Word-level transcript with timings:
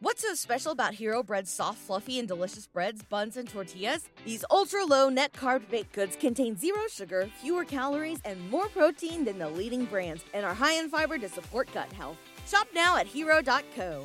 What's 0.00 0.22
so 0.22 0.32
special 0.34 0.70
about 0.70 0.94
Hero 0.94 1.24
Bread's 1.24 1.50
soft, 1.50 1.78
fluffy, 1.78 2.20
and 2.20 2.28
delicious 2.28 2.68
breads, 2.68 3.02
buns, 3.02 3.36
and 3.36 3.48
tortillas? 3.48 4.08
These 4.24 4.44
ultra 4.48 4.84
low 4.84 5.08
net 5.08 5.32
carb 5.32 5.68
baked 5.68 5.92
goods 5.92 6.14
contain 6.14 6.56
zero 6.56 6.82
sugar, 6.88 7.28
fewer 7.42 7.64
calories, 7.64 8.20
and 8.24 8.48
more 8.48 8.68
protein 8.68 9.24
than 9.24 9.40
the 9.40 9.48
leading 9.48 9.86
brands, 9.86 10.24
and 10.34 10.46
are 10.46 10.54
high 10.54 10.74
in 10.74 10.88
fiber 10.88 11.18
to 11.18 11.28
support 11.28 11.68
gut 11.74 11.92
health. 11.92 12.16
Shop 12.46 12.68
now 12.72 12.96
at 12.96 13.08
hero.co. 13.08 14.04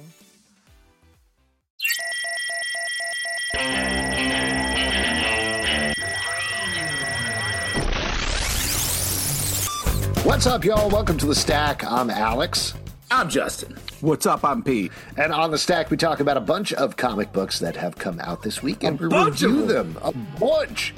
What's 10.23 10.47
up, 10.47 10.65
y'all? 10.65 10.89
Welcome 10.89 11.19
to 11.19 11.27
the 11.27 11.35
Stack. 11.35 11.83
I'm 11.83 12.09
Alex. 12.09 12.73
I'm 13.11 13.29
Justin. 13.29 13.77
What's 14.03 14.25
up? 14.25 14.43
I'm 14.43 14.61
Pete. 14.63 14.91
And 15.15 15.31
on 15.31 15.51
the 15.51 15.57
Stack, 15.57 15.89
we 15.89 15.95
talk 15.95 16.19
about 16.19 16.35
a 16.35 16.41
bunch 16.41 16.73
of 16.73 16.97
comic 16.97 17.31
books 17.31 17.59
that 17.59 17.77
have 17.77 17.95
come 17.95 18.19
out 18.19 18.43
this 18.43 18.61
week 18.61 18.83
and 18.83 18.99
we 18.99 19.07
review 19.07 19.65
them. 19.65 19.97
A 20.01 20.11
bunch. 20.11 20.93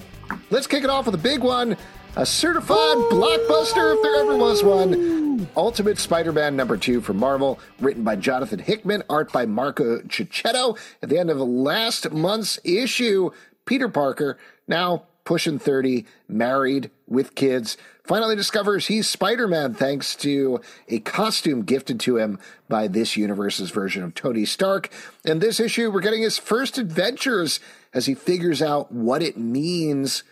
Let's 0.49 0.65
kick 0.65 0.83
it 0.83 0.89
off 0.89 1.05
with 1.05 1.13
a 1.13 1.19
big 1.19 1.43
one 1.43 1.77
a 2.15 2.25
certified 2.25 2.97
blockbuster, 3.11 3.95
if 3.95 4.01
there 4.01 4.15
ever 4.21 4.35
was 4.37 4.63
one. 4.63 5.47
Ultimate 5.55 5.99
Spider 5.99 6.31
Man 6.31 6.55
number 6.55 6.77
two 6.77 6.99
from 6.99 7.17
Marvel, 7.17 7.59
written 7.79 8.03
by 8.03 8.15
Jonathan 8.15 8.57
Hickman, 8.57 9.03
art 9.07 9.31
by 9.31 9.45
Marco 9.45 9.99
Checchetto. 9.99 10.75
At 11.03 11.09
the 11.09 11.19
end 11.19 11.29
of 11.29 11.37
last 11.39 12.11
month's 12.11 12.57
issue, 12.63 13.29
Peter 13.65 13.87
Parker, 13.87 14.39
now 14.67 15.03
pushing 15.25 15.59
30, 15.59 16.07
married 16.27 16.89
with 17.05 17.35
kids, 17.35 17.77
finally 18.07 18.35
discovers 18.35 18.87
he's 18.87 19.09
Spider 19.09 19.47
Man 19.47 19.73
thanks 19.73 20.15
to 20.17 20.61
a 20.87 20.99
costume 20.99 21.63
gifted 21.63 21.99
to 22.01 22.17
him 22.17 22.39
by 22.69 22.87
this 22.87 23.17
universe's 23.17 23.71
version 23.71 24.03
of 24.03 24.13
Tony 24.15 24.45
Stark. 24.45 24.89
And 25.25 25.41
this 25.41 25.59
issue, 25.59 25.91
we're 25.91 26.01
getting 26.01 26.21
his 26.23 26.37
first 26.37 26.77
adventures 26.77 27.59
as 27.93 28.05
he 28.05 28.15
figures 28.15 28.61
out 28.61 28.91
what 28.91 29.21
it 29.21 29.37
means 29.37 30.23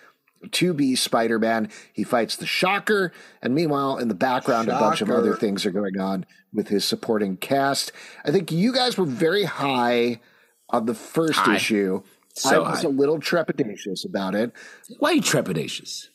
to 0.52 0.74
be 0.74 0.96
Spider 0.96 1.40
Man. 1.40 1.70
He 1.94 2.04
fights 2.04 2.36
the 2.36 2.46
Shocker, 2.46 3.14
and 3.42 3.56
meanwhile, 3.56 3.98
in 3.98 4.10
the 4.10 4.14
background, 4.16 4.68
a 4.68 4.78
bunch 4.78 5.02
of 5.02 5.10
other 5.10 5.36
things 5.36 5.66
are 5.66 5.72
going 5.72 5.98
on 6.00 6.26
with 6.54 6.68
his 6.68 6.84
supporting 6.86 7.38
cast. 7.38 7.92
I 8.26 8.32
think 8.32 8.52
you 8.52 8.74
guys 8.74 8.98
were 8.98 9.06
very 9.06 9.46
high 9.46 10.20
on 10.70 10.86
the 10.86 10.94
first 10.94 11.40
High. 11.40 11.56
issue. 11.56 12.04
So 12.36 12.64
I 12.64 12.70
was 12.72 12.82
high. 12.82 12.88
a 12.88 12.92
little 12.92 13.20
trepidatious 13.20 14.06
about 14.06 14.36
it. 14.36 14.52
Why 15.00 15.12
are 15.12 15.14
you 15.14 15.22
trepidatious? 15.22 16.08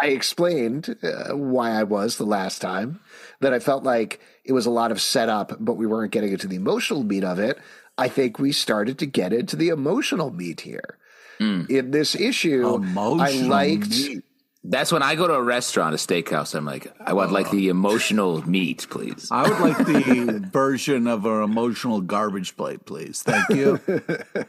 I 0.00 0.08
explained 0.08 0.96
uh, 1.02 1.34
why 1.36 1.70
I 1.70 1.82
was 1.84 2.16
the 2.16 2.24
last 2.26 2.60
time, 2.60 3.00
that 3.40 3.52
I 3.54 3.58
felt 3.58 3.82
like 3.84 4.20
it 4.44 4.52
was 4.52 4.66
a 4.66 4.70
lot 4.70 4.92
of 4.92 5.00
setup, 5.00 5.52
but 5.58 5.74
we 5.74 5.86
weren't 5.86 6.12
getting 6.12 6.32
into 6.32 6.46
the 6.48 6.56
emotional 6.56 7.02
meat 7.02 7.24
of 7.24 7.38
it. 7.38 7.58
I 7.98 8.08
think 8.08 8.38
we 8.38 8.52
started 8.52 8.98
to 8.98 9.06
get 9.06 9.32
into 9.32 9.56
the 9.56 9.68
emotional 9.68 10.30
meat 10.30 10.60
here. 10.60 10.98
In 11.38 11.90
this 11.90 12.14
issue, 12.14 12.66
I 12.66 12.74
Emotional 12.76 13.48
liked. 13.48 13.90
meat. 13.90 14.22
That's 14.64 14.90
when 14.90 15.02
I 15.02 15.14
go 15.14 15.28
to 15.28 15.34
a 15.34 15.42
restaurant, 15.42 15.94
a 15.94 15.98
steakhouse. 15.98 16.54
I'm 16.54 16.64
like, 16.64 16.92
I 16.98 17.12
want 17.12 17.30
like 17.30 17.50
the 17.50 17.68
emotional 17.68 18.42
meat, 18.48 18.86
please. 18.90 19.28
I 19.30 19.48
would 19.48 19.60
like 19.60 19.78
the 19.86 20.48
version 20.52 21.06
of 21.06 21.24
an 21.26 21.42
emotional 21.42 22.00
garbage 22.00 22.56
plate, 22.56 22.84
please. 22.84 23.22
Thank 23.22 23.48
you. 23.50 23.80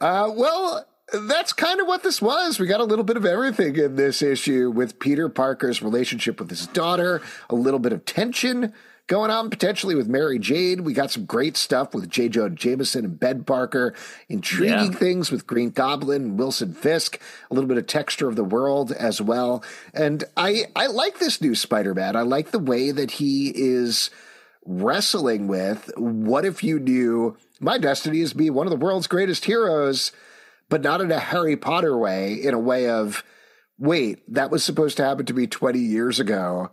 Uh, 0.00 0.30
well, 0.34 0.84
that's 1.12 1.52
kind 1.52 1.80
of 1.80 1.86
what 1.86 2.02
this 2.02 2.20
was. 2.20 2.58
We 2.58 2.66
got 2.66 2.80
a 2.80 2.84
little 2.84 3.04
bit 3.04 3.16
of 3.16 3.24
everything 3.24 3.76
in 3.76 3.96
this 3.96 4.22
issue 4.22 4.70
with 4.70 4.98
Peter 4.98 5.28
Parker's 5.28 5.82
relationship 5.82 6.38
with 6.40 6.50
his 6.50 6.66
daughter, 6.66 7.22
a 7.48 7.54
little 7.54 7.80
bit 7.80 7.92
of 7.92 8.04
tension 8.04 8.72
going 9.06 9.30
on 9.30 9.48
potentially 9.48 9.94
with 9.94 10.06
Mary 10.06 10.38
Jane. 10.38 10.84
We 10.84 10.92
got 10.92 11.10
some 11.10 11.24
great 11.24 11.56
stuff 11.56 11.94
with 11.94 12.10
J. 12.10 12.28
Jonah 12.28 12.54
Jameson 12.54 13.06
and 13.06 13.18
Ben 13.18 13.42
Parker, 13.42 13.94
intriguing 14.28 14.92
Yeah. 14.92 14.98
things 14.98 15.30
with 15.30 15.46
Green 15.46 15.70
Goblin 15.70 16.22
and 16.22 16.38
Wilson 16.38 16.74
Fisk, 16.74 17.18
a 17.50 17.54
little 17.54 17.68
bit 17.68 17.78
of 17.78 17.86
texture 17.86 18.28
of 18.28 18.36
the 18.36 18.44
world 18.44 18.92
as 18.92 19.18
well. 19.22 19.64
And 19.94 20.24
I, 20.36 20.66
I 20.76 20.88
like 20.88 21.20
this 21.20 21.40
new 21.40 21.54
Spider-Man. 21.54 22.16
I 22.16 22.20
like 22.22 22.50
the 22.50 22.58
way 22.58 22.90
that 22.90 23.12
he 23.12 23.50
is 23.56 24.10
wrestling 24.66 25.48
with 25.48 25.90
what 25.96 26.44
if 26.44 26.62
you 26.62 26.78
knew 26.78 27.34
my 27.60 27.78
destiny 27.78 28.20
is 28.20 28.30
to 28.32 28.36
be 28.36 28.50
one 28.50 28.66
of 28.66 28.70
the 28.70 28.76
world's 28.76 29.06
greatest 29.06 29.46
heroes, 29.46 30.12
but 30.68 30.82
not 30.82 31.00
in 31.00 31.10
a 31.10 31.18
Harry 31.18 31.56
Potter 31.56 31.96
way, 31.96 32.34
in 32.34 32.54
a 32.54 32.58
way 32.58 32.88
of, 32.88 33.24
wait, 33.78 34.20
that 34.32 34.50
was 34.50 34.64
supposed 34.64 34.96
to 34.98 35.04
happen 35.04 35.26
to 35.26 35.34
me 35.34 35.46
20 35.46 35.78
years 35.78 36.20
ago. 36.20 36.70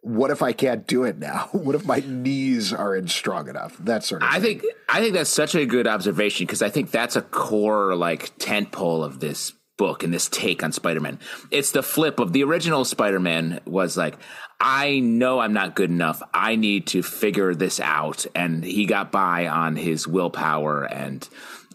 What 0.00 0.30
if 0.30 0.40
I 0.42 0.52
can't 0.52 0.86
do 0.86 1.04
it 1.04 1.18
now? 1.18 1.48
What 1.52 1.74
if 1.74 1.84
my 1.84 2.02
knees 2.06 2.72
aren't 2.72 3.10
strong 3.10 3.48
enough? 3.48 3.76
That 3.78 4.04
sort 4.04 4.22
of 4.22 4.28
I 4.28 4.40
thing. 4.40 4.60
think 4.60 4.74
I 4.88 5.00
think 5.00 5.14
that's 5.14 5.30
such 5.30 5.54
a 5.54 5.66
good 5.66 5.86
observation 5.86 6.46
because 6.46 6.62
I 6.62 6.70
think 6.70 6.90
that's 6.92 7.16
a 7.16 7.22
core 7.22 7.96
like 7.96 8.36
tent 8.38 8.70
pole 8.70 9.02
of 9.02 9.18
this 9.18 9.52
book 9.76 10.02
and 10.02 10.12
this 10.12 10.28
take 10.28 10.62
on 10.62 10.72
Spider-Man. 10.72 11.18
It's 11.50 11.70
the 11.72 11.82
flip 11.82 12.18
of 12.20 12.32
the 12.32 12.42
original 12.44 12.84
Spider-Man 12.84 13.60
was 13.66 13.96
like, 13.96 14.16
I 14.58 15.00
know 15.00 15.38
I'm 15.40 15.52
not 15.52 15.76
good 15.76 15.90
enough. 15.90 16.22
I 16.32 16.56
need 16.56 16.86
to 16.88 17.02
figure 17.02 17.54
this 17.54 17.78
out, 17.78 18.24
and 18.34 18.64
he 18.64 18.86
got 18.86 19.12
by 19.12 19.46
on 19.48 19.76
his 19.76 20.08
willpower 20.08 20.84
and 20.84 21.28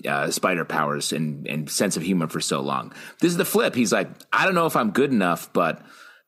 uh, 0.08 0.32
spider 0.32 0.66
powers 0.66 1.14
and, 1.14 1.46
and 1.48 1.70
sense 1.70 1.96
of 1.96 2.02
humor 2.02 2.28
for 2.28 2.42
so 2.42 2.60
long. 2.62 2.92
This 3.20 3.32
is 3.32 3.38
the 3.38 3.46
flip. 3.46 3.76
He's 3.76 3.94
like, 3.94 4.10
I 4.34 4.46
don't 4.46 4.56
know 4.56 4.66
if 4.66 4.76
I'm 4.76 4.92
good 4.92 5.12
enough, 5.12 5.54
but 5.54 5.80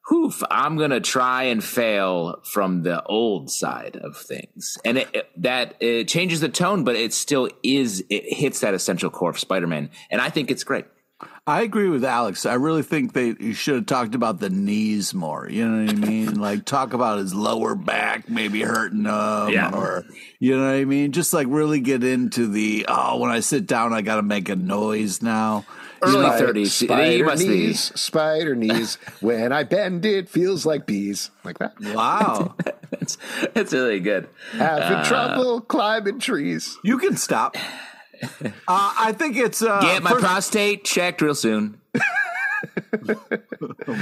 Hoof, 0.08 0.44
I'm 0.52 0.78
gonna 0.78 1.00
try 1.00 1.44
and 1.44 1.64
fail 1.64 2.42
from 2.52 2.84
the 2.84 3.02
old 3.04 3.50
side 3.50 3.96
of 3.96 4.16
things, 4.18 4.78
and 4.86 4.98
it, 5.00 5.08
it- 5.14 5.30
that 5.38 5.76
it 5.80 6.08
changes 6.08 6.40
the 6.42 6.50
tone, 6.50 6.84
but 6.84 6.96
it 6.96 7.14
still 7.14 7.50
is. 7.64 8.04
It 8.12 8.26
hits 8.38 8.60
that 8.60 8.76
essential 8.76 9.10
core 9.10 9.32
of 9.32 9.40
Spider-Man, 9.40 9.90
and 10.12 10.22
I 10.22 10.30
think 10.30 10.52
it's 10.52 10.64
great. 10.64 10.86
I 11.46 11.64
agree 11.64 11.90
with 11.90 12.06
Alex. 12.06 12.46
I 12.46 12.54
really 12.54 12.84
think 12.84 13.12
they 13.12 13.36
you 13.38 13.54
should 13.54 13.76
have 13.76 13.86
talked 13.86 14.16
about 14.16 14.40
the 14.40 14.50
knees 14.50 15.14
more. 15.14 15.50
You 15.50 15.68
know 15.68 15.84
what 15.86 15.92
I 15.94 16.08
mean? 16.08 16.34
like 16.40 16.64
talk 16.64 16.94
about 16.94 17.18
his 17.18 17.34
lower 17.34 17.76
back 17.76 18.30
maybe 18.30 18.62
hurting 18.62 19.00
him, 19.04 19.50
Yeah. 19.50 19.72
or 19.74 20.06
you 20.40 20.56
know 20.56 20.66
what 20.66 20.76
I 20.76 20.86
mean? 20.86 21.12
Just 21.12 21.34
like 21.34 21.48
really 21.50 21.81
get 21.81 22.02
into 22.02 22.48
the 22.48 22.86
oh, 22.88 23.18
when 23.18 23.30
I 23.30 23.42
sit 23.42 23.68
down, 23.68 23.92
I 23.92 24.02
got 24.02 24.16
to 24.16 24.22
make 24.22 24.48
a 24.48 24.56
noise 24.56 25.22
now. 25.22 25.66
Early 26.02 26.14
Spider- 26.28 26.38
thirties, 26.48 26.80
he 26.80 26.86
Spider 26.88 27.26
must 27.26 27.44
be. 27.44 27.48
knees, 27.50 27.92
spider 28.00 28.56
knees. 28.56 28.96
when 29.20 29.52
I 29.52 29.64
bend, 29.64 30.06
it 30.06 30.30
feels 30.30 30.66
like 30.66 30.86
bees. 30.86 31.30
Like 31.44 31.60
that. 31.60 31.74
Wow, 31.94 32.56
It's, 32.94 33.18
it's 33.56 33.74
really 33.74 34.00
good. 34.00 34.30
Having 34.54 34.98
Uh, 34.98 35.04
trouble 35.06 35.60
climbing 35.62 36.20
trees. 36.20 36.78
you 36.86 36.98
can 37.00 37.18
stop. 37.18 37.58
Uh, 38.24 38.52
I 38.68 39.14
think 39.18 39.38
it's 39.38 39.62
uh, 39.62 39.80
Get 39.82 40.04
my 40.04 40.12
first- 40.12 40.24
prostate 40.24 40.84
checked 40.84 41.22
real 41.22 41.36
soon, 41.36 41.80
oh 41.98 42.02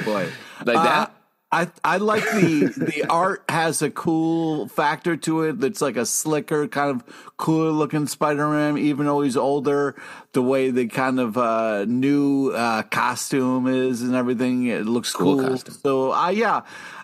boy. 0.06 0.28
like 0.66 0.78
Uh, 0.78 0.84
that. 0.84 1.16
I 1.54 1.68
I 1.84 1.98
like 1.98 2.24
the 2.32 2.72
the 2.78 3.06
art 3.10 3.44
has 3.50 3.82
a 3.82 3.92
cool 3.92 4.70
factor 4.70 5.18
to 5.18 5.42
it. 5.42 5.60
That's 5.60 5.82
like 5.82 5.98
a 5.98 6.06
slicker, 6.06 6.66
kind 6.70 6.92
of 6.92 7.04
cooler 7.36 7.72
looking 7.72 8.08
Spider 8.08 8.48
Man, 8.48 8.78
even 8.78 9.06
though 9.06 9.20
he's 9.22 9.36
older. 9.36 9.96
The 10.32 10.42
way 10.42 10.72
the 10.72 10.88
kind 10.88 11.20
of 11.20 11.38
uh, 11.38 11.84
new 11.86 12.52
uh, 12.52 12.84
costume 12.84 13.68
is 13.68 14.02
and 14.02 14.16
everything, 14.16 14.68
it 14.68 14.86
looks 14.86 15.12
Cool 15.12 15.46
cool. 15.46 15.58
So 15.58 16.14
uh, 16.14 16.30
yeah. 16.30 16.62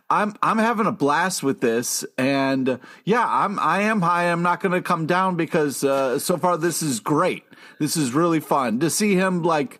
I'm 0.10 0.36
I'm 0.42 0.58
having 0.58 0.86
a 0.86 0.92
blast 0.92 1.44
with 1.44 1.60
this, 1.62 2.06
and 2.18 2.70
uh, 2.70 2.78
yeah, 3.04 3.26
I'm 3.28 3.60
I 3.60 3.82
am 3.84 4.02
high. 4.02 4.32
I'm 4.32 4.42
not 4.44 4.62
going 4.62 4.72
to 4.72 4.82
come 4.82 5.06
down 5.06 5.36
because 5.36 5.84
uh, 5.84 6.18
so 6.20 6.38
far 6.38 6.58
this 6.58 6.82
is 6.82 7.00
great. 7.00 7.44
This 7.80 7.98
is 7.98 8.14
really 8.14 8.40
fun 8.40 8.80
to 8.80 8.90
see 8.90 9.16
him 9.16 9.44
like 9.44 9.80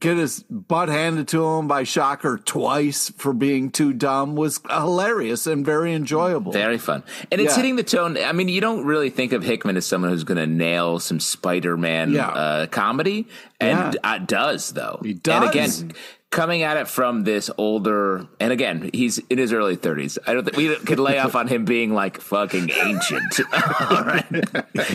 get 0.00 0.16
his 0.16 0.44
butt 0.44 0.88
handed 0.88 1.26
to 1.26 1.44
him 1.44 1.66
by 1.66 1.82
Shocker 1.82 2.38
twice 2.38 3.10
for 3.16 3.32
being 3.32 3.68
too 3.70 3.92
dumb 3.92 4.36
was 4.36 4.60
hilarious 4.70 5.46
and 5.48 5.66
very 5.66 5.92
enjoyable. 5.92 6.52
Very 6.52 6.78
fun. 6.78 7.02
And 7.32 7.40
it's 7.40 7.50
Yeah. 7.54 7.56
hitting 7.56 7.74
the 7.76 7.82
tone. 7.82 8.16
I 8.16 8.30
mean, 8.30 8.48
you 8.48 8.60
don't 8.60 8.84
really 8.86 9.10
think 9.10 9.32
of 9.32 9.42
Hickman 9.42 9.76
as 9.76 9.86
someone 9.86 10.12
who's 10.12 10.22
going 10.22 10.38
to 10.38 10.46
nail 10.46 11.00
some 11.00 11.18
Spider 11.18 11.76
Man 11.76 12.12
Yeah. 12.12 12.28
uh, 12.28 12.66
comedy. 12.66 13.26
And 13.60 13.94
Yeah. 13.94 14.00
uh, 14.04 14.18
does, 14.18 14.72
though. 14.72 15.00
He 15.02 15.10
And 15.10 15.22
does. 15.24 15.50
again, 15.50 15.92
coming 16.30 16.62
at 16.62 16.76
it 16.76 16.88
from 16.88 17.24
this 17.24 17.50
older, 17.56 18.26
and 18.38 18.52
again, 18.52 18.90
he's 18.92 19.18
in 19.30 19.38
his 19.38 19.52
early 19.52 19.76
30s. 19.76 20.18
I 20.26 20.34
don't 20.34 20.44
think 20.44 20.56
we 20.56 20.74
could 20.76 20.98
lay 21.00 21.18
off 21.18 21.34
on 21.34 21.48
him 21.48 21.64
being 21.64 21.94
like 21.94 22.20
fucking 22.20 22.70
ancient. 22.70 23.40
All 23.90 24.04
right. 24.04 24.26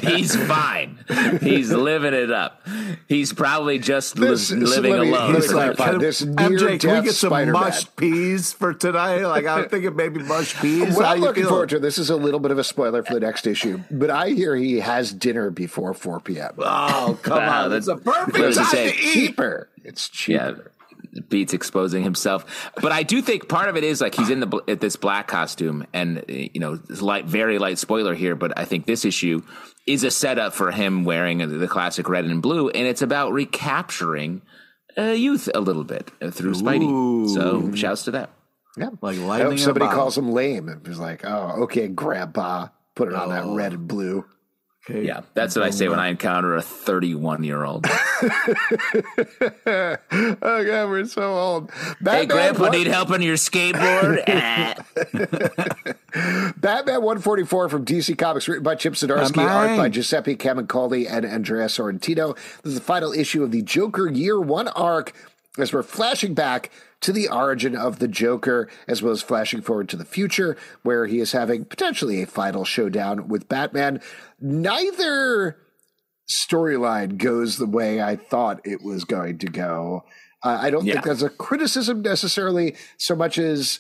He's 0.03 0.35
fine. 0.45 1.00
He's 1.41 1.71
living 1.71 2.13
it 2.13 2.31
up. 2.31 2.65
He's 3.09 3.33
probably 3.33 3.80
just 3.80 4.18
li- 4.19 4.27
This- 4.30 4.50
so 4.50 4.56
living 4.56 4.91
let 4.91 5.01
me- 5.01 5.09
alone. 5.09 5.21
let 5.21 5.30
me 5.30 5.41
He's 5.41 5.53
like, 5.53 5.75
clarify. 5.75 5.91
"Can- 5.91 6.00
This 6.01 6.21
MJ, 6.21 6.80
can 6.80 6.95
we 7.00 7.01
get 7.07 7.15
some 7.15 7.30
Spider-Man." 7.30 7.62
mushed 7.62 7.95
peas 7.95 8.53
for 8.53 8.74
tonight? 8.74 9.24
Like 9.25 9.45
I'm 9.45 9.68
thinking 9.69 9.95
maybe 9.95 10.21
mushed 10.21 10.62
peas. 10.62 10.95
Well, 10.95 11.06
How 11.07 11.13
I'm 11.13 11.19
looking 11.21 11.44
feel? 11.44 11.50
forward 11.50 11.69
to. 11.69 11.79
This 11.79 11.97
is 11.97 12.09
a 12.09 12.15
little 12.15 12.39
bit 12.39 12.51
of 12.51 12.57
a 12.59 12.63
spoiler 12.63 13.01
for 13.03 13.13
the 13.15 13.19
next 13.21 13.47
issue, 13.47 13.79
but 13.89 14.09
I 14.12 14.29
hear 14.29 14.56
he 14.56 14.79
has 14.79 15.12
dinner 15.12 15.50
before 15.50 15.94
4 15.94 16.19
p.m. 16.19 16.51
Oh 16.59 17.18
come 17.24 17.38
Wow, 17.38 17.63
on! 17.65 17.71
That's 17.71 17.88
that's- 17.88 18.01
a 18.01 18.12
perfect 18.12 18.38
what 18.38 18.53
does 18.53 18.57
he 18.57 18.63
time 18.63 18.71
to 18.71 18.95
eat. 18.95 19.13
cheaper. 19.13 19.69
It's 19.83 20.27
Yeah. 20.29 20.53
Cheaper. 21.13 21.25
beats 21.29 21.53
exposing 21.53 22.03
himself. 22.03 22.71
But 22.81 22.91
I 22.91 23.03
do 23.03 23.21
think 23.21 23.50
part 23.50 23.69
of 23.69 23.75
it 23.77 23.83
is 23.83 24.01
like 24.01 24.15
he's 24.15 24.29
in 24.29 24.39
the 24.39 24.61
at 24.67 24.79
this 24.81 24.95
black 24.95 25.27
costume, 25.27 25.85
and 25.94 26.23
you 26.27 26.59
know, 26.59 26.79
it's 26.89 27.01
light, 27.01 27.25
very 27.25 27.57
light 27.59 27.77
spoiler 27.77 28.13
here. 28.13 28.35
But 28.35 28.57
I 28.57 28.65
think 28.65 28.85
this 28.85 29.05
issue 29.05 29.41
is 29.88 30.03
a 30.03 30.11
setup 30.11 30.53
for 30.53 30.71
him 30.71 31.03
wearing 31.03 31.39
the 31.59 31.67
classic 31.67 32.07
red 32.09 32.25
and 32.25 32.41
blue, 32.41 32.69
and 32.69 32.88
it's 32.88 33.01
about 33.01 33.31
recapturing 33.33 34.41
uh, 34.97 35.03
youth 35.11 35.50
a 35.53 35.59
little 35.59 35.83
bit 35.83 36.11
uh, 36.21 36.31
through 36.31 36.53
Spidey. 36.53 37.29
So 37.33 37.73
shouts 37.75 38.03
to 38.05 38.11
that. 38.11 38.29
Yeah. 38.77 38.89
Like 39.01 39.17
I 39.19 39.41
hope 39.44 39.59
somebody 39.59 39.85
calls 39.88 40.17
him 40.17 40.31
lame 40.31 40.67
and 40.69 40.88
was 40.88 41.00
like, 41.00 41.23
oh, 41.25 41.63
okay, 41.63 41.88
grandpa, 41.88 42.67
put 42.95 43.07
it 43.09 43.13
on 43.15 43.29
that 43.29 43.44
Oh. 43.44 43.55
red 43.55 43.73
and 43.73 43.88
blue. 43.88 44.25
Okay. 44.89 45.06
Yeah, 45.06 45.21
that's 45.33 45.56
what 45.56 45.63
I 45.63 45.69
say 45.69 45.88
when 45.88 46.00
I 46.00 46.09
encounter 46.09 46.56
a 46.56 46.62
31 46.62 47.45
year 47.45 47.63
old. 47.63 47.85
oh, 49.65 49.97
God, 50.06 50.89
we're 50.89 51.06
so 51.06 51.38
old. 51.38 51.71
hey, 51.71 51.95
Batman, 52.01 52.27
Grandpa, 52.27 52.62
one- 52.63 52.71
need 52.71 52.88
help 52.88 53.09
on 53.12 53.21
your 53.21 53.35
skateboard? 53.38 54.24
Ah. 54.35 54.75
Batman 56.57 57.01
144 57.01 57.69
from 57.69 57.85
DC 57.85 58.18
Comics, 58.18 58.47
written 58.47 58.63
by 58.63 58.75
Chip 58.75 58.94
Zdarsky, 58.94 59.38
art 59.44 59.77
by 59.77 59.89
Giuseppe 59.89 60.35
Camuncoli 60.35 61.09
and 61.09 61.25
Andrea 61.25 61.65
Sorrentino. 61.65 62.36
This 62.63 62.74
is 62.74 62.75
the 62.75 62.81
final 62.86 63.12
issue 63.13 63.44
of 63.44 63.51
the 63.51 63.62
Joker 63.62 64.07
Year 64.09 64.39
One 64.39 64.68
arc 64.69 65.13
as 65.57 65.71
we're 65.74 65.83
flashing 65.83 66.33
back 66.33 66.69
to 67.01 67.12
the 67.12 67.27
origin 67.29 67.75
of 67.75 68.00
the 68.00 68.07
Joker, 68.07 68.69
as 68.88 69.01
well 69.01 69.12
as 69.12 69.21
flashing 69.21 69.62
forward 69.62 69.89
to 69.89 69.97
the 69.97 70.06
future, 70.06 70.56
where 70.83 71.06
he 71.06 71.19
is 71.19 71.31
having 71.33 71.65
potentially 71.65 72.21
a 72.21 72.27
final 72.27 72.63
showdown 72.63 73.27
with 73.27 73.50
Batman. 73.50 74.00
Neither 74.43 75.57
storyline 76.29 77.17
goes 77.17 77.57
the 77.57 77.65
way 77.65 78.01
I 78.01 78.17
thought 78.17 78.59
it 78.65 78.83
was 78.83 79.05
going 79.05 79.37
to 79.39 79.47
go. 79.47 80.03
Uh, 80.43 80.57
I 80.61 80.69
don't 80.69 80.85
Yeah. 80.85 80.95
think 80.95 81.05
that's 81.05 81.21
a 81.21 81.29
criticism 81.29 82.01
necessarily, 82.01 82.75
so 82.97 83.15
much 83.15 83.37
as 83.37 83.79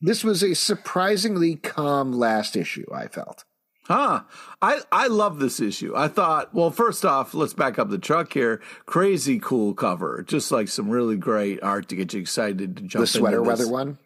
this 0.00 0.24
was 0.24 0.42
a 0.42 0.54
surprisingly 0.54 1.56
calm 1.56 2.12
last 2.12 2.56
issue, 2.56 2.86
I 2.92 3.08
felt. 3.08 3.44
Huh. 3.84 4.22
I, 4.62 4.80
I 4.90 5.08
love 5.08 5.38
this 5.38 5.60
issue. 5.60 5.94
I 5.96 6.08
thought, 6.08 6.54
well, 6.54 6.70
first 6.70 7.04
off, 7.04 7.34
let's 7.34 7.52
back 7.54 7.78
up 7.78 7.90
the 7.90 7.98
truck 7.98 8.32
here. 8.32 8.62
Crazy 8.86 9.38
cool 9.38 9.74
cover. 9.74 10.22
Just 10.26 10.50
like 10.50 10.68
some 10.68 10.88
really 10.88 11.16
great 11.16 11.62
art 11.62 11.88
to 11.90 11.96
get 11.96 12.14
you 12.14 12.20
excited 12.20 12.76
to 12.76 12.82
jump 12.84 13.02
The 13.02 13.06
sweater 13.06 13.38
into 13.40 13.50
this. 13.50 13.58
weather 13.60 13.70
one. 13.70 13.98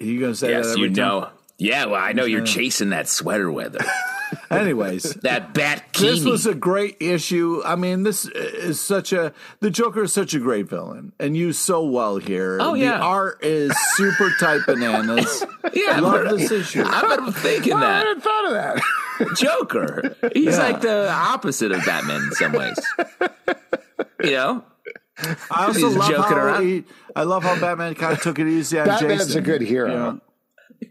Are 0.00 0.06
you 0.06 0.18
going 0.20 0.32
to 0.32 0.36
say 0.36 0.48
that 0.54 0.64
yes, 0.64 0.76
you 0.76 0.86
time? 0.86 0.94
know. 0.94 1.28
Yeah, 1.58 1.84
well, 1.84 2.02
I 2.02 2.12
know 2.12 2.24
you're 2.24 2.44
chasing 2.44 2.90
that 2.90 3.08
sweater 3.08 3.52
weather. 3.52 3.78
Anyways, 4.50 5.02
that 5.22 5.54
bat 5.54 5.84
this 5.98 6.24
was 6.24 6.46
a 6.46 6.54
great 6.54 6.96
issue. 7.00 7.62
I 7.64 7.76
mean, 7.76 8.02
this 8.02 8.26
is 8.26 8.80
such 8.80 9.12
a 9.12 9.32
the 9.60 9.70
Joker 9.70 10.04
is 10.04 10.12
such 10.12 10.34
a 10.34 10.38
great 10.38 10.68
villain 10.68 11.12
and 11.20 11.36
used 11.36 11.60
so 11.60 11.84
well 11.84 12.16
here. 12.18 12.58
Oh, 12.60 12.74
yeah. 12.74 12.98
the 12.98 13.04
art 13.04 13.44
is 13.44 13.72
super 13.94 14.30
tight 14.40 14.60
bananas. 14.66 15.44
Yeah, 15.72 16.00
love 16.00 16.24
but- 16.24 16.36
this 16.38 16.50
issue. 16.50 16.82
I'm 16.84 17.32
thinking 17.32 17.72
I 17.74 17.80
that. 17.80 18.06
hadn't 18.06 18.20
thought 18.22 18.44
of 18.46 18.52
that. 18.52 18.82
Joker. 19.36 20.16
He's 20.32 20.56
Yeah. 20.56 20.62
like 20.62 20.80
the 20.80 21.10
opposite 21.10 21.72
of 21.72 21.84
Batman 21.84 22.22
in 22.22 22.32
some 22.32 22.52
ways. 22.52 22.78
You 24.22 24.30
know? 24.32 24.64
I 25.50 25.66
also 25.66 25.78
He's 25.88 25.96
love 25.96 26.08
joking 26.10 26.22
how 26.24 26.36
around. 26.36 26.62
he, 26.66 26.84
I 27.14 27.22
love 27.22 27.44
how 27.44 27.58
Batman 27.60 27.94
kind 27.94 28.14
of 28.14 28.20
took 28.22 28.38
it 28.40 28.48
easy 28.48 28.80
on 28.80 28.86
Batman's 28.86 29.26
Jason. 29.26 29.38
a 29.38 29.42
good 29.42 29.60
hero. 29.62 29.88
You 29.90 29.96
know? 29.96 30.20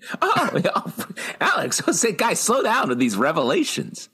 Oh, 0.22 0.50
yeah. 0.64 1.16
Alex, 1.42 1.82
I 1.88 1.92
say, 1.92 2.12
guys, 2.12 2.40
slow 2.40 2.64
down 2.64 2.90
with 2.90 3.00
these 3.00 3.16
revelations. 3.16 4.10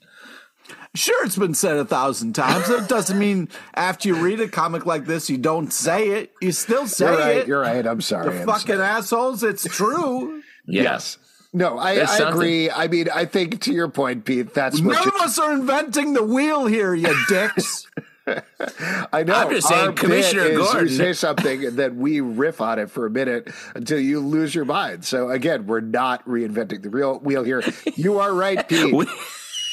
Sure, 0.94 1.24
it's 1.24 1.36
been 1.36 1.54
said 1.54 1.76
a 1.76 1.84
thousand 1.84 2.32
times. 2.34 2.68
It 2.68 2.88
doesn't 2.88 3.18
mean 3.18 3.48
after 3.74 4.08
you 4.08 4.16
read 4.16 4.40
a 4.40 4.48
comic 4.48 4.86
like 4.86 5.04
this, 5.06 5.30
you 5.30 5.38
don't 5.38 5.72
say 5.72 6.08
it. 6.08 6.32
You 6.40 6.50
still 6.50 6.88
say 6.88 7.06
You're 7.06 7.18
right. 7.18 7.36
it. 7.36 7.46
You're 7.46 7.60
right. 7.60 7.86
I'm 7.86 8.00
sorry. 8.00 8.32
The 8.34 8.40
I'm 8.40 8.46
fucking 8.46 8.66
sorry. 8.76 8.82
assholes. 8.82 9.42
It's 9.42 9.64
true. 9.64 10.42
Yes. 10.66 11.18
No, 11.52 11.78
I, 11.78 11.94
I 11.96 12.18
agree. 12.28 12.70
I 12.70 12.86
mean, 12.86 13.08
I 13.12 13.24
think 13.24 13.62
to 13.62 13.72
your 13.72 13.88
point, 13.88 14.24
Pete, 14.24 14.54
that's 14.54 14.80
what 14.80 14.92
None 14.92 15.02
you, 15.04 15.10
of 15.10 15.20
us 15.22 15.36
are 15.38 15.52
inventing 15.52 16.12
the 16.12 16.22
wheel 16.22 16.66
here, 16.66 16.94
you 16.94 17.12
dicks. 17.28 17.88
I 19.12 19.22
know. 19.22 19.34
I'm 19.34 19.50
just 19.50 19.68
saying, 19.68 19.94
Commissioner 19.96 20.42
is 20.42 20.58
Gordon- 20.58 20.88
You 20.88 20.94
say 20.94 21.12
something 21.12 21.64
and 21.64 21.76
then 21.76 21.98
we 21.98 22.20
riff 22.20 22.60
on 22.60 22.78
it 22.78 22.90
for 22.90 23.06
a 23.06 23.10
minute 23.10 23.50
until 23.74 23.98
you 23.98 24.20
lose 24.20 24.54
your 24.54 24.64
mind. 24.64 25.04
So 25.04 25.30
again, 25.30 25.66
we're 25.66 25.80
not 25.80 26.24
reinventing 26.26 26.82
the 26.82 26.90
real 26.90 27.18
wheel 27.20 27.42
here. 27.44 27.62
You 27.96 28.18
are 28.20 28.32
right, 28.32 28.66
Pete. 28.68 28.94
We, 28.94 29.06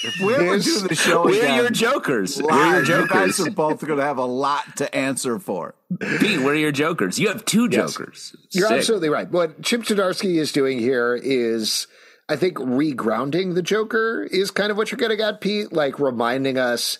If 0.04 0.20
we 0.22 0.36
ever 0.36 0.58
This- 0.58 0.82
do 0.82 0.88
the 0.88 0.94
show 0.96 1.24
we're 1.26 1.40
again, 1.40 1.56
your 1.56 1.70
jokers. 1.72 2.40
We're 2.40 2.50
live, 2.50 2.88
your 2.88 3.02
you 3.02 3.08
guys 3.08 3.40
are 3.40 3.50
both 3.50 3.84
going 3.84 3.98
to 3.98 4.06
have 4.06 4.20
a 4.20 4.26
lot 4.26 4.78
to 4.78 4.96
answer 4.96 5.40
for. 5.40 5.74
Pete, 6.00 6.40
we're 6.42 6.54
your 6.54 6.72
jokers. 6.72 7.18
You 7.18 7.30
have 7.30 7.44
two 7.46 7.68
Yes. 7.72 7.94
jokers. 7.94 8.36
You're 8.52 8.68
Sick. 8.68 8.78
absolutely 8.78 9.10
right. 9.10 9.30
What 9.32 9.64
Chip 9.64 9.82
Zdarsky 9.82 10.36
is 10.38 10.52
doing 10.52 10.78
here 10.78 11.16
is, 11.16 11.88
I 12.30 12.36
think, 12.36 12.58
regrounding 12.60 13.56
the 13.56 13.64
Joker 13.64 14.22
is 14.30 14.52
kind 14.52 14.70
of 14.70 14.78
what 14.78 14.92
you're 14.92 15.00
getting 15.00 15.20
at, 15.20 15.42
Pete. 15.42 15.74
Like 15.74 15.98
reminding 16.00 16.60
us 16.60 17.00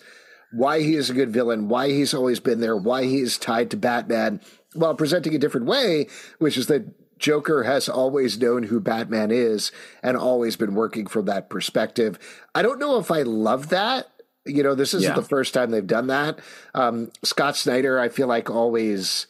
why 0.52 0.80
he 0.80 0.94
is 0.94 1.10
a 1.10 1.14
good 1.14 1.30
villain, 1.30 1.68
why 1.68 1.88
he's 1.88 2.14
always 2.14 2.40
been 2.40 2.60
there, 2.60 2.76
why 2.76 3.04
he 3.04 3.18
is 3.20 3.36
tied 3.38 3.70
to 3.70 3.76
Batman, 3.76 4.40
while 4.74 4.94
presenting 4.94 5.34
a 5.34 5.38
different 5.38 5.66
way, 5.66 6.08
which 6.38 6.56
is 6.56 6.66
that 6.68 6.84
Joker 7.18 7.64
has 7.64 7.88
always 7.88 8.38
known 8.40 8.62
who 8.64 8.78
Batman 8.80 9.30
is 9.30 9.72
and 10.02 10.16
always 10.16 10.56
been 10.56 10.74
working 10.74 11.06
from 11.06 11.24
that 11.26 11.50
perspective. 11.50 12.18
I 12.54 12.62
don't 12.62 12.78
know 12.78 12.98
if 12.98 13.10
I 13.10 13.22
love 13.22 13.70
that. 13.70 14.08
You 14.46 14.62
know, 14.62 14.74
this 14.74 14.94
isn't 14.94 15.10
Yeah. 15.10 15.14
the 15.16 15.22
first 15.26 15.52
time 15.52 15.70
they've 15.70 15.86
done 15.86 16.06
that. 16.06 16.38
Um, 16.74 17.10
Scott 17.24 17.56
Snyder, 17.56 17.98
I 17.98 18.08
feel 18.08 18.28
like 18.28 18.48
always 18.48 19.26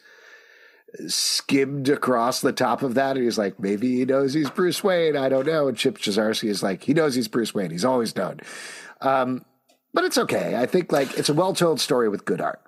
skimmed 1.07 1.89
across 1.89 2.41
the 2.41 2.51
top 2.53 2.81
of 2.81 2.95
that. 2.95 3.15
And 3.15 3.23
he's 3.25 3.37
like, 3.37 3.59
maybe 3.59 3.97
he 3.97 4.05
knows 4.05 4.33
he's 4.33 4.49
Bruce 4.49 4.83
Wayne. 4.83 5.15
I 5.17 5.29
don't 5.29 5.45
know. 5.45 5.67
And 5.67 5.77
Chip 5.77 5.97
Zdarsky 5.97 6.49
is 6.49 6.63
like, 6.63 6.83
he 6.83 6.93
knows 6.93 7.15
he's 7.15 7.27
Bruce 7.27 7.53
Wayne. 7.53 7.71
He's 7.71 7.85
always 7.85 8.15
known. 8.15 8.39
Um, 9.01 9.45
but 9.93 10.03
it's 10.03 10.17
okay. 10.17 10.55
I 10.55 10.65
think 10.65 10.91
like 10.91 11.17
it's 11.17 11.29
a 11.29 11.33
well 11.33 11.53
told 11.53 11.79
story 11.79 12.09
with 12.09 12.25
good 12.25 12.41
art. 12.41 12.61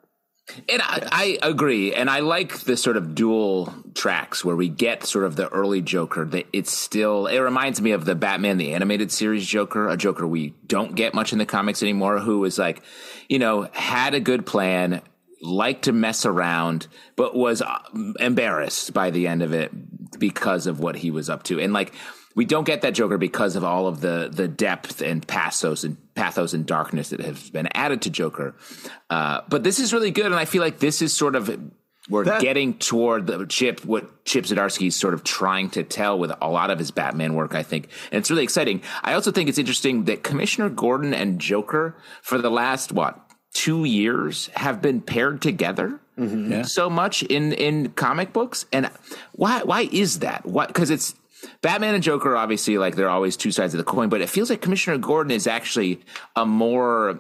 And 0.68 0.82
I, 0.82 1.08
I 1.12 1.48
agree, 1.48 1.94
and 1.94 2.10
I 2.10 2.20
like 2.20 2.62
the 2.62 2.76
sort 2.76 2.98
of 2.98 3.16
dual 3.16 3.74
tracks 3.94 4.44
where 4.44 4.56
we 4.56 4.68
get 4.68 5.06
sort 5.06 5.24
of 5.24 5.36
the 5.36 5.48
early 5.48 5.82
Joker. 5.82 6.26
That 6.26 6.48
it's 6.52 6.76
still 6.76 7.28
it 7.28 7.40
reminds 7.40 7.80
me 7.80 7.92
of 7.92 8.06
the 8.06 8.16
Batman 8.16 8.58
the 8.58 8.74
animated 8.74 9.12
series 9.12 9.46
Joker, 9.46 9.88
a 9.88 9.96
Joker 9.96 10.28
we 10.28 10.56
don't 10.66 10.96
get 10.96 11.14
much 11.14 11.32
in 11.32 11.40
the 11.40 11.46
comics 11.46 11.82
anymore. 11.82 12.20
Who 12.20 12.44
is 12.44 12.58
like, 12.58 12.82
you 13.30 13.40
know, 13.40 13.70
had 13.72 14.14
a 14.14 14.20
good 14.20 14.46
plan, 14.46 15.02
liked 15.42 15.86
to 15.86 15.94
mess 15.94 16.26
around, 16.26 16.88
but 17.16 17.36
was 17.36 17.62
uh, 17.62 17.80
embarrassed 18.20 18.94
by 18.94 19.12
the 19.12 19.28
end 19.28 19.44
of 19.44 19.54
it 19.54 19.72
because 20.20 20.68
of 20.68 20.80
what 20.80 20.98
he 20.98 21.12
was 21.12 21.30
up 21.30 21.44
to, 21.44 21.60
and 21.60 21.72
like. 21.72 21.94
We 22.36 22.46
don't 22.46 22.64
get 22.66 22.82
that 22.82 22.92
Joker 22.94 23.18
because 23.18 23.56
of 23.56 23.64
all 23.64 23.88
of 23.88 24.02
the 24.02 24.30
the 24.32 24.48
depth 24.48 25.02
and 25.02 25.26
pathos 25.28 25.84
and 25.84 25.98
pathos 26.16 26.54
and 26.54 26.66
darkness 26.66 27.10
that 27.10 27.20
has 27.22 27.50
been 27.50 27.68
added 27.74 28.02
to 28.04 28.10
Joker. 28.10 28.56
Uh, 29.10 29.42
but 29.50 29.64
this 29.64 29.80
is 29.80 29.94
really 29.94 30.12
good, 30.12 30.26
and 30.28 30.36
I 30.36 30.46
feel 30.46 30.62
like 30.62 30.80
this 30.80 31.02
is 31.02 31.14
sort 31.14 31.36
of 31.36 31.50
we're 32.10 32.26
That- 32.26 32.42
getting 32.42 32.74
toward 32.80 33.28
the 33.28 33.46
Chip 33.46 33.86
what 33.86 34.26
Chip 34.26 34.46
Zdarsky 34.46 34.88
is 34.88 34.96
sort 34.96 35.14
of 35.14 35.24
trying 35.24 35.70
to 35.72 35.84
tell 35.84 36.18
with 36.18 36.32
a 36.42 36.50
lot 36.50 36.72
of 36.72 36.80
his 36.80 36.92
Batman 36.92 37.36
work. 37.36 37.54
I 37.54 37.64
think, 37.64 37.90
and 38.12 38.20
it's 38.20 38.30
really 38.32 38.44
exciting. 38.44 38.82
I 39.04 39.14
also 39.14 39.32
think 39.32 39.50
it's 39.50 39.60
interesting 39.60 40.06
that 40.06 40.24
Commissioner 40.24 40.70
Gordon 40.70 41.14
and 41.14 41.40
Joker 41.40 41.96
for 42.22 42.38
the 42.38 42.50
last 42.50 42.92
what 42.92 43.20
two 43.54 43.84
years 43.84 44.48
have 44.56 44.82
been 44.82 45.02
paired 45.02 45.42
together 45.42 46.00
so 46.66 46.88
much 46.88 47.24
in 47.24 47.52
in 47.54 47.90
comic 47.94 48.32
books, 48.32 48.66
and 48.72 48.90
why 49.32 49.64
why 49.64 49.90
is 49.92 50.20
that? 50.20 50.46
Why 50.46 50.68
because 50.68 50.90
it's 50.92 51.16
Batman 51.62 51.94
and 51.96 52.04
Joker, 52.04 52.36
obviously, 52.36 52.78
like 52.78 52.96
they're 52.96 53.10
always 53.10 53.36
two 53.38 53.52
sides 53.52 53.74
of 53.74 53.78
the 53.78 53.84
coin, 53.84 54.10
but 54.10 54.22
it 54.22 54.30
feels 54.30 54.50
like 54.50 54.62
Commissioner 54.62 54.98
Gordon 54.98 55.32
is 55.32 55.48
actually 55.48 56.02
a 56.36 56.46
more 56.46 57.20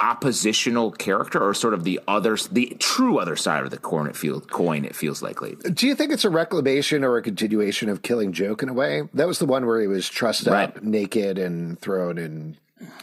oppositional 0.00 0.90
character 0.90 1.40
or 1.40 1.54
sort 1.54 1.74
of 1.74 1.84
the 1.84 2.00
other 2.08 2.36
the 2.50 2.74
true 2.80 3.18
other 3.18 3.36
side 3.36 3.62
of 3.62 3.70
the 3.70 3.76
coin 3.78 4.06
it 4.08 4.16
feels 4.16 4.44
coin 4.46 4.84
it 4.84 4.96
feels 4.96 5.22
like 5.22 5.40
lately. 5.42 5.70
Do 5.70 5.86
you 5.86 5.94
think 5.94 6.12
it's 6.12 6.24
a 6.24 6.30
reclamation 6.30 7.04
or 7.04 7.16
a 7.16 7.22
continuation 7.22 7.88
of 7.88 8.02
Killing 8.02 8.32
Joke 8.32 8.62
in 8.62 8.68
a 8.68 8.72
way? 8.72 9.02
That 9.14 9.26
was 9.28 9.38
the 9.38 9.46
one 9.46 9.66
where 9.66 9.80
he 9.80 9.86
was 9.86 10.08
trussed 10.08 10.48
up 10.48 10.82
naked 10.82 11.38
and 11.38 11.78
thrown 11.78 12.18
in. 12.18 12.56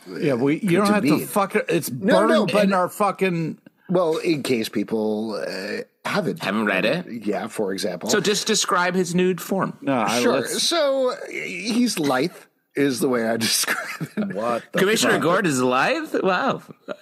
Yeah, 0.10 0.34
we. 0.34 0.58
Uh, 0.58 0.60
you 0.64 0.78
don't 0.78 0.88
to 0.88 0.94
have 0.94 1.04
to 1.04 1.20
be. 1.20 1.26
fuck 1.26 1.56
it. 1.56 1.66
It's 1.70 1.90
No, 1.90 2.18
burned 2.20 2.30
no, 2.32 2.46
but- 2.48 2.64
in 2.66 2.74
our 2.74 2.90
fucking. 2.90 3.60
Well, 3.90 4.18
in 4.18 4.44
case 4.44 4.70
people 4.70 5.34
uh, 5.36 5.82
haven't. 6.06 6.40
Haven't 6.44 6.66
read 6.66 6.86
it? 6.86 7.06
Yeah, 7.26 7.48
for 7.48 7.74
example. 7.74 8.10
So 8.10 8.20
just 8.20 8.48
describe 8.48 8.96
his 8.96 9.16
nude 9.16 9.42
form. 9.42 9.78
No, 9.82 9.94
I, 10.02 10.22
sure. 10.22 10.34
let's- 10.42 10.62
So 10.64 11.16
he's 11.30 12.00
lithe 12.00 12.32
is 12.80 13.00
the 13.00 13.10
way 13.10 13.28
I 13.28 13.38
describe 13.50 14.10
it. 14.16 14.34
What 14.34 14.64
the 14.72 14.80
Commissioner 14.80 15.14
fuck? 15.14 15.22
Gord 15.22 15.48
is 15.48 15.60
alive. 15.60 16.16
Wow, 16.24 16.62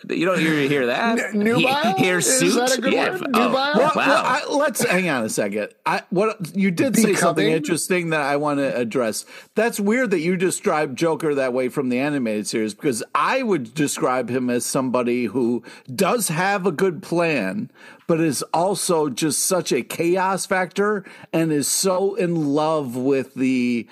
you 0.10 0.26
don't 0.26 0.40
hear, 0.40 0.68
hear 0.68 0.88
that? 0.88 1.20
N- 1.20 1.40
nubile? 1.40 1.96
He, 1.96 2.04
hear 2.04 2.18
Is 2.18 2.40
suit? 2.40 2.56
that 2.56 2.78
a 2.78 2.82
good 2.82 2.94
yeah. 2.94 3.12
word? 3.12 3.22
Oh, 3.34 3.40
Nubile? 3.40 3.54
wow. 3.54 3.74
Well, 3.76 3.92
well, 3.96 4.26
I, 4.26 4.46
let's 4.50 4.84
hang 4.84 5.08
on 5.10 5.24
a 5.24 5.30
second. 5.30 5.70
I 5.86 6.04
what 6.10 6.56
you 6.56 6.72
did 6.72 6.96
say 6.96 7.14
something 7.14 7.48
interesting 7.48 8.10
that 8.10 8.22
I 8.22 8.38
want 8.38 8.60
to 8.60 8.76
address. 8.76 9.26
That's 9.56 9.80
weird 9.80 10.12
that 10.12 10.20
you 10.20 10.36
described 10.36 10.98
Joker 10.98 11.36
that 11.36 11.54
way 11.54 11.70
from 11.70 11.90
the 11.90 12.00
animated 12.00 12.48
series 12.48 12.74
because 12.74 13.04
I 13.14 13.44
would 13.44 13.74
describe 13.74 14.30
him 14.30 14.50
as 14.50 14.66
somebody 14.66 15.26
who 15.26 15.64
does 15.94 16.30
have 16.30 16.66
a 16.66 16.72
good 16.72 17.04
plan, 17.04 17.72
but 18.08 18.20
is 18.20 18.42
also 18.54 19.10
just 19.10 19.40
such 19.40 19.72
a 19.72 19.84
chaos 19.84 20.46
factor 20.46 21.06
and 21.32 21.52
is 21.52 21.68
so 21.68 22.16
in 22.16 22.54
love 22.54 22.96
with 22.96 23.36
the 23.36 23.88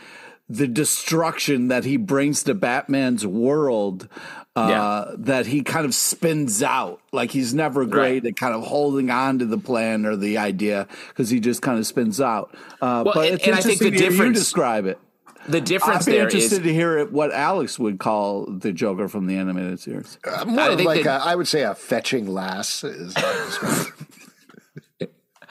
the 0.47 0.67
destruction 0.67 1.69
that 1.69 1.85
he 1.85 1.97
brings 1.97 2.43
to 2.43 2.53
Batman's 2.53 3.25
world 3.25 4.07
uh, 4.55 4.67
Yeah. 4.69 5.15
that 5.17 5.47
he 5.47 5.63
kind 5.63 5.85
of 5.85 5.93
spins 5.95 6.61
out. 6.63 7.01
Like 7.11 7.31
he's 7.31 7.53
never 7.53 7.85
great 7.85 8.23
Right. 8.23 8.25
at 8.31 8.35
kind 8.37 8.53
of 8.53 8.63
holding 8.63 9.09
on 9.09 9.39
to 9.39 9.45
the 9.45 9.57
plan 9.57 10.05
or 10.05 10.15
the 10.15 10.37
idea 10.37 10.87
because 11.09 11.29
he 11.29 11.39
just 11.39 11.61
kind 11.61 11.77
of 11.79 11.85
spins 11.87 12.21
out. 12.21 12.51
Uh, 12.81 13.01
Well, 13.05 13.13
but 13.15 13.25
and- 13.25 13.35
it's 13.35 13.45
and 13.47 13.55
I 13.55 13.61
think 13.61 13.81
interesting 13.81 13.91
the 13.91 13.97
to 13.97 14.03
you 14.03 14.09
difference- 14.11 14.39
describe 14.39 14.85
it. 14.85 14.99
the 15.49 15.59
difference 15.61 16.07
I'd 16.07 16.11
difference 16.11 16.33
be 16.33 16.37
interested 16.37 16.57
is 16.57 16.63
to 16.63 16.73
hear 16.73 16.97
it, 16.99 17.11
what 17.11 17.31
Alex 17.33 17.77
would 17.77 17.99
call 17.99 18.45
the 18.45 18.71
Joker 18.71 19.07
from 19.07 19.27
the 19.27 19.35
animated 19.37 19.79
series. 19.79 20.17
Uh, 20.25 20.45
more 20.45 20.59
I 20.61 20.75
think 20.75 20.87
like 20.87 21.03
that- 21.03 21.21
a, 21.21 21.25
I 21.25 21.35
would 21.35 21.47
say 21.47 21.63
a 21.63 21.75
fetching 21.75 22.27
lass 22.27 22.83
is 22.83 23.13
how 23.15 23.27
I 23.27 23.33
describe 23.45 23.87
it. 23.87 24.05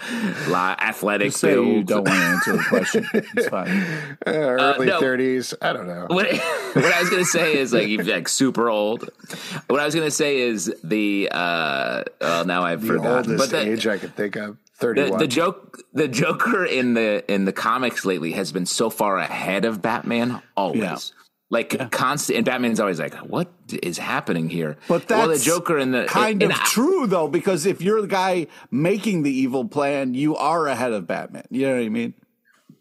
athletic 0.80 1.32
Say 1.32 1.52
you 1.54 1.82
don't 1.84 2.06
want 2.06 2.18
to 2.18 2.24
answer 2.24 2.52
the 2.56 2.62
question. 2.64 3.06
It's 3.12 3.48
fine. 3.48 4.16
Uh, 4.26 4.30
early 4.30 4.86
no. 4.86 5.00
30s. 5.00 5.54
I 5.60 5.72
don't 5.72 5.86
know. 5.86 6.06
what, 6.08 6.26
what 6.74 6.84
I 6.92 7.00
was 7.00 7.10
gonna 7.10 7.24
say 7.24 7.56
is 7.58 7.72
like 7.72 7.86
he's 7.86 8.06
like 8.06 8.28
super 8.28 8.68
old. 8.70 9.10
What 9.68 9.80
I 9.80 9.84
was 9.84 9.94
gonna 9.94 10.10
say 10.10 10.38
is 10.38 10.72
the 10.82 11.28
uh 11.30 12.04
well 12.20 12.44
now 12.44 12.62
I've 12.62 12.80
The 12.82 12.86
forgotten. 12.88 13.32
oldest 13.32 13.38
But 13.38 13.50
the, 13.64 13.70
age 13.72 13.86
I 13.86 13.98
could 13.98 14.14
think 14.16 14.36
of. 14.36 14.56
the, 14.80 15.14
the 15.18 15.26
joke 15.26 15.78
the 15.92 16.08
Joker 16.08 16.64
in 16.64 16.94
the 16.94 17.24
in 17.32 17.44
the 17.44 17.52
comics 17.52 18.04
lately 18.04 18.32
has 18.32 18.50
been 18.52 18.66
so 18.66 18.88
far 18.90 19.18
ahead 19.18 19.64
of 19.64 19.82
Batman 19.82 20.40
always. 20.56 20.80
Yeah. 20.80 20.96
Like 21.54 21.90
constant, 21.92 22.38
and 22.38 22.44
Batman's 22.44 22.80
always 22.80 22.98
like, 22.98 23.14
"What 23.14 23.48
is 23.72 23.96
happening 23.96 24.50
here?" 24.50 24.76
But 24.88 25.06
that's 25.06 25.26
well, 25.26 25.36
the 25.36 25.42
Joker 25.42 25.78
and 25.78 25.94
the 25.94 26.04
kind 26.06 26.42
and 26.42 26.50
of 26.50 26.58
true 26.58 27.06
though, 27.06 27.28
because 27.28 27.64
if 27.64 27.80
you're 27.80 28.02
the 28.02 28.08
guy 28.08 28.48
making 28.72 29.22
the 29.22 29.30
evil 29.30 29.64
plan, 29.64 30.14
you 30.14 30.34
are 30.36 30.66
ahead 30.66 30.92
of 30.92 31.06
Batman. 31.06 31.44
You 31.50 31.68
know 31.68 31.76
what 31.76 31.84
I 31.84 31.88
mean? 31.88 32.14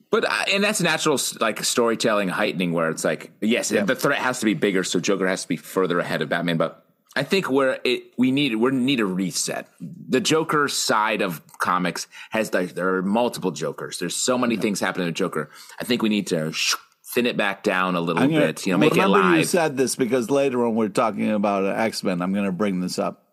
But 0.09 0.25
uh, 0.25 0.45
and 0.51 0.63
that's 0.63 0.81
natural, 0.81 1.19
like 1.39 1.63
storytelling 1.63 2.29
heightening, 2.29 2.71
where 2.71 2.89
it's 2.89 3.03
like, 3.03 3.31
yes, 3.41 3.69
the 3.69 3.95
threat 3.95 4.19
has 4.19 4.39
to 4.39 4.45
be 4.45 4.55
bigger, 4.55 4.83
so 4.83 4.99
Joker 4.99 5.27
has 5.27 5.43
to 5.43 5.47
be 5.47 5.57
further 5.57 5.99
ahead 5.99 6.21
of 6.21 6.29
Batman. 6.29 6.57
But 6.57 6.83
I 7.15 7.23
think 7.23 7.49
where 7.49 7.79
it 7.83 8.13
we 8.17 8.31
need 8.31 8.55
we 8.55 8.71
need 8.71 8.99
a 8.99 9.05
reset. 9.05 9.67
The 9.79 10.21
Joker 10.21 10.67
side 10.67 11.21
of 11.21 11.41
comics 11.59 12.07
has 12.31 12.53
like 12.53 12.73
there 12.75 12.95
are 12.95 13.01
multiple 13.03 13.51
Jokers. 13.51 13.99
There's 13.99 14.15
so 14.15 14.37
many 14.37 14.57
things 14.57 14.79
happening 14.79 15.07
with 15.07 15.15
Joker. 15.15 15.49
I 15.79 15.83
think 15.83 16.01
we 16.01 16.09
need 16.09 16.27
to 16.27 16.51
thin 17.13 17.25
it 17.25 17.37
back 17.37 17.63
down 17.63 17.95
a 17.95 18.01
little 18.01 18.21
gonna- 18.27 18.39
bit. 18.39 18.65
You 18.65 18.73
know, 18.73 18.77
make 18.79 18.95
it 18.95 19.01
remember 19.01 19.37
you 19.37 19.43
said 19.43 19.77
this 19.77 19.95
because 19.95 20.29
later 20.29 20.59
when 20.59 20.75
we're 20.75 20.89
talking 20.89 21.29
about 21.31 21.65
X 21.65 22.03
Men, 22.03 22.21
I'm 22.21 22.33
going 22.33 22.45
to 22.45 22.51
bring 22.51 22.79
this 22.81 22.97
up. 22.99 23.23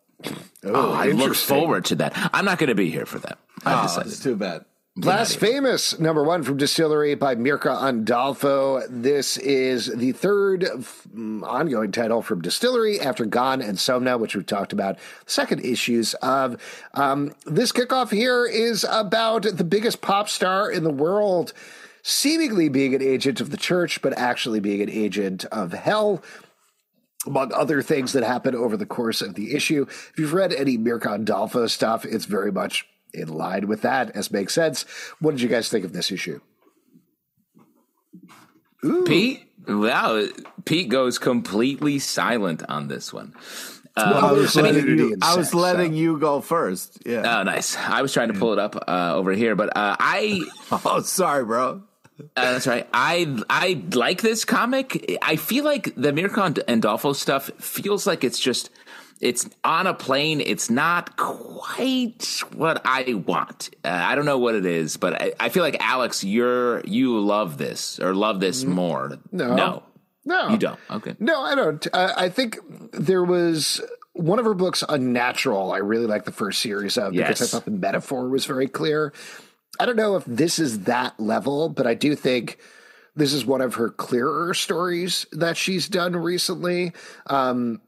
oh, 0.64 0.92
I 0.92 1.06
look 1.12 1.34
forward 1.34 1.86
to 1.86 1.94
that. 1.96 2.12
I'm 2.34 2.44
not 2.44 2.58
going 2.58 2.68
to 2.68 2.74
be 2.74 2.90
here 2.90 3.06
for 3.06 3.18
that. 3.20 3.38
I 3.64 3.80
Oh, 3.80 3.82
decided. 3.84 4.12
it's 4.12 4.22
too 4.22 4.36
bad. 4.36 4.64
Blasfamous, 4.98 5.98
number 5.98 6.22
one 6.24 6.42
from 6.42 6.56
Distillery 6.56 7.14
by 7.14 7.34
Mirka 7.34 7.74
Andolfo. 7.80 8.86
This 8.90 9.36
is 9.38 9.86
the 9.86 10.12
third 10.12 10.62
mm, 10.62 11.42
ongoing 11.42 11.90
title 11.92 12.22
from 12.22 12.42
Distillery 12.42 13.00
after 13.00 13.24
Gone 13.24 13.62
and 13.62 13.78
Somna, 13.78 14.18
which 14.18 14.34
we've 14.34 14.44
talked 14.44 14.72
about. 14.72 14.98
Second 15.26 15.64
issues 15.64 16.14
of 16.14 16.60
um, 16.94 17.32
this 17.46 17.72
kickoff 17.72 18.10
here 18.10 18.44
is 18.46 18.84
about 18.90 19.42
the 19.44 19.64
biggest 19.64 20.00
pop 20.00 20.28
star 20.28 20.70
in 20.70 20.84
the 20.84 20.90
world, 20.90 21.52
seemingly 22.02 22.68
being 22.68 22.94
an 22.94 23.02
agent 23.02 23.40
of 23.40 23.50
the 23.50 23.56
church, 23.56 24.02
but 24.02 24.16
actually 24.16 24.60
being 24.60 24.82
an 24.82 24.90
agent 24.90 25.44
of 25.46 25.72
hell 25.72 26.22
among 27.26 27.52
other 27.52 27.82
things 27.82 28.12
that 28.12 28.22
happen 28.22 28.54
over 28.54 28.76
the 28.76 28.86
course 28.86 29.20
of 29.20 29.34
the 29.34 29.54
issue. 29.54 29.86
If 29.88 30.14
you've 30.18 30.32
read 30.32 30.52
any 30.52 30.78
Mirka 30.78 31.06
Andolfo 31.06 31.68
stuff, 31.68 32.04
it's 32.04 32.24
very 32.24 32.50
much 32.50 32.86
in 33.12 33.28
line 33.28 33.68
with 33.68 33.82
that, 33.82 34.10
as 34.16 34.30
makes 34.30 34.54
sense. 34.54 34.84
What 35.20 35.32
did 35.32 35.42
you 35.42 35.48
guys 35.48 35.68
think 35.68 35.84
of 35.84 35.92
this 35.92 36.10
issue? 36.10 36.40
Pete, 39.04 39.46
wow, 39.68 40.26
Pete 40.64 40.88
goes 40.88 41.18
completely 41.18 41.98
silent 41.98 42.62
on 42.68 42.88
this 42.88 43.12
one. 43.12 43.34
Well, 43.96 44.24
I 44.24 44.32
was 44.32 44.56
I 44.56 44.62
letting, 44.62 44.84
nudity 44.86 45.02
you, 45.02 45.16
I 45.20 45.36
was 45.36 45.48
sex, 45.48 45.54
letting 45.54 45.92
so. 45.92 45.98
you 45.98 46.18
go 46.18 46.40
first. 46.40 47.02
Yeah. 47.04 47.40
Oh, 47.40 47.42
nice. 47.42 47.76
I 47.76 48.00
was 48.00 48.12
trying 48.14 48.32
to 48.32 48.38
pull 48.38 48.52
it 48.52 48.58
up 48.58 48.76
uh, 48.88 49.14
over 49.14 49.32
here, 49.32 49.54
but 49.56 49.76
uh, 49.76 49.96
I 49.98 50.40
oh, 50.84 51.02
sorry, 51.02 51.44
bro. 51.44 51.82
Uh, 52.36 52.52
that's 52.52 52.66
right. 52.66 52.88
I 52.92 53.42
I 53.48 53.82
like 53.92 54.22
this 54.22 54.44
comic. 54.44 55.18
I 55.22 55.36
feel 55.36 55.64
like 55.64 55.94
the 55.96 56.12
Mirko 56.12 56.42
and 56.66 56.82
Dolfo 56.82 57.14
stuff 57.14 57.50
feels 57.58 58.06
like 58.06 58.24
it's 58.24 58.38
just 58.38 58.70
it's 59.20 59.48
on 59.64 59.86
a 59.86 59.94
plane. 59.94 60.40
It's 60.40 60.70
not 60.70 61.16
quite 61.16 62.42
what 62.54 62.80
I 62.84 63.14
want. 63.14 63.70
Uh, 63.84 63.88
I 63.88 64.14
don't 64.14 64.24
know 64.24 64.38
what 64.38 64.54
it 64.54 64.64
is, 64.64 64.96
but 64.96 65.20
I, 65.20 65.32
I 65.38 65.48
feel 65.50 65.62
like 65.62 65.76
Alex, 65.80 66.24
you're 66.24 66.80
you 66.80 67.20
love 67.20 67.58
this 67.58 67.98
or 68.00 68.14
love 68.14 68.40
this 68.40 68.64
more. 68.64 69.18
No. 69.30 69.54
no, 69.54 69.82
No, 70.24 70.48
you 70.48 70.56
don't. 70.56 70.80
Okay. 70.90 71.14
No, 71.18 71.40
I 71.42 71.54
don't. 71.54 71.86
Uh, 71.92 72.12
I 72.16 72.28
think 72.30 72.58
there 72.92 73.24
was 73.24 73.80
one 74.14 74.38
of 74.38 74.44
her 74.44 74.54
books, 74.54 74.82
Unnatural. 74.88 75.72
I 75.72 75.78
really 75.78 76.06
like 76.06 76.24
the 76.24 76.32
first 76.32 76.60
series 76.60 76.96
of 76.96 77.12
because 77.12 77.42
I 77.42 77.46
thought 77.46 77.64
the 77.64 77.70
metaphor 77.70 78.28
was 78.28 78.46
very 78.46 78.68
clear. 78.68 79.12
I 79.80 79.86
don't 79.86 79.96
know 79.96 80.16
if 80.16 80.26
this 80.26 80.58
is 80.58 80.80
that 80.80 81.18
level, 81.18 81.70
but 81.70 81.86
I 81.86 81.94
do 81.94 82.14
think 82.14 82.58
this 83.16 83.32
is 83.32 83.46
one 83.46 83.62
of 83.62 83.76
her 83.76 83.88
clearer 83.88 84.52
stories 84.52 85.24
that 85.32 85.56
she's 85.56 85.88
done 85.88 86.14
recently. 86.14 86.92
Um, 87.26 87.80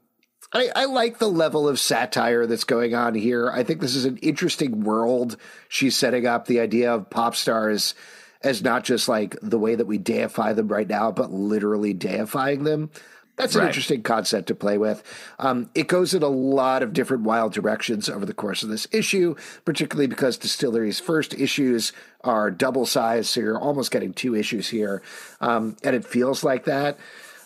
I, 0.51 0.71
I 0.75 0.85
like 0.85 1.19
the 1.19 1.29
level 1.29 1.69
of 1.69 1.79
satire 1.79 2.47
that's 2.47 2.63
going 2.63 2.95
on 2.95 3.13
here. 3.13 3.51
I 3.51 3.63
think 3.63 3.79
this 3.79 3.93
is 3.95 4.05
an 4.05 4.17
interesting 4.17 4.83
world 4.83 5.37
she's 5.69 5.95
setting 5.95 6.25
up. 6.25 6.47
The 6.47 6.61
idea 6.61 6.91
of 6.91 7.11
pop 7.11 7.35
stars 7.35 7.93
as 8.41 8.63
not 8.63 8.83
just 8.83 9.07
like 9.07 9.37
the 9.43 9.59
way 9.59 9.75
that 9.75 9.85
we 9.85 9.99
deify 9.99 10.53
them 10.53 10.69
right 10.69 10.87
now, 10.87 11.11
but 11.11 11.31
literally 11.31 11.93
deifying 11.93 12.63
them. 12.63 12.89
That's 13.35 13.55
an 13.55 13.61
Right. 13.61 13.67
interesting 13.67 14.03
concept 14.03 14.47
to 14.49 14.55
play 14.55 14.77
with. 14.77 15.01
Um, 15.39 15.69
it 15.73 15.87
goes 15.87 16.13
in 16.13 16.21
a 16.21 16.27
lot 16.27 16.83
of 16.83 16.93
different 16.93 17.23
wild 17.23 17.51
directions 17.53 18.07
over 18.07 18.25
the 18.25 18.33
course 18.33 18.61
of 18.61 18.69
this 18.69 18.87
issue, 18.91 19.35
particularly 19.65 20.05
because 20.07 20.37
Distillery's 20.37 20.99
first 20.99 21.33
issues 21.33 21.93
are 22.23 22.51
double 22.51 22.85
sized, 22.85 23.29
so 23.29 23.41
you're 23.41 23.59
almost 23.59 23.89
getting 23.91 24.13
two 24.13 24.35
issues 24.35 24.69
here. 24.69 25.01
Um, 25.41 25.75
and 25.83 25.95
it 25.95 26.05
feels 26.05 26.43
like 26.43 26.65
that. 26.65 26.97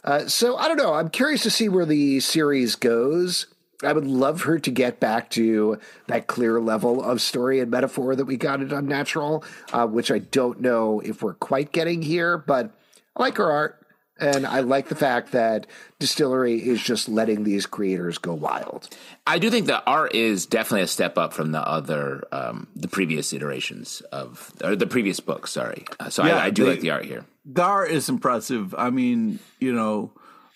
Uh, 0.03 0.27
so 0.27 0.57
I 0.57 0.67
don't 0.67 0.77
know. 0.77 0.93
I'm 0.93 1.09
curious 1.09 1.43
to 1.43 1.49
see 1.49 1.69
where 1.69 1.85
the 1.85 2.19
series 2.19 2.75
goes. 2.75 3.47
I 3.83 3.93
would 3.93 4.07
love 4.07 4.41
her 4.41 4.57
to 4.59 4.71
get 4.71 4.99
back 4.99 5.29
to 5.31 5.79
that 6.07 6.27
clear 6.27 6.59
level 6.59 7.01
of 7.03 7.21
story 7.21 7.59
and 7.59 7.69
metaphor 7.71 8.15
that 8.15 8.25
we 8.25 8.35
got 8.35 8.61
at 8.61 8.71
Unnatural, 8.73 9.43
uh, 9.71 9.85
which 9.87 10.11
I 10.11 10.19
don't 10.19 10.59
know 10.59 10.99
if 10.99 11.21
we're 11.21 11.35
quite 11.35 11.71
getting 11.71 12.01
here, 12.01 12.37
but 12.37 12.71
I 13.15 13.21
like 13.23 13.37
her 13.37 13.49
art. 13.51 13.79
And 14.19 14.47
I 14.47 14.61
like 14.61 14.87
the 14.89 14.95
fact 14.95 15.31
that 15.33 15.67
Distillery 15.99 16.55
is 16.67 16.81
just 16.81 17.07
letting 17.07 17.43
these 17.43 17.65
creators 17.65 18.17
go 18.17 18.33
wild. 18.33 18.89
I 19.25 19.37
do 19.39 19.49
think 19.49 19.67
the 19.67 19.83
art 19.85 20.15
is 20.15 20.45
definitely 20.45 20.81
a 20.81 20.87
step 20.87 21.17
up 21.17 21.33
from 21.33 21.51
the 21.51 21.59
other, 21.61 22.23
um, 22.31 22.67
the 22.75 22.87
previous 22.87 23.33
iterations 23.33 24.01
of, 24.11 24.51
or 24.63 24.75
the 24.75 24.87
previous 24.87 25.19
book, 25.19 25.47
Sorry, 25.47 25.85
uh, 25.99 26.09
so 26.09 26.25
Yeah, 26.25 26.37
I, 26.37 26.45
I 26.45 26.49
do 26.49 26.63
they- 26.63 26.71
like 26.71 26.79
the 26.81 26.91
art 26.91 27.05
here. 27.05 27.25
The 27.45 27.61
art 27.63 27.91
is 27.91 28.09
impressive. 28.09 28.75
I 28.77 28.89
mean, 28.89 29.39
you 29.59 29.71
know, 29.73 30.11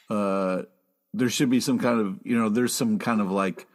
uh, 0.10 0.63
there 1.13 1.30
should 1.30 1.50
be 1.50 1.60
some 1.62 1.80
kind 1.80 2.00
of, 2.01 2.20
you 2.24 2.38
know, 2.38 2.50
there's 2.50 2.74
some 2.74 3.00
kind 3.00 3.22
of 3.22 3.32
like 3.32 3.65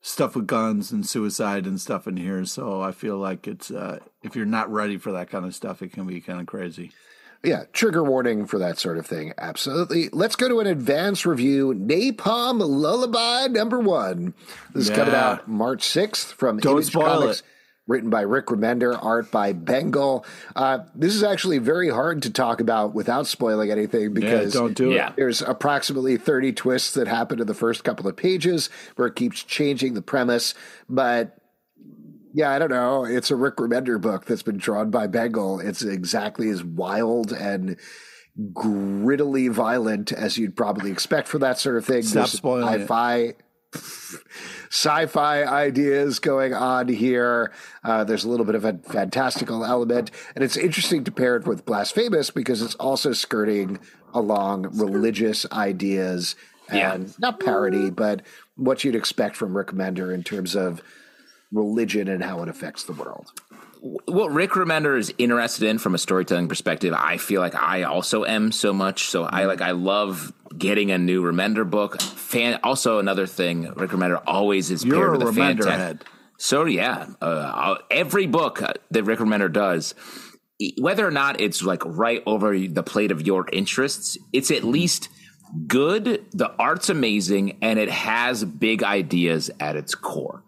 stuff 0.00 0.34
with 0.34 0.46
guns 0.46 0.90
and 0.90 1.06
suicide 1.06 1.66
and 1.66 1.80
stuff 1.80 2.06
in 2.08 2.16
here. 2.16 2.44
So 2.44 2.80
I 2.80 2.92
feel 2.92 3.16
like 3.18 3.46
it's, 3.46 3.70
uh, 3.70 3.98
if 4.22 4.34
you're 4.34 4.46
not 4.46 4.72
ready 4.72 4.96
for 4.96 5.12
that 5.12 5.28
kind 5.30 5.44
of 5.44 5.54
stuff, 5.54 5.82
it 5.82 5.92
can 5.92 6.06
be 6.06 6.20
kind 6.20 6.40
of 6.40 6.46
crazy. 6.46 6.90
Yeah, 7.44 7.64
trigger 7.72 8.02
warning 8.02 8.46
for 8.46 8.58
that 8.58 8.78
sort 8.78 8.98
of 8.98 9.06
thing. 9.06 9.32
Absolutely. 9.38 10.08
Let's 10.12 10.34
go 10.34 10.48
to 10.48 10.58
an 10.60 10.66
advance 10.66 11.24
review. 11.24 11.72
Napalm 11.72 12.58
Lullaby 12.60 13.46
number 13.46 13.78
one. 13.78 14.34
This 14.74 14.88
is 14.88 14.96
coming 14.96 15.14
out 15.14 15.46
March 15.46 15.82
6th 15.86 16.32
from 16.32 16.58
Don't 16.58 16.72
Image 16.74 16.86
spoil 16.86 17.20
Comics. 17.20 17.40
it. 17.40 17.46
Written 17.86 18.10
by 18.10 18.20
Rick 18.20 18.48
Remender, 18.48 18.98
art 19.02 19.30
by 19.30 19.54
Bengal. 19.54 20.26
Uh, 20.54 20.80
this 20.94 21.14
is 21.14 21.22
actually 21.22 21.56
very 21.56 21.88
hard 21.88 22.22
to 22.24 22.30
talk 22.30 22.60
about 22.60 22.92
without 22.92 23.26
spoiling 23.26 23.70
anything 23.70 24.12
because 24.12 24.52
don't 24.52 24.74
do 24.74 24.90
it. 24.92 25.16
There's 25.16 25.40
approximately 25.40 26.18
30 26.18 26.52
twists 26.52 26.92
that 26.94 27.08
happen 27.08 27.40
in 27.40 27.46
the 27.46 27.54
first 27.54 27.84
couple 27.84 28.06
of 28.06 28.14
pages 28.14 28.68
where 28.96 29.08
it 29.08 29.16
keeps 29.16 29.42
changing 29.42 29.94
the 29.94 30.02
premise. 30.02 30.52
But 30.86 31.37
yeah, 32.32 32.50
I 32.50 32.58
don't 32.58 32.70
know. 32.70 33.04
It's 33.04 33.30
a 33.30 33.36
Rick 33.36 33.56
Remender 33.56 34.00
book 34.00 34.24
that's 34.24 34.42
been 34.42 34.58
drawn 34.58 34.90
by 34.90 35.06
Bengal. 35.06 35.60
It's 35.60 35.82
exactly 35.82 36.48
as 36.50 36.62
wild 36.62 37.32
and 37.32 37.76
grittily 38.52 39.50
violent 39.50 40.12
as 40.12 40.38
you'd 40.38 40.56
probably 40.56 40.90
expect 40.90 41.28
for 41.28 41.38
that 41.38 41.58
sort 41.58 41.76
of 41.76 41.84
thing. 41.84 42.02
Stop 42.02 42.14
There's 42.22 42.32
spoiling 42.32 42.80
sci-fi 42.82 43.34
sci-fi 44.70 45.44
ideas 45.44 46.18
going 46.18 46.54
on 46.54 46.88
here. 46.88 47.52
Uh, 47.84 48.04
there's 48.04 48.24
a 48.24 48.28
little 48.28 48.46
bit 48.46 48.54
of 48.54 48.64
a 48.64 48.74
fantastical 48.78 49.64
element, 49.64 50.10
and 50.34 50.44
it's 50.44 50.56
interesting 50.56 51.04
to 51.04 51.10
pair 51.10 51.36
it 51.36 51.46
with 51.46 51.64
Blasfamous 51.64 52.32
because 52.32 52.62
it's 52.62 52.74
also 52.76 53.12
skirting 53.12 53.78
along 54.14 54.68
religious 54.78 55.44
ideas 55.52 56.34
and 56.68 57.08
Yeah. 57.08 57.12
not 57.18 57.40
parody, 57.40 57.90
but 57.90 58.22
what 58.56 58.84
you'd 58.84 58.94
expect 58.96 59.36
from 59.36 59.56
Rick 59.56 59.72
Mender 59.72 60.12
in 60.12 60.22
terms 60.22 60.54
of 60.54 60.82
religion 61.52 62.08
and 62.08 62.22
how 62.22 62.42
it 62.42 62.48
affects 62.48 62.84
the 62.84 62.92
world. 62.92 63.32
what 64.06 64.32
Rick 64.32 64.50
Remender 64.50 64.98
is 64.98 65.12
interested 65.18 65.68
in 65.68 65.78
from 65.78 65.94
a 65.94 65.98
storytelling 65.98 66.48
perspective, 66.48 66.92
I 66.96 67.16
feel 67.16 67.40
like 67.40 67.54
I 67.54 67.84
also 67.84 68.24
am 68.24 68.52
so 68.52 68.72
much. 68.72 69.04
So 69.04 69.24
I 69.24 69.44
like 69.44 69.60
I 69.60 69.70
love 69.70 70.32
getting 70.56 70.90
a 70.90 70.98
new 70.98 71.22
Remender 71.22 71.68
book. 71.68 72.00
Fan. 72.00 72.58
Also, 72.62 72.98
another 72.98 73.26
thing, 73.26 73.72
Rick 73.74 73.90
Remender 73.90 74.22
always 74.26 74.70
is 74.70 74.84
You're 74.84 74.96
paired 74.96 75.22
a 75.22 75.26
with 75.26 75.36
a 75.36 75.40
Remender 75.40 75.60
fanta- 75.60 75.76
head. 75.76 76.04
So 76.38 76.64
yeah, 76.66 77.06
uh, 77.20 77.76
every 77.90 78.26
book 78.26 78.62
uh, 78.62 78.74
that 78.90 79.02
Rick 79.04 79.18
Remender 79.20 79.52
does, 79.52 79.94
whether 80.78 81.06
or 81.06 81.10
not 81.10 81.40
it's 81.40 81.62
like 81.62 81.82
right 81.84 82.22
over 82.26 82.56
the 82.58 82.82
plate 82.82 83.10
of 83.10 83.26
your 83.26 83.48
interests, 83.52 84.18
it's 84.32 84.50
at 84.50 84.64
least 84.64 85.08
good. 85.66 86.24
The 86.32 86.50
art's 86.58 86.90
amazing, 86.90 87.58
and 87.62 87.78
it 87.78 87.90
has 87.90 88.44
big 88.44 88.82
ideas 88.82 89.50
at 89.60 89.76
its 89.76 89.94
core. 89.94 90.42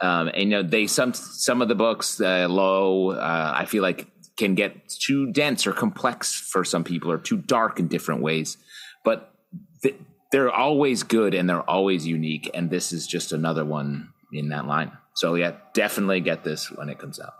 Um, 0.00 0.28
and 0.28 0.42
you 0.42 0.48
know, 0.48 0.62
they 0.62 0.86
some 0.86 1.12
some 1.12 1.62
of 1.62 1.68
the 1.68 1.74
books, 1.74 2.20
uh, 2.20 2.46
low, 2.48 3.10
uh, 3.10 3.52
I 3.54 3.66
feel 3.66 3.82
like 3.82 4.06
can 4.36 4.54
get 4.54 4.88
too 4.88 5.30
dense 5.32 5.66
or 5.66 5.72
complex 5.72 6.32
for 6.32 6.64
some 6.64 6.84
people, 6.84 7.12
or 7.12 7.18
too 7.18 7.36
dark 7.36 7.78
in 7.78 7.88
different 7.88 8.22
ways. 8.22 8.56
But 9.04 9.34
th- 9.82 9.96
they're 10.32 10.50
always 10.50 11.02
good 11.02 11.34
and 11.34 11.48
they're 11.48 11.68
always 11.68 12.06
unique. 12.06 12.50
And 12.54 12.70
this 12.70 12.92
is 12.92 13.06
just 13.06 13.32
another 13.32 13.64
one 13.64 14.08
in 14.32 14.48
that 14.48 14.66
line. 14.66 14.92
So 15.14 15.34
yeah, 15.34 15.52
definitely 15.74 16.20
get 16.20 16.44
this 16.44 16.70
when 16.70 16.88
it 16.88 16.98
comes 16.98 17.20
out. 17.20 17.34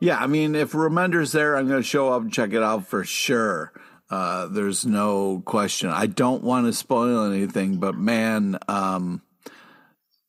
Yeah, 0.00 0.18
I 0.18 0.26
mean, 0.26 0.54
if 0.54 0.72
Remender's 0.72 1.32
there, 1.32 1.56
I'm 1.56 1.66
going 1.66 1.80
to 1.80 1.88
show 1.88 2.12
up 2.12 2.22
and 2.22 2.32
check 2.32 2.52
it 2.52 2.62
out 2.62 2.86
for 2.86 3.04
sure. 3.04 3.72
Uh, 4.10 4.46
there's 4.46 4.86
no 4.86 5.42
question. 5.44 5.90
I 5.90 6.06
don't 6.06 6.42
want 6.42 6.66
to 6.66 6.72
spoil 6.72 7.24
anything, 7.30 7.76
but 7.76 7.96
man, 7.96 8.58
um, 8.68 9.22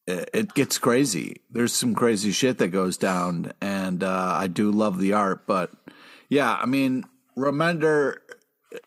it, 0.09 0.53
gets 0.53 0.77
crazy. 0.77 1.41
There's 1.49 1.73
some 1.73 1.95
crazy 1.95 2.31
shit 2.31 2.57
that 2.57 2.69
goes 2.69 2.97
down, 2.97 3.53
and 3.61 4.03
uh, 4.03 4.35
I 4.37 4.47
do 4.47 4.71
love 4.71 4.99
the 4.99 5.13
art. 5.13 5.45
But 5.47 5.71
yeah, 6.29 6.57
I 6.59 6.65
mean, 6.65 7.05
Remender 7.37 8.17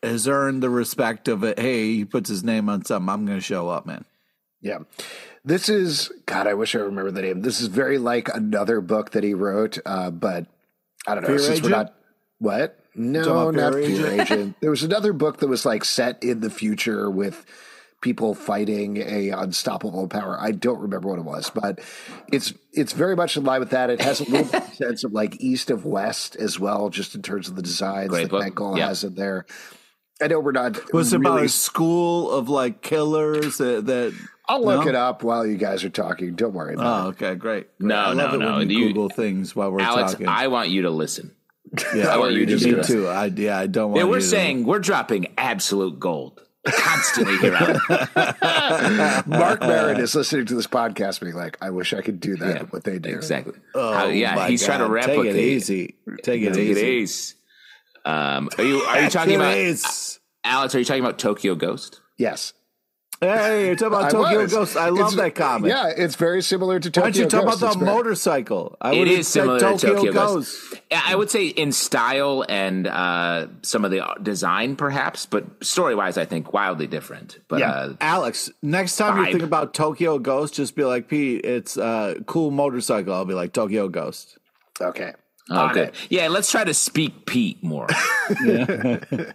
has 0.02 0.28
earned 0.28 0.62
the 0.62 0.70
respect 0.70 1.28
of 1.28 1.44
it. 1.44 1.58
Hey, 1.58 1.94
he 1.94 2.04
puts 2.04 2.28
his 2.28 2.44
name 2.44 2.68
on 2.68 2.84
something. 2.84 3.08
I'm 3.08 3.26
going 3.26 3.38
to 3.38 3.44
show 3.44 3.68
up, 3.68 3.86
man. 3.86 4.04
Yeah. 4.60 4.78
This 5.44 5.68
is 5.68 6.12
God. 6.26 6.46
I 6.46 6.54
wish 6.54 6.74
I 6.74 6.78
remember 6.78 7.10
the 7.10 7.22
name. 7.22 7.42
This 7.42 7.60
is 7.60 7.66
very 7.66 7.98
like 7.98 8.28
another 8.32 8.80
book 8.80 9.10
that 9.10 9.24
he 9.24 9.34
wrote, 9.34 9.78
uh, 9.84 10.10
but 10.10 10.46
I 11.06 11.14
don't 11.14 11.22
know. 11.22 11.28
Fear 11.28 11.38
since 11.38 11.50
Agent? 11.58 11.64
we're 11.64 11.70
not 11.70 11.94
what? 12.38 12.78
No, 12.94 13.50
not 13.50 13.74
Fear 13.74 13.88
Fear 13.88 14.20
Agent. 14.20 14.56
There 14.60 14.70
was 14.70 14.84
another 14.84 15.12
book 15.12 15.38
that 15.38 15.48
was 15.48 15.66
like 15.66 15.84
set 15.84 16.22
in 16.22 16.40
the 16.40 16.50
future 16.50 17.10
with 17.10 17.44
people 18.02 18.34
fighting 18.34 18.98
a 18.98 19.30
unstoppable 19.30 20.06
power. 20.08 20.36
I 20.38 20.50
don't 20.50 20.80
remember 20.80 21.08
what 21.08 21.18
it 21.18 21.24
was, 21.24 21.48
but 21.50 21.80
it's 22.30 22.52
it's 22.74 22.92
very 22.92 23.16
much 23.16 23.36
in 23.38 23.44
line 23.44 23.60
with 23.60 23.70
that. 23.70 23.88
It 23.88 24.02
has 24.02 24.20
a 24.20 24.24
little 24.30 24.60
sense 24.72 25.04
of 25.04 25.12
like 25.12 25.40
east 25.40 25.70
of 25.70 25.86
west 25.86 26.36
as 26.36 26.60
well, 26.60 26.90
just 26.90 27.14
in 27.14 27.22
terms 27.22 27.48
of 27.48 27.56
the 27.56 27.62
designs 27.62 28.10
Great 28.10 28.24
that 28.24 28.30
book. 28.30 28.42
Michael 28.42 28.76
Yeah. 28.76 28.88
has 28.88 29.04
in 29.04 29.14
there. 29.14 29.46
I 30.20 30.26
know 30.28 30.38
we're 30.40 30.52
not. 30.52 30.92
Was 30.92 31.12
it 31.12 31.16
about 31.20 31.42
a 31.42 31.48
school 31.48 32.30
of 32.30 32.48
like 32.50 32.82
killers 32.82 33.56
that? 33.58 33.86
that 33.86 34.14
I'll 34.48 34.64
look 34.64 34.84
No? 34.84 34.88
it 34.90 34.94
up 34.94 35.22
while 35.22 35.46
you 35.46 35.56
guys 35.56 35.82
are 35.84 35.88
talking. 35.90 36.34
Don't 36.34 36.52
worry 36.52 36.74
about 36.74 37.04
Oh, 37.04 37.08
okay, 37.10 37.34
great. 37.36 37.68
No, 37.80 37.94
I 37.94 38.12
love 38.12 38.16
no, 38.16 38.34
it 38.34 38.38
no. 38.38 38.56
When 38.58 38.70
you, 38.70 38.78
You- 38.78 38.86
Google 38.88 39.08
things 39.08 39.56
while 39.56 39.70
we're 39.70 39.80
Alex, 39.80 40.12
talking. 40.12 40.28
I 40.28 40.48
want 40.48 40.68
you 40.68 40.82
to 40.82 40.90
listen. 40.90 41.34
yeah, 41.94 42.08
I 42.08 42.18
want 42.18 42.34
you 42.34 42.44
to 42.46 42.76
me 42.76 42.82
too. 42.82 43.08
I, 43.08 43.26
yeah, 43.26 43.58
I 43.58 43.66
don't 43.66 43.92
want. 43.92 43.98
Yeah, 43.98 44.04
we're 44.04 44.16
you 44.16 44.22
to- 44.22 44.28
saying 44.28 44.64
we're 44.66 44.80
dropping 44.80 45.28
absolute 45.38 45.98
gold 45.98 46.40
constantly 46.66 47.36
here. 47.38 47.54
Alex. 47.54 49.26
Marc 49.26 49.60
Maron 49.62 50.00
is 50.00 50.14
listening 50.14 50.46
to 50.46 50.54
this 50.54 50.66
podcast 50.66 51.20
being 51.20 51.34
like, 51.34 51.58
I 51.60 51.70
wish 51.70 51.92
I 51.94 52.00
could 52.02 52.20
do 52.20 52.36
that, 52.36 52.56
Yeah, 52.56 52.62
what 52.70 52.84
they 52.84 52.98
do. 52.98 53.10
Exactly. 53.14 53.54
Oh, 53.74 53.92
How- 53.92 54.06
yeah, 54.06 54.34
my 54.34 54.48
he's 54.48 54.64
trying 54.64 54.80
to 54.80 54.88
replicate. 54.88 55.24
Take 55.24 55.34
it 55.34 55.38
easy. 55.40 55.94
Take 56.22 56.42
it 56.42 56.54
Take 56.54 56.68
it 56.68 56.78
easy. 56.78 56.86
easy. 56.86 57.34
Um, 58.04 58.48
are 58.58 58.64
you 58.64 58.78
are 58.80 59.00
you 59.02 59.10
talking 59.10 59.36
about 59.36 59.54
Alex? 59.56 60.18
Are 60.44 60.78
you 60.78 60.84
talking 60.84 61.02
about 61.04 61.18
Tokyo 61.18 61.54
Ghost? 61.54 62.00
Yes. 62.18 62.52
Hey, 63.22 63.66
you're 63.66 63.76
talking 63.76 63.94
about 63.98 64.10
Tokyo. 64.10 64.46
Ghost. 64.48 64.76
I 64.76 64.88
love 64.88 65.12
It's- 65.12 65.14
that 65.14 65.34
comic. 65.36 65.70
Yeah, 65.70 65.92
it's 65.96 66.16
very 66.16 66.42
similar 66.42 66.80
to 66.80 66.90
Tokyo 66.90 67.06
Ghost. 67.08 67.18
Why 67.18 67.22
don't 67.22 67.24
you 67.24 67.30
talk 67.30 67.44
Ghost. 67.50 67.62
about 67.62 67.72
the 67.74 67.78
great. 67.84 67.94
motorcycle? 67.94 68.76
I 68.80 68.92
It 68.94 68.98
would've 68.98 69.26
similar 69.26 69.58
to 69.60 69.64
Tokyo 69.78 70.12
Ghost. 70.12 70.70
Ghost. 70.70 70.82
I 70.90 71.14
would 71.14 71.30
say 71.30 71.46
in 71.46 71.70
style 71.70 72.44
and 72.48 72.88
uh, 72.88 73.46
some 73.62 73.84
of 73.84 73.92
the 73.92 74.02
design, 74.20 74.74
perhaps, 74.74 75.24
but 75.26 75.44
story 75.64 75.94
wise, 75.94 76.18
I 76.18 76.24
think 76.24 76.52
wildly 76.52 76.88
different. 76.88 77.38
But 77.46 77.60
Yeah. 77.60 77.70
uh, 77.70 77.92
Alex, 78.00 78.50
next 78.60 78.96
time 78.96 79.16
you 79.24 79.30
think 79.30 79.44
about 79.44 79.72
Tokyo 79.72 80.18
Ghost, 80.18 80.54
just 80.54 80.74
be 80.74 80.82
like, 80.84 81.06
Pete, 81.06 81.44
it's 81.44 81.76
a 81.76 82.16
cool 82.26 82.50
motorcycle. 82.50 83.14
I'll 83.14 83.24
be 83.24 83.34
like, 83.34 83.52
Tokyo 83.52 83.86
Ghost. 83.88 84.36
Okay. 84.80 85.12
Oh, 85.50 85.72
good. 85.74 85.88
it. 85.88 85.94
Yeah, 86.08 86.28
let's 86.28 86.50
try 86.50 86.64
to 86.64 86.72
speak 86.74 87.26
Pete 87.26 87.62
more. 87.62 87.88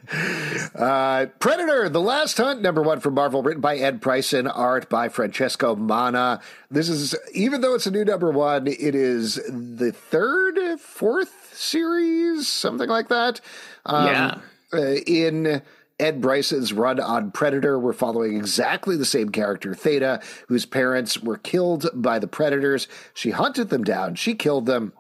Uh, 0.76 1.26
Predator, 1.40 1.90
The 1.90 2.02
Last 2.02 2.38
Hunt, 2.38 2.62
number 2.62 2.82
one 2.82 3.00
from 3.00 3.14
Marvel, 3.16 3.42
written 3.44 3.62
by 3.62 3.78
Ed 3.78 4.00
Brisson, 4.00 4.48
art 4.48 4.90
by 4.90 5.10
Francesco 5.10 5.76
Manna. 5.76 6.40
This 6.70 6.90
is, 6.90 7.16
even 7.34 7.62
though 7.62 7.74
it's 7.76 7.88
a 7.88 7.92
new 7.92 8.06
number 8.06 8.32
one, 8.32 8.68
it 8.68 8.96
is 8.96 9.36
the 9.50 9.92
third, 9.92 10.80
fourth 10.80 11.52
series, 11.54 12.48
something 12.48 12.90
like 12.90 13.10
that. 13.10 13.42
Um, 13.86 14.06
Yeah. 14.08 14.38
uh, 14.74 14.78
in 15.08 15.62
Ed 16.00 16.22
Brisson's 16.22 16.74
run 16.74 17.00
on 17.00 17.32
Predator, 17.32 17.80
we're 17.80 17.94
following 17.94 18.36
exactly 18.38 18.96
the 18.96 19.06
same 19.06 19.30
character, 19.30 19.74
Theta, 19.74 20.22
whose 20.48 20.66
parents 20.66 21.20
were 21.20 21.38
killed 21.38 21.88
by 21.94 22.20
the 22.20 22.28
Predators. 22.28 22.88
She 23.14 23.32
hunted 23.32 23.70
them 23.70 23.84
down, 23.84 24.16
she 24.16 24.36
killed 24.36 24.66
them. 24.68 24.94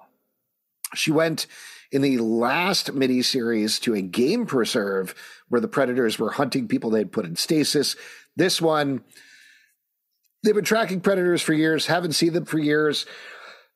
She 0.95 1.11
went 1.11 1.47
in 1.91 2.01
the 2.01 2.17
last 2.17 2.87
miniseries 2.93 3.79
to 3.81 3.93
a 3.95 4.01
game 4.01 4.45
preserve 4.45 5.15
where 5.49 5.61
the 5.61 5.67
Predators 5.67 6.19
were 6.19 6.31
hunting 6.31 6.67
people 6.67 6.89
they'd 6.89 7.11
put 7.11 7.25
in 7.25 7.35
stasis. 7.35 7.95
This 8.35 8.61
one, 8.61 9.03
they've 10.43 10.55
been 10.55 10.63
tracking 10.65 11.01
Predators 11.01 11.41
for 11.41 11.53
years, 11.53 11.85
haven't 11.87 12.13
seen 12.13 12.33
them 12.33 12.45
for 12.45 12.59
years 12.59 13.05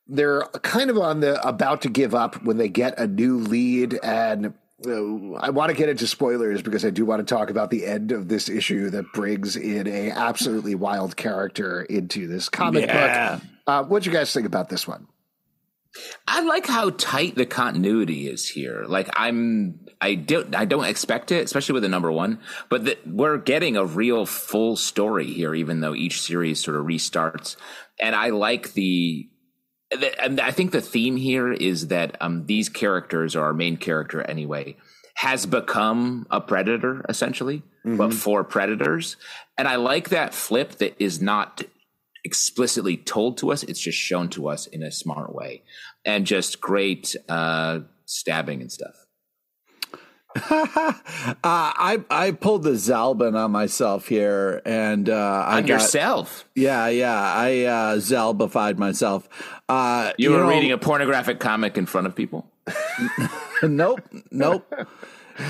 they're 0.08 0.41
kind 0.63 0.89
of 0.89 0.97
on 0.97 1.21
the 1.21 1.39
about 1.47 1.84
to 1.84 1.89
give 1.89 2.13
up 2.13 2.43
when 2.43 2.58
they 2.58 2.67
get 2.67 2.97
a 3.00 3.08
new 3.08 3.38
lead 3.38 3.97
and 4.04 4.47
uh, 4.86 5.34
I 5.36 5.52
want 5.52 5.69
to 5.69 5.78
get 5.78 5.89
into 5.89 6.08
spoilers 6.08 6.62
because 6.63 6.84
I 6.84 6.89
do 6.89 7.06
want 7.06 7.26
to 7.26 7.36
talk 7.36 7.50
about 7.50 7.69
the 7.69 7.86
end 7.86 8.12
of 8.12 8.28
this 8.28 8.50
issue 8.50 8.89
that 8.89 9.06
brings 9.13 9.56
in 9.56 9.88
a 9.88 10.10
absolutely 10.10 10.74
wild 10.76 11.15
character 11.15 11.84
into 11.84 12.28
this 12.28 12.50
comic 12.50 12.88
Yeah. 12.88 13.36
book. 13.36 13.43
Uh, 13.67 13.84
what 13.84 14.04
do 14.04 14.10
you 14.10 14.13
guys 14.13 14.34
think 14.34 14.47
about 14.47 14.69
this 14.69 14.88
one? 14.88 15.08
I 16.27 16.41
like 16.41 16.67
how 16.67 16.91
tight 16.91 17.36
the 17.36 17.45
continuity 17.45 18.27
is 18.27 18.47
here. 18.47 18.86
Like 18.88 19.10
I'm, 19.15 19.80
I 19.99 20.15
don't, 20.15 20.56
I 20.56 20.65
don't 20.65 20.86
expect 20.86 21.32
it, 21.32 21.43
especially 21.43 21.73
with 21.73 21.84
the 21.84 21.89
number 21.89 22.12
one. 22.12 22.39
But 22.69 22.86
the, 22.86 22.97
we're 23.06 23.38
getting 23.38 23.75
a 23.75 23.86
real 23.86 24.25
full 24.25 24.75
story 24.75 25.25
here, 25.25 25.54
even 25.54 25.82
though 25.82 25.93
each 25.93 26.21
series 26.21 26.63
sort 26.63 26.77
of 26.77 26.86
restarts. 26.86 27.58
And 27.99 28.15
I 28.15 28.30
like 28.30 28.73
the. 28.73 29.30
the 29.91 30.23
and 30.23 30.39
I 30.39 30.51
think 30.51 30.71
the 30.71 30.82
theme 30.82 31.17
here 31.17 31.51
is 31.51 31.88
that 31.88 32.15
um, 32.21 32.45
these 32.45 32.69
characters, 32.69 33.36
or 33.36 33.43
our 33.43 33.54
main 33.54 33.75
character 33.77 34.21
anyway, 34.21 34.77
has 35.15 35.45
become 35.45 36.25
a 36.32 36.39
predator 36.39 37.06
essentially, 37.10 37.63
but 37.84 38.13
for 38.13 38.43
predators. 38.43 39.17
And 39.58 39.67
I 39.67 39.75
like 39.75 40.10
that 40.10 40.34
flip 40.34 40.77
that 40.77 40.95
is 40.99 41.21
not 41.21 41.63
explicitly 42.24 42.98
told 42.98 43.38
to 43.40 43.52
us; 43.52 43.64
it's 43.64 43.80
just 43.80 43.98
shown 43.98 44.30
to 44.30 44.48
us 44.48 44.68
in 44.68 44.84
a 44.84 44.92
smart 44.92 45.34
way, 45.34 45.64
and 46.06 46.26
just 46.26 46.62
great 46.62 47.16
uh, 47.30 47.80
stabbing 48.06 48.62
and 48.62 48.72
stuff. 48.72 49.06
uh, 50.36 50.94
I 51.44 52.00
I 52.10 52.32
pulled 52.32 52.64
the 52.64 52.72
Zalben 52.72 53.36
on 53.36 53.52
myself 53.52 54.08
here, 54.08 54.62
and 54.66 55.10
uh, 55.10 55.46
I 55.46 55.58
On 55.58 55.66
got 55.66 55.74
yourself, 55.74 56.46
yeah 56.56 56.88
yeah 56.88 57.20
I 57.20 57.64
uh, 57.66 57.96
Zalbified 57.98 58.78
myself. 58.78 59.28
Uh, 59.68 60.14
you, 60.18 60.32
were 60.32 60.38
know- 60.38 60.50
reading 60.50 60.72
a 60.72 60.78
pornographic 60.78 61.42
comic 61.42 61.78
in 61.78 61.86
front 61.86 62.08
of 62.08 62.16
people. 62.16 62.50
nope, 63.64 64.02
nope. 64.32 64.74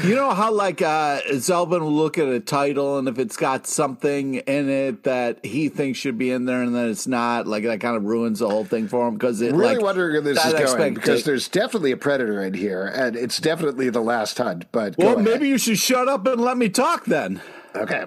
You 0.04 0.15
know 0.15 0.32
how 0.32 0.52
like 0.52 0.82
uh 0.82 1.22
Zalben 1.32 1.82
will 1.82 1.94
look 1.94 2.17
at 2.17 2.28
a 2.28 2.39
title 2.39 2.98
and 2.98 3.08
if 3.08 3.20
it's 3.20 3.38
got 3.38 3.67
something 3.67 4.36
in 4.36 4.70
it 4.70 5.04
that 5.04 5.46
he 5.46 5.70
thinks 5.70 6.00
should 6.00 6.17
be 6.17 6.32
in 6.32 6.46
there 6.46 6.62
and 6.62 6.76
then 6.76 6.89
it's 6.89 7.08
not, 7.08 7.48
like 7.48 7.63
that 7.63 7.80
kind 7.80 7.96
of 7.96 8.04
ruins 8.04 8.39
the 8.39 8.50
whole 8.50 8.65
thing 8.65 8.88
for 8.88 9.08
him 9.08 9.15
because 9.15 9.41
it 9.41 9.54
really 9.54 9.76
like, 9.76 9.84
wondering 9.84 10.13
where 10.13 10.34
this 10.34 10.46
is 10.46 10.54
going 10.54 10.94
because 10.94 11.24
there's 11.24 11.48
definitely 11.48 11.91
a 11.91 11.98
predator 11.98 12.41
in 12.44 12.54
here, 12.54 12.86
and 12.86 13.15
it's 13.15 13.39
definitely 13.39 13.89
the 13.89 14.02
last 14.02 14.38
hunt. 14.38 14.72
But 14.72 14.98
Well, 14.98 15.17
maybe 15.17 15.48
you 15.48 15.58
should 15.58 15.80
shut 15.80 16.08
up 16.08 16.26
and 16.28 16.41
let 16.41 16.58
me 16.58 16.70
talk 16.70 17.06
then. 17.06 17.41
okay. 17.76 18.06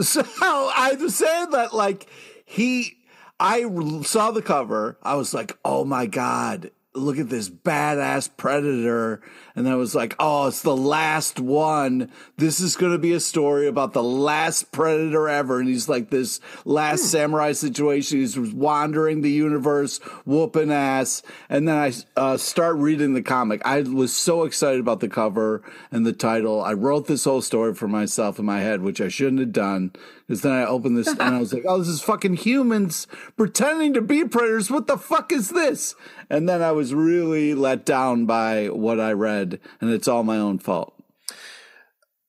So 0.00 0.22
I 0.42 0.96
was 0.98 1.16
saying 1.16 1.50
that 1.50 1.74
like 1.74 2.06
he, 2.44 2.96
I 3.40 3.64
saw 4.02 4.30
the 4.30 4.42
cover. 4.42 4.98
I 5.02 5.14
was 5.14 5.32
like, 5.34 5.58
oh 5.64 5.84
my 5.84 6.06
god, 6.06 6.70
look 6.94 7.18
at 7.18 7.28
this 7.28 7.48
badass 7.48 8.30
predator. 8.36 9.22
And 9.56 9.66
I 9.66 9.74
was 9.74 9.94
like, 9.94 10.14
oh, 10.18 10.48
it's 10.48 10.60
the 10.60 10.76
last 10.76 11.40
one. 11.40 12.12
This 12.36 12.60
is 12.60 12.76
going 12.76 12.92
to 12.92 12.98
be 12.98 13.14
a 13.14 13.20
story 13.20 13.66
about 13.66 13.94
the 13.94 14.02
last 14.02 14.70
predator 14.70 15.30
ever. 15.30 15.58
And 15.58 15.68
he's 15.68 15.88
like 15.88 16.10
this 16.10 16.40
last 16.66 17.10
samurai 17.10 17.52
situation. 17.52 18.18
He's 18.18 18.38
wandering 18.38 19.22
the 19.22 19.30
universe, 19.30 19.96
whooping 20.26 20.70
ass. 20.70 21.22
And 21.48 21.66
then 21.66 21.76
I 21.76 21.92
uh, 22.20 22.36
start 22.36 22.76
reading 22.76 23.14
the 23.14 23.22
comic. 23.22 23.62
I 23.64 23.80
was 23.80 24.12
so 24.12 24.44
excited 24.44 24.78
about 24.78 25.00
the 25.00 25.08
cover 25.08 25.62
and 25.90 26.04
the 26.04 26.12
title. 26.12 26.62
I 26.62 26.74
wrote 26.74 27.06
this 27.06 27.24
whole 27.24 27.40
story 27.40 27.74
for 27.74 27.88
myself 27.88 28.38
in 28.38 28.44
my 28.44 28.60
head, 28.60 28.82
which 28.82 29.00
I 29.00 29.08
shouldn't 29.08 29.40
have 29.40 29.52
done. 29.52 29.92
Because 30.26 30.42
then 30.42 30.52
I 30.52 30.66
opened 30.66 30.98
this 30.98 31.08
and 31.08 31.22
I 31.22 31.38
was 31.38 31.54
like, 31.54 31.64
oh, 31.68 31.78
this 31.78 31.86
is 31.86 32.00
fucking 32.00 32.34
humans 32.34 33.06
pretending 33.36 33.94
to 33.94 34.00
be 34.00 34.24
predators. 34.24 34.70
What 34.70 34.88
the 34.88 34.98
fuck 34.98 35.30
is 35.30 35.50
this? 35.50 35.94
And 36.28 36.48
then 36.48 36.62
I 36.62 36.72
was 36.72 36.92
really 36.92 37.54
let 37.54 37.86
down 37.86 38.26
by 38.26 38.66
what 38.66 38.98
I 38.98 39.12
read, 39.12 39.45
and 39.80 39.90
it's 39.90 40.08
all 40.08 40.22
my 40.22 40.36
own 40.38 40.58
fault. 40.58 40.92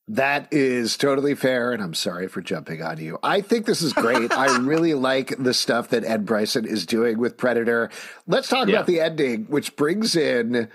That 0.09 0.47
is 0.51 0.95
totally 0.95 1.35
fair, 1.35 1.73
and 1.73 1.83
I'm 1.83 1.93
sorry 1.93 2.29
for 2.29 2.41
jumping 2.41 2.81
on 2.81 2.97
you. 2.97 3.19
I 3.23 3.41
think 3.41 3.65
this 3.65 3.81
is 3.81 3.91
great. 3.91 4.31
I 4.31 4.57
really 4.61 4.93
like 4.93 5.35
the 5.37 5.53
stuff 5.53 5.89
that 5.89 6.05
Ed 6.05 6.25
Brisson 6.25 6.63
is 6.65 6.85
doing 6.85 7.17
with 7.17 7.35
Predator. 7.35 7.89
Let's 8.25 8.47
talk 8.47 8.67
Yeah. 8.69 8.75
about 8.75 8.87
the 8.87 9.01
ending, 9.01 9.45
which 9.49 9.75
brings 9.75 10.15
in 10.15 10.69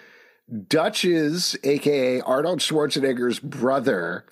Dutch's, 0.68 1.56
aka 1.64 2.20
Arnold 2.20 2.58
Schwarzenegger's 2.60 3.38
brother, 3.38 4.26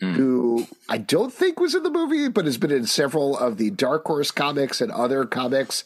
who 0.00 0.66
I 0.88 0.96
don't 0.96 1.32
think 1.32 1.58
was 1.60 1.74
in 1.74 1.82
the 1.82 1.90
movie, 1.90 2.28
but 2.28 2.44
has 2.44 2.56
been 2.56 2.70
in 2.70 2.86
several 2.86 3.36
of 3.36 3.58
the 3.58 3.70
Dark 3.70 4.04
Horse 4.06 4.30
comics 4.30 4.80
and 4.80 4.92
other 4.92 5.24
comics. 5.24 5.82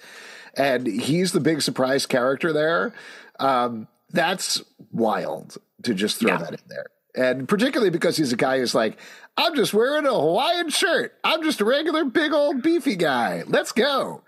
And 0.54 0.86
he's 0.86 1.32
the 1.32 1.40
big 1.40 1.62
surprise 1.62 2.04
character 2.04 2.52
there. 2.52 2.92
Um, 3.40 3.88
that's 4.12 4.62
wild 4.90 5.56
to 5.84 5.94
just 5.94 6.18
throw 6.20 6.32
Yeah. 6.32 6.38
that 6.38 6.52
in 6.52 6.60
there. 6.68 6.86
And 7.14 7.46
particularly 7.48 7.90
because 7.90 8.16
he's 8.16 8.32
a 8.32 8.36
guy 8.36 8.58
who's 8.58 8.74
like, 8.74 8.98
I'm 9.36 9.54
just 9.54 9.74
wearing 9.74 10.06
a 10.06 10.12
Hawaiian 10.12 10.70
shirt. 10.70 11.12
I'm 11.24 11.42
just 11.42 11.60
a 11.60 11.64
regular 11.64 12.04
big 12.04 12.32
old 12.32 12.62
beefy 12.62 12.96
guy. 12.96 13.44
Let's 13.46 13.72
go. 13.72 14.22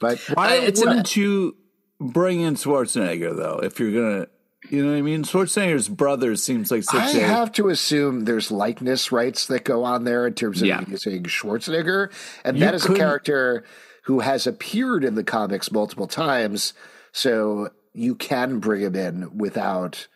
But 0.00 0.18
Why 0.34 0.54
it's 0.56 0.80
an- 0.80 0.88
wouldn't 0.88 1.16
you 1.16 1.56
bring 2.00 2.40
in 2.40 2.54
Schwarzenegger 2.54 3.34
though? 3.36 3.58
If 3.62 3.80
you're 3.80 3.90
gonna, 3.92 4.26
you 4.70 4.84
know 4.84 4.92
what 4.92 4.98
I 4.98 5.02
mean? 5.02 5.24
Schwarzenegger's 5.24 5.88
brother 5.88 6.36
seems 6.36 6.70
like 6.70 6.84
such 6.84 7.14
I 7.16 7.18
a 7.18 7.26
have 7.26 7.50
to 7.52 7.68
assume 7.70 8.24
there's 8.24 8.52
likeness 8.52 9.10
rights 9.10 9.46
that 9.48 9.64
go 9.64 9.82
on 9.82 10.04
there 10.04 10.24
in 10.26 10.34
terms 10.34 10.60
of 10.62 10.68
Yeah. 10.68 10.84
using 10.86 11.24
Schwarzenegger. 11.24 12.12
And 12.44 12.56
You 12.56 12.64
that 12.66 12.74
is 12.74 12.84
a 12.86 12.94
character 12.94 13.64
who 14.04 14.20
has 14.20 14.46
appeared 14.46 15.02
in 15.04 15.16
the 15.16 15.24
comics 15.24 15.72
multiple 15.72 16.06
times. 16.06 16.72
So 17.12 17.70
you 17.92 18.14
can 18.14 18.58
bring 18.60 18.82
him 18.82 18.94
in 18.96 19.36
without 19.38 20.06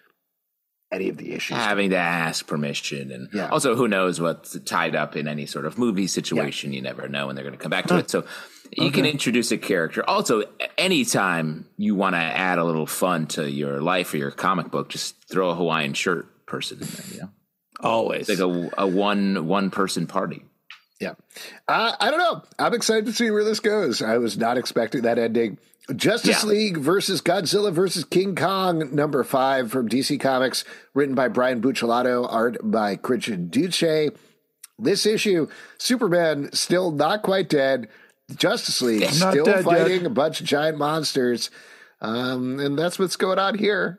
any 0.92 1.08
of 1.08 1.16
the 1.16 1.32
issues. 1.32 1.56
having 1.56 1.88
to 1.90 1.96
ask 1.96 2.46
permission 2.46 3.10
and 3.10 3.28
Yeah. 3.32 3.48
also 3.48 3.74
who 3.74 3.88
knows 3.88 4.20
what's 4.20 4.58
tied 4.60 4.94
up 4.94 5.16
in 5.16 5.26
any 5.26 5.46
sort 5.46 5.64
of 5.64 5.78
movie 5.78 6.06
situation. 6.06 6.72
You 6.74 6.82
never 6.82 7.08
know 7.08 7.26
when 7.28 7.34
they're 7.34 7.44
going 7.44 7.56
to 7.56 7.62
come 7.62 7.70
back 7.70 7.86
to 7.86 7.96
it. 7.96 8.10
So 8.10 8.24
you 8.76 8.90
can 8.90 9.06
introduce 9.06 9.50
a 9.52 9.58
character. 9.58 10.04
Also 10.08 10.42
anytime 10.76 11.66
you 11.78 11.94
want 11.94 12.14
to 12.14 12.18
add 12.20 12.58
a 12.58 12.64
little 12.64 12.86
fun 12.86 13.26
to 13.28 13.50
your 13.50 13.80
life 13.80 14.12
or 14.12 14.18
your 14.18 14.30
comic 14.30 14.70
book 14.70 14.90
just 14.90 15.14
throw 15.30 15.48
a 15.50 15.54
hawaiian 15.54 15.94
shirt 15.94 16.46
person 16.46 16.78
in 16.82 16.86
there 16.86 17.06
you 17.14 17.20
know? 17.22 17.30
Always. 17.80 18.28
it's 18.28 18.38
like 18.40 18.70
a, 18.76 18.82
a 18.82 18.86
one 18.86 19.46
one 19.46 19.70
person 19.70 20.06
party 20.06 20.44
Yeah. 21.02 21.14
Uh, 21.66 21.92
I 21.98 22.10
don't 22.10 22.18
know. 22.20 22.42
I'm 22.58 22.74
excited 22.74 23.06
to 23.06 23.12
see 23.12 23.30
where 23.30 23.44
this 23.44 23.60
goes. 23.60 24.00
I 24.00 24.18
was 24.18 24.38
not 24.38 24.56
expecting 24.56 25.02
that 25.02 25.18
ending. 25.18 25.58
Justice 25.96 26.44
Yeah. 26.44 26.48
League 26.48 26.76
versus 26.78 27.20
Godzilla 27.20 27.72
versus 27.72 28.04
King 28.04 28.36
Kong, 28.36 28.94
number 28.94 29.24
five 29.24 29.70
from 29.72 29.88
DC 29.88 30.20
Comics, 30.20 30.64
written 30.94 31.16
by 31.16 31.26
Brian 31.26 31.60
Buccellato, 31.60 32.26
art 32.30 32.56
by 32.62 32.94
Christian 32.94 33.48
Duce. 33.48 34.12
This 34.78 35.04
issue, 35.04 35.48
Superman 35.78 36.50
still 36.52 36.92
not 36.92 37.22
quite 37.22 37.48
dead. 37.48 37.88
Justice 38.36 38.80
League 38.80 39.04
still 39.10 39.44
dead 39.44 39.56
yet. 39.56 39.64
fighting 39.64 40.06
a 40.06 40.10
bunch 40.10 40.40
of 40.40 40.46
giant 40.46 40.78
monsters. 40.78 41.50
Um, 42.00 42.60
and 42.60 42.78
that's 42.78 42.98
what's 42.98 43.16
going 43.16 43.38
on 43.40 43.58
here. 43.58 43.98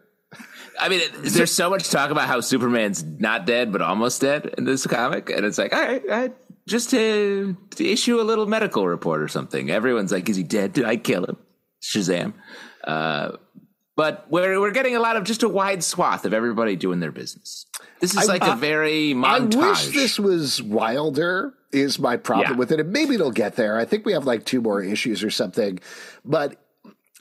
I 0.80 0.89
mean, 0.89 1.02
there's 1.20 1.52
so 1.54 1.70
much 1.70 1.89
talk 1.89 2.10
about 2.10 2.28
how 2.28 2.39
Superman's 2.42 3.04
not 3.04 3.46
dead 3.46 3.72
but 3.72 3.82
almost 3.82 4.22
dead 4.22 4.56
in 4.58 4.63
this 4.63 4.88
comic, 4.88 5.30
and 5.30 5.46
it's 5.46 5.58
like, 5.60 5.74
all 5.74 5.82
right, 5.82 6.02
I, 6.12 6.32
just 6.67 6.89
to, 6.91 7.56
to 7.76 7.86
issue 7.88 8.19
a 8.19 8.23
little 8.23 8.45
medical 8.45 8.88
report 8.88 9.21
or 9.21 9.28
something. 9.28 9.69
Everyone's 9.69 10.12
like, 10.12 10.30
is 10.30 10.36
he 10.38 10.43
dead? 10.43 10.73
Did 10.73 10.86
I 10.86 10.95
kill 10.97 11.26
him? 11.26 11.38
Shazam! 11.82 12.34
Uh, 12.84 13.34
but 13.95 14.26
we're 14.30 14.60
we're 14.60 14.71
getting 14.71 14.95
a 14.95 14.99
lot 14.99 15.17
of 15.17 15.23
just 15.26 15.43
a 15.43 15.49
wide 15.49 15.84
swath 15.84 16.26
of 16.26 16.34
everybody 16.34 16.76
doing 16.76 16.99
their 16.99 17.12
business. 17.12 17.65
This 17.99 18.12
is 18.15 18.30
I- 18.30 18.34
like 18.34 18.43
a 18.47 18.56
very 18.56 19.13
montage. 19.13 19.56
I 19.56 19.69
wish 19.69 19.88
this 19.93 20.19
was 20.19 20.62
wilder. 20.62 21.54
Is 21.71 21.97
my 21.97 22.17
problem 22.17 22.52
Yeah. 22.52 22.58
with 22.58 22.71
it, 22.71 22.80
and 22.80 22.91
maybe 22.91 23.15
it'll 23.15 23.32
get 23.32 23.56
there. 23.56 23.80
I 23.80 23.86
think 23.86 24.06
we 24.06 24.13
have 24.13 24.26
like 24.26 24.45
two 24.45 24.62
more 24.62 24.82
issues 24.84 25.23
or 25.23 25.32
something, 25.32 25.80
but 26.23 26.56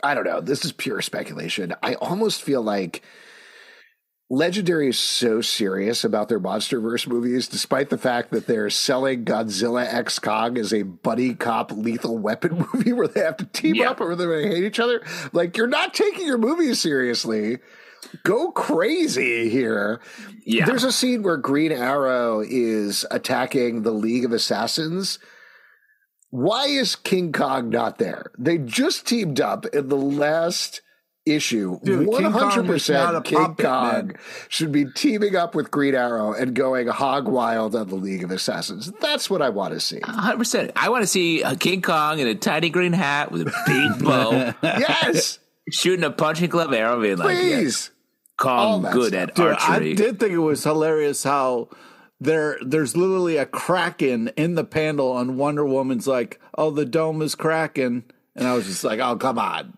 I 0.03 0.15
don't 0.15 0.25
know. 0.25 0.41
This 0.43 0.65
is 0.65 0.73
pure 0.73 1.01
speculation. 1.01 1.75
I 1.83 1.95
almost 1.95 2.43
feel 2.43 2.61
like 2.63 3.03
Legendary 4.33 4.89
is 4.89 4.99
so 4.99 5.43
serious 5.43 6.05
about 6.05 6.31
their 6.31 6.41
MonsterVerse 6.41 7.07
movies, 7.07 7.49
despite 7.49 7.91
the 7.91 7.99
fact 7.99 8.31
that 8.31 8.47
they're 8.47 8.71
selling 8.71 9.27
Godzilla 9.27 9.85
X 9.85 10.19
Kong 10.19 10.57
as 10.57 10.73
a 10.73 10.85
buddy 10.85 11.35
cop 11.35 11.71
lethal 11.71 12.17
weapon 12.17 12.67
movie 12.73 12.95
where 12.95 13.07
they 13.09 13.21
have 13.21 13.37
to 13.37 13.45
team 13.45 13.75
Yeah. 13.75 13.91
up 13.91 14.01
or 14.01 14.17
they're 14.17 14.29
going 14.29 14.49
to 14.49 14.57
hate 14.57 14.65
each 14.65 14.81
other. 14.81 15.03
Like, 15.35 15.59
you're 15.59 15.67
not 15.67 15.93
taking 15.93 16.27
your 16.27 16.39
movies 16.39 16.81
seriously. 16.81 17.59
Go 18.23 18.51
crazy 18.53 19.51
here. 19.51 20.01
Yeah. 20.47 20.65
There's 20.65 20.85
a 20.85 20.93
scene 20.93 21.23
where 21.23 21.37
Green 21.37 21.71
Arrow 21.71 22.41
is 22.41 23.05
attacking 23.11 23.83
the 23.83 23.93
League 23.93 24.25
of 24.25 24.33
Assassins. 24.33 25.19
Why 26.31 26.69
is 26.69 26.97
King 26.97 27.33
Kong 27.33 27.69
not 27.69 27.99
there? 27.99 28.33
They 28.39 28.57
just 28.57 29.07
teamed 29.07 29.43
up 29.43 29.67
in 29.67 29.89
the 29.91 29.97
last 29.99 30.81
issue. 31.27 31.79
Dude, 31.85 32.07
One 32.07 32.23
King 32.23 32.33
Kong 32.33 32.41
hundred 32.51 32.69
was 32.69 32.89
not 32.89 33.15
a 33.15 33.21
percent 33.21 33.25
King 33.25 33.39
puppet, 33.39 33.65
Kong 33.67 34.07
man. 34.09 34.17
should 34.49 34.73
be 34.73 34.87
teaming 34.87 35.37
up 35.37 35.55
with 35.55 35.71
Green 35.71 35.95
Arrow 35.95 36.33
and 36.33 36.55
going 36.55 36.89
hog 36.89 37.29
wild 37.29 37.75
on 37.77 37.89
the 37.89 37.95
League 37.95 38.25
of 38.25 38.31
Assassins. 38.31 38.91
That's 39.01 39.31
what 39.31 39.41
I 39.43 39.49
want 39.51 39.75
to 39.75 39.81
see. 39.81 40.01
100%. 40.01 40.73
I 40.77 40.89
want 40.89 41.03
to 41.03 41.07
see 41.07 41.43
a 41.43 41.55
King 41.57 41.83
Kong 41.83 42.19
in 42.19 42.27
a 42.27 42.35
tiny 42.35 42.71
green 42.71 42.93
hat 42.93 43.31
with 43.31 43.43
a 43.43 43.53
big 43.67 44.05
bow 44.05 44.53
Yes, 44.63 45.39
shooting 45.71 46.05
a 46.05 46.11
punching 46.11 46.51
glove 46.51 46.73
arrow, 46.73 47.01
being 47.01 47.19
like, 47.19 47.37
yeah, 47.37 47.57
please. 47.59 47.91
All 48.43 48.81
Kong 48.83 48.93
good 48.93 49.13
stuff. 49.13 49.29
at 49.29 49.35
Dude, 49.37 49.47
archery. 49.53 49.93
I 49.93 49.95
did 49.95 50.19
think 50.19 50.33
it 50.33 50.39
was 50.39 50.65
hilarious 50.65 51.23
how 51.23 51.69
there 52.19 52.59
there's 52.65 52.97
literally 52.97 53.37
a 53.37 53.47
kraken 53.47 54.29
in 54.37 54.55
the 54.57 54.65
panel 54.65 55.17
and 55.19 55.37
Wonder 55.39 55.65
Woman's 55.65 56.09
like, 56.09 56.41
"Oh, 56.59 56.71
the 56.73 56.85
dome 56.85 57.23
is 57.23 57.35
cracking," 57.37 58.05
and 58.35 58.49
I 58.49 58.55
was 58.55 58.67
just 58.67 58.83
like, 58.83 58.99
"Oh, 58.99 59.17
come 59.17 59.39
on, 59.39 59.75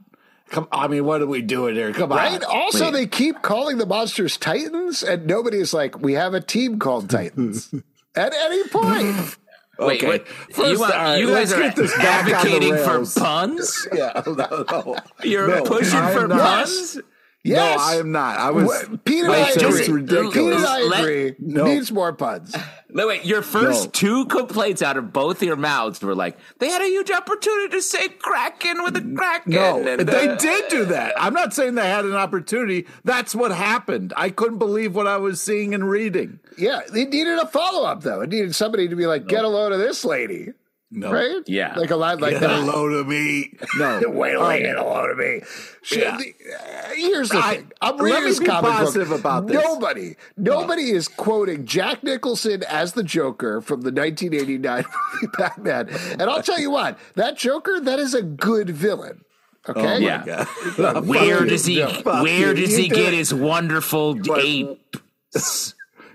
come! 0.51 0.69
I 0.73 0.89
mean, 0.89 1.05
what 1.05 1.21
are 1.23 1.27
we 1.27 1.43
doing 1.43 1.75
here? 1.75 1.93
Come 1.93 2.11
Right? 2.11 2.43
on!" 2.43 2.51
Also, 2.51 2.87
Wait. 2.87 2.93
they 2.93 3.07
keep 3.07 3.43
calling 3.43 3.79
the 3.79 3.87
monsters 3.87 4.37
Titans, 4.37 5.03
and 5.03 5.27
nobody's 5.27 5.73
like, 5.75 6.01
we 6.01 6.15
have 6.15 6.35
a 6.35 6.41
team 6.41 6.79
called 6.79 7.09
Titans 7.11 7.73
at 8.17 8.33
any 8.35 8.65
point. 8.69 9.37
Wait, 9.77 9.97
Okay. 10.05 10.09
wait. 10.09 10.29
First, 10.29 10.59
uh, 10.61 10.65
you, 10.67 10.79
want- 10.79 10.93
all 10.95 10.99
right, 11.03 11.19
you 11.19 11.27
guys 11.27 11.53
are 11.53 11.71
this 11.73 11.97
back 11.97 12.21
on 12.21 12.31
the 12.31 12.37
advocating 12.37 12.77
for 12.77 13.05
puns? 13.21 13.89
Yeah, 13.93 14.23
no, 14.25 14.35
no. 14.71 14.97
You're 15.25 15.49
No, 15.49 15.65
pushing 15.65 15.99
I 15.99 16.13
am 16.13 16.21
for 16.21 16.29
not. 16.29 16.39
puns? 16.41 17.01
Yes. 17.43 17.77
No, 17.77 17.83
I 17.85 17.95
am 17.97 18.13
not. 18.13 18.39
I 18.39 18.51
was. 18.53 18.67
What- 18.67 19.05
Pete 19.05 19.25
and 19.25 19.31
Wait, 19.31 19.43
I 19.43 19.53
just- 19.55 19.65
agree. 19.65 19.81
it's 19.81 19.89
ridiculous. 19.89 20.33
Pete 20.35 20.53
and 20.53 20.65
I 20.65 20.81
Let- 20.83 21.01
agree. 21.01 21.35
No. 21.41 21.65
Needs 21.65 21.91
more 21.91 22.13
puns. 22.13 22.55
No, 22.97 23.09
wait, 23.09 23.25
your 23.25 23.43
first 23.43 23.87
No. 23.87 23.91
two 23.91 24.27
complaints 24.27 24.81
out 24.81 24.97
of 24.97 25.13
both 25.13 25.43
your 25.43 25.57
mouths 25.57 26.01
were 26.01 26.15
like, 26.15 26.39
they 26.61 26.69
had 26.69 26.81
a 26.81 26.87
huge 26.87 27.11
opportunity 27.11 27.71
to 27.71 27.83
say 27.83 28.09
Kraken 28.09 28.85
with 28.85 28.97
a 28.97 29.01
Kraken. 29.01 29.53
No, 29.53 29.85
and, 29.87 30.09
they 30.09 30.29
uh, 30.29 30.37
did 30.37 30.69
do 30.69 30.85
that. 30.87 31.13
I'm 31.21 31.35
not 31.35 31.53
saying 31.53 31.75
they 31.75 31.89
had 31.89 32.05
an 32.05 32.15
opportunity. 32.15 32.87
That's 33.03 33.35
what 33.35 33.51
happened. 33.51 34.13
I 34.17 34.31
couldn't 34.31 34.59
believe 34.59 34.95
what 34.95 35.09
I 35.09 35.17
was 35.17 35.43
seeing 35.43 35.75
and 35.75 35.91
reading. 35.91 36.39
Yeah, 36.57 36.83
they 36.89 37.05
needed 37.05 37.37
a 37.41 37.47
follow 37.49 37.85
up 37.85 38.03
though. 38.03 38.21
It 38.21 38.31
needed 38.31 38.55
somebody 38.55 38.87
to 38.87 38.95
be 38.95 39.07
like, 39.09 39.27
get 39.27 39.45
a 39.45 39.49
load 39.49 39.73
of 39.73 39.81
this 39.81 40.05
lady. 40.05 40.53
No. 40.97 41.11
right? 41.13 41.43
Yeah. 41.47 41.75
like 41.77 41.91
a 41.91 41.97
lot 41.97 42.21
like 42.21 42.35
Get 42.35 42.43
that. 42.43 42.51
hello 42.51 42.89
to 42.89 43.03
me. 43.09 43.53
No. 43.77 44.01
Wait 44.11 44.31
till 44.33 44.47
they 44.47 44.61
get 44.61 44.77
a 44.77 44.85
load 44.85 45.11
of 45.11 45.19
me. 45.19 45.41
Should 45.83 45.99
Yeah. 45.99 46.17
the- 46.17 46.35
uh, 46.55 46.95
here's 46.95 47.31
the 47.31 47.39
I- 47.39 47.57
thing. 47.57 47.73
I'm 47.81 47.97
let 47.97 48.23
reading 48.23 48.39
me 48.39 48.39
be 48.39 48.47
positive 48.47 49.09
book. 49.09 49.19
about 49.21 49.47
this. 49.49 49.61
Nobody, 49.63 50.15
nobody 50.37 50.91
is 50.93 51.09
quoting 51.09 51.67
Jack 51.67 52.05
Nicholson 52.05 52.63
as 52.69 52.93
the 52.93 53.03
Joker 53.03 53.61
from 53.61 53.81
the 53.81 53.91
1989 53.91 54.85
movie 55.15 55.33
Batman. 55.37 55.89
And 56.13 56.23
I'll 56.23 56.43
tell 56.43 56.61
you 56.61 56.71
what, 56.71 56.97
that 57.17 57.37
Joker, 57.37 57.81
that 57.81 57.99
is 57.99 58.15
a 58.15 58.23
good 58.23 58.71
villain. 58.71 59.25
Okay. 59.69 59.95
Oh 59.95 59.97
Yeah. 59.99 60.47
God. 60.77 61.07
Where 61.09 61.41
you. 61.43 61.47
does 61.49 61.65
he? 61.67 61.79
No, 61.79 61.89
Where 62.23 62.49
you. 62.51 62.55
does 62.55 62.71
You 62.71 62.85
he 62.85 62.89
did 62.89 62.95
get 62.95 63.15
it. 63.15 63.17
his 63.17 63.35
wonderful 63.35 64.17
ape? 64.39 64.79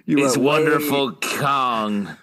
You 0.06 0.18
His 0.24 0.38
went 0.38 0.38
way- 0.38 0.44
wonderful 0.46 1.12
Kong. 1.16 2.16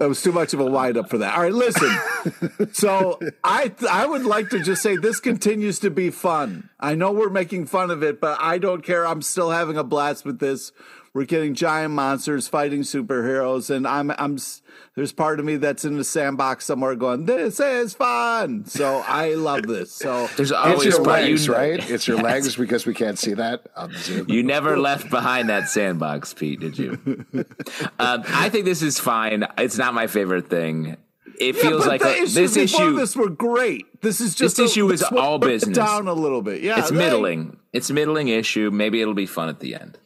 That 0.00 0.08
was 0.08 0.22
too 0.22 0.32
much 0.32 0.54
of 0.54 0.60
a 0.60 0.64
wind 0.64 0.96
up 0.96 1.10
for 1.10 1.18
that. 1.18 1.36
All 1.36 1.42
right, 1.42 1.52
listen. 1.52 2.70
so 2.72 3.20
I 3.44 3.70
I 3.86 4.06
would 4.06 4.24
like 4.24 4.48
to 4.48 4.60
just 4.60 4.80
say 4.80 4.96
this 4.96 5.20
continues 5.20 5.78
to 5.80 5.90
be 5.90 6.08
fun. 6.08 6.70
I 6.80 6.94
know 6.94 7.12
we're 7.12 7.28
making 7.28 7.66
fun 7.66 7.90
of 7.90 8.02
it, 8.02 8.18
but 8.18 8.38
I 8.40 8.56
don't 8.56 8.82
care. 8.82 9.06
I'm 9.06 9.20
still 9.20 9.50
having 9.50 9.76
a 9.76 9.84
blast 9.84 10.24
with 10.24 10.38
this. 10.38 10.72
We're 11.12 11.24
getting 11.24 11.54
giant 11.54 11.92
monsters 11.94 12.46
fighting 12.46 12.82
superheroes, 12.82 13.68
and 13.68 13.84
I'm 13.84 14.12
I'm 14.12 14.38
there's 14.94 15.10
part 15.12 15.40
of 15.40 15.44
me 15.44 15.56
that's 15.56 15.84
in 15.84 15.96
the 15.96 16.04
sandbox 16.04 16.64
somewhere 16.66 16.94
going, 16.94 17.24
"This 17.26 17.58
is 17.58 17.94
fun." 17.94 18.64
So 18.66 19.02
I 19.06 19.34
love 19.34 19.62
this. 19.66 19.90
So 19.90 20.28
There's 20.36 20.52
It's 20.52 20.52
always 20.52 20.84
your 20.84 21.02
part 21.04 21.22
you 21.24 21.30
legs, 21.30 21.48
know- 21.48 21.54
right? 21.54 21.90
It's 21.90 22.06
your 22.06 22.18
legs 22.18 22.54
because 22.54 22.86
we 22.86 22.94
can't 22.94 23.18
see 23.18 23.34
that 23.34 23.66
on 23.76 23.92
Zoom. 23.96 24.30
You 24.30 24.44
never 24.44 24.78
left 24.78 25.10
behind 25.10 25.48
that 25.48 25.68
sandbox, 25.68 26.32
Pete, 26.32 26.60
did 26.60 26.78
you? 26.78 26.92
um, 27.98 28.22
I 28.28 28.48
think 28.48 28.64
this 28.64 28.80
is 28.82 29.00
fine. 29.00 29.44
It's 29.58 29.78
not 29.78 29.94
my 29.94 30.06
favorite 30.06 30.48
thing. 30.48 30.96
It 31.40 31.56
Yeah, 31.56 31.62
feels 31.62 31.82
but 31.84 31.88
like 31.88 32.00
the 32.02 32.08
a, 32.08 32.12
issues 32.22 32.34
this 32.34 32.54
before 32.54 32.86
issue. 32.88 32.96
this 32.96 33.16
were 33.16 33.30
great. 33.30 34.00
This 34.02 34.20
is 34.20 34.34
just 34.36 34.58
This 34.58 34.68
a- 34.70 34.72
issue 34.72 34.90
is 34.92 35.02
let's 35.02 35.12
all 35.12 35.38
business. 35.40 35.76
down 35.76 36.06
a 36.06 36.12
little 36.14 36.42
bit. 36.42 36.60
Yeah, 36.62 36.78
it's 36.78 36.90
they- 36.90 36.96
middling. 36.96 37.56
It's 37.72 37.90
a 37.90 37.94
middling 37.94 38.28
issue. 38.28 38.70
Maybe 38.70 39.00
it'll 39.00 39.14
be 39.14 39.26
fun 39.26 39.48
at 39.48 39.58
the 39.58 39.74
end. 39.74 39.98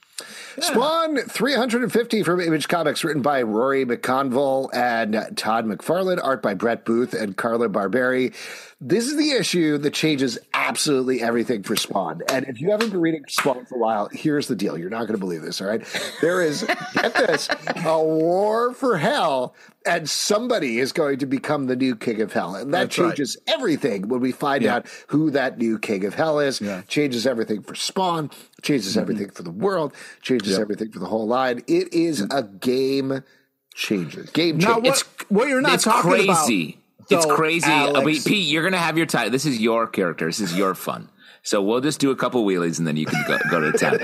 Spawn 0.60 1.16
350 1.16 2.22
from 2.22 2.40
Image 2.40 2.68
Comics, 2.68 3.02
written 3.02 3.22
by 3.22 3.42
Rory 3.42 3.84
McConville 3.84 4.70
and 4.72 5.36
Todd 5.36 5.66
McFarlane, 5.66 6.22
art 6.22 6.42
by 6.42 6.54
Brett 6.54 6.84
Booth 6.84 7.12
and 7.12 7.36
Carlo 7.36 7.68
Barberi. 7.68 8.32
This 8.80 9.06
is 9.06 9.16
the 9.16 9.30
issue 9.30 9.78
that 9.78 9.94
changes 9.94 10.38
absolutely 10.52 11.22
everything 11.22 11.62
for 11.62 11.76
Spawn. 11.76 12.22
And 12.30 12.46
if 12.46 12.60
you 12.60 12.70
haven't 12.70 12.90
been 12.90 13.00
reading 13.00 13.24
Spawn 13.28 13.64
for 13.66 13.76
a 13.76 13.78
while, 13.78 14.08
here's 14.12 14.48
the 14.48 14.56
deal. 14.56 14.76
You're 14.76 14.90
not 14.90 15.02
going 15.02 15.12
to 15.14 15.18
believe 15.18 15.42
this, 15.42 15.60
all 15.60 15.68
right? 15.68 15.82
There 16.20 16.42
is, 16.42 16.64
get 16.94 17.14
this, 17.14 17.48
a 17.84 18.02
war 18.02 18.74
for 18.74 18.98
hell, 18.98 19.54
and 19.86 20.08
somebody 20.10 20.78
is 20.78 20.92
going 20.92 21.18
to 21.20 21.26
become 21.26 21.66
the 21.66 21.76
new 21.76 21.94
king 21.96 22.20
of 22.20 22.32
hell. 22.32 22.56
And 22.56 22.74
that 22.74 22.78
That's 22.80 22.98
right. 22.98 23.08
changes 23.08 23.36
everything 23.46 24.08
when 24.08 24.20
we 24.20 24.32
find 24.32 24.62
Yeah. 24.62 24.76
out 24.76 24.86
who 25.06 25.30
that 25.30 25.56
new 25.56 25.78
king 25.78 26.04
of 26.04 26.14
hell 26.14 26.40
is. 26.40 26.60
Yeah. 26.60 26.82
Changes 26.82 27.26
everything 27.26 27.62
for 27.62 27.74
Spawn, 27.74 28.30
changes 28.62 28.92
mm-hmm. 28.92 29.00
everything 29.00 29.30
for 29.30 29.44
the 29.44 29.50
world, 29.50 29.94
changes 30.20 30.52
Yep. 30.52 30.60
everything 30.60 30.90
for 30.90 30.98
the 30.98 31.06
whole 31.06 31.26
line. 31.26 31.62
It 31.66 31.92
is 31.94 32.22
mm. 32.22 32.36
a 32.36 32.42
game 32.42 33.22
changer. 33.74 34.24
Game 34.32 34.58
changer. 34.58 34.80
what, 34.80 35.04
what 35.28 35.48
you're 35.48 35.60
not 35.60 35.74
it's 35.74 35.84
talking 35.84 36.10
crazy. 36.10 36.70
about. 36.70 36.83
It's 37.10 37.26
crazy. 37.26 37.70
Alex- 37.70 38.24
Pete, 38.24 38.48
you're 38.48 38.62
gonna 38.62 38.78
have 38.78 38.96
your 38.96 39.06
time. 39.06 39.30
This 39.32 39.46
is 39.46 39.60
your 39.60 39.86
character. 39.86 40.26
This 40.26 40.40
is 40.40 40.56
your 40.56 40.74
fun. 40.74 41.10
So 41.42 41.60
we'll 41.62 41.80
just 41.82 42.00
do 42.00 42.10
a 42.10 42.16
couple 42.16 42.44
wheelies 42.44 42.78
and 42.78 42.86
then 42.86 42.96
you 42.96 43.04
can 43.06 43.22
go, 43.28 43.38
go 43.50 43.60
to 43.70 43.72
town. 43.76 43.98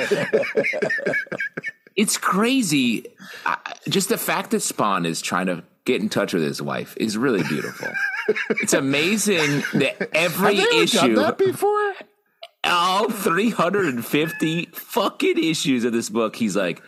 it's 1.96 2.18
crazy. 2.18 3.06
I, 3.46 3.56
just 3.88 4.08
the 4.10 4.18
fact 4.18 4.50
that 4.50 4.60
Spawn 4.60 5.06
is 5.06 5.22
trying 5.22 5.46
to 5.46 5.64
get 5.86 6.02
in 6.02 6.08
touch 6.10 6.34
with 6.34 6.42
his 6.42 6.60
wife 6.60 6.94
is 6.98 7.16
really 7.16 7.42
beautiful. 7.44 7.88
it's 8.50 8.74
amazing 8.74 9.62
that 9.74 9.96
Have 9.98 10.10
every 10.14 10.58
issue, 10.58 11.16
that 11.16 11.38
before? 11.38 11.94
all 12.64 13.08
350 13.08 14.66
fucking 14.74 15.38
issues 15.42 15.84
of 15.84 15.92
this 15.94 16.10
book, 16.10 16.36
he's 16.36 16.54
like, 16.56 16.82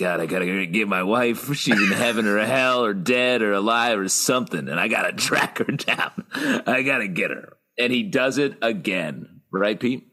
God, 0.00 0.18
I 0.18 0.24
gotta 0.24 0.64
get 0.64 0.88
my 0.88 1.02
wife. 1.02 1.54
She's 1.54 1.78
in 1.78 1.92
heaven 1.92 2.26
or 2.26 2.38
hell 2.38 2.86
or 2.86 2.94
dead 2.94 3.42
or 3.42 3.52
alive 3.52 3.98
or 3.98 4.08
something, 4.08 4.66
and 4.66 4.80
I 4.80 4.88
gotta 4.88 5.12
track 5.16 5.58
her 5.58 5.64
down. 5.64 6.24
I 6.34 6.80
gotta 6.80 7.06
get 7.06 7.30
her. 7.30 7.58
And 7.78 7.92
he 7.92 8.04
does 8.04 8.38
it 8.38 8.56
again. 8.62 9.42
Right, 9.52 9.78
Pete? 9.78 10.09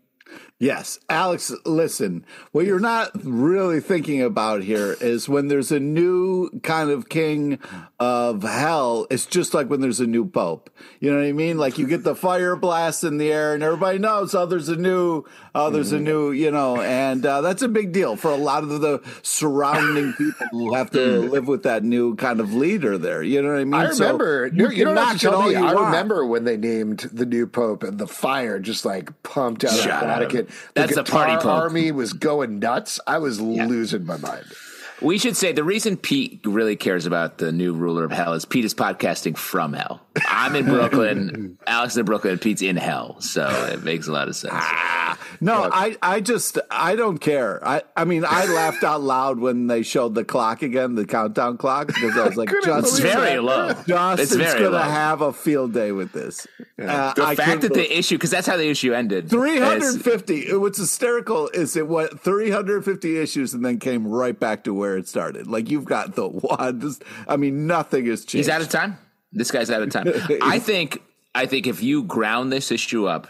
Yes, 0.60 0.98
Alex, 1.08 1.54
listen, 1.68 2.26
what 2.52 2.66
you're 2.66 2.80
not 2.80 3.12
really 3.24 3.80
thinking 3.80 4.24
about 4.24 4.64
here 4.64 4.98
is 5.00 5.30
when 5.30 5.50
there's 5.50 5.72
a 5.72 5.80
new 5.80 6.50
kind 6.64 6.90
of 6.90 7.10
king 7.10 7.60
of 8.00 8.42
hell, 8.42 9.06
it's 9.12 9.28
just 9.28 9.54
like 9.54 9.70
when 9.70 9.82
there's 9.82 10.00
a 10.00 10.08
new 10.08 10.26
pope. 10.28 10.72
You 11.00 11.12
know 11.12 11.18
what 11.20 11.28
I 11.28 11.32
mean? 11.32 11.60
Like 11.60 11.78
you 11.78 11.86
get 11.86 12.04
the 12.04 12.16
fire 12.16 12.56
blast 12.56 13.04
in 13.04 13.20
the 13.20 13.32
air 13.32 13.54
and 13.54 13.62
everybody 13.62 14.00
knows, 14.00 14.34
oh, 14.34 14.48
there's 14.48 14.68
a 14.68 14.76
new, 14.76 15.26
oh, 15.54 15.70
there's 15.70 15.92
a 15.92 16.00
new, 16.00 16.32
you 16.32 16.50
know, 16.50 16.82
and 16.82 17.24
uh, 17.24 17.42
that's 17.42 17.62
a 17.62 17.68
big 17.68 17.92
deal 17.92 18.16
for 18.16 18.32
a 18.32 18.36
lot 18.36 18.64
of 18.64 18.82
the 18.82 19.00
surrounding 19.22 20.14
people 20.14 20.48
who 20.50 20.74
have 20.74 20.90
to 20.92 21.20
live 21.20 21.48
with 21.48 21.62
that 21.64 21.84
new 21.84 22.16
kind 22.16 22.40
of 22.40 22.56
leader 22.56 22.98
there. 22.98 23.22
You 23.22 23.44
know 23.44 23.50
what 23.52 23.60
I 23.60 23.64
mean? 23.64 23.74
I 23.76 23.92
So 23.92 24.06
remember. 24.06 24.48
you 24.52 24.70
you, 24.70 24.76
you 24.78 24.86
don't 24.86 24.98
have 24.98 25.14
to 25.14 25.20
tell 25.20 25.44
me. 25.44 25.52
you 25.52 25.58
I 25.64 25.76
want. 25.76 25.86
remember 25.86 26.26
when 26.26 26.46
they 26.46 26.58
named 26.58 27.02
the 27.14 27.28
new 27.28 27.46
pope 27.46 27.84
and 27.84 28.00
the 28.00 28.08
fire 28.08 28.58
just 28.58 28.86
like 28.86 29.22
pumped 29.22 29.64
out 29.64 29.74
Shut 29.74 29.86
of 29.86 29.92
up. 29.92 30.02
Connecticut. 30.02 30.47
That's 30.74 30.96
the 30.96 31.04
the 31.04 31.12
party 31.12 31.36
guitar 31.36 31.64
army 31.64 31.92
was 31.92 32.14
going 32.14 32.60
nuts. 32.60 33.00
I 33.08 33.18
was 33.18 33.40
losing 33.40 34.06
my 34.06 34.18
mind. 34.18 34.46
We 35.02 35.20
should 35.20 35.38
say 35.38 35.52
the 35.52 35.64
reason 35.64 35.96
Pete 35.96 36.40
really 36.44 36.76
cares 36.76 37.06
about 37.06 37.38
the 37.38 37.52
new 37.52 37.74
ruler 37.74 38.04
of 38.04 38.12
hell 38.12 38.34
is 38.34 38.46
Pete 38.46 38.66
is 38.66 38.74
podcasting 38.74 39.38
from 39.38 39.74
hell. 39.74 40.02
I'm 40.28 40.56
in 40.56 40.66
Brooklyn, 40.66 41.60
Alex 41.68 41.94
is 41.94 42.00
in 42.00 42.06
Brooklyn, 42.06 42.40
Pete's 42.40 42.64
in 42.64 42.78
hell. 42.78 43.22
So 43.22 43.48
it 43.72 43.84
makes 43.84 44.08
a 44.08 44.12
lot 44.12 44.28
of 44.28 44.36
sense. 44.36 44.56
No, 45.40 45.70
I, 45.72 45.96
I 46.02 46.20
just, 46.22 46.58
I 46.72 46.96
don't 46.96 47.20
care. 47.20 47.66
I, 47.66 47.84
I 47.96 48.06
mean, 48.06 48.26
I 48.28 48.46
laughed 48.46 48.84
out 48.84 49.02
loud 49.02 49.38
when 49.40 49.68
they 49.68 49.84
showed 49.84 50.16
the 50.16 50.26
clock 50.26 50.64
again, 50.64 50.96
the 50.96 51.06
countdown 51.06 51.58
clock, 51.58 51.88
because 51.88 52.18
I 52.18 52.26
was 52.28 52.36
like, 52.36 52.50
couldn't 52.50 52.80
It's 52.80 52.98
very 52.98 53.40
low. 53.40 53.74
Justin's 53.88 54.32
It's 54.32 54.36
very 54.36 54.60
going 54.60 54.72
to 54.72 54.78
low. 54.80 54.84
have 54.84 55.22
a 55.22 55.32
field 55.32 55.74
day 55.74 55.92
with 55.92 56.12
this. 56.12 56.48
Uh, 56.82 57.14
The 57.14 57.24
I 57.24 57.36
fact 57.36 57.62
that 57.62 57.74
believe- 57.74 57.90
the 57.90 57.98
issue, 58.00 58.16
because 58.16 58.32
that's 58.32 58.48
how 58.48 58.58
the 58.58 58.68
issue 58.68 58.94
ended. 58.94 59.26
is- 59.26 59.32
350. 59.32 60.56
What's 60.56 60.80
hysterical 60.80 61.50
is 61.50 61.76
it 61.76 61.88
went 61.88 62.20
350 62.20 63.18
issues 63.20 63.54
and 63.54 63.64
then 63.64 63.78
came 63.78 64.08
right 64.08 64.38
back 64.40 64.64
to 64.64 64.74
where 64.74 64.87
it 64.96 65.08
started. 65.08 65.48
Like 65.48 65.70
you've 65.70 65.86
got 65.86 66.16
the 66.16 66.28
one. 66.28 66.80
This, 66.80 67.00
I 67.28 67.36
mean, 67.38 67.68
nothing 67.68 68.06
has 68.06 68.22
changed. 68.22 68.48
He's 68.48 68.50
out 68.50 68.62
of 68.62 68.70
time. 68.70 68.98
This 69.32 69.52
guy's 69.52 69.70
out 69.70 69.82
of 69.82 69.90
time. 69.90 70.08
I 70.42 70.60
think. 70.60 71.02
I 71.36 71.46
think 71.46 71.68
if 71.68 71.84
you 71.84 72.04
ground 72.04 72.52
this 72.52 72.72
issue 72.72 73.06
up, 73.06 73.28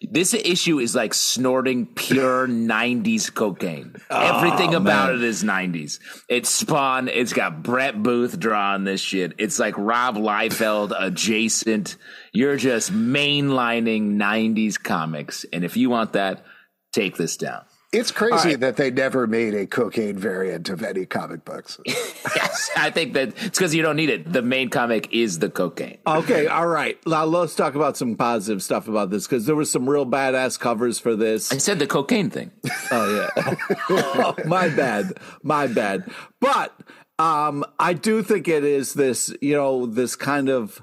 this 0.00 0.32
issue 0.32 0.78
is 0.78 0.94
like 0.94 1.12
snorting 1.12 1.86
pure 1.86 2.46
'90s 2.48 3.34
cocaine. 3.34 3.96
Oh, 4.10 4.36
Everything 4.36 4.74
about 4.74 5.14
it 5.14 5.22
is 5.22 5.42
'90s. 5.42 5.98
It's 6.28 6.50
Spawn. 6.50 7.08
It's 7.08 7.32
got 7.32 7.62
Brett 7.64 8.00
Booth 8.00 8.38
drawing 8.38 8.84
this 8.84 9.00
shit. 9.00 9.32
It's 9.38 9.58
like 9.58 9.74
Rob 9.76 10.16
Liefeld 10.16 10.94
adjacent. 10.96 11.96
You're 12.32 12.56
just 12.56 12.92
mainlining 12.92 14.16
'90s 14.16 14.80
comics, 14.80 15.44
and 15.52 15.64
if 15.64 15.76
you 15.76 15.90
want 15.90 16.12
that, 16.12 16.44
take 16.92 17.16
this 17.16 17.36
down. 17.36 17.64
It's 17.90 18.10
crazy 18.10 18.54
that 18.54 18.76
they 18.76 18.90
never 18.90 19.26
made 19.26 19.54
a 19.54 19.66
cocaine 19.66 20.18
variant 20.18 20.68
of 20.68 20.82
any 20.82 21.06
comic 21.06 21.44
books. 21.44 21.78
Yes, 22.36 22.70
I 22.76 22.90
think 22.90 23.14
that 23.14 23.28
it's 23.28 23.58
because 23.58 23.74
you 23.74 23.82
don't 23.82 23.96
need 23.96 24.10
it. 24.10 24.30
The 24.30 24.42
main 24.42 24.68
comic 24.68 25.08
is 25.12 25.38
the 25.38 25.48
cocaine. 25.48 25.96
Okay, 26.06 26.46
all 26.46 26.66
right. 26.66 26.98
Now 27.06 27.24
let's 27.24 27.54
talk 27.54 27.74
about 27.74 27.96
some 27.96 28.16
positive 28.16 28.62
stuff 28.62 28.86
about 28.86 29.08
this 29.08 29.26
because 29.26 29.46
there 29.46 29.56
was 29.56 29.70
some 29.70 29.88
real 29.88 30.04
badass 30.04 30.60
covers 30.60 30.98
for 30.98 31.16
this. 31.16 31.50
I 31.50 31.56
said 31.56 31.78
the 31.78 31.86
cocaine 31.86 32.28
thing. 32.28 32.50
Oh 32.90 33.28
yeah. 33.36 33.54
oh, 33.90 34.34
my 34.44 34.68
bad. 34.68 35.18
My 35.42 35.66
bad. 35.66 36.10
But 36.40 36.78
um 37.18 37.64
I 37.78 37.94
do 37.94 38.22
think 38.22 38.46
it 38.48 38.64
is 38.64 38.94
this, 38.94 39.32
you 39.40 39.54
know, 39.54 39.86
this 39.86 40.16
kind 40.16 40.48
of 40.50 40.82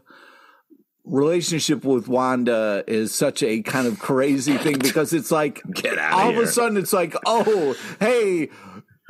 relationship 1.05 1.83
with 1.83 2.07
Wanda 2.07 2.83
is 2.87 3.13
such 3.13 3.43
a 3.43 3.61
kind 3.61 3.87
of 3.87 3.99
crazy 3.99 4.57
thing 4.57 4.79
because 4.79 5.13
it's 5.13 5.31
like 5.31 5.61
Get 5.73 5.97
outta 5.97 6.15
all 6.15 6.29
of 6.29 6.35
here. 6.35 6.43
a 6.43 6.47
sudden 6.47 6.77
it's 6.77 6.93
like, 6.93 7.15
"Oh, 7.25 7.75
hey, 7.99 8.49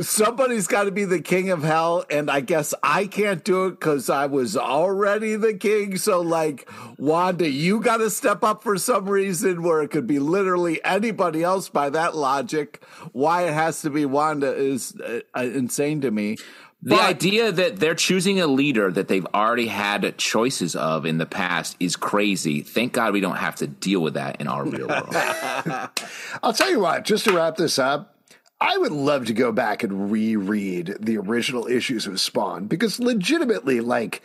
somebody's 0.02 0.68
got 0.68 0.84
to 0.84 0.92
be 0.92 1.06
the 1.06 1.22
king 1.22 1.50
of 1.52 1.64
hell 1.64 2.04
and 2.10 2.30
i 2.30 2.42
guess 2.42 2.74
i 2.84 3.08
can't 3.08 3.46
do 3.46 3.68
it 3.68 3.72
because 3.72 4.10
i 4.10 4.26
was 4.26 4.58
already 4.58 5.38
the 5.38 5.54
king. 5.54 5.96
So 5.96 6.20
like 6.20 6.70
wanda 6.98 7.50
you 7.50 7.80
got 7.80 7.98
to 7.98 8.10
step 8.10 8.44
up 8.44 8.62
for 8.62 8.78
some 8.78 9.08
reason 9.08 9.64
where 9.64 9.82
it 9.82 9.92
could 9.92 10.06
be 10.06 10.20
literally 10.20 10.84
anybody 10.84 11.44
else 11.44 11.70
by 11.70 11.90
that 11.92 12.14
logic. 12.16 12.84
Why 13.14 13.48
it 13.48 13.54
has 13.54 13.82
to 13.84 13.90
be 13.90 14.06
wanda 14.06 14.54
is 14.54 14.96
uh, 15.00 15.22
uh, 15.34 15.44
insane 15.44 16.02
to 16.02 16.12
me 16.12 16.38
The 16.82 17.02
idea 17.02 17.52
that 17.52 17.78
they're 17.78 17.96
choosing 17.96 18.40
a 18.40 18.48
leader 18.48 18.92
that 18.92 19.08
they've 19.08 19.26
already 19.34 19.68
had 19.68 20.18
choices 20.18 20.76
of 20.76 21.06
in 21.06 21.18
the 21.18 21.26
past 21.26 21.76
is 21.80 21.96
crazy. 21.96 22.62
Thank 22.62 22.94
God 22.94 23.14
we 23.14 23.22
don't 23.22 23.38
have 23.38 23.56
to 23.56 23.68
deal 23.68 24.02
with 24.02 24.14
that 24.14 24.40
in 24.40 24.48
our 24.48 24.64
real 24.64 24.88
world. 24.88 25.10
I'll 26.44 26.54
tell 26.54 26.70
you 26.70 26.80
what, 26.80 27.04
just 27.04 27.24
to 27.26 27.34
wrap 27.36 27.56
this 27.56 27.80
up, 27.80 28.16
I 28.62 28.78
would 28.78 28.92
love 28.92 29.26
to 29.26 29.34
go 29.34 29.52
back 29.52 29.84
and 29.84 30.12
reread 30.12 30.96
the 31.00 31.18
original 31.18 31.68
issues 31.68 32.08
of 32.08 32.22
Spawn 32.22 32.68
because 32.68 33.00
legitimately, 33.00 33.82
like, 33.82 34.22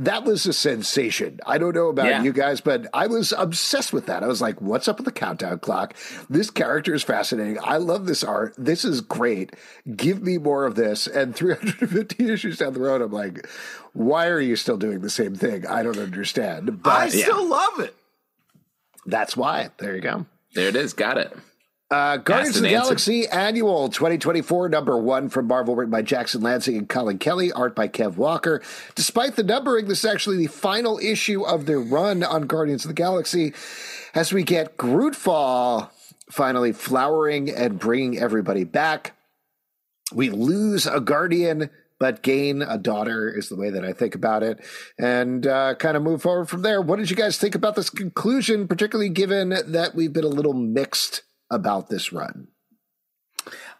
that 0.00 0.24
was 0.24 0.46
a 0.46 0.52
sensation. 0.52 1.38
I 1.46 1.58
don't 1.58 1.74
know 1.74 1.88
about 1.88 2.06
Yeah. 2.06 2.22
you 2.22 2.32
guys, 2.32 2.60
but 2.60 2.86
I 2.94 3.06
was 3.06 3.32
obsessed 3.36 3.92
with 3.92 4.06
that. 4.06 4.22
I 4.22 4.26
was 4.26 4.40
like, 4.40 4.60
what's 4.60 4.88
up 4.88 4.96
with 4.98 5.04
the 5.04 5.12
countdown 5.12 5.58
clock? 5.58 5.94
This 6.28 6.50
character 6.50 6.94
is 6.94 7.02
fascinating. 7.02 7.58
I 7.62 7.76
love 7.76 8.06
this 8.06 8.24
art. 8.24 8.54
This 8.56 8.84
is 8.84 9.00
great. 9.00 9.54
Give 9.96 10.22
me 10.22 10.38
more 10.38 10.64
of 10.64 10.74
this. 10.74 11.06
And 11.06 11.34
350 11.36 12.28
issues 12.30 12.58
down 12.58 12.72
the 12.72 12.80
road, 12.80 13.02
I'm 13.02 13.12
like, 13.12 13.46
why 13.92 14.26
are 14.28 14.40
you 14.40 14.56
still 14.56 14.76
doing 14.76 15.00
the 15.00 15.10
same 15.10 15.34
thing? 15.34 15.66
I 15.66 15.82
don't 15.82 15.98
understand. 15.98 16.82
But 16.82 16.90
I 16.90 17.08
still 17.08 17.46
love 17.48 17.80
it. 17.80 17.94
that's 19.06 19.36
why. 19.36 19.70
There 19.78 19.94
you 19.94 20.00
go. 20.02 20.26
There 20.54 20.68
it 20.68 20.76
is. 20.76 20.92
Got 20.94 21.18
it. 21.18 21.36
Uh, 21.90 22.18
Guardians 22.18 22.56
of 22.56 22.62
the 22.62 22.68
answer. 22.68 22.84
Galaxy 22.84 23.26
Annual 23.26 23.88
2024, 23.88 24.68
number 24.68 24.96
one 24.96 25.28
from 25.28 25.48
Marvel, 25.48 25.74
written 25.74 25.90
by 25.90 26.02
Jackson 26.02 26.40
Lanzing 26.40 26.78
and 26.78 26.88
Collin 26.88 27.18
Kelly, 27.18 27.50
art 27.50 27.74
by 27.74 27.88
Kev 27.88 28.16
Walker. 28.16 28.62
Despite 28.94 29.34
the 29.34 29.42
numbering, 29.42 29.88
this 29.88 30.04
is 30.04 30.04
actually 30.04 30.36
the 30.36 30.46
final 30.46 31.00
issue 31.00 31.42
of 31.42 31.66
their 31.66 31.80
run 31.80 32.22
on 32.22 32.46
Guardians 32.46 32.84
of 32.84 32.90
the 32.90 32.94
Galaxy 32.94 33.54
as 34.14 34.32
we 34.32 34.44
get 34.44 34.76
Grootfall 34.76 35.90
finally 36.30 36.70
flowering 36.70 37.50
and 37.50 37.80
bringing 37.80 38.20
everybody 38.20 38.62
back. 38.62 39.16
We 40.14 40.30
lose 40.30 40.86
a 40.86 41.00
Guardian, 41.00 41.70
but 41.98 42.22
gain 42.22 42.62
a 42.62 42.78
daughter 42.78 43.28
is 43.36 43.48
the 43.48 43.56
way 43.56 43.70
that 43.70 43.84
I 43.84 43.92
think 43.94 44.14
about 44.14 44.44
it, 44.44 44.60
and 44.96 45.44
uh, 45.44 45.74
kind 45.74 45.96
of 45.96 46.04
move 46.04 46.22
forward 46.22 46.48
from 46.48 46.62
there. 46.62 46.80
What 46.80 47.00
did 47.00 47.10
you 47.10 47.16
guys 47.16 47.36
think 47.36 47.56
about 47.56 47.74
this 47.74 47.90
conclusion, 47.90 48.68
particularly 48.68 49.08
given 49.08 49.48
that 49.48 49.96
we've 49.96 50.12
been 50.12 50.22
a 50.22 50.28
little 50.28 50.54
mixed 50.54 51.22
about 51.50 51.88
this 51.88 52.12
run? 52.12 52.48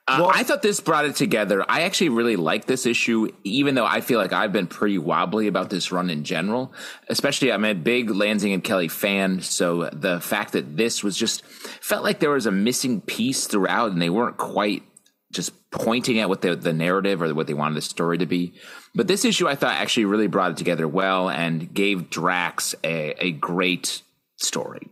Uh, 0.09 0.28
I 0.35 0.42
thought 0.42 0.62
this 0.62 0.80
brought 0.80 1.04
it 1.04 1.14
together. 1.14 1.64
I 1.68 1.83
actually 1.83 2.09
really 2.09 2.35
like 2.35 2.64
this 2.64 2.85
issue, 2.85 3.28
even 3.44 3.76
though 3.76 3.87
I 3.87 4.00
feel 4.00 4.18
like 4.18 4.33
I've 4.33 4.52
been 4.52 4.66
pretty 4.66 4.98
wobbly 4.98 5.46
about 5.46 5.70
this 5.70 5.92
run 5.92 6.11
in 6.11 6.24
general. 6.24 6.72
Especially, 7.09 7.52
I'm 7.52 7.64
a 7.64 7.74
big 7.74 8.09
Lanzing 8.09 8.52
and 8.52 8.64
Kelly 8.64 8.88
fan, 8.88 9.40
so 9.40 9.88
the 9.92 10.20
fact 10.20 10.52
that 10.54 10.76
this 10.76 11.04
was 11.04 11.16
just 11.16 11.44
felt 11.44 12.02
like 12.02 12.18
there 12.18 12.30
was 12.30 12.46
a 12.46 12.50
missing 12.50 13.00
piece 13.02 13.46
throughout, 13.46 13.92
and 13.92 14.02
they 14.02 14.11
weren't 14.11 14.37
quite 14.37 14.83
just 15.30 15.52
pointing 15.70 16.18
at 16.18 16.28
what 16.28 16.40
the, 16.40 16.56
the 16.56 16.72
narrative 16.72 17.22
or 17.22 17.33
what 17.33 17.46
they 17.46 17.54
wanted 17.54 17.76
the 17.76 17.83
story 17.83 18.18
to 18.18 18.26
be. 18.26 18.52
But 18.96 19.06
this 19.06 19.24
issue, 19.24 19.46
I 19.46 19.54
thought, 19.54 19.74
actually 19.74 20.06
really 20.06 20.26
brought 20.26 20.50
it 20.50 20.56
together 20.56 20.88
well 20.88 21.30
and 21.30 21.72
gave 21.72 22.11
Drax 22.11 22.74
a, 22.83 23.14
a 23.24 23.30
great 23.33 24.02
story. 24.37 24.88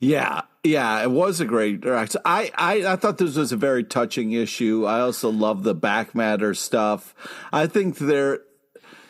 Yeah, 0.00 0.42
yeah, 0.68 1.02
it 1.02 1.10
was 1.10 1.40
a 1.40 1.44
great. 1.44 1.84
I, 1.86 2.06
I, 2.24 2.50
I 2.86 2.96
thought 2.96 3.18
this 3.18 3.36
was 3.36 3.52
a 3.52 3.56
very 3.56 3.84
touching 3.84 4.32
issue. 4.32 4.84
I 4.84 5.00
also 5.00 5.30
love 5.30 5.62
the 5.62 5.74
back 5.74 6.14
matter 6.14 6.54
stuff. 6.54 7.14
I 7.52 7.66
think 7.66 7.98
there, 7.98 8.40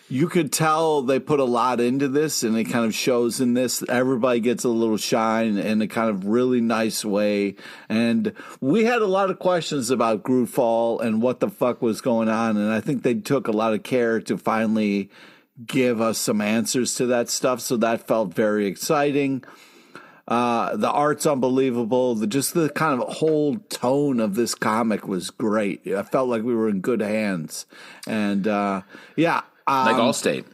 you 0.09 0.29
could 0.29 0.53
tell 0.53 1.03
they 1.03 1.19
put 1.19 1.41
a 1.41 1.45
lot 1.45 1.81
into 1.81 2.09
this, 2.09 2.43
and 2.43 2.57
it 2.57 2.65
kind 2.65 2.85
of 2.85 2.95
shows 2.95 3.41
in 3.41 3.55
this. 3.55 3.83
Everybody 3.89 4.41
gets 4.41 4.65
a 4.65 4.69
little 4.69 4.97
shine 4.97 5.59
in 5.59 5.83
a 5.83 5.89
kind 5.89 6.11
of 6.11 6.27
really 6.27 6.61
nice 6.61 7.05
way. 7.05 7.57
And 7.89 8.33
we 8.61 8.85
had 8.85 9.03
a 9.03 9.07
lot 9.07 9.31
of 9.31 9.39
questions 9.39 9.91
about 9.91 10.23
Grootfall 10.23 11.01
and 11.01 11.21
what 11.21 11.41
the 11.41 11.51
fuck 11.51 11.83
was 11.83 12.01
going 12.01 12.29
on, 12.29 12.57
and 12.57 12.73
I 12.73 12.81
think 12.81 13.03
they 13.03 13.15
took 13.15 13.49
a 13.49 13.53
lot 13.53 13.75
of 13.75 13.83
care 13.83 14.21
to 14.21 14.39
finally 14.39 15.11
give 15.67 16.01
us 16.01 16.19
some 16.19 16.41
answers 16.41 16.95
to 16.95 17.07
that 17.07 17.29
stuff. 17.29 17.61
So 17.61 17.77
that 17.79 18.07
felt 18.07 18.33
very 18.33 18.67
exciting. 18.67 19.43
Uh, 20.29 20.77
the 20.77 20.91
art's 20.91 21.25
unbelievable. 21.25 22.15
The 22.15 22.27
just 22.27 22.53
the 22.53 22.69
kind 22.69 23.01
of 23.03 23.09
whole 23.17 23.57
tone 23.71 24.21
of 24.21 24.35
this 24.35 24.55
comic 24.55 25.09
was 25.09 25.31
great. 25.31 25.87
I 25.87 26.03
felt 26.03 26.29
like 26.29 26.43
we 26.43 26.55
were 26.55 26.69
in 26.69 26.83
good 26.83 27.01
hands, 27.01 27.65
and 28.07 28.47
uh, 28.47 28.83
yeah, 29.17 29.39
um, 29.67 29.87
Like 29.87 29.97
Allstate. 29.97 30.45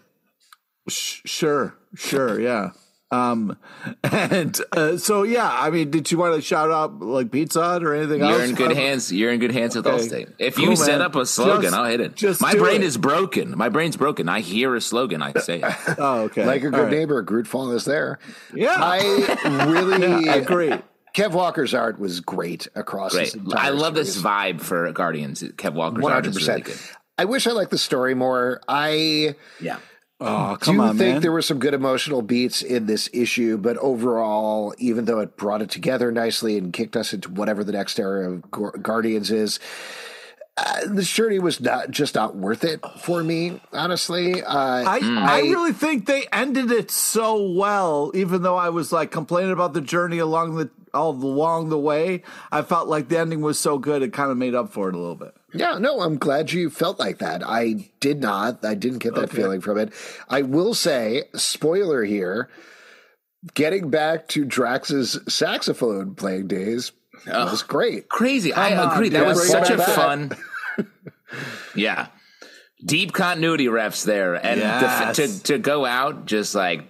sh- 0.89 1.23
sure, 1.25 1.75
sure, 1.97 2.41
yeah. 2.41 2.71
Um, 3.15 3.57
and 4.05 4.59
uh, 4.73 4.97
so 4.97 5.23
yeah, 5.23 5.49
I 5.51 5.71
mean, 5.71 5.91
did 5.91 6.11
you 6.11 6.19
want 6.19 6.35
to 6.35 6.43
shout 6.43 6.71
out 6.71 7.01
like 7.01 7.31
Pizza 7.31 7.63
Hut 7.63 7.85
or 7.85 7.95
anything 7.95 8.23
else? 8.23 8.33
You're 8.33 8.45
in 8.45 8.55
good 8.55 8.73
hands. 8.77 9.13
You're 9.13 9.33
in 9.33 9.41
good 9.41 9.53
hands 9.53 9.77
with 9.77 9.87
Okay. 9.87 9.97
Allstate. 10.05 10.33
If 10.39 10.57
Cool, 10.57 10.65
you 10.71 10.77
set 10.77 10.99
man. 10.99 11.03
up 11.03 11.15
a 11.17 11.27
slogan, 11.27 11.63
Just- 11.63 11.75
I'll 11.75 11.85
hit 11.85 12.01
it. 12.01 12.15
just 12.17 12.41
My 12.41 12.55
brain 12.55 12.83
it. 12.83 12.85
is 12.85 12.97
broken. 12.97 13.57
My 13.57 13.69
brain's 13.69 13.97
broken. 13.97 14.29
I 14.29 14.41
hear 14.41 14.75
a 14.75 14.81
slogan, 14.81 15.23
I 15.23 15.33
say 15.35 15.61
it. 15.63 15.75
Oh, 15.99 16.23
okay. 16.23 16.45
Like 16.45 16.65
a 16.65 16.71
good 16.71 16.81
right. 16.85 16.91
neighbor, 16.91 17.23
Grootfall 17.23 17.73
is 17.73 17.85
there. 17.85 18.19
Yeah. 18.55 18.75
I 18.79 19.67
really 19.69 20.29
I 20.29 20.37
agree. 20.37 20.73
Kev 21.15 21.31
Walker's 21.33 21.75
art 21.75 22.01
was 22.01 22.21
great 22.21 22.67
across 22.75 23.13
Great. 23.13 23.27
this 23.27 23.35
entire 23.35 23.67
I 23.67 23.69
love 23.69 23.95
this 23.95 24.21
vibe 24.21 24.61
for 24.61 24.91
Guardians. 24.93 25.43
Kev 25.43 25.75
Walker's 25.75 26.03
One 26.03 26.13
art 26.13 26.25
hundred 26.25 26.41
is 26.41 26.49
really 26.49 26.63
percent. 26.63 26.81
good. 26.83 26.97
I 27.17 27.25
wish 27.27 27.47
I 27.47 27.53
liked 27.53 27.71
the 27.71 27.79
story 27.79 28.15
more. 28.17 28.61
I 28.67 29.37
Yeah. 29.61 29.79
Oh, 30.21 30.57
come 30.61 30.77
do 30.77 30.83
on, 30.83 30.97
think 30.97 31.15
man. 31.15 31.23
there 31.23 31.33
were 31.33 31.43
some 31.43 31.59
good 31.59 31.75
emotional 31.75 32.23
beats 32.23 32.63
in 32.63 32.87
this 32.87 33.11
issue, 33.13 33.59
but 33.59 33.77
overall, 33.79 34.75
even 34.79 35.07
though 35.07 35.19
it 35.19 35.37
brought 35.37 35.61
it 35.61 35.71
together 35.71 36.13
nicely 36.13 36.57
and 36.57 36.73
kicked 36.73 36.97
us 36.97 37.13
into 37.13 37.31
whatever 37.31 37.65
the 37.65 37.73
next 37.73 37.99
era 37.99 38.31
of 38.31 38.51
Guardians 38.51 39.31
is, 39.33 39.59
uh, 40.57 40.87
the 40.87 41.03
journey 41.03 41.41
was 41.41 41.61
not 41.61 41.91
just 41.91 42.15
not 42.15 42.37
worth 42.37 42.63
it 42.63 42.81
for 43.01 43.25
me. 43.25 43.61
Honestly, 43.73 44.41
uh, 44.41 44.57
I, 44.57 45.01
I 45.03 45.41
really 45.41 45.73
think 45.73 46.07
they 46.07 46.27
ended 46.33 46.71
it 46.71 46.93
so 46.93 47.51
well, 47.51 48.13
even 48.15 48.43
though 48.43 48.57
I 48.57 48.69
was 48.69 48.93
like 48.93 49.11
complaining 49.11 49.51
about 49.51 49.73
the 49.73 49.81
journey 49.81 50.19
along 50.19 50.55
the 50.55 50.71
all 50.95 51.11
along 51.11 51.71
the 51.71 51.79
way. 51.79 52.23
I 52.53 52.63
felt 52.63 52.87
like 52.87 53.09
the 53.09 53.19
ending 53.19 53.41
was 53.41 53.59
so 53.59 53.79
good 53.79 54.03
it 54.03 54.13
kind 54.13 54.31
of 54.31 54.37
made 54.37 54.55
up 54.55 54.73
for 54.73 54.89
it 54.89 54.95
a 54.95 54.99
little 54.99 55.17
bit. 55.17 55.35
Yeah, 55.55 55.79
no, 55.79 56.01
I'm 56.01 56.19
glad 56.19 56.51
you 56.53 56.69
felt 56.69 56.99
like 56.99 57.19
that. 57.19 57.43
I 57.47 57.91
did 58.01 58.21
not. 58.21 58.65
I 58.65 58.75
didn't 58.75 58.99
get 58.99 59.15
that 59.15 59.31
feeling 59.31 59.61
from 59.61 59.79
it. 59.79 59.93
I 60.29 60.43
will 60.43 60.75
say, 60.75 61.25
spoiler 61.35 62.03
here, 62.05 62.51
getting 63.55 63.89
back 63.91 64.27
to 64.29 64.45
Drax's 64.45 65.19
saxophone 65.29 66.15
playing 66.17 66.49
days 66.49 66.93
was 67.27 67.63
great. 67.63 68.09
Crazy. 68.09 68.53
I 68.53 68.77
on, 68.77 68.93
agree. 68.93 69.09
That 69.11 69.27
was 69.27 69.49
such 69.49 69.71
a 69.71 69.77
back. 69.77 69.89
fun. 69.89 70.33
yeah. 71.77 72.09
Deep 72.85 73.13
continuity 73.13 73.67
refs 73.67 74.05
there. 74.05 74.35
And 74.35 74.61
Yes. 74.61 75.17
to, 75.17 75.43
to 75.45 75.59
go 75.59 75.85
out 75.87 76.27
just 76.27 76.55
like. 76.55 76.83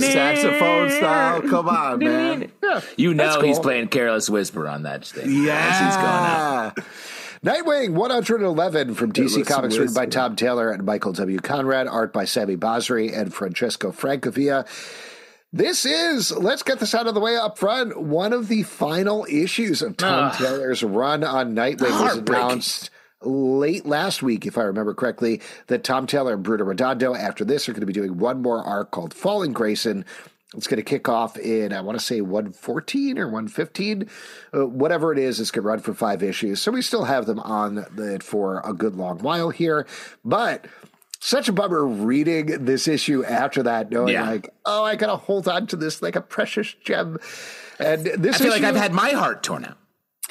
Saxophone 0.00 0.90
style. 0.90 1.42
Come 1.42 1.68
on, 1.68 1.98
man. 1.98 2.52
You 2.96 3.14
know 3.14 3.24
That's 3.32 3.44
he's 3.44 3.58
playing 3.58 3.88
Careless 3.88 4.28
Whisper 4.28 4.68
on 4.68 4.82
that 4.84 5.04
stage. 5.04 5.24
as 5.24 5.30
he's 5.30 5.36
going 5.36 6.06
out. 6.06 6.72
Yeah. 6.76 6.84
Nightwing 7.44 7.90
111 7.92 8.94
from 8.94 9.12
DC 9.12 9.22
listen, 9.22 9.44
Comics, 9.44 9.76
written 9.76 9.94
by. 9.94 10.06
Tom 10.06 10.34
Taylor 10.34 10.70
and 10.70 10.84
Michael 10.84 11.12
W. 11.12 11.38
Conrad, 11.40 11.86
art 11.86 12.10
by 12.12 12.24
Sami 12.24 12.56
Basri 12.56 13.14
and 13.14 13.34
Francesco 13.34 13.92
Francavilla. 13.92 14.66
This 15.52 15.84
is, 15.84 16.32
let's 16.32 16.62
get 16.62 16.80
this 16.80 16.94
out 16.94 17.06
of 17.06 17.12
the 17.14 17.20
way 17.20 17.36
up 17.36 17.58
front, 17.58 18.00
one 18.00 18.32
of 18.32 18.48
the 18.48 18.62
final 18.62 19.26
issues 19.30 19.82
of 19.82 19.96
Tom 19.96 20.30
Ugh. 20.30 20.38
Taylor's 20.38 20.82
run 20.82 21.22
on 21.22 21.54
Nightwing 21.54 21.82
was 21.82 21.90
Heartbreaking. 21.92 22.44
announced 22.44 22.90
late 23.24 23.86
last 23.86 24.22
week, 24.22 24.46
if 24.46 24.56
I 24.58 24.62
remember 24.62 24.94
correctly, 24.94 25.40
that 25.68 25.84
Tom 25.84 26.06
Taylor 26.06 26.34
and 26.34 26.42
Bruno 26.42 26.64
Redondo, 26.64 27.14
after 27.14 27.44
this, 27.44 27.68
are 27.68 27.72
going 27.72 27.80
to 27.80 27.86
be 27.86 27.92
doing 27.92 28.18
one 28.18 28.42
more 28.42 28.62
arc 28.62 28.90
called 28.90 29.14
Falling 29.14 29.52
Grayson. 29.52 30.04
It's 30.56 30.68
going 30.68 30.76
to 30.76 30.84
kick 30.84 31.08
off 31.08 31.36
in, 31.36 31.72
I 31.72 31.80
want 31.80 31.98
to 31.98 32.04
say 32.04 32.20
114 32.20 33.18
or 33.18 33.26
115. 33.26 34.08
Uh, 34.54 34.66
whatever 34.66 35.12
it 35.12 35.18
is, 35.18 35.40
it's 35.40 35.50
going 35.50 35.64
to 35.64 35.68
run 35.68 35.80
for 35.80 35.94
five 35.94 36.22
issues. 36.22 36.60
So 36.62 36.70
we 36.70 36.80
still 36.80 37.04
have 37.04 37.26
them 37.26 37.40
on 37.40 37.84
it 37.98 38.22
for 38.22 38.60
a 38.64 38.72
good 38.72 38.94
long 38.94 39.18
while 39.18 39.50
here. 39.50 39.84
But 40.24 40.66
such 41.18 41.48
a 41.48 41.52
bummer 41.52 41.84
reading 41.84 42.64
this 42.66 42.86
issue 42.86 43.24
after 43.24 43.64
that, 43.64 43.90
knowing 43.90 44.12
Yeah. 44.12 44.28
like, 44.30 44.50
oh, 44.64 44.84
I 44.84 44.94
got 44.94 45.06
to 45.06 45.16
hold 45.16 45.48
on 45.48 45.66
to 45.68 45.76
this 45.76 46.02
like 46.02 46.14
a 46.14 46.20
precious 46.20 46.72
gem. 46.84 47.18
And 47.80 48.04
this 48.04 48.36
I 48.36 48.38
feel 48.38 48.50
like 48.52 48.62
I've 48.62 48.76
had 48.76 48.92
my 48.92 49.10
heart 49.10 49.42
torn 49.42 49.64
out. 49.64 49.78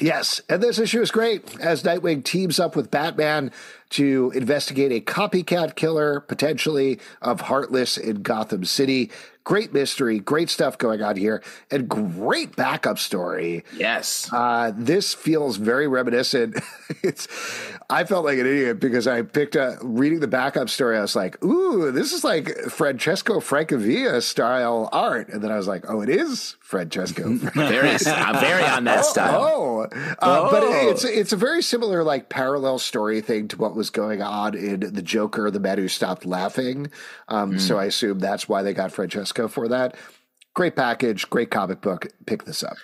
Yes, 0.00 0.40
and 0.48 0.60
this 0.60 0.80
issue 0.80 1.00
is 1.00 1.12
great 1.12 1.60
as 1.60 1.84
Nightwing 1.84 2.24
teams 2.24 2.58
up 2.58 2.74
with 2.74 2.90
Batman 2.90 3.52
to 3.90 4.32
investigate 4.34 4.90
a 4.90 5.00
copycat 5.00 5.76
killer, 5.76 6.18
potentially 6.18 6.98
of 7.22 7.42
Heartless 7.42 7.96
in 7.96 8.22
Gotham 8.22 8.64
City. 8.64 9.12
Great 9.44 9.74
mystery, 9.74 10.18
great 10.20 10.48
stuff 10.48 10.78
going 10.78 11.02
on 11.02 11.16
here, 11.16 11.42
and 11.70 11.86
great 11.86 12.56
backup 12.56 12.98
story. 12.98 13.62
Yes. 13.76 14.26
Uh, 14.32 14.72
this 14.74 15.12
feels 15.12 15.58
very 15.58 15.86
reminiscent. 15.86 16.56
it's, 17.02 17.28
I 17.90 18.04
felt 18.04 18.24
like 18.24 18.38
an 18.38 18.46
idiot 18.46 18.80
because 18.80 19.06
I 19.06 19.20
picked 19.20 19.54
up 19.54 19.76
reading 19.82 20.20
the 20.20 20.28
backup 20.28 20.70
story. 20.70 20.96
I 20.96 21.02
was 21.02 21.14
like, 21.14 21.44
"Ooh, 21.44 21.92
this 21.92 22.14
is 22.14 22.24
like 22.24 22.56
Francesco 22.70 23.38
Francavilla 23.40 24.22
style 24.22 24.88
art," 24.92 25.28
and 25.28 25.42
then 25.42 25.52
I 25.52 25.56
was 25.56 25.68
like, 25.68 25.84
"Oh, 25.90 26.00
it 26.00 26.08
is 26.08 26.56
Francesco." 26.60 27.28
very, 27.54 27.90
I'm 28.06 28.40
very 28.40 28.64
on 28.64 28.84
that 28.84 29.04
style. 29.04 29.42
Oh, 29.44 29.80
uh, 30.20 30.50
but 30.50 30.62
it- 30.62 30.88
it's 30.94 31.04
it's 31.04 31.32
a 31.34 31.36
very 31.36 31.62
similar 31.62 32.02
like 32.02 32.30
parallel 32.30 32.78
story 32.78 33.20
thing 33.20 33.48
to 33.48 33.56
what 33.58 33.74
was 33.76 33.90
going 33.90 34.22
on 34.22 34.54
in 34.54 34.80
the 34.94 35.02
Joker, 35.02 35.50
the 35.50 35.60
man 35.60 35.76
who 35.76 35.88
stopped 35.88 36.24
laughing. 36.24 36.90
Um, 37.28 37.58
So 37.58 37.78
I 37.78 37.84
assume 37.84 38.20
that's 38.20 38.48
why 38.48 38.62
they 38.62 38.72
got 38.72 38.90
Francesco 38.90 39.33
for 39.48 39.68
that. 39.68 39.96
Great 40.54 40.76
package, 40.76 41.28
great 41.30 41.50
comic 41.50 41.80
book. 41.80 42.06
Pick 42.26 42.44
this 42.44 42.62
up. 42.62 42.76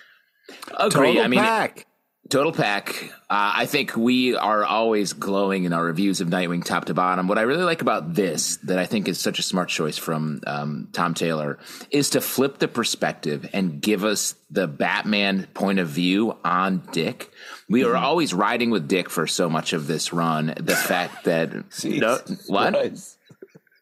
Agree. 0.76 1.14
Total 1.14 1.22
I 1.22 1.28
mean, 1.28 1.40
pack. 1.40 1.86
Total 2.28 2.52
pack. 2.52 3.10
Uh, 3.28 3.52
I 3.56 3.66
think 3.66 3.96
we 3.96 4.36
are 4.36 4.64
always 4.64 5.14
glowing 5.14 5.64
in 5.64 5.72
our 5.72 5.82
reviews 5.82 6.20
of 6.20 6.28
Nightwing 6.28 6.64
top 6.64 6.84
to 6.84 6.94
bottom. 6.94 7.26
What 7.26 7.38
I 7.38 7.42
really 7.42 7.64
like 7.64 7.82
about 7.82 8.14
this, 8.14 8.56
that 8.58 8.78
I 8.78 8.86
think 8.86 9.08
is 9.08 9.18
such 9.18 9.40
a 9.40 9.42
smart 9.42 9.68
choice 9.68 9.98
from 9.98 10.40
um, 10.46 10.88
Tom 10.92 11.14
Taylor, 11.14 11.58
is 11.90 12.10
to 12.10 12.20
flip 12.20 12.58
the 12.58 12.68
perspective 12.68 13.50
and 13.52 13.80
give 13.80 14.04
us 14.04 14.36
the 14.48 14.68
Batman 14.68 15.48
point 15.54 15.80
of 15.80 15.88
view 15.88 16.36
on 16.44 16.82
Dick. 16.92 17.32
We 17.68 17.82
are 17.84 17.96
always 17.96 18.32
riding 18.32 18.70
with 18.70 18.86
Dick 18.86 19.10
for 19.10 19.26
so 19.26 19.50
much 19.50 19.72
of 19.72 19.88
this 19.88 20.12
run. 20.12 20.54
The 20.56 20.76
fact 20.76 21.24
that 21.24 21.52
no, 21.84 22.18
what 22.46 22.74
Christ. 22.74 23.18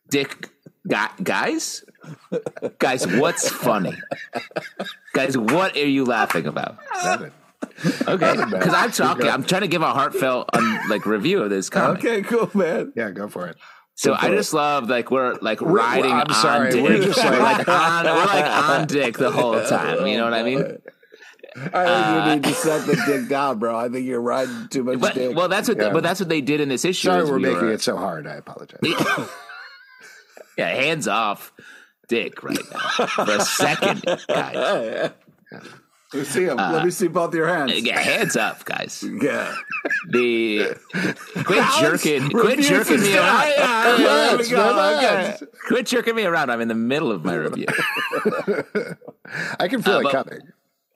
Dick, 0.09 0.49
gu- 0.87 1.23
guys, 1.23 1.85
guys, 2.79 3.07
what's 3.07 3.49
funny? 3.49 3.95
guys, 5.13 5.37
what 5.37 5.77
are 5.77 5.87
you 5.87 6.05
laughing 6.05 6.47
about? 6.47 6.79
Nothing. 7.05 7.33
Okay, 8.07 8.35
because 8.51 8.75
I'm 8.75 8.91
talking. 8.91 9.29
I'm 9.29 9.45
trying 9.45 9.63
to 9.63 9.69
give 9.69 9.83
a 9.83 9.93
heartfelt 9.93 10.51
um, 10.53 10.81
like 10.89 11.07
review 11.07 11.43
of 11.43 11.51
this 11.51 11.71
comic. 11.71 11.99
Okay, 12.05 12.23
cool, 12.23 12.51
man. 12.55 12.93
Yeah, 12.97 13.11
go 13.11 13.29
for 13.29 13.47
it. 13.49 13.57
So 13.95 14.15
I 14.17 14.29
just 14.31 14.53
love 14.55 14.89
like 14.89 15.11
we're 15.11 15.35
like 15.41 15.61
riding 15.61 16.13
I'm 16.13 16.29
on 16.29 16.35
sorry, 16.35 16.71
Dick. 16.71 16.83
we're 16.85 17.03
just 17.03 17.19
like- 17.19 17.41
like 17.41 17.69
on 17.69 18.05
we're 18.05 18.25
like 18.27 18.45
on 18.47 18.87
Dick 18.87 19.19
the 19.19 19.31
whole 19.31 19.61
time. 19.67 20.07
You 20.07 20.17
know 20.19 20.25
what 20.25 20.35
I 20.35 20.43
mean? 20.45 20.79
I 21.73 21.85
think 21.85 22.27
you 22.27 22.35
need 22.37 22.45
to 22.45 22.55
set 22.55 22.87
the 22.87 22.95
dick 23.07 23.29
down, 23.29 23.59
bro. 23.59 23.77
I 23.77 23.89
think 23.89 24.07
you're 24.07 24.21
riding 24.21 24.69
too 24.69 24.85
much 24.85 25.01
But 25.01 25.15
dick. 25.15 25.37
well, 25.37 25.49
that's 25.49 25.67
what 25.69 25.79
Yeah. 25.79 25.91
but 25.93 26.05
that's 26.05 26.21
what 26.21 26.29
they 26.29 26.41
did 26.41 26.61
in 26.61 26.69
this 26.69 26.85
issue. 26.85 27.09
Sorry, 27.09 27.25
is 27.25 27.31
we're 27.31 27.37
we 27.39 27.43
making 27.43 27.63
were- 27.63 27.73
it 27.73 27.81
so 27.81 27.97
hard. 27.97 28.27
I 28.29 28.35
apologize. 28.35 28.79
Yeah, 30.57 30.69
hands 30.71 31.07
off, 31.07 31.53
Dick 32.09 32.43
right 32.43 32.59
now 32.73 33.07
for 33.07 33.31
a 33.31 33.41
second, 33.41 34.03
guys. 34.29 35.13
Let 36.11 36.21
me 36.21 36.25
see 36.25 36.49
'em. 36.49 36.57
Let 36.57 36.85
me 36.87 36.91
see 36.91 37.07
both 37.09 37.35
your 37.35 37.47
hands. 37.49 37.73
Yeah, 37.83 38.01
hands 38.01 38.35
up, 38.35 38.65
guys. 38.65 39.05
Yeah. 39.21 39.55
The 40.09 40.75
quit 41.45 41.65
jerking, 41.81 42.31
quit 42.31 42.61
jerking 42.61 43.01
me 43.03 43.15
around. 43.17 43.53
That's 43.59 44.51
my 44.51 44.57
bad. 44.57 45.41
Quit 45.67 45.87
jerking 45.87 46.15
me 46.15 46.25
around. 46.25 46.51
I'm 46.51 46.63
in 46.63 46.69
the 46.69 46.75
middle 46.75 47.13
of 47.13 47.25
my 47.27 47.35
review. 47.35 47.67
I 49.61 49.69
can 49.69 49.83
feel 49.83 49.97
Uh, 49.97 50.01
it 50.01 50.11
coming. 50.11 50.41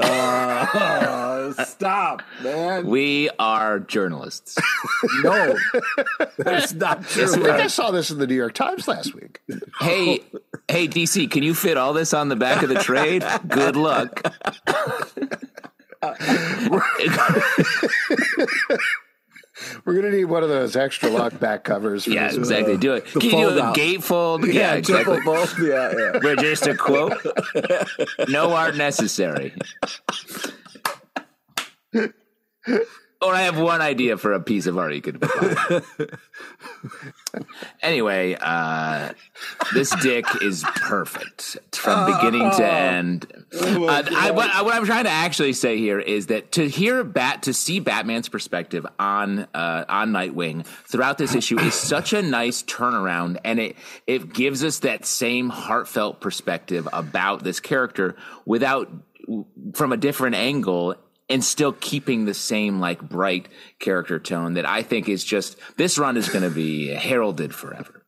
Uh, 0.00 1.52
stop, 1.64 2.22
man. 2.42 2.86
We 2.86 3.28
are 3.38 3.80
journalists. 3.80 4.56
No, 5.24 5.56
that's 6.38 6.72
not 6.72 7.06
true. 7.06 7.24
I 7.24 7.26
think. 7.26 7.46
I 7.48 7.66
saw 7.66 7.90
this 7.90 8.10
in 8.10 8.18
the 8.18 8.26
New 8.26 8.34
York 8.36 8.54
Times 8.54 8.86
last 8.88 9.14
week. 9.14 9.40
Hey, 9.80 10.22
hey, 10.68 10.88
DC, 10.88 11.30
can 11.30 11.42
you 11.42 11.54
fit 11.54 11.76
all 11.76 11.92
this 11.92 12.14
on 12.14 12.28
the 12.28 12.36
back 12.36 12.62
of 12.62 12.68
the 12.68 12.76
trade? 12.76 13.24
Good 13.48 13.76
luck. 13.76 14.22
We're 19.84 19.94
gonna 19.94 20.10
need 20.10 20.24
one 20.24 20.42
of 20.42 20.48
those 20.48 20.74
extra 20.74 21.10
long 21.10 21.30
back 21.30 21.64
covers. 21.64 22.04
For 22.04 22.10
yeah, 22.10 22.28
this. 22.28 22.36
Uh, 22.36 22.40
exactly. 22.40 22.76
Do 22.76 22.94
it. 22.94 23.06
Can 23.06 23.22
you 23.22 23.30
do 23.30 23.48
a 23.58 23.72
gatefold? 23.72 24.46
Yeah, 24.46 24.52
Yeah, 24.52 24.74
exactly. 24.74 25.20
Yeah, 25.24 25.92
yeah. 25.96 26.18
We're 26.22 26.36
just 26.36 26.66
a 26.66 26.74
quote. 26.74 27.14
No 28.28 28.52
art 28.52 28.76
necessary. 28.76 29.54
Or 33.22 33.32
I 33.34 33.42
have 33.42 33.58
one 33.58 33.80
idea 33.80 34.16
for 34.16 34.32
a 34.32 34.40
piece 34.40 34.66
of 34.66 34.76
art 34.76 34.94
you 34.94 35.00
could 35.00 35.20
buy. 35.20 35.82
anyway, 37.82 38.36
uh, 38.40 39.12
this 39.72 39.94
dick 40.02 40.26
is 40.42 40.64
perfect 40.76 41.56
from 41.72 42.12
beginning 42.12 42.50
to 42.50 42.66
end. 42.66 43.26
Uh, 43.54 44.02
I, 44.14 44.30
what, 44.32 44.50
I- 44.50 44.62
what 44.62 44.74
I'm 44.74 44.84
trying 44.84 45.04
to 45.04 45.10
actually 45.10 45.52
say 45.52 45.78
here 45.78 46.00
is 46.00 46.26
that 46.26 46.52
to 46.52 46.68
hear 46.68 47.04
Bat, 47.04 47.44
to 47.44 47.54
see 47.54 47.80
Batman's 47.80 48.28
perspective 48.28 48.86
on 48.98 49.46
uh, 49.54 49.84
on 49.88 50.10
Nightwing 50.12 50.64
throughout 50.66 51.18
this 51.18 51.34
issue 51.34 51.58
is 51.60 51.74
such 51.92 52.12
a 52.12 52.22
nice 52.22 52.62
turnaround, 52.62 53.38
and 53.44 53.60
it 53.60 53.76
it 54.06 54.32
gives 54.32 54.64
us 54.64 54.80
that 54.80 55.04
same 55.06 55.48
heartfelt 55.48 56.20
perspective 56.20 56.88
about 56.92 57.44
this 57.44 57.60
character 57.60 58.16
without 58.44 58.90
from 59.74 59.92
a 59.92 59.96
different 59.96 60.34
angle 60.34 60.96
and 61.32 61.42
still 61.42 61.72
keeping 61.72 62.26
the 62.26 62.34
same 62.34 62.78
like 62.78 63.00
bright 63.00 63.48
character 63.80 64.18
tone 64.20 64.54
that 64.54 64.66
I 64.68 64.82
think 64.82 65.08
is 65.08 65.24
just 65.24 65.56
this 65.76 65.98
run 65.98 66.16
is 66.16 66.28
going 66.28 66.44
to 66.44 66.50
be 66.50 66.88
heralded 66.88 67.54
forever. 67.54 68.04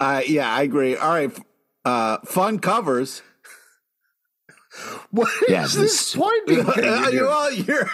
Uh, 0.00 0.22
yeah, 0.26 0.52
I 0.52 0.62
agree. 0.62 0.96
All 0.96 1.10
right, 1.12 1.30
uh, 1.84 2.18
fun 2.24 2.58
covers. 2.58 3.22
What 5.10 5.26
is 5.28 5.42
Yeah, 5.48 5.62
this 5.62 5.74
this- 5.74 6.14
pointing? 6.14 6.58
You, 6.76 7.10
you 7.18 7.24
well, 7.24 7.52
you're, 7.52 7.88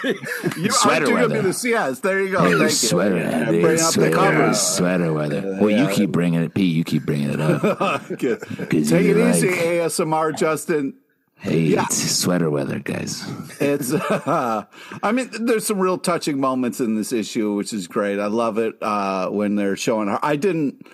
you 0.57 0.69
Sweater 0.71 1.11
weather. 1.13 1.41
this. 1.41 1.63
Yes, 1.65 1.99
there 2.01 2.21
you 2.21 2.31
go. 2.31 2.39
Thank 2.41 2.59
you. 2.59 2.69
sweater, 2.69 3.17
Yeah, 3.17 3.45
bring 3.49 3.79
up 3.79 3.93
the 3.93 4.11
covers. 4.11 4.59
sweater 4.61 5.11
weather. 5.11 5.57
Well, 5.59 5.71
you 5.71 5.87
keep 5.89 6.11
bringing 6.11 6.43
it, 6.43 6.53
Pete. 6.53 6.75
You 6.75 6.83
keep 6.83 7.03
bringing 7.05 7.31
it 7.31 7.39
up. 7.41 8.07
Take 8.09 8.21
you 8.21 8.37
it 8.83 9.35
easy, 9.35 9.47
ASMR, 9.49 10.37
Justin. 10.37 10.93
Hey, 11.37 11.59
Yeah. 11.61 11.83
it's 11.83 11.97
sweater 12.11 12.49
weather, 12.49 12.79
guys. 12.79 13.23
It's, 13.59 13.93
uh, 13.93 14.63
I 15.03 15.11
mean, 15.11 15.29
there's 15.45 15.67
some 15.67 15.79
real 15.79 15.97
touching 15.97 16.39
moments 16.39 16.79
in 16.79 16.95
this 16.95 17.11
issue, 17.11 17.53
which 17.53 17.73
is 17.73 17.87
great. 17.87 18.19
I 18.19 18.27
love 18.27 18.57
it 18.57 18.75
uh, 18.81 19.29
when 19.29 19.55
they're 19.55 19.75
showing 19.75 20.07
her. 20.07 20.17
I 20.23 20.37
didn't, 20.37 20.87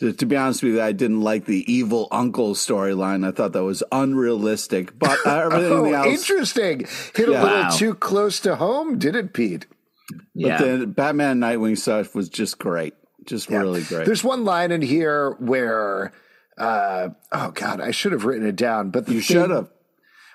to, 0.00 0.12
be 0.26 0.36
honest 0.36 0.62
with 0.62 0.74
you, 0.74 0.82
I 0.82 0.92
didn't 0.92 1.22
like 1.22 1.46
the 1.46 1.64
evil 1.72 2.06
uncle 2.12 2.54
storyline. 2.54 3.26
I 3.26 3.32
thought 3.32 3.52
that 3.54 3.64
was 3.64 3.82
unrealistic, 3.90 4.96
but 4.98 5.18
uh, 5.26 5.30
everything 5.52 5.72
Oh, 5.72 5.84
else. 5.92 6.06
interesting. 6.06 6.80
Hit 7.16 7.28
a 7.28 7.32
little 7.32 7.46
Wow. 7.46 7.70
too 7.70 7.94
close 7.94 8.38
to 8.40 8.56
home, 8.56 8.98
did 8.98 9.16
it, 9.16 9.32
Pete? 9.32 9.66
But 10.10 10.22
Yeah. 10.34 10.62
the 10.62 10.86
Batman 10.86 11.40
Nightwing 11.40 11.76
stuff 11.78 12.14
was 12.14 12.28
just 12.28 12.58
great. 12.58 12.94
Just 13.26 13.50
really 13.50 13.82
great. 13.82 14.06
There's 14.06 14.22
one 14.24 14.44
line 14.44 14.70
in 14.70 14.80
here 14.80 15.32
where, 15.40 16.12
uh, 16.56 17.08
oh 17.32 17.50
God, 17.50 17.80
I 17.80 17.90
should 17.90 18.12
have 18.12 18.24
written 18.24 18.46
it 18.46 18.56
down, 18.56 18.90
but 18.90 19.06
the 19.06 19.14
you 19.14 19.20
should 19.20 19.50
have. 19.50 19.68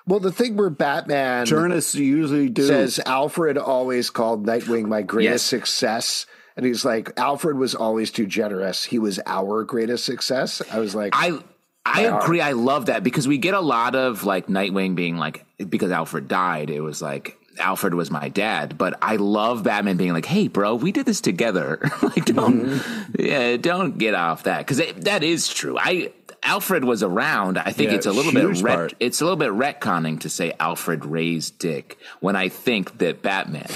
Well, 0.06 0.20
the 0.20 0.32
thing 0.32 0.56
where 0.56 0.70
Batman 0.70 1.46
Journalists 1.46 1.94
usually 1.94 2.48
do. 2.50 2.66
says 2.66 3.00
Alfred 3.06 3.56
always 3.56 4.10
called 4.10 4.46
Nightwing 4.46 4.86
my 4.86 5.02
greatest 5.02 5.32
Yes. 5.32 5.42
success. 5.42 6.26
And 6.56 6.64
he's 6.66 6.84
like, 6.84 7.18
Alfred 7.18 7.56
was 7.56 7.74
always 7.74 8.10
too 8.10 8.26
generous. 8.26 8.84
He 8.84 8.98
was 8.98 9.18
our 9.26 9.64
greatest 9.64 10.04
success. 10.04 10.62
I 10.70 10.78
was 10.78 10.94
like, 10.94 11.12
I 11.16 11.38
I 11.86 12.02
agree. 12.02 12.40
I 12.40 12.52
love 12.52 12.86
that 12.86 13.02
because 13.02 13.26
we 13.28 13.38
get 13.38 13.54
a 13.54 13.60
lot 13.60 13.94
of 13.94 14.24
like 14.24 14.46
Nightwing 14.46 14.94
being 14.94 15.16
like 15.16 15.44
because 15.58 15.90
Alfred 15.90 16.28
died. 16.28 16.70
It 16.70 16.80
was 16.80 17.02
like 17.02 17.38
Alfred 17.58 17.94
was 17.94 18.10
my 18.10 18.28
dad, 18.28 18.76
but 18.78 18.98
I 19.02 19.16
love 19.16 19.62
Batman 19.62 19.96
being 19.96 20.12
like, 20.12 20.26
"Hey, 20.26 20.48
bro, 20.48 20.74
we 20.74 20.92
did 20.92 21.06
this 21.06 21.20
together." 21.20 21.78
like, 22.02 22.24
don't 22.24 22.64
Mm-hmm. 22.66 23.20
yeah, 23.20 23.56
don't 23.56 23.98
get 23.98 24.14
off 24.14 24.44
that 24.44 24.66
because 24.66 24.80
that 25.04 25.22
is 25.22 25.48
true. 25.48 25.76
I 25.78 26.12
Alfred 26.42 26.84
was 26.84 27.02
around. 27.02 27.56
I 27.58 27.72
think 27.72 27.90
Yeah, 27.90 27.96
it's 27.96 28.06
a 28.06 28.12
little 28.12 28.32
bit 28.32 28.60
ret- 28.62 28.94
it's 29.00 29.20
a 29.20 29.24
little 29.24 29.38
bit 29.38 29.50
retconning 29.50 30.20
to 30.20 30.28
say 30.28 30.52
Alfred 30.60 31.04
raised 31.04 31.58
Dick 31.58 31.96
when 32.20 32.36
I 32.36 32.48
think 32.48 32.98
that 32.98 33.22
Batman 33.22 33.70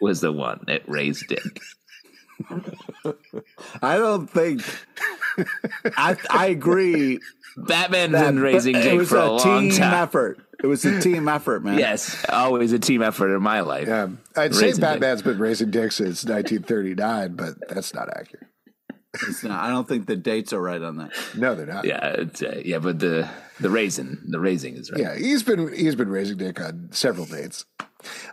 was 0.00 0.20
the 0.20 0.32
one 0.32 0.64
that 0.66 0.88
raised 0.88 1.26
Dick. 1.28 1.60
I 3.82 3.96
don't 3.98 4.28
think. 4.28 4.62
I 5.96 6.16
I 6.30 6.46
agree. 6.46 7.20
Batman's 7.56 8.12
been 8.12 8.40
raising 8.40 8.74
Dick 8.74 9.06
for 9.06 9.16
a, 9.16 9.26
a, 9.26 9.30
long 9.32 9.70
time. 9.70 9.94
effort. 9.94 10.45
It 10.62 10.66
was 10.66 10.84
a 10.84 11.00
team 11.00 11.28
effort, 11.28 11.64
man. 11.64 11.78
Yes, 11.78 12.24
always 12.28 12.72
a 12.72 12.78
team 12.78 13.02
effort 13.02 13.34
in 13.34 13.42
my 13.42 13.60
life. 13.60 13.88
um, 13.88 14.18
I'd 14.36 14.54
say 14.54 14.66
Raising 14.66 14.80
Dick. 14.80 14.90
Batman's 14.92 15.22
been 15.22 15.38
raising 15.38 15.70
dick 15.70 15.92
since 15.92 16.24
1939, 16.24 17.34
but 17.36 17.54
that's 17.68 17.92
not 17.94 18.08
accurate. 18.08 18.46
It's 19.28 19.42
not, 19.44 19.64
I 19.64 19.68
don't 19.70 19.88
think 19.88 20.06
the 20.06 20.16
dates 20.16 20.52
are 20.52 20.60
right 20.60 20.80
on 20.82 20.96
that. 20.98 21.12
No, 21.34 21.54
they're 21.54 21.66
not. 21.66 21.84
Yeah, 21.84 22.06
it's, 22.06 22.42
uh, 22.42 22.60
yeah, 22.64 22.78
but 22.78 22.98
the 22.98 23.28
the 23.60 23.70
raising, 23.70 24.18
the 24.28 24.38
raising 24.40 24.76
is 24.76 24.90
right. 24.90 25.00
Yeah, 25.00 25.16
he's 25.16 25.42
been 25.42 25.72
he's 25.72 25.94
been 25.94 26.10
raising 26.10 26.36
dick 26.36 26.60
on 26.60 26.88
several 26.92 27.24
dates. 27.26 27.64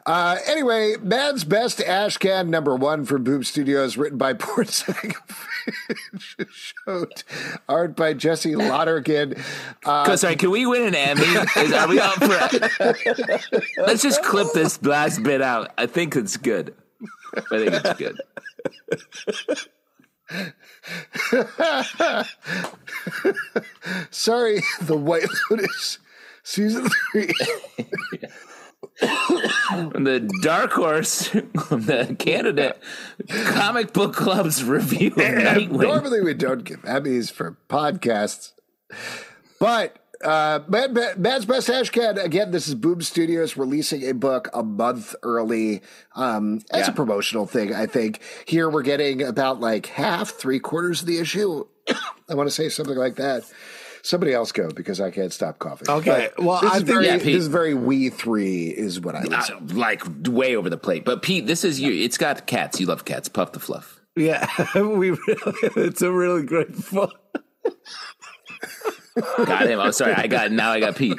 Uh, 0.05 0.38
anyway, 0.47 0.95
Man's 1.01 1.43
Best 1.43 1.82
Ash 1.82 2.17
Can 2.17 2.49
number 2.49 2.76
one 2.76 3.05
from 3.05 3.24
Boom 3.24 3.43
Studios, 3.43 3.97
written 3.97 4.17
by 4.17 4.34
Pornsak 4.34 5.15
Pichetshote 5.67 7.24
art 7.69 7.95
by 7.95 8.13
Jesse 8.13 8.55
Lonergan. 8.55 9.36
Uh, 9.86 10.15
sorry, 10.17 10.36
can 10.36 10.51
we 10.51 10.65
win 10.65 10.88
an 10.88 10.95
Emmy? 10.95 11.21
Is, 11.21 11.71
are 11.74 11.88
we 11.88 11.99
up 11.99 12.15
for? 12.15 13.82
Let's 13.82 14.03
just 14.03 14.24
clip 14.24 14.47
this 14.53 14.82
last 14.84 15.24
bit 15.24 15.41
out. 15.41 15.71
I 15.78 15.86
think 15.86 16.15
it's 16.15 16.38
good. 16.38 16.74
I 17.36 17.41
think 17.41 17.74
it's 17.74 17.93
good. 17.93 18.19
sorry, 24.11 24.61
The 24.82 24.97
White 24.97 25.28
Lotus, 25.49 25.99
season 26.43 26.88
three. 27.11 27.32
The 29.73 30.29
Dark 30.41 30.71
Horse, 30.73 31.29
the 31.29 32.15
candidate 32.19 32.77
comic 33.29 33.93
book 33.93 34.13
club's 34.13 34.63
review. 34.63 35.11
Normally, 35.17 36.21
we 36.21 36.34
don't 36.34 36.63
give 36.63 36.81
Emmys 36.84 37.31
for 37.31 37.57
podcasts, 37.69 38.51
but 39.59 39.97
Uh, 40.23 40.59
Mad, 40.69 40.93
Man's 41.19 41.43
Best 41.45 41.67
Ashcan. 41.67 42.23
Again, 42.23 42.51
this 42.51 42.67
is 42.69 42.75
Boom 42.75 43.01
Studios 43.01 43.57
releasing 43.57 44.07
a 44.07 44.13
book 44.13 44.47
a 44.53 44.63
month 44.63 45.15
early 45.21 45.81
um, 46.15 46.61
as 46.71 46.88
Yeah. 46.88 46.91
a 46.91 46.95
promotional 46.95 47.45
thing. 47.45 47.73
I 47.75 47.88
think 47.88 48.21
here 48.45 48.69
we're 48.69 48.84
getting 48.84 49.21
about 49.21 49.59
like 49.59 49.88
half, 49.88 50.29
three 50.29 50.59
quarters 50.59 51.01
of 51.01 51.07
the 51.07 51.17
issue. 51.17 51.65
I 52.29 52.36
want 52.36 52.47
to 52.47 52.55
say 52.55 52.69
something 52.69 52.95
like 52.95 53.15
that. 53.15 53.43
Somebody 54.06 54.34
else 54.34 54.51
go 54.51 54.70
because 54.70 54.99
I 54.99 55.12
can't 55.12 55.32
stop 55.32 55.60
coughing. 55.60 55.89
Okay, 55.89 56.30
But 56.36 56.43
well, 56.43 56.60
this 56.62 56.72
I 56.72 56.76
is 56.76 56.84
think- 56.84 56.88
very, 56.93 57.06
Yeah, 57.06 57.14
Pete. 57.18 57.26
this 57.26 57.36
is 57.43 57.47
very 57.47 57.74
WE3 57.74 58.74
is 58.74 58.99
what 58.99 59.16
I 59.16 59.22
Uh, 59.22 59.60
like 59.74 60.04
way 60.28 60.58
over 60.58 60.70
the 60.70 60.78
plate. 60.78 61.06
But 61.06 61.22
Pete, 61.22 61.47
this 61.47 61.64
is 61.64 61.80
you. 61.80 61.91
It's 61.93 62.18
got 62.18 62.45
cats. 62.45 62.82
You 62.82 62.86
love 62.88 63.06
cats. 63.06 63.30
Puff 63.30 63.54
the 63.54 63.60
fluff. 63.62 64.01
Yeah, 64.18 64.45
we 64.76 65.12
really, 65.12 65.18
it's 65.78 66.01
a 66.01 66.12
really 66.12 66.43
great 66.43 66.76
fun. 66.76 67.10
Got 69.38 69.68
him. 69.68 69.80
I'm 69.80 69.88
oh, 69.88 69.91
sorry. 69.91 70.14
I 70.14 70.28
got 70.28 70.51
now. 70.51 70.72
I 70.72 70.80
got 70.80 70.95
Pete. 70.95 71.18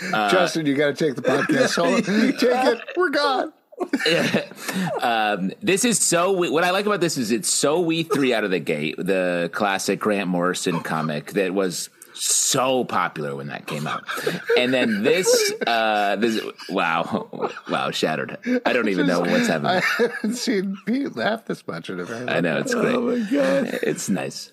Justin, 0.00 0.66
you 0.66 0.74
got 0.74 0.94
to 0.96 1.04
take 1.06 1.16
the 1.16 1.22
podcast 1.22 1.68
solo. 1.74 2.00
take 2.00 2.42
it. 2.42 2.80
We're 2.96 3.10
gone. 3.10 3.52
um, 5.02 5.52
this 5.62 5.84
is 5.84 5.98
so. 5.98 6.32
What 6.32 6.64
I 6.64 6.70
like 6.70 6.86
about 6.86 7.00
this 7.00 7.16
is 7.16 7.30
it's 7.30 7.48
so 7.48 7.82
WE3 7.84 8.34
out 8.34 8.44
of 8.44 8.50
the 8.50 8.58
gate. 8.58 8.96
The 8.96 9.50
classic 9.52 10.00
Grant 10.00 10.28
Morrison 10.28 10.80
comic 10.80 11.32
that 11.32 11.54
was 11.54 11.90
so 12.14 12.84
popular 12.84 13.34
when 13.34 13.46
that 13.48 13.66
came 13.66 13.86
out, 13.86 14.04
and 14.58 14.72
then 14.72 15.02
this. 15.02 15.52
Uh, 15.66 16.16
this 16.16 16.42
wow, 16.68 17.50
wow, 17.68 17.90
shattered. 17.90 18.36
I 18.66 18.72
don't 18.72 18.88
even 18.88 19.06
know 19.06 19.20
what's 19.20 19.46
happening. 19.46 19.82
I 19.98 20.02
haven't 20.02 20.34
seen 20.34 20.76
Pete 20.86 21.16
laugh 21.16 21.46
this 21.46 21.66
much 21.66 21.90
in 21.90 22.00
a 22.00 22.04
very 22.04 22.28
I 22.28 22.40
know 22.40 22.58
it's 22.58 22.74
great. 22.74 22.94
Oh 22.94 23.16
my 23.16 23.30
god! 23.30 23.78
It's 23.82 24.08
nice. 24.08 24.52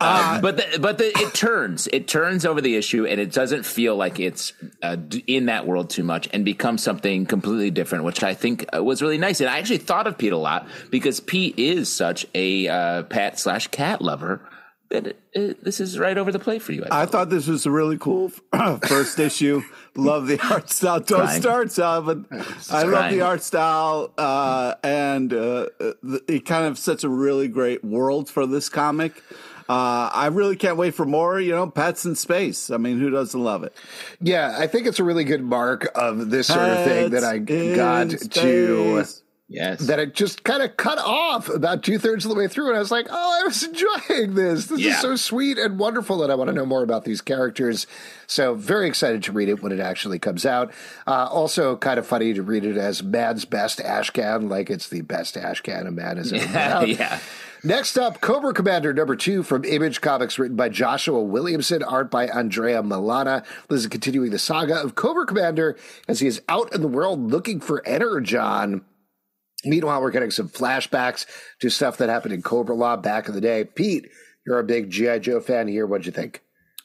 Uh, 0.00 0.40
but 0.40 0.56
the, 0.56 0.78
but 0.80 0.98
the, 0.98 1.06
it 1.18 1.34
turns 1.34 1.86
it 1.88 2.08
turns 2.08 2.44
over 2.44 2.60
the 2.60 2.76
issue 2.76 3.06
and 3.06 3.20
it 3.20 3.32
doesn't 3.32 3.64
feel 3.64 3.96
like 3.96 4.18
it's 4.20 4.52
uh, 4.82 4.96
in 5.26 5.46
that 5.46 5.66
world 5.66 5.90
too 5.90 6.04
much 6.04 6.28
and 6.32 6.44
becomes 6.44 6.82
something 6.82 7.26
completely 7.26 7.70
different, 7.70 8.04
which 8.04 8.22
I 8.22 8.34
think 8.34 8.66
uh, 8.74 8.82
was 8.82 9.02
really 9.02 9.18
nice. 9.18 9.40
And 9.40 9.50
I 9.50 9.58
actually 9.58 9.78
thought 9.78 10.06
of 10.06 10.18
Pete 10.18 10.32
a 10.32 10.36
lot 10.38 10.68
because 10.90 11.20
Pete 11.20 11.58
is 11.58 11.92
such 11.92 12.26
a 12.34 12.68
uh, 12.68 13.02
pat 13.04 13.38
slash 13.38 13.68
cat 13.68 14.00
lover 14.00 14.40
that 14.90 15.06
it, 15.06 15.20
it, 15.32 15.64
this 15.64 15.80
is 15.80 15.98
right 15.98 16.16
over 16.16 16.30
the 16.30 16.38
plate 16.38 16.62
for 16.62 16.72
you. 16.72 16.84
I, 16.90 17.02
I 17.02 17.06
thought 17.06 17.28
this 17.28 17.46
was 17.46 17.66
a 17.66 17.70
really 17.70 17.98
cool 17.98 18.28
first 18.86 19.18
issue. 19.18 19.62
Love 19.96 20.26
the 20.26 20.40
art 20.40 20.70
style. 20.70 21.00
Don't 21.00 21.22
Crying. 21.22 21.40
start, 21.68 22.04
but 22.04 22.18
I 22.70 22.82
love 22.82 22.92
crying. 22.92 23.18
the 23.18 23.24
art 23.24 23.42
style, 23.42 24.12
uh, 24.16 24.74
and 24.84 25.32
uh, 25.32 25.66
uh, 25.80 25.92
it 26.28 26.44
kind 26.46 26.66
of 26.66 26.78
sets 26.78 27.04
a 27.04 27.08
really 27.08 27.48
great 27.48 27.84
world 27.84 28.30
for 28.30 28.46
this 28.46 28.68
comic. 28.68 29.22
Uh, 29.68 30.10
I 30.12 30.28
really 30.32 30.56
can't 30.56 30.76
wait 30.76 30.94
for 30.94 31.04
more. 31.04 31.40
You 31.40 31.52
know, 31.52 31.66
pets 31.68 32.04
in 32.04 32.14
space. 32.14 32.70
I 32.70 32.76
mean, 32.76 32.98
who 32.98 33.10
doesn't 33.10 33.42
love 33.42 33.64
it? 33.64 33.74
Yeah, 34.20 34.54
I 34.58 34.66
think 34.66 34.86
it's 34.86 34.98
a 35.00 35.04
really 35.04 35.24
good 35.24 35.42
mark 35.42 35.88
of 35.94 36.30
this 36.30 36.46
sort 36.48 36.68
of 36.68 36.84
thing 36.84 37.10
that 37.10 37.24
I 37.24 37.38
Pets 37.40 37.50
in 37.50 37.76
got 37.76 38.10
to 38.10 39.04
yes. 39.48 39.86
that 39.86 39.98
it 39.98 40.14
just 40.14 40.44
kind 40.44 40.62
of 40.62 40.76
cut 40.76 40.98
off 40.98 41.48
about 41.48 41.82
two 41.82 41.98
thirds 41.98 42.24
of 42.24 42.30
the 42.30 42.36
way 42.36 42.48
through, 42.48 42.68
and 42.68 42.76
I 42.76 42.80
was 42.80 42.90
like, 42.90 43.06
"Oh, 43.10 43.40
I 43.40 43.44
was 43.46 43.62
enjoying 43.62 44.34
this. 44.34 44.66
This 44.66 44.80
Yeah. 44.80 44.94
is 44.94 45.00
so 45.00 45.16
sweet 45.16 45.58
and 45.58 45.78
wonderful 45.78 46.18
that 46.18 46.30
I 46.30 46.34
want 46.34 46.48
to 46.48 46.54
know 46.54 46.66
more 46.66 46.82
about 46.82 47.04
these 47.04 47.20
characters." 47.20 47.86
So, 48.26 48.54
very 48.54 48.88
excited 48.88 49.22
to 49.24 49.32
read 49.32 49.48
it 49.48 49.62
when 49.62 49.72
it 49.72 49.80
actually 49.80 50.18
comes 50.18 50.44
out. 50.44 50.72
Uh, 51.06 51.28
also, 51.30 51.76
kind 51.76 51.98
of 51.98 52.06
funny 52.06 52.34
to 52.34 52.42
read 52.42 52.64
it 52.64 52.76
as 52.76 53.02
Man's 53.02 53.44
best 53.44 53.78
Ashcan, 53.78 54.48
like 54.50 54.68
it's 54.70 54.88
the 54.88 55.02
best 55.02 55.36
Ashcan 55.36 55.86
a 55.86 55.90
man 55.92 56.16
has 56.16 56.32
ever 56.32 56.44
put 56.44 56.52
yeah, 56.54 56.76
out. 56.78 56.88
yeah. 56.88 57.18
Next 57.64 57.96
up, 57.96 58.20
Cobra 58.20 58.52
Commander 58.52 58.92
number 58.92 59.16
two 59.16 59.42
from 59.42 59.64
Image 59.64 60.00
Comics, 60.00 60.38
written 60.38 60.56
by 60.56 60.68
Joshua 60.68 61.22
Williamson, 61.22 61.82
art 61.82 62.10
by 62.10 62.26
Andrea 62.26 62.82
Milana. 62.82 63.44
This 63.68 63.80
is 63.80 63.86
continuing 63.86 64.30
the 64.30 64.38
saga 64.38 64.76
of 64.76 64.94
Cobra 64.94 65.26
Commander 65.26 65.76
as 66.06 66.20
he 66.20 66.26
is 66.26 66.42
out 66.48 66.74
in 66.74 66.82
the 66.82 66.88
world 66.88 67.30
looking 67.30 67.60
for 67.60 67.86
Energon. 67.86 68.84
Meanwhile, 69.64 70.02
we're 70.02 70.10
getting 70.10 70.30
some 70.30 70.48
flashbacks 70.48 71.26
to 71.60 71.70
stuff 71.70 71.96
that 71.96 72.08
happened 72.08 72.34
in 72.34 72.42
Cobra-La 72.42 72.96
back 72.98 73.26
in 73.26 73.34
the 73.34 73.40
day. 73.40 73.64
Pete, 73.64 74.08
you're 74.46 74.58
a 74.58 74.64
big 74.64 74.90
G.I. 74.90 75.18
Joe 75.20 75.40
fan 75.40 75.66
here. 75.66 75.86
What'd 75.86 76.06
you 76.06 76.12
think? 76.12 76.42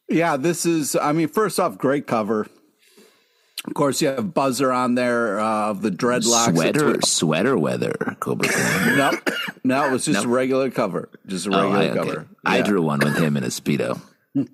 Yeah, 0.10 0.38
this 0.38 0.66
is. 0.66 0.96
I 0.96 1.12
mean, 1.12 1.28
first 1.28 1.60
off, 1.60 1.78
great 1.78 2.08
cover. 2.08 2.48
Of 3.66 3.76
course, 3.76 4.02
you 4.02 4.08
have 4.08 4.34
Buzzer 4.34 4.72
on 4.72 4.96
there 4.96 5.40
uh, 5.40 5.70
of 5.70 5.82
the 5.84 5.92
Dreadnoks. 5.92 6.54
Sweater 6.54 6.88
what- 6.94 7.06
sweater 7.06 7.58
weather. 7.58 7.94
Cobra. 8.20 8.48
Commander. 8.50 9.20
No, 9.64 9.78
no, 9.82 9.88
it 9.88 9.92
was 9.92 10.06
just 10.06 10.26
a 10.26 10.28
regular 10.28 10.72
cover. 10.72 11.10
Just 11.28 11.46
a 11.46 11.52
Oh, 11.56 11.72
regular 11.72 11.78
I, 11.78 11.88
okay. 11.90 12.10
cover. 12.10 12.28
I 12.44 12.62
drew 12.64 12.82
one 12.82 13.00
with 13.00 13.18
him 13.18 13.38
in 13.38 13.44
a 13.44 13.48
speedo. 13.48 14.02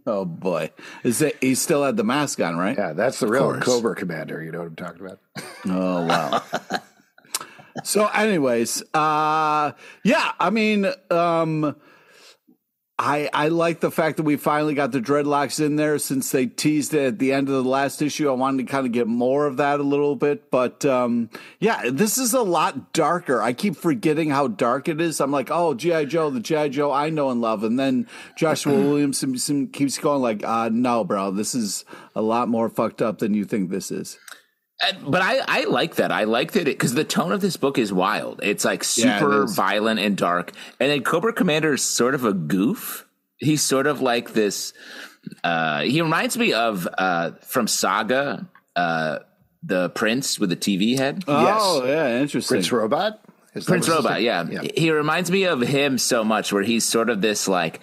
Oh 0.07 0.25
boy, 0.25 0.71
is 1.03 1.21
it? 1.21 1.37
He 1.39 1.53
still 1.53 1.83
had 1.83 1.97
the 1.97 2.03
mask 2.03 2.39
on, 2.41 2.57
right? 2.57 2.75
Yeah, 2.75 2.93
that's 2.93 3.19
the 3.19 3.27
real 3.27 3.51
course. 3.53 3.63
Cobra 3.63 3.93
Commander. 3.95 4.41
You 4.43 4.51
know 4.51 4.57
what 4.57 4.67
I'm 4.69 4.75
talking 4.75 5.05
about? 5.05 5.19
Oh 5.65 6.03
wow. 6.07 6.41
so, 7.83 8.07
anyways, 8.07 8.81
uh, 8.95 9.73
yeah, 10.03 10.31
I 10.39 10.49
mean, 10.49 10.87
um, 11.11 11.75
I 12.99 13.29
I 13.31 13.49
like 13.49 13.79
the 13.79 13.91
fact 13.91 14.17
that 14.17 14.23
we 14.23 14.37
finally 14.37 14.73
got 14.73 14.91
the 14.91 14.99
Dreadnoks 14.99 15.63
in 15.63 15.75
there 15.75 15.99
since 15.99 16.31
they 16.31 16.47
teased 16.47 16.95
it 16.95 17.05
at 17.05 17.19
the 17.19 17.31
end 17.31 17.47
of 17.47 17.53
the 17.53 17.69
last 17.69 18.01
issue. 18.01 18.27
I 18.27 18.33
wanted 18.33 18.65
to 18.65 18.71
kind 18.71 18.87
of 18.87 18.91
get 18.91 19.07
more 19.07 19.45
of 19.45 19.57
that 19.57 19.79
a 19.79 19.83
little 19.83 20.15
bit, 20.15 20.49
but 20.49 20.83
um, 20.83 21.29
yeah, 21.59 21.89
this 21.91 22.17
is 22.17 22.33
a 22.33 22.41
lot 22.41 22.93
darker. 22.93 23.39
I 23.39 23.53
keep 23.53 23.75
forgetting 23.75 24.31
how 24.31 24.47
dark 24.47 24.87
it 24.87 24.99
is. 24.99 25.21
I'm 25.21 25.31
like, 25.31 25.49
oh, 25.51 25.75
GI 25.75 26.07
Joe, 26.07 26.31
the 26.31 26.39
GI 26.39 26.69
Joe 26.69 26.91
I 26.91 27.11
know 27.11 27.29
and 27.29 27.39
love, 27.39 27.63
and 27.63 27.79
then 27.79 28.07
Joshua 28.35 28.73
Williamson 28.75 29.67
keeps 29.67 29.99
going 29.99 30.23
like, 30.23 30.43
uh, 30.43 30.69
no, 30.73 31.03
bro, 31.03 31.29
this 31.29 31.53
is 31.53 31.85
a 32.15 32.21
lot 32.23 32.49
more 32.49 32.67
fucked 32.67 33.03
up 33.03 33.19
than 33.19 33.35
you 33.35 33.45
think 33.45 33.69
this 33.69 33.91
is. 33.91 34.17
But 35.01 35.21
I, 35.21 35.39
I 35.47 35.63
like 35.63 35.95
that. 35.95 36.11
I 36.11 36.25
like 36.25 36.51
that 36.51 36.65
because 36.65 36.93
the 36.93 37.03
tone 37.03 37.31
of 37.31 37.41
this 37.41 37.57
book 37.57 37.77
is 37.77 37.91
wild. 37.91 38.41
It's 38.43 38.63
like 38.63 38.83
Yeah, 38.95 39.15
it 39.15 39.19
super 39.19 39.47
violent 39.47 39.99
and 39.99 40.15
dark. 40.15 40.51
And 40.79 40.91
then 40.91 41.03
Cobra 41.03 41.33
Commander 41.33 41.73
is 41.73 41.81
sort 41.81 42.13
of 42.13 42.23
a 42.25 42.33
goof. 42.33 43.05
He's 43.37 43.61
sort 43.61 43.87
of 43.87 44.01
like 44.01 44.33
this. 44.33 44.73
Uh, 45.43 45.81
he 45.81 46.01
reminds 46.01 46.37
me 46.37 46.53
of 46.53 46.87
uh, 46.97 47.31
from 47.41 47.67
Saga, 47.67 48.47
uh, 48.75 49.19
the 49.63 49.89
Prince 49.89 50.39
with 50.39 50.49
the 50.49 50.55
TV 50.55 50.97
head. 50.97 51.23
Oh, 51.27 51.83
yeah, 51.83 52.19
interesting. 52.21 52.55
Prince 52.55 52.71
Robot? 52.71 53.19
Is 53.55 53.65
Prince 53.65 53.89
Robot, 53.89 54.21
name? 54.21 54.51
yeah. 54.51 54.61
He 54.75 54.91
reminds 54.91 55.31
me 55.31 55.45
of 55.45 55.61
him 55.61 55.97
so 55.97 56.23
much 56.23 56.53
where 56.53 56.61
he's 56.61 56.85
sort 56.85 57.09
of 57.09 57.21
this 57.21 57.47
like 57.47 57.79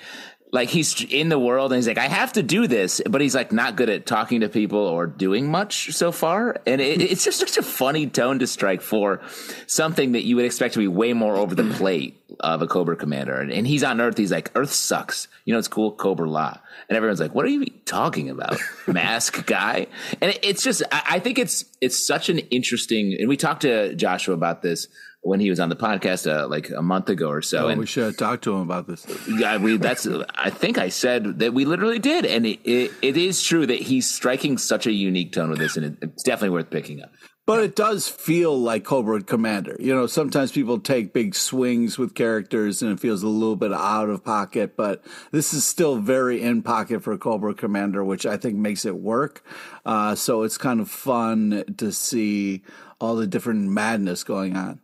like 0.55 0.69
he's 0.69 1.03
in 1.03 1.31
the 1.31 1.39
world 1.39 1.73
and 1.73 1.79
he's 1.79 1.89
like, 1.89 1.99
I 1.99 2.07
have 2.07 2.35
to 2.35 2.43
do 2.43 2.69
this, 2.69 3.03
but 3.11 3.21
he's 3.21 3.35
like 3.35 3.51
not 3.51 3.75
good 3.75 3.91
at 3.91 4.07
talking 4.07 4.43
to 4.43 4.49
people 4.49 4.79
or 4.79 5.09
doing 5.09 5.51
much 5.51 5.91
so 5.91 6.13
far. 6.13 6.61
And 6.65 6.81
it, 6.81 7.01
it's 7.01 7.25
just 7.25 7.41
such 7.41 7.57
a 7.57 7.63
funny 7.63 8.07
tone 8.07 8.39
to 8.39 8.47
strike 8.47 8.81
for 8.81 9.21
something 9.67 10.13
that 10.13 10.23
you 10.23 10.37
would 10.37 10.45
expect 10.45 10.75
to 10.75 10.79
be 10.79 10.87
way 10.87 11.13
more 11.13 11.35
over 11.35 11.57
the 11.57 11.69
plate 11.75 12.23
of 12.39 12.63
a 12.63 12.69
Cobra 12.69 12.95
commander. 12.95 13.35
And, 13.35 13.51
and 13.51 13.67
he's 13.67 13.83
on 13.83 14.01
Earth. 14.01 14.17
He's 14.17 14.31
like, 14.31 14.53
Earth 14.55 14.71
sucks. 14.71 15.27
You 15.45 15.55
know, 15.55 15.59
it's 15.59 15.67
cool. 15.67 15.91
Cobra-La. 15.91 16.57
And 16.89 16.97
everyone's 16.97 17.19
like, 17.19 17.35
what 17.35 17.45
are 17.45 17.49
you 17.49 17.67
talking 17.85 18.31
about? 18.31 18.57
Mask 18.87 19.45
guy. 19.47 19.89
And 20.21 20.31
it, 20.31 20.39
it's 20.45 20.63
just, 20.63 20.85
I, 20.93 21.03
I 21.05 21.19
think 21.19 21.41
it's, 21.41 21.65
it's 21.81 21.99
such 21.99 22.29
an 22.29 22.39
interesting, 22.39 23.17
and 23.19 23.29
we 23.29 23.37
talked 23.37 23.63
to 23.63 23.97
Joshua 23.97 24.35
about 24.35 24.63
this 24.63 24.87
when 25.25 25.41
he 25.41 25.49
was 25.49 25.59
on 25.59 25.71
the 25.71 25.77
podcast 25.77 26.31
uh, 26.31 26.47
like 26.47 26.71
a 26.71 26.83
month 26.83 27.09
ago 27.09 27.29
or 27.29 27.43
so. 27.43 27.67
Oh, 27.67 27.69
and 27.69 27.81
we 27.81 27.87
should 27.87 28.05
have 28.05 28.17
talked 28.17 28.45
to 28.45 28.55
him 28.55 28.61
about 28.61 28.87
this. 28.87 29.07
yeah, 29.29 29.57
we 29.57 29.79
that's 29.79 30.07
I 30.35 30.51
think 30.51 30.79
I 30.79 30.91
said 30.91 31.39
that 31.41 31.55
we 31.55 31.65
literally 31.65 31.99
did, 31.99 32.27
and 32.27 32.47
it, 32.47 32.61
it, 32.65 32.93
it 33.03 33.17
is 33.17 33.43
true 33.43 33.67
that 33.67 33.81
he's 33.81 34.09
striking 34.09 34.59
such 34.59 34.87
a 34.87 34.93
unique 34.93 35.33
tone 35.33 35.51
with 35.51 35.59
this, 35.59 35.77
and 35.77 35.87
it, 35.87 35.99
it's 36.03 36.23
definitely 36.23 36.51
worth 36.51 36.71
picking 36.71 37.03
up. 37.03 37.11
But 37.47 37.63
it 37.63 37.77
does 37.77 38.09
feel 38.09 38.59
like 38.59 38.85
Cobra 38.85 39.23
Commander. 39.23 39.77
You 39.79 39.95
know, 39.95 40.07
sometimes 40.07 40.51
people 40.51 40.81
take 40.81 41.13
big 41.13 41.35
swings 41.35 41.99
with 41.99 42.15
characters 42.15 42.81
and 42.81 42.91
it 42.91 42.99
feels 43.01 43.23
a 43.23 43.29
little 43.29 43.57
bit 43.57 43.71
out 43.71 44.09
of 44.09 44.25
pocket, 44.25 44.79
but 44.79 45.05
this 45.31 45.53
is 45.53 45.63
still 45.63 45.97
very 45.97 46.41
in 46.41 46.63
pocket 46.63 47.03
for 47.03 47.19
Cobra 47.19 47.53
Commander, 47.53 48.03
which 48.03 48.25
I 48.25 48.39
think 48.39 48.57
makes 48.57 48.87
it 48.87 48.97
work. 48.97 49.45
Uh, 49.85 50.15
so 50.15 50.43
it's 50.43 50.57
kind 50.57 50.81
of 50.81 50.89
fun 50.91 51.65
to 51.77 51.93
see 51.93 52.63
all 52.99 53.15
the 53.17 53.27
different 53.27 53.69
madness 53.69 54.25
going 54.25 54.57
on. 54.57 54.81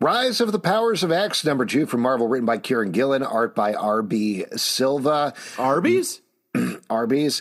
Rise 0.00 0.42
of 0.42 0.52
the 0.52 0.58
Powers 0.58 1.02
of 1.02 1.10
X, 1.10 1.42
number 1.44 1.64
two 1.64 1.86
from 1.86 2.02
Marvel, 2.02 2.28
written 2.28 2.44
by 2.44 2.58
Kieron 2.58 2.92
Gillen, 2.92 3.22
art 3.22 3.54
by 3.54 3.72
R.B. 3.72 4.44
Silva. 4.54 5.32
Arby's? 5.58 6.20
Arby's. 6.90 7.40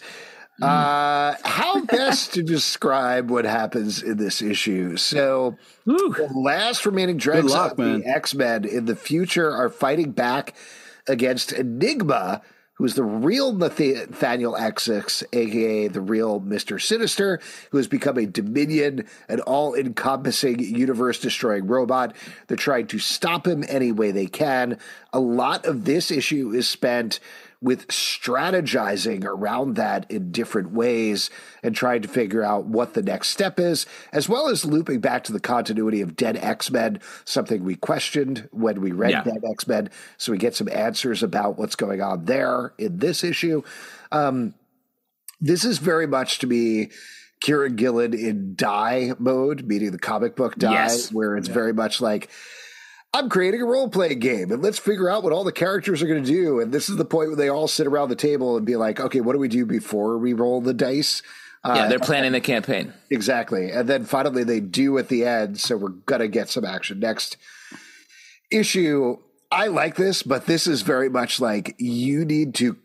Uh, 0.62 1.36
how 1.44 1.82
best 1.86 2.34
to 2.36 2.44
describe 2.44 3.30
what 3.30 3.44
happens 3.44 4.02
in 4.02 4.16
this 4.16 4.42
issue? 4.42 4.96
So, 4.96 5.58
the 5.86 6.30
last 6.34 6.86
remaining 6.86 7.18
dregs 7.18 7.54
of 7.54 7.76
the 7.76 8.04
X 8.06 8.34
Men 8.34 8.64
in 8.64 8.86
the 8.86 8.96
future 8.96 9.52
are 9.52 9.70
fighting 9.70 10.12
back 10.12 10.56
against 11.08 11.52
Enigma, 11.52 12.42
who's 12.76 12.96
the 12.96 13.04
real 13.04 13.54
Nathaniel 13.54 14.56
Essex, 14.56 15.24
aka 15.34 15.88
the 15.88 16.02
real 16.02 16.40
Mister 16.40 16.80
Sinister, 16.80 17.40
who 17.72 17.78
has 17.78 17.88
become 17.88 18.18
a 18.18 18.26
Dominion, 18.26 19.08
an 19.28 19.40
all-encompassing, 19.42 20.60
universe-destroying 20.60 21.68
robot. 21.68 22.16
They're 22.48 22.58
trying 22.58 22.88
to 22.88 23.00
stop 23.00 23.48
him 23.48 23.64
any 23.68 23.92
way 23.92 24.12
they 24.12 24.28
can. 24.28 24.78
A 25.14 25.20
lot 25.20 25.66
of 25.66 25.86
this 25.86 26.12
issue 26.12 26.52
is 26.52 26.68
spent 26.68 27.20
with 27.62 27.88
strategizing 27.88 29.24
around 29.26 29.76
that 29.76 30.10
in 30.12 30.32
different 30.32 30.72
ways 30.72 31.30
and 31.64 31.76
trying 31.76 32.02
to 32.02 32.08
figure 32.08 32.44
out 32.44 32.66
what 32.66 32.94
the 32.94 33.02
next 33.02 33.30
step 33.30 33.60
is, 33.60 33.86
as 34.12 34.30
well 34.30 34.48
as 34.50 34.66
looping 34.66 35.00
back 35.00 35.24
to 35.24 35.34
the 35.34 35.40
continuity 35.40 36.02
of 36.02 36.16
Dead 36.16 36.38
X 36.38 36.70
Men, 36.70 37.00
something 37.24 37.64
we 37.64 37.76
questioned 37.76 38.48
when 38.52 38.82
we 38.82 38.92
read 38.92 39.12
Yeah. 39.12 39.24
Dead 39.24 39.44
X 39.50 39.68
Men. 39.68 39.90
So 40.18 40.32
we 40.32 40.38
get 40.38 40.56
some 40.56 40.70
answers 40.70 41.24
about 41.24 41.58
what's 41.58 41.76
going 41.76 42.02
on 42.02 42.26
there 42.26 42.74
in 42.78 42.98
this 43.00 43.24
issue. 43.24 43.64
Um, 44.12 44.54
this 45.42 45.66
is 45.66 45.80
very 45.80 46.08
much 46.08 46.40
to 46.40 46.48
me 46.48 46.90
Kieron 47.44 47.76
Gillen 47.76 48.14
in 48.14 48.56
die 48.56 49.12
mode, 49.20 49.66
meaning 49.68 49.92
the 49.92 50.00
comic 50.00 50.36
book 50.36 50.56
die, 50.58 50.72
Yes. 50.72 51.12
where 51.12 51.36
it's 51.36 51.50
very 51.50 51.74
much 51.74 52.00
like, 52.02 52.30
I'm 53.14 53.30
creating 53.30 53.62
a 53.62 53.66
role 53.66 53.90
playing 53.90 54.20
game 54.20 54.52
and 54.52 54.62
let's 54.62 54.78
figure 54.78 55.10
out 55.10 55.24
what 55.24 55.32
all 55.32 55.46
the 55.46 55.52
characters 55.54 56.02
are 56.02 56.08
going 56.08 56.24
to 56.24 56.30
do. 56.30 56.60
And 56.60 56.74
this 56.74 56.90
is 56.90 56.98
the 56.98 57.06
point 57.06 57.30
where 57.30 57.38
they 57.38 57.50
all 57.50 57.68
sit 57.68 57.88
around 57.88 58.10
the 58.10 58.16
table 58.16 58.58
and 58.58 58.66
be 58.66 58.76
like, 58.76 59.00
okay, 59.00 59.22
what 59.22 59.34
do 59.34 59.40
we 59.40 59.48
do 59.48 59.66
before 59.66 60.18
we 60.18 60.34
roll 60.34 60.60
the 60.60 60.74
dice? 60.74 61.22
yeah, 61.66 61.72
Uh, 61.72 61.88
they're 61.88 62.00
planning 62.00 62.34
the 62.34 62.42
campaign. 62.42 62.94
Exactly. 63.10 63.72
And 63.72 63.88
then 63.88 64.04
finally 64.04 64.44
they 64.44 64.60
do 64.60 64.98
at 64.98 65.08
the 65.08 65.24
end. 65.26 65.60
So 65.62 65.78
we're 65.78 65.90
going 65.90 66.22
to 66.22 66.28
get 66.28 66.50
some 66.50 66.66
action. 66.66 67.00
Next 67.00 67.38
issue. 68.52 69.18
I 69.52 69.68
like 69.68 69.96
this, 69.96 70.22
but 70.22 70.46
this 70.46 70.68
is 70.68 70.82
very 70.82 71.10
much 71.10 71.40
like 71.40 71.76
you 71.78 72.26
need 72.26 72.56
to 72.56 72.76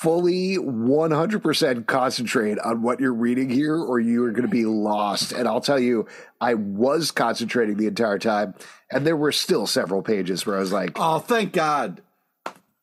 fully 0.00 0.56
100% 0.56 1.86
concentrate 1.86 2.58
on 2.60 2.82
what 2.82 3.00
you're 3.00 3.12
reading 3.12 3.50
here 3.50 3.76
or 3.76 3.98
you 3.98 4.24
are 4.24 4.30
going 4.30 4.42
to 4.42 4.48
be 4.48 4.64
lost. 4.64 5.32
And 5.32 5.48
I'll 5.48 5.60
tell 5.60 5.78
you, 5.80 6.06
I 6.40 6.54
was 6.54 7.10
concentrating 7.10 7.76
the 7.76 7.86
entire 7.88 8.18
time. 8.18 8.54
And 8.92 9.04
there 9.04 9.16
were 9.16 9.32
still 9.32 9.66
several 9.66 10.02
pages 10.02 10.46
where 10.46 10.56
I 10.56 10.60
was 10.60 10.72
like, 10.72 10.92
Oh, 10.96 11.18
thank 11.18 11.52
God. 11.52 12.00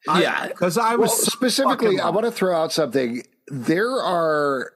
yeah, 0.06 0.48
Because 0.50 0.78
I 0.78 0.92
well, 0.92 1.04
was 1.04 1.18
so 1.18 1.32
specifically, 1.32 2.00
I 2.02 2.10
want 2.10 2.26
to 2.26 2.32
throw 2.32 2.56
out 2.56 2.74
something. 2.74 3.24
There 3.48 3.92
are 4.02 4.74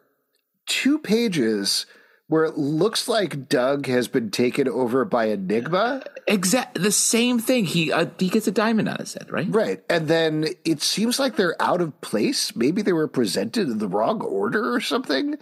two 0.66 0.98
pages 1.00 1.88
where 2.30 2.45
it 2.45 2.57
looks 2.57 3.07
like 3.07 3.49
Doug 3.49 3.88
has 3.88 4.07
been 4.07 4.30
taken 4.30 4.67
over 4.67 5.03
by 5.03 5.25
Enigma. 5.25 6.03
exact 6.27 6.75
the 6.82 6.91
same 6.91 7.39
thing. 7.39 7.65
He 7.65 7.91
uh, 7.91 8.05
he 8.19 8.30
gets 8.30 8.47
a 8.47 8.51
diamond 8.51 8.88
on 8.88 8.97
his 8.97 9.15
head, 9.15 9.32
right? 9.32 9.47
Right. 9.49 9.84
And 9.89 10.07
then 10.07 10.45
it 10.63 10.82
seems 10.82 11.19
like 11.19 11.36
they're 11.36 11.59
out 11.59 11.82
of 11.82 11.99
place. 12.01 12.55
Maybe 12.55 12.84
they 12.84 12.93
were 12.93 13.07
presented 13.07 13.67
in 13.67 13.80
the 13.80 13.88
wrong 13.88 14.21
order 14.21 14.73
or 14.73 14.80
something. 14.80 15.36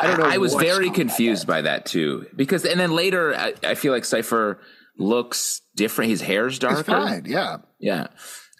I 0.00 0.06
don't 0.06 0.18
know. 0.18 0.26
I 0.26 0.38
was 0.38 0.54
very 0.54 0.90
confused 0.90 1.46
by 1.46 1.60
that 1.62 1.84
too, 1.86 2.26
because 2.34 2.64
and 2.64 2.80
then 2.80 2.92
later 2.92 3.34
I, 3.36 3.52
I 3.62 3.74
feel 3.74 3.92
like 3.92 4.06
Cypher 4.06 4.58
looks 4.98 5.60
different. 5.74 6.10
His 6.10 6.22
hair's 6.22 6.58
darker. 6.58 6.82
Fine. 6.82 7.24
Yeah. 7.26 7.58
Yeah. 7.78 8.06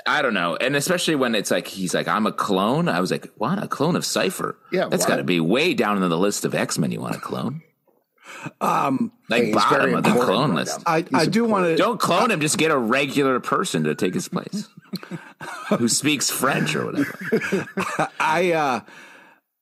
I 0.07 0.22
don't 0.22 0.34
know. 0.34 0.57
And 0.57 0.76
especially 0.76 1.16
when 1.16 1.34
it's 1.34 1.50
like, 1.50 1.66
he's 1.66 1.94
like, 1.94 2.09
I'm 2.09 2.26
a 2.26 2.32
clone. 2.32 2.88
I 2.88 3.00
was 3.00 3.11
like, 3.11 3.30
what? 3.36 3.62
A 3.62 3.68
clone 3.68 3.96
of 3.96 4.04
Cypher? 4.04 4.59
Yeah, 4.72 4.88
That's 4.88 5.07
got 5.07 5.16
to 5.16 5.24
be 5.24 5.40
way 5.40 5.74
down 5.74 6.02
in 6.02 6.09
the 6.09 6.18
list 6.18 6.44
of 6.44 6.54
X 6.54 6.78
Men 6.78 6.92
you 6.92 7.00
want 7.00 7.14
to 7.14 7.20
clone. 7.20 7.62
um 8.61 9.12
Like, 9.28 9.44
Hey, 9.44 9.52
bottom 9.52 9.94
of 9.94 10.04
the 10.04 10.11
clone 10.11 10.50
right 10.50 10.57
list. 10.57 10.82
I, 10.86 11.04
I 11.12 11.26
do 11.26 11.44
want 11.44 11.66
to 11.66 11.76
Don't 11.76 12.00
clone 12.00 12.30
him. 12.30 12.40
Just 12.40 12.59
get 12.59 12.70
a 12.70 12.78
regular 12.78 13.40
person 13.40 13.84
to 13.84 13.94
take 13.94 14.14
his 14.14 14.28
place 14.28 14.68
who 15.78 15.88
speaks 15.88 16.30
French 16.30 16.74
or 16.74 16.86
whatever. 16.86 17.66
I 18.20 18.52
uh 18.52 18.80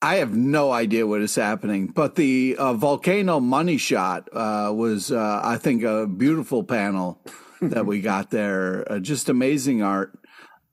I 0.04 0.16
have 0.16 0.36
no 0.36 0.70
idea 0.70 1.06
what 1.06 1.22
is 1.22 1.34
happening, 1.34 1.86
but 1.86 2.14
the 2.14 2.56
uh, 2.58 2.74
volcano 2.74 3.40
money 3.40 3.78
shot 3.78 4.28
uh, 4.34 4.70
was, 4.70 5.10
uh, 5.10 5.40
I 5.42 5.56
think, 5.56 5.82
a 5.82 6.06
beautiful 6.06 6.62
panel 6.62 7.22
that 7.62 7.86
we 7.86 8.02
got 8.02 8.28
there. 8.30 8.84
Uh, 8.92 8.98
just 8.98 9.30
amazing 9.30 9.82
art. 9.82 10.12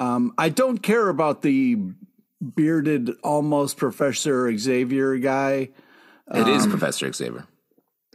Um, 0.01 0.33
I 0.35 0.49
don't 0.49 0.79
care 0.79 1.09
about 1.09 1.43
the 1.43 1.77
bearded, 2.55 3.11
almost 3.23 3.77
Professor 3.77 4.57
Xavier 4.57 5.17
guy. 5.17 5.69
It 6.33 6.47
is 6.47 6.65
Professor 6.65 7.13
Xavier. 7.13 7.45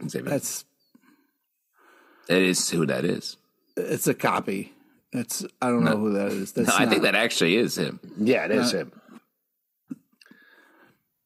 Xavier. 0.05 0.29
That's 0.29 0.65
it 2.27 2.41
is 2.41 2.69
who 2.69 2.85
that 2.87 3.05
is. 3.05 3.37
it's 3.77 4.05
a 4.05 4.13
copy. 4.13 4.73
It's 5.13 5.45
I 5.61 5.69
don't 5.69 5.85
know 5.85 5.95
who 5.95 6.13
that 6.13 6.27
is. 6.27 6.51
That's 6.51 6.67
No, 6.67 6.75
I 6.77 6.87
think 6.87 7.03
that 7.03 7.15
actually 7.15 7.55
is 7.55 7.77
him. 7.77 8.01
Yeah, 8.19 8.43
it 8.43 8.51
is 8.51 8.73
him. 8.73 8.91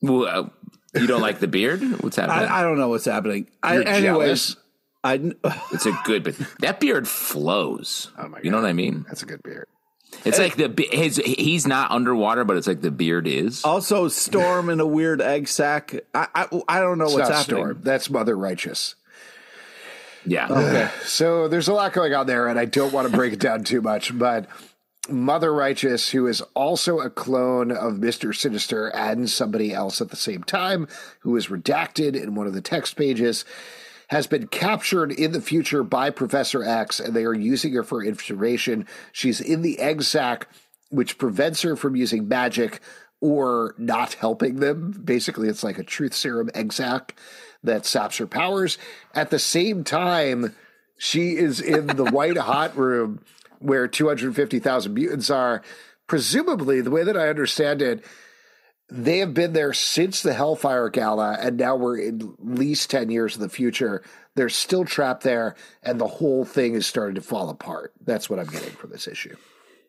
Well, 0.04 0.28
uh, 0.28 0.50
you 0.94 1.08
don't 1.08 1.22
like 1.22 1.40
the 1.40 1.48
beard? 1.48 1.82
What's 2.04 2.16
happening? 2.18 2.50
I, 2.50 2.60
I 2.60 2.62
don't 2.62 2.78
know 2.78 2.90
what's 2.90 3.06
happening. 3.06 3.48
You're 3.64 3.88
anyways, 3.88 4.04
jealous? 4.04 4.56
I 5.04 5.14
it's 5.74 5.88
a 5.88 6.00
good, 6.06 6.24
but 6.24 6.36
that 6.60 6.80
beard 6.80 7.08
flows. 7.08 8.12
Oh 8.16 8.28
my 8.28 8.38
God. 8.38 8.46
You 8.46 8.52
know 8.52 8.58
what 8.58 8.68
I 8.68 8.74
mean? 8.74 9.06
That's 9.08 9.24
a 9.24 9.26
good 9.26 9.42
beard. 9.42 9.66
It's 10.26 10.38
like 10.38 10.56
the 10.56 10.70
be- 10.70 10.90
his 10.92 11.18
he's 11.18 11.66
not 11.66 11.92
underwater, 11.92 12.44
but 12.44 12.58
it's 12.58 12.68
like 12.68 12.82
the 12.82 12.92
beard 12.92 13.28
is. 13.28 13.64
also 13.64 14.08
storm 14.08 14.70
in 14.70 14.80
a 14.80 14.86
weird 14.86 15.22
egg 15.22 15.48
sack. 15.48 15.96
I 16.14 16.28
I, 16.36 16.62
I 16.68 16.80
don't 16.80 16.98
know 16.98 17.06
It's 17.06 17.14
what's 17.14 17.30
not 17.30 17.38
happening. 17.38 17.64
Storm. 17.64 17.80
That's 17.82 18.10
Mother 18.10 18.38
Righteous. 18.38 18.96
Yeah. 20.26 20.48
Okay. 20.50 20.90
So 21.04 21.48
there's 21.48 21.68
a 21.68 21.74
lot 21.74 21.94
going 21.94 22.14
on 22.14 22.28
there, 22.28 22.48
and 22.48 22.60
I 22.60 22.66
don't 22.66 22.94
want 22.94 23.10
to 23.10 23.16
break 23.16 23.34
it 23.34 23.40
down 23.40 23.64
too 23.64 23.82
much, 23.82 24.18
but 24.18 24.48
Mother 25.10 25.52
Righteous, 25.52 26.10
who 26.10 26.28
is 26.28 26.42
also 26.54 27.00
a 27.00 27.10
clone 27.10 27.72
of 27.72 27.94
Mr. 27.94 28.36
Sinister 28.36 28.90
and 28.90 29.30
somebody 29.30 29.74
else 29.74 30.00
at 30.00 30.10
the 30.10 30.16
same 30.16 30.44
time, 30.44 30.88
who 31.22 31.36
is 31.36 31.48
redacted 31.48 32.16
in 32.22 32.36
one 32.36 32.46
of 32.46 32.54
the 32.54 32.62
text 32.62 32.96
pages, 32.96 33.44
has 34.12 34.28
been 34.28 34.46
captured 34.46 35.10
in 35.10 35.32
the 35.32 35.40
future 35.40 35.84
by 35.84 36.10
Professor 36.10 36.66
X, 36.66 37.00
and 37.00 37.14
they 37.16 37.24
are 37.24 37.34
using 37.34 37.72
her 37.72 37.82
for 37.82 38.04
information. 38.04 38.86
She's 39.14 39.40
in 39.40 39.62
the 39.62 39.80
egg 39.80 40.04
sac, 40.04 40.50
which 40.90 41.18
prevents 41.18 41.62
her 41.62 41.78
from 41.78 41.96
using 41.96 42.28
magic 42.28 42.82
or 43.22 43.74
not 43.78 44.12
helping 44.16 44.58
them. 44.58 44.92
Basically, 44.92 45.48
it's 45.48 45.64
like 45.64 45.78
a 45.78 45.84
truth 45.84 46.14
serum 46.14 46.50
egg 46.54 46.74
sac 46.74 47.18
that 47.64 47.86
saps 47.86 48.18
her 48.18 48.28
powers. 48.28 48.78
At 49.16 49.30
the 49.30 49.40
same 49.40 49.86
time, 49.86 50.58
she 50.98 51.38
is 51.38 51.62
in 51.62 51.88
the 51.88 52.04
white 52.12 52.38
hot 52.38 52.76
room 52.76 53.24
where 53.60 53.88
250,000 53.88 54.94
mutants 54.94 55.30
are. 55.30 55.62
Presumably, 56.08 56.82
the 56.82 56.92
way 56.92 57.06
that 57.06 57.16
I 57.16 57.30
understand 57.30 57.82
it, 57.82 58.04
they 58.92 59.20
have 59.20 59.34
been 59.34 59.54
there 59.54 59.72
since 59.72 60.22
the 60.22 60.34
Hellfire 60.34 60.90
Gala, 60.90 61.38
and 61.40 61.56
now 61.56 61.78
we're 61.78 62.10
at 62.10 62.22
least 62.40 62.92
10 62.92 63.10
years 63.10 63.36
in 63.36 63.42
the 63.42 63.50
future. 63.50 64.04
They're 64.36 64.50
still 64.50 64.84
trapped 64.84 65.24
there, 65.24 65.56
and 65.82 66.00
the 66.00 66.08
whole 66.08 66.44
thing 66.44 66.76
is 66.76 66.86
starting 66.86 67.16
to 67.16 67.22
fall 67.22 67.50
apart. 67.50 67.94
That's 68.02 68.30
what 68.30 68.38
I'm 68.38 68.48
getting 68.48 68.72
from 68.72 68.92
this 68.92 69.08
issue. 69.08 69.38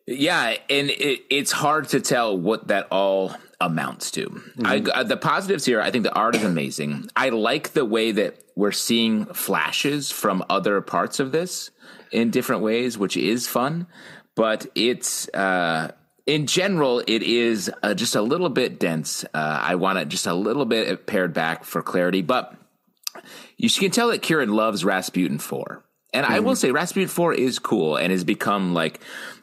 Yeah, 0.07 0.55
and 0.69 0.89
it, 0.89 1.23
it's 1.29 1.51
hard 1.51 1.89
to 1.89 1.99
tell 1.99 2.37
what 2.37 2.69
that 2.69 2.87
all 2.91 3.35
amounts 3.59 4.11
to. 4.11 4.41
I, 4.63 4.79
uh, 4.79 5.03
the 5.03 5.17
positives 5.17 5.65
here, 5.65 5.81
I 5.81 5.91
think 5.91 6.05
the 6.05 6.13
art 6.13 6.35
is 6.35 6.43
amazing. 6.43 7.09
I 7.15 7.29
like 7.29 7.73
the 7.73 7.85
way 7.85 8.11
that 8.13 8.41
we're 8.55 8.71
seeing 8.71 9.25
flashes 9.25 10.11
from 10.11 10.43
other 10.49 10.79
parts 10.81 11.19
of 11.19 11.31
this 11.31 11.71
in 12.11 12.31
different 12.31 12.61
ways, 12.61 12.97
which 12.97 13.17
is 13.17 13.47
fun. 13.47 13.87
But 14.35 14.65
it's 14.75 15.29
uh, 15.29 15.91
in 16.25 16.47
general, 16.47 17.03
it 17.05 17.21
is 17.21 17.71
uh, 17.81 17.93
just 17.93 18.15
a 18.15 18.21
little 18.21 18.49
bit 18.49 18.79
dense. 18.79 19.25
Uh, 19.33 19.59
I 19.61 19.75
want 19.75 19.99
it 19.99 20.07
just 20.07 20.25
a 20.25 20.33
little 20.33 20.65
bit 20.65 21.05
pared 21.05 21.33
back 21.33 21.63
for 21.63 21.81
clarity, 21.81 22.21
but 22.21 22.55
you 23.57 23.69
can 23.69 23.91
tell 23.91 24.09
that 24.09 24.21
Kieron 24.21 24.53
loves 24.53 24.85
Rasputin 24.85 25.39
4. 25.39 25.83
And 26.13 26.25
I 26.25 26.41
will 26.41 26.55
say 26.55 26.71
Rasputin 26.71 27.09
4 27.09 27.33
is 27.33 27.57
cool 27.57 27.97
and 27.97 28.11
has 28.11 28.23
become 28.23 28.73
like 28.73 29.01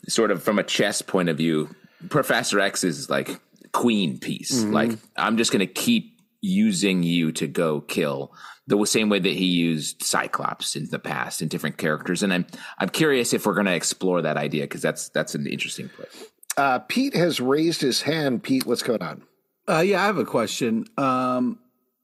sort 0.09 0.31
of 0.31 0.43
from 0.43 0.59
a 0.59 0.63
chess 0.63 1.03
point 1.03 1.29
of 1.29 1.37
view, 1.37 1.69
Professor 2.09 2.61
X's 2.61 3.11
like 3.11 3.41
queen 3.73 4.19
piece. 4.19 4.63
Like 4.63 4.93
I'm 5.17 5.37
just 5.37 5.51
going 5.51 5.67
to 5.67 5.73
keep 5.73 6.17
using 6.41 7.03
you 7.03 7.33
to 7.33 7.47
go 7.49 7.81
kill 7.81 8.33
the 8.69 8.85
same 8.87 9.09
way 9.09 9.19
that 9.19 9.33
he 9.33 9.47
used 9.47 10.03
Cyclops 10.03 10.77
in 10.77 10.89
the 10.91 11.01
past 11.01 11.43
in 11.43 11.49
different 11.49 11.77
characters. 11.77 12.23
And 12.23 12.33
I'm 12.33 12.47
I'm 12.79 12.89
curious 12.89 13.33
if 13.33 13.47
we're 13.47 13.55
going 13.55 13.67
to 13.67 13.75
explore 13.75 14.23
that 14.23 14.37
idea 14.37 14.63
because 14.63 14.81
that's 14.81 15.09
that's 15.09 15.35
an 15.35 15.49
interesting 15.49 15.89
place. 15.89 16.25
Uh, 16.57 16.79
Pete 16.81 17.15
has 17.15 17.41
raised 17.41 17.81
his 17.81 18.03
hand. 18.03 18.43
Pete, 18.43 18.67
what's 18.67 18.83
going 18.83 19.03
on? 19.03 19.23
Uh, 19.69 19.81
yeah, 19.81 20.03
I 20.03 20.07
have 20.07 20.19
a 20.19 20.25
question. 20.25 20.87
Um, 20.97 21.59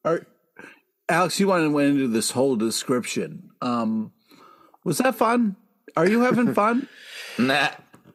are, 0.04 0.26
Alex, 1.08 1.40
you 1.40 1.48
went 1.48 1.70
went 1.72 1.90
into 1.90 2.08
this 2.08 2.30
whole 2.30 2.56
description. 2.56 3.50
Um, 3.60 4.12
was 4.84 4.98
that 4.98 5.14
fun? 5.14 5.56
Are 5.96 6.08
you 6.08 6.20
having 6.20 6.54
fun? 6.54 6.88
Nah, 7.38 7.70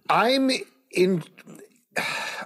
I'm 0.10 0.52
in. 0.92 1.24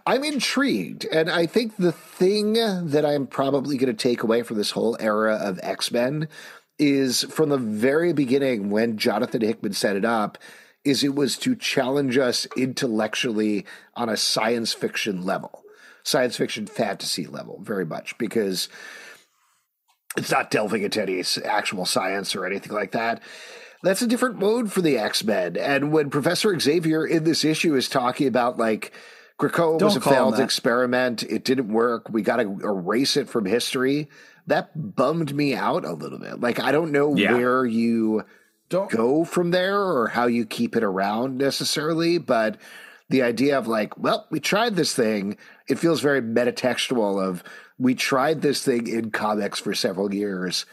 I'm 0.08 0.24
intrigued, 0.24 1.06
and 1.06 1.30
I 1.30 1.46
think 1.46 1.78
the 1.78 1.92
thing 1.92 2.54
that 2.54 3.06
I'm 3.06 3.26
probably 3.28 3.78
going 3.78 3.96
to 3.96 4.10
take 4.10 4.24
away 4.24 4.44
from 4.44 4.58
this 4.58 4.72
whole 4.72 4.96
era 5.00 5.36
of 5.36 5.60
X 5.64 5.92
Men 5.92 6.28
is 6.78 7.24
from 7.24 7.50
the 7.50 7.58
very 7.58 8.14
beginning 8.14 8.70
when 8.70 8.98
Jonathan 8.98 9.42
Hickman 9.42 9.74
set 9.74 9.96
it 9.96 10.06
up, 10.06 10.38
is 10.86 11.04
it 11.04 11.16
was 11.16 11.38
to 11.40 11.56
challenge 11.56 12.18
us 12.18 12.48
intellectually 12.56 13.66
on 13.96 14.08
a 14.10 14.18
science 14.18 14.74
fiction 14.74 15.24
level, 15.24 15.64
science 16.04 16.38
fiction 16.38 16.68
fantasy 16.68 17.26
level, 17.26 17.60
very 17.64 17.86
much 17.86 18.18
because 18.18 18.70
it's 20.18 20.32
not 20.32 20.52
delving 20.52 20.84
into 20.84 21.02
any 21.02 21.24
actual 21.44 21.86
science 21.86 22.36
or 22.36 22.46
anything 22.46 22.72
like 22.72 22.92
that. 22.92 23.22
That's 23.84 24.02
a 24.02 24.08
different 24.08 24.40
mode 24.40 24.72
for 24.72 24.82
the 24.82 24.98
X 24.98 25.24
Men. 25.24 25.58
And 25.58 25.92
when 25.92 26.10
Professor 26.10 26.58
Xavier 26.58 27.06
in 27.06 27.24
this 27.24 27.44
issue 27.44 27.76
is 27.76 27.90
talking 27.90 28.28
about 28.28 28.58
like 28.58 28.94
Krakoa 29.40 29.82
was 29.82 29.98
a 29.98 30.02
failed 30.02 30.40
experiment. 30.40 31.24
It 31.24 31.44
didn't 31.44 31.68
work. 31.68 32.10
We 32.10 32.22
got 32.22 32.38
to 32.38 32.58
erase 32.64 33.18
it 33.18 33.28
from 33.28 33.46
history. 33.46 34.08
That 34.48 34.96
bummed 34.96 35.36
me 35.36 35.56
out 35.56 35.84
a 35.84 35.92
little 35.92 36.20
bit. 36.20 36.40
Like 36.40 36.60
I 36.60 36.72
don't 36.72 36.92
know 36.92 37.16
Yeah. 37.16 37.34
where 37.34 37.66
you 37.66 38.24
Don't 38.70 38.90
go 38.90 39.24
from 39.26 39.52
there 39.52 39.80
or 39.80 40.08
how 40.08 40.26
you 40.28 40.46
keep 40.46 40.76
it 40.76 40.84
around 40.84 41.38
necessarily, 41.38 42.18
but 42.18 42.58
the 43.10 43.22
idea 43.22 43.58
of 43.58 43.68
like, 43.68 43.98
well, 43.98 44.26
we 44.32 44.40
tried 44.40 44.76
this 44.76 44.94
thing. 44.96 45.38
It 45.68 45.78
feels 45.80 46.02
very 46.02 46.22
metatextual 46.22 47.24
of 47.24 47.44
we 47.78 47.94
tried 47.94 48.42
this 48.42 48.64
thing 48.64 48.88
in 48.88 49.12
comics 49.12 49.60
for 49.60 49.74
several 49.76 50.14
years. 50.14 50.66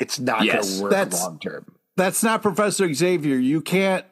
It's 0.00 0.18
not 0.18 0.44
Yes, 0.44 0.66
going 0.66 0.76
to 0.76 0.82
work 0.84 0.90
that's- 0.92 1.22
long 1.22 1.38
term. 1.38 1.66
That's 1.96 2.24
not 2.24 2.42
Professor 2.42 2.92
Xavier. 2.92 3.36
You 3.36 3.60
can't 3.60 4.04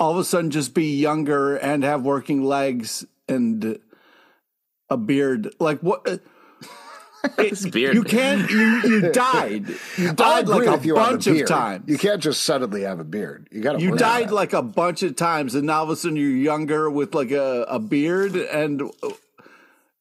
all 0.00 0.10
of 0.12 0.18
a 0.18 0.24
sudden 0.24 0.50
just 0.50 0.74
be 0.74 0.96
younger 0.98 1.54
and 1.54 1.84
have 1.84 2.02
working 2.02 2.42
legs 2.42 3.04
and 3.28 3.78
a 4.90 4.96
beard. 4.96 5.54
Like 5.60 5.78
what? 5.80 6.08
Uh, 6.08 6.18
His 7.38 7.66
beard. 7.70 7.94
You 7.94 8.02
can't. 8.04 8.50
You 8.50 8.80
you 8.82 9.12
died. 9.12 9.66
You 9.96 10.12
died 10.12 10.48
like 10.48 10.66
a 10.66 10.72
with 10.72 10.84
you 10.84 10.96
on 10.96 11.04
the 11.04 11.10
bunch 11.10 11.26
of 11.26 11.46
times. 11.46 11.84
You 11.88 11.98
can't 11.98 12.22
just 12.22 12.42
suddenly 12.44 12.82
have 12.82 13.00
a 13.00 13.04
beard. 13.04 13.48
You 13.50 13.60
got 13.60 13.72
to. 13.74 13.80
You 13.80 13.96
died 13.96 14.30
like 14.30 14.52
a 14.52 14.62
bunch 14.62 15.02
of 15.02 15.16
times, 15.16 15.54
and 15.54 15.66
now 15.66 15.78
all 15.78 15.84
of 15.84 15.90
a 15.90 15.96
sudden 15.96 16.16
you're 16.16 16.30
younger 16.30 16.88
with 16.90 17.14
like 17.14 17.30
a, 17.30 17.62
a 17.68 17.78
beard 17.78 18.36
and 18.36 18.82
uh, 18.82 19.08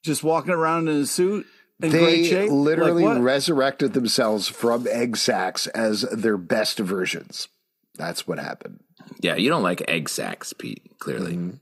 just 0.03 0.23
walking 0.23 0.51
around 0.53 0.87
in 0.87 0.97
a 1.01 1.05
suit 1.05 1.45
in 1.81 1.89
great 1.91 2.21
They 2.23 2.23
shape. 2.29 2.51
literally 2.51 3.03
Like 3.03 3.21
resurrected 3.21 3.93
themselves 3.93 4.47
from 4.47 4.87
egg 4.87 5.17
sacs 5.17 5.67
as 5.67 6.01
their 6.01 6.37
best 6.37 6.79
versions. 6.79 7.47
That's 7.95 8.27
what 8.27 8.37
happened. 8.39 8.79
yeah, 9.21 9.35
you 9.35 9.49
don't 9.49 9.63
like 9.63 9.81
egg 9.89 10.07
sacks, 10.09 10.53
Pete. 10.53 10.83
Clearly. 10.99 11.33
Mm-hmm. 11.33 11.55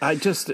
I 0.00 0.14
just. 0.16 0.50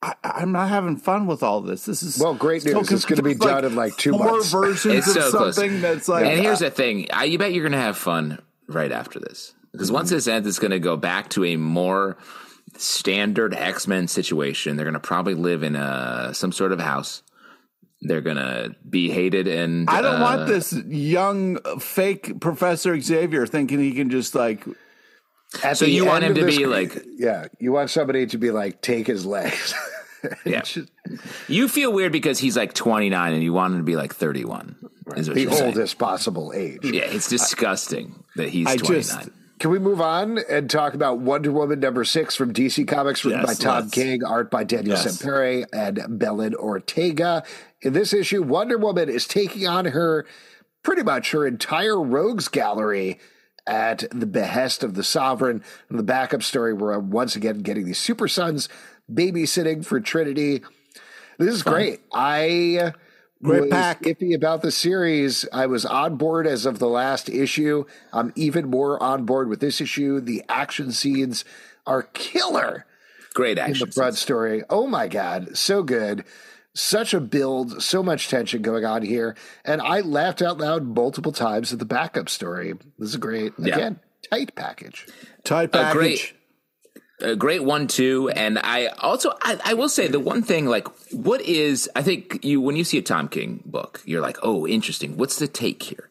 I, 0.00 0.14
I'm 0.22 0.52
not 0.52 0.68
having 0.68 0.96
fun 0.96 1.26
with 1.26 1.42
all 1.42 1.60
this. 1.60 1.84
This 1.84 2.02
is 2.02 2.18
Well, 2.18 2.34
great 2.34 2.62
so 2.62 2.70
news. 2.70 2.92
It's 2.92 3.04
gonna 3.04 3.22
be 3.22 3.30
confusing. 3.34 3.54
done 3.62 3.64
in, 3.64 3.74
like, 3.74 3.96
two 3.96 4.12
more 4.12 4.32
months. 4.32 4.50
versions 4.52 4.94
It's 5.08 5.16
of 5.16 5.22
so 5.24 5.30
close. 5.30 5.56
something 5.56 5.80
that's 5.80 6.06
like. 6.08 6.24
and 6.24 6.40
here's 6.40 6.60
the 6.60 6.70
thing: 6.70 7.08
I, 7.12 7.24
you 7.24 7.38
bet 7.38 7.52
you're 7.52 7.64
going 7.64 7.72
to 7.72 7.78
have 7.78 7.96
fun 7.98 8.38
right 8.68 8.92
after 8.92 9.18
this 9.18 9.54
because 9.72 9.90
once 9.90 10.10
this 10.10 10.28
ends, 10.28 10.46
it's 10.46 10.58
going 10.60 10.70
to 10.70 10.78
go 10.78 10.96
back 10.96 11.30
to 11.30 11.44
a 11.44 11.56
more 11.56 12.16
standard 12.76 13.54
X 13.54 13.88
Men 13.88 14.06
situation. 14.08 14.76
They're 14.76 14.84
going 14.84 14.94
to 14.94 15.00
probably 15.00 15.34
live 15.34 15.62
in 15.62 15.74
a 15.74 16.30
some 16.32 16.52
sort 16.52 16.70
of 16.72 16.80
house. 16.80 17.22
They're 18.00 18.20
going 18.20 18.36
to 18.36 18.76
be 18.88 19.10
hated, 19.10 19.48
and 19.48 19.90
I 19.90 20.00
don't 20.00 20.20
uh, 20.20 20.22
want 20.22 20.46
this 20.46 20.72
young 20.86 21.58
fake 21.80 22.38
Professor 22.40 23.00
Xavier 23.00 23.46
thinking 23.46 23.80
he 23.80 23.92
can 23.92 24.10
just 24.10 24.36
like. 24.36 24.64
At 25.62 25.76
So 25.78 25.84
you 25.86 26.04
want 26.04 26.24
him 26.24 26.34
to 26.34 26.44
this- 26.44 26.56
be 26.56 26.66
like- 26.66 27.04
yeah, 27.16 27.46
you 27.58 27.72
want 27.72 27.90
somebody 27.90 28.26
to 28.26 28.38
be 28.38 28.50
like, 28.50 28.80
take 28.82 29.06
his 29.06 29.24
legs. 29.26 29.74
Yeah. 30.44 30.62
Just 30.62 30.90
You 31.46 31.68
feel 31.68 31.92
weird 31.92 32.10
because 32.10 32.40
he's 32.40 32.56
like 32.56 32.74
29 32.74 33.34
and 33.34 33.40
you 33.40 33.52
want 33.52 33.74
him 33.74 33.78
to 33.78 33.84
be 33.84 33.94
like 33.94 34.12
31. 34.12 34.74
Is 35.14 35.28
what 35.28 35.36
the 35.36 35.42
you're 35.42 35.52
saying. 35.52 35.64
oldest 35.66 35.96
possible 35.96 36.52
age. 36.52 36.80
Yeah, 36.82 37.02
it's 37.02 37.28
disgusting 37.28 38.24
that 38.34 38.48
he's 38.48 38.66
I 38.66 38.74
29. 38.78 39.02
just- 39.02 39.28
Can 39.60 39.70
we 39.70 39.78
move 39.78 40.00
on 40.00 40.38
and 40.50 40.68
talk 40.68 40.94
about 40.94 41.20
Wonder 41.20 41.52
Woman 41.52 41.78
number 41.78 42.02
six 42.02 42.34
from 42.34 42.52
DC 42.52 42.84
Comics, 42.88 43.24
written 43.24 43.42
Yes, 43.46 43.58
by 43.60 43.64
Tom. 43.64 43.90
King, 43.90 44.24
art 44.24 44.50
by 44.50 44.64
Daniel 44.64 44.96
Yes. 44.96 45.06
Sampere 45.22 45.66
and 45.72 46.18
Belen 46.18 46.56
Ortega. 46.56 47.44
In 47.82 47.92
this 47.92 48.12
issue, 48.12 48.42
Wonder 48.42 48.76
Woman 48.76 49.08
is 49.08 49.24
taking 49.24 49.68
on 49.68 49.84
her 49.84 50.26
pretty 50.82 51.04
much 51.04 51.30
her 51.30 51.46
entire 51.46 52.00
rogues 52.02 52.48
gallery 52.48 53.20
at 53.68 54.04
the 54.10 54.26
behest 54.26 54.82
of 54.82 54.94
the 54.94 55.04
Sovereign. 55.04 55.62
And 55.88 55.98
the 55.98 56.02
backup 56.02 56.42
story, 56.42 56.72
we're 56.72 56.98
once 56.98 57.36
again 57.36 57.60
getting 57.60 57.84
these 57.86 57.98
Super 57.98 58.26
Sons 58.26 58.68
babysitting 59.12 59.84
for 59.84 60.00
Trinity. 60.00 60.62
This 61.38 61.54
is 61.54 61.62
great. 61.62 62.00
I 62.12 62.92
Great 63.42 63.60
was 63.62 63.70
pack. 63.70 64.02
iffy 64.02 64.34
about 64.34 64.62
the 64.62 64.72
series. 64.72 65.46
I 65.52 65.66
was 65.66 65.84
on 65.84 66.16
board 66.16 66.46
as 66.46 66.66
of 66.66 66.80
the 66.80 66.88
last 66.88 67.28
issue. 67.28 67.84
I'm 68.12 68.32
even 68.34 68.68
more 68.70 69.00
on 69.00 69.24
board 69.24 69.48
with 69.48 69.60
this 69.60 69.80
issue. 69.80 70.20
The 70.20 70.42
action 70.48 70.90
scenes 70.90 71.44
are 71.86 72.02
killer 72.02 72.84
Great 73.34 73.58
in 73.58 73.70
action. 73.70 73.88
the 73.88 73.94
Brud 73.94 74.16
story. 74.16 74.64
Oh 74.68 74.88
my 74.88 75.06
God, 75.06 75.56
so 75.56 75.84
good. 75.84 76.24
Such 76.78 77.12
a 77.12 77.18
build, 77.20 77.82
so 77.82 78.04
much 78.04 78.28
tension 78.28 78.62
going 78.62 78.84
on 78.84 79.02
here. 79.02 79.34
And 79.64 79.82
I 79.82 80.00
laughed 80.00 80.42
out 80.42 80.58
loud 80.58 80.84
multiple 80.84 81.32
times 81.32 81.72
at 81.72 81.80
the 81.80 81.84
backup 81.84 82.28
story. 82.28 82.74
This 83.00 83.08
is 83.08 83.16
great. 83.16 83.52
Yeah. 83.58 83.74
Again, 83.74 84.00
tight 84.30 84.54
package. 84.54 85.06
Tight 85.42 85.64
A 85.64 85.68
package. 85.68 85.92
great- 85.94 86.32
a 87.20 87.34
great 87.34 87.64
one 87.64 87.88
too 87.88 88.28
and 88.28 88.60
i 88.60 88.86
also 88.98 89.32
I, 89.42 89.58
I 89.64 89.74
will 89.74 89.88
say 89.88 90.06
the 90.06 90.20
one 90.20 90.40
thing 90.40 90.66
like 90.66 90.86
what 91.12 91.40
is 91.40 91.90
i 91.96 92.00
think 92.02 92.44
you 92.44 92.60
when 92.60 92.76
you 92.76 92.84
see 92.84 92.96
a 92.98 93.02
tom 93.02 93.26
king 93.26 93.60
book 93.66 94.00
you're 94.04 94.20
like 94.20 94.36
oh 94.44 94.68
interesting 94.68 95.16
what's 95.16 95.36
the 95.40 95.48
take 95.48 95.82
here 95.82 96.10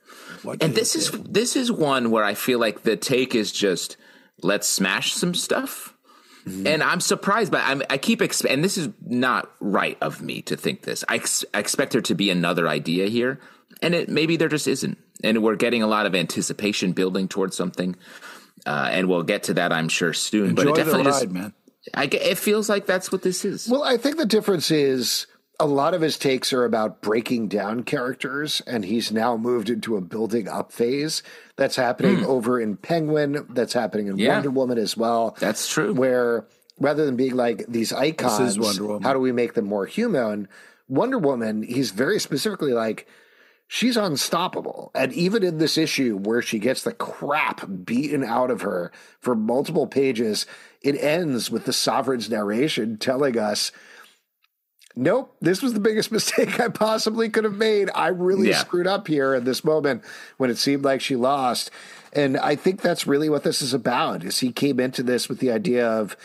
and 0.60 0.76
this 0.76 0.98
is 0.98 1.12
this 1.12 1.56
is 1.56 1.72
one 1.72 2.12
where 2.12 2.26
i 2.26 2.34
feel 2.34 2.60
like 2.60 2.84
the 2.84 2.98
take 2.98 3.36
is 3.36 3.54
just 3.54 3.96
let's 4.44 4.68
smash 4.68 5.14
some 5.14 5.34
stuff 5.34 5.94
and 6.66 6.82
i'm 6.84 7.00
surprised 7.00 7.52
by 7.52 7.62
I'm, 7.62 7.82
i 7.90 7.98
keep 7.98 8.20
exp- 8.22 8.50
and 8.50 8.64
this 8.64 8.78
is 8.78 8.90
not 9.06 9.52
right 9.60 9.98
of 10.02 10.22
me 10.22 10.42
to 10.44 10.56
think 10.56 10.84
this 10.84 11.04
I, 11.08 11.16
ex- 11.16 11.46
I 11.54 11.60
expect 11.60 11.92
there 11.92 12.02
to 12.02 12.16
be 12.16 12.30
another 12.30 12.68
idea 12.68 13.08
here 13.08 13.40
and 13.82 13.94
it 13.94 14.10
maybe 14.10 14.38
there 14.38 14.50
just 14.50 14.68
isn't 14.68 14.98
and 15.24 15.44
we're 15.44 15.56
getting 15.56 15.84
a 15.84 15.88
lot 15.88 16.06
of 16.06 16.16
anticipation 16.16 16.92
building 16.94 17.28
towards 17.28 17.56
something 17.56 17.96
uh, 18.66 18.90
and 18.92 19.08
we'll 19.08 19.24
get 19.24 19.44
to 19.44 19.54
that, 19.54 19.72
I'm 19.72 19.88
sure, 19.88 20.14
soon. 20.14 20.54
but 20.54 20.68
Enjoy 20.68 20.72
it 20.72 20.76
the 20.76 20.84
definitely 20.84 21.12
ride, 21.12 21.22
just, 21.22 21.30
man. 21.30 21.54
I, 21.94 22.04
it 22.06 22.38
feels 22.38 22.68
like 22.68 22.86
that's 22.86 23.12
what 23.14 23.22
this 23.22 23.46
is. 23.46 23.70
Well, 23.70 23.84
I 23.84 23.96
think 23.96 24.18
the 24.18 24.26
difference 24.26 24.72
is 24.72 25.26
a 25.60 25.66
lot 25.66 25.94
of 25.94 26.02
his 26.02 26.18
takes 26.18 26.54
are 26.54 26.66
about 26.66 27.02
breaking 27.02 27.48
down 27.48 27.84
characters, 27.84 28.62
and 28.68 28.86
he's 28.86 29.12
now 29.12 29.38
moved 29.38 29.70
into 29.70 29.98
a 29.98 30.02
building 30.02 30.48
up 30.48 30.72
phase. 30.72 31.24
That's 31.56 31.76
happening 31.76 32.20
hmm. 32.20 32.26
over 32.26 32.60
in 32.60 32.78
Penguin. 32.78 33.46
That's 33.50 33.74
happening 33.74 34.08
in. 34.08 34.20
Yeah. 34.20 34.36
Wonder 34.36 34.52
Woman 34.52 34.78
as 34.78 34.96
well. 34.96 35.36
That's 35.40 35.68
true. 35.68 35.94
Where 35.94 36.46
rather 36.80 37.06
than 37.06 37.16
being 37.16 37.36
like 37.36 37.66
these 37.68 37.92
icons, 37.92 38.56
how 39.04 39.14
do 39.14 39.20
we 39.20 39.32
make 39.32 39.54
them 39.56 39.66
more 39.66 39.86
human? 39.86 40.48
Wonder 40.88 41.18
Woman, 41.18 41.64
he's 41.64 41.92
very 41.92 42.20
specifically 42.20 42.72
like, 42.72 43.08
she's 43.68 43.98
unstoppable. 43.98 44.92
And 44.96 45.12
even 45.14 45.44
in 45.44 45.58
this 45.58 45.78
issue 45.78 46.18
where 46.18 46.42
she 46.42 46.60
gets 46.60 46.84
the 46.84 46.94
crap 46.94 47.68
beaten 47.84 48.24
out 48.24 48.52
of 48.52 48.62
her 48.62 48.92
for 49.20 49.36
multiple 49.36 49.88
pages, 49.88 50.46
it 50.82 51.02
ends 51.02 51.50
with 51.50 51.66
the 51.66 51.74
Sovereign's 51.74 52.30
narration 52.30 52.98
telling 52.98 53.38
us, 53.38 53.72
Nope, 55.00 55.36
this 55.40 55.62
was 55.62 55.74
the 55.74 55.80
biggest 55.80 56.12
mistake 56.18 56.60
I 56.60 56.70
possibly 56.70 57.30
could 57.30 57.44
have 57.44 57.54
made. 57.56 57.90
I 57.94 58.08
really 58.08 58.50
Yeah. 58.50 58.58
screwed 58.58 58.88
up 58.88 59.08
here 59.08 59.36
in 59.36 59.44
this 59.44 59.64
moment 59.64 60.02
when 60.38 60.50
it 60.50 60.58
seemed 60.58 60.84
like 60.84 61.02
she 61.02 61.16
lost. 61.16 61.70
And 62.14 62.36
I 62.38 62.56
think 62.56 62.82
that's 62.82 63.06
really 63.06 63.30
what 63.30 63.44
this 63.44 63.62
is 63.62 63.74
about. 63.76 64.24
Is 64.24 64.40
he 64.40 64.52
came 64.52 64.80
into 64.80 65.04
this 65.04 65.30
with 65.30 65.40
the 65.40 65.52
idea 65.52 65.88
of 65.88 66.18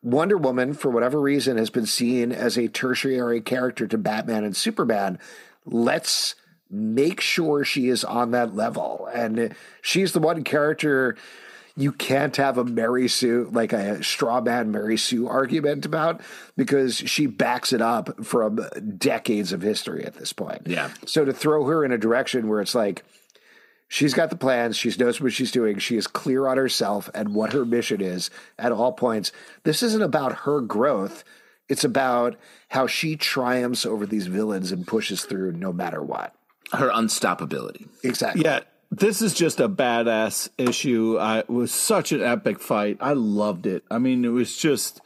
Wonder 0.00 0.36
Woman, 0.36 0.74
for 0.74 0.90
whatever 0.90 1.20
reason, 1.20 1.56
has 1.56 1.70
been 1.70 1.86
seen 1.86 2.30
as 2.30 2.56
a 2.56 2.68
tertiary 2.68 3.40
character 3.40 3.86
to 3.88 3.98
Batman 3.98 4.44
and 4.44 4.54
Superman. 4.56 5.18
Let's 5.64 6.34
make 6.70 7.20
sure 7.20 7.64
she 7.64 7.88
is 7.88 8.04
on 8.04 8.30
that 8.30 8.54
level. 8.54 9.08
And 9.12 9.54
she's 9.82 10.12
the 10.12 10.20
one 10.20 10.44
character 10.44 11.16
you 11.76 11.92
can't 11.92 12.36
have 12.36 12.56
a 12.56 12.64
Mary 12.64 13.08
Sue, 13.08 13.48
like 13.52 13.72
a 13.72 14.02
straw 14.02 14.40
man 14.40 14.70
Mary 14.70 14.96
Sue 14.96 15.26
argument 15.26 15.84
about, 15.84 16.20
because 16.56 16.96
she 16.96 17.26
backs 17.26 17.72
it 17.72 17.82
up 17.82 18.24
from 18.24 18.64
decades 18.96 19.52
of 19.52 19.62
history 19.62 20.04
at 20.04 20.14
this 20.14 20.32
point. 20.32 20.62
Yeah. 20.66 20.90
So 21.06 21.24
to 21.24 21.32
throw 21.32 21.64
her 21.64 21.84
in 21.84 21.92
a 21.92 21.98
direction 21.98 22.48
where 22.48 22.60
it's 22.60 22.74
like, 22.74 23.04
She's 23.88 24.14
got 24.14 24.30
the 24.30 24.36
plans. 24.36 24.76
She 24.76 24.90
knows 24.98 25.20
what 25.20 25.32
she's 25.32 25.52
doing. 25.52 25.78
She 25.78 25.96
is 25.96 26.08
clear 26.08 26.48
on 26.48 26.56
herself 26.56 27.08
and 27.14 27.34
what 27.34 27.52
her 27.52 27.64
mission 27.64 28.00
is 28.00 28.28
at 28.58 28.72
all 28.72 28.92
points. 28.92 29.30
This 29.62 29.82
isn't 29.84 30.02
about 30.02 30.38
her 30.40 30.60
growth. 30.60 31.22
It's 31.68 31.84
about 31.84 32.36
how 32.70 32.86
she 32.86 33.14
triumphs 33.14 33.86
over 33.86 34.04
these 34.04 34.26
villains 34.26 34.72
and 34.72 34.86
pushes 34.86 35.24
through 35.24 35.52
no 35.52 35.72
matter 35.72 36.02
what. 36.02 36.34
Her 36.72 36.90
unstoppability. 36.90 37.86
Exactly. 38.02 38.42
Yeah, 38.42 38.60
this 38.98 39.22
is 39.22 39.34
just 39.34 39.60
a 39.60 39.68
badass 39.68 40.48
issue. 40.58 41.18
I, 41.18 41.40
it 41.40 41.50
was 41.50 41.72
such 41.72 42.12
an 42.12 42.22
epic 42.22 42.60
fight. 42.60 42.98
I 43.00 43.12
loved 43.12 43.66
it. 43.66 43.84
I 43.90 43.98
mean, 43.98 44.24
it 44.24 44.28
was 44.28 44.56
just 44.56 45.00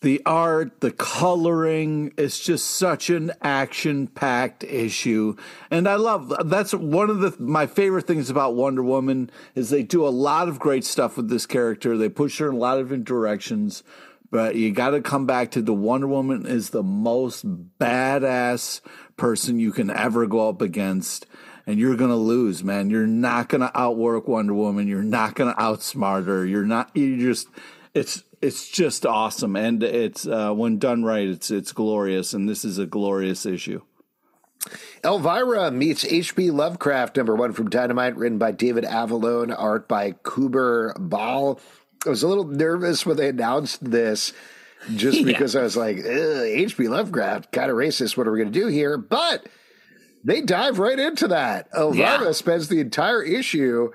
the 0.00 0.22
art, 0.26 0.80
the 0.80 0.90
coloring. 0.90 2.12
It's 2.16 2.38
just 2.38 2.66
such 2.66 3.10
an 3.10 3.32
action-packed 3.42 4.62
issue, 4.64 5.36
and 5.70 5.88
I 5.88 5.96
love. 5.96 6.32
That's 6.44 6.74
one 6.74 7.10
of 7.10 7.20
the 7.20 7.34
my 7.38 7.66
favorite 7.66 8.06
things 8.06 8.30
about 8.30 8.54
Wonder 8.54 8.82
Woman 8.82 9.30
is 9.54 9.70
they 9.70 9.82
do 9.82 10.06
a 10.06 10.10
lot 10.10 10.48
of 10.48 10.58
great 10.58 10.84
stuff 10.84 11.16
with 11.16 11.28
this 11.28 11.46
character. 11.46 11.96
They 11.96 12.08
push 12.08 12.38
her 12.38 12.50
in 12.50 12.54
a 12.54 12.58
lot 12.58 12.78
of 12.78 12.86
different 12.86 13.04
directions. 13.04 13.82
But 14.30 14.56
you 14.56 14.72
got 14.72 14.90
to 14.90 15.00
come 15.00 15.26
back 15.26 15.52
to 15.52 15.62
the 15.62 15.72
Wonder 15.72 16.08
Woman 16.08 16.44
is 16.44 16.70
the 16.70 16.82
most 16.82 17.46
badass 17.78 18.80
person 19.16 19.60
you 19.60 19.70
can 19.70 19.90
ever 19.90 20.26
go 20.26 20.48
up 20.48 20.60
against 20.60 21.26
and 21.66 21.78
you're 21.78 21.96
going 21.96 22.10
to 22.10 22.16
lose, 22.16 22.62
man. 22.64 22.90
You're 22.90 23.06
not 23.06 23.48
going 23.48 23.60
to 23.62 23.70
outwork 23.78 24.28
Wonder 24.28 24.54
Woman. 24.54 24.88
You're 24.88 25.02
not 25.02 25.34
going 25.34 25.52
to 25.54 25.60
outsmart 25.60 26.26
her. 26.26 26.44
You're 26.44 26.66
not, 26.66 26.90
you 26.94 27.16
just, 27.18 27.48
it's, 27.94 28.22
it's 28.42 28.68
just 28.68 29.06
awesome, 29.06 29.56
and 29.56 29.82
it's 29.82 30.26
uh, 30.26 30.52
when 30.52 30.78
done 30.78 31.02
right, 31.02 31.26
it's 31.26 31.50
it's 31.50 31.72
glorious, 31.72 32.34
and 32.34 32.46
this 32.46 32.62
is 32.64 32.76
a 32.78 32.84
glorious 32.84 33.46
issue. 33.46 33.80
Elvira 35.02 35.70
meets 35.70 36.04
H.P. 36.04 36.50
Lovecraft, 36.50 37.16
number 37.16 37.34
one 37.34 37.52
from 37.52 37.68
Dynamite, 37.68 38.16
written 38.16 38.38
by 38.38 38.52
David 38.52 38.84
Avallone, 38.84 39.54
art 39.56 39.88
by 39.88 40.12
Kewber 40.12 40.94
Baal. 40.98 41.60
I 42.06 42.08
was 42.10 42.22
a 42.22 42.28
little 42.28 42.44
nervous 42.44 43.04
when 43.06 43.16
they 43.16 43.28
announced 43.28 43.82
this 43.90 44.32
just 44.94 45.18
Yeah. 45.20 45.24
because 45.26 45.56
I 45.56 45.62
was 45.62 45.76
like, 45.76 45.98
H.P. 45.98 46.88
Lovecraft, 46.88 47.52
kind 47.52 47.70
of 47.70 47.76
racist. 47.76 48.16
What 48.16 48.26
are 48.26 48.32
we 48.32 48.38
going 48.40 48.52
to 48.52 48.58
do 48.58 48.66
here? 48.68 48.96
But 48.98 49.46
they 50.24 50.40
dive 50.40 50.78
right 50.78 50.98
into 50.98 51.28
that. 51.28 51.68
Elvira 51.76 52.24
Yeah. 52.24 52.32
spends 52.32 52.68
the 52.68 52.80
entire 52.80 53.22
issue 53.22 53.90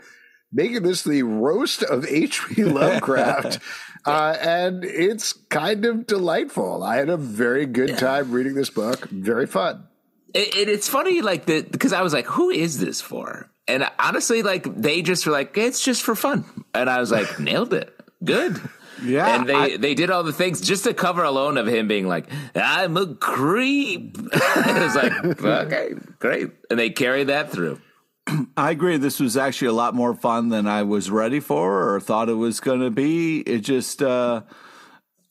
making 0.51 0.83
this 0.83 1.03
the 1.03 1.23
roast 1.23 1.83
of 1.83 2.05
H.P. 2.05 2.63
Lovecraft. 2.63 3.59
uh, 4.05 4.35
and 4.39 4.83
it's 4.85 5.33
kind 5.33 5.85
of 5.85 6.07
delightful. 6.07 6.83
I 6.83 6.97
had 6.97 7.09
a 7.09 7.17
very 7.17 7.65
good 7.65 7.97
time 7.97 8.31
reading 8.31 8.53
this 8.55 8.69
book. 8.69 9.09
Very 9.09 9.45
fun. 9.45 9.85
It, 10.33 10.55
it, 10.55 10.69
it's 10.69 10.87
funny, 10.87 11.21
like 11.21 11.45
the 11.45 11.63
because 11.63 11.91
I 11.91 12.01
was 12.03 12.13
like, 12.13 12.25
"Who 12.27 12.51
is 12.51 12.79
this 12.79 13.01
for?" 13.01 13.49
And 13.67 13.89
honestly, 13.97 14.43
like 14.43 14.63
they 14.75 15.01
just 15.01 15.25
were 15.25 15.31
like, 15.31 15.57
"It's 15.57 15.83
just 15.83 16.03
for 16.03 16.13
fun," 16.13 16.45
and 16.75 16.87
I 16.87 16.99
was 16.99 17.11
like, 17.11 17.39
"Nailed 17.39 17.73
it, 17.73 17.91
good." 18.23 18.61
Yeah, 19.03 19.35
and 19.35 19.47
they 19.47 19.53
I- 19.55 19.77
they 19.77 19.93
did 19.95 20.09
all 20.09 20.23
the 20.23 20.33
things 20.33 20.61
just 20.61 20.83
to 20.85 20.93
cover 20.93 21.23
alone 21.23 21.57
of 21.57 21.67
him 21.67 21.87
being 21.87 22.07
like, 22.07 22.27
"I'm 22.55 22.97
a 22.97 23.15
creep." 23.15 24.17
it 24.33 24.83
was 24.83 24.95
like, 24.95 25.23
okay, 25.43 25.93
great, 26.19 26.51
and 26.69 26.79
they 26.79 26.89
carried 26.89 27.27
that 27.27 27.51
through. 27.51 27.79
I 28.57 28.71
agree. 28.71 28.97
This 28.97 29.19
was 29.19 29.37
actually 29.37 29.69
a 29.69 29.73
lot 29.73 29.95
more 29.95 30.13
fun 30.13 30.49
than 30.49 30.67
I 30.67 30.83
was 30.83 31.09
ready 31.09 31.39
for 31.39 31.93
or 31.93 31.99
thought 31.99 32.29
it 32.29 32.33
was 32.33 32.59
going 32.59 32.81
to 32.81 32.91
be. 32.91 33.39
It 33.39 33.59
just, 33.59 34.01
uh, 34.03 34.41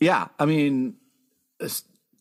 yeah, 0.00 0.28
I 0.38 0.46
mean, 0.46 0.94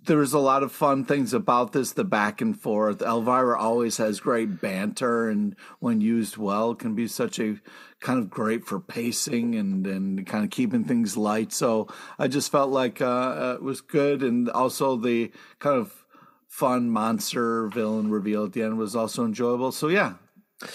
it's- 0.07 0.09
there 0.09 0.17
was 0.17 0.33
a 0.33 0.39
lot 0.39 0.63
of 0.63 0.71
fun 0.71 1.03
things 1.05 1.33
about 1.33 1.73
this, 1.73 1.91
the 1.91 2.03
back 2.03 2.41
and 2.41 2.59
forth. 2.59 3.01
Elvira 3.01 3.59
always 3.59 3.97
has 3.97 4.19
great 4.19 4.61
banter, 4.61 5.29
and 5.29 5.55
when 5.79 6.01
used 6.01 6.37
well, 6.37 6.75
can 6.75 6.95
be 6.95 7.07
such 7.07 7.39
a 7.39 7.57
kind 7.99 8.19
of 8.19 8.29
great 8.29 8.65
for 8.65 8.79
pacing 8.79 9.55
and, 9.55 9.85
and 9.87 10.25
kind 10.25 10.43
of 10.43 10.49
keeping 10.49 10.83
things 10.83 11.17
light. 11.17 11.51
So 11.51 11.87
I 12.19 12.27
just 12.27 12.51
felt 12.51 12.69
like 12.69 13.01
uh, 13.01 13.05
uh, 13.05 13.53
it 13.55 13.63
was 13.63 13.81
good. 13.81 14.23
And 14.23 14.49
also 14.49 14.95
the 14.97 15.31
kind 15.59 15.77
of 15.77 16.05
fun 16.47 16.89
monster 16.89 17.67
villain 17.67 18.09
reveal 18.09 18.45
at 18.45 18.53
the 18.53 18.63
end 18.63 18.77
was 18.77 18.95
also 18.95 19.25
enjoyable. 19.25 19.71
So 19.71 19.87
yeah, 19.87 20.13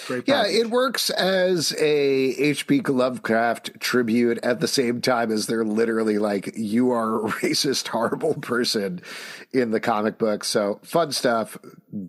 great. 0.07 0.29
Yeah, 0.29 0.43
package. 0.43 0.57
it 0.57 0.71
works 0.71 1.11
as 1.11 1.73
a 1.79 1.81
H.P. 1.83 2.81
Lovecraft 2.83 3.81
tribute 3.81 4.39
at 4.43 4.61
the 4.61 4.69
same 4.69 5.01
time 5.01 5.31
as 5.31 5.47
they're 5.47 5.65
literally 5.65 6.19
like, 6.19 6.53
you 6.57 6.91
are 6.91 7.27
a 7.27 7.31
racist, 7.31 7.89
horrible 7.89 8.35
person 8.35 9.01
in 9.53 9.71
the 9.71 9.81
comic 9.81 10.19
book. 10.19 10.45
So 10.45 10.81
fun 10.83 11.13
stuff. 11.13 11.59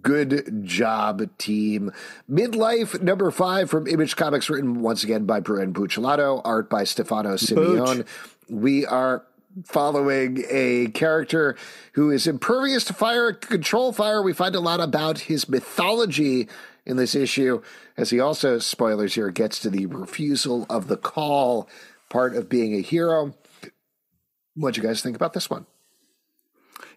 Good 0.01 0.63
job, 0.63 1.29
team. 1.37 1.91
Midlife 2.29 3.01
number 3.01 3.31
five 3.31 3.69
from 3.69 3.87
Image 3.87 4.15
Comics, 4.15 4.49
written 4.49 4.81
once 4.81 5.03
again 5.03 5.25
by 5.25 5.39
Brian 5.39 5.73
Buccellato, 5.73 6.41
art 6.45 6.69
by 6.69 6.83
Stefano 6.83 7.35
Simeone. 7.35 8.05
We 8.49 8.85
are 8.85 9.23
following 9.65 10.43
a 10.49 10.87
character 10.87 11.55
who 11.93 12.09
is 12.09 12.25
impervious 12.25 12.83
to 12.85 12.93
fire, 12.93 13.33
control 13.33 13.91
fire. 13.91 14.21
We 14.21 14.33
find 14.33 14.55
a 14.55 14.59
lot 14.59 14.79
about 14.79 15.19
his 15.19 15.47
mythology 15.47 16.47
in 16.85 16.97
this 16.97 17.15
issue, 17.15 17.61
as 17.97 18.09
he 18.09 18.19
also, 18.19 18.59
spoilers 18.59 19.15
here, 19.15 19.29
gets 19.29 19.59
to 19.59 19.69
the 19.69 19.85
refusal 19.85 20.65
of 20.69 20.87
the 20.87 20.97
call 20.97 21.69
part 22.09 22.35
of 22.35 22.49
being 22.49 22.75
a 22.75 22.81
hero. 22.81 23.33
What'd 24.55 24.77
you 24.77 24.83
guys 24.83 25.01
think 25.01 25.15
about 25.15 25.33
this 25.33 25.49
one? 25.49 25.65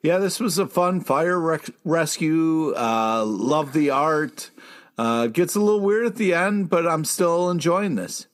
Yeah, 0.02 0.18
this 0.18 0.40
was 0.40 0.58
a 0.58 0.66
fun 0.66 1.00
fire 1.00 1.38
rec- 1.38 1.70
rescue. 1.84 2.74
Uh, 2.76 3.24
love 3.24 3.72
the 3.72 3.90
art. 3.90 4.50
Uh, 4.98 5.26
gets 5.26 5.54
a 5.54 5.60
little 5.60 5.80
weird 5.80 6.06
at 6.06 6.16
the 6.16 6.34
end, 6.34 6.70
but 6.70 6.86
I'm 6.86 7.04
still 7.04 7.50
enjoying 7.50 7.94
this. 7.96 8.26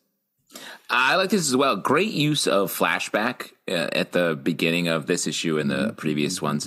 I 0.91 1.17
like 1.17 1.31
this 1.31 1.49
as 1.49 1.57
well. 1.57 1.77
Great 1.77 2.13
use 2.13 2.47
of 2.47 2.71
flashback 2.71 3.53
uh, 3.69 3.89
at 3.93 4.13
the 4.13 4.39
beginning 4.41 4.89
of 4.89 5.07
this 5.07 5.27
issue 5.27 5.59
and 5.59 5.71
the 5.71 5.95
previous 5.97 6.43
ones. 6.43 6.67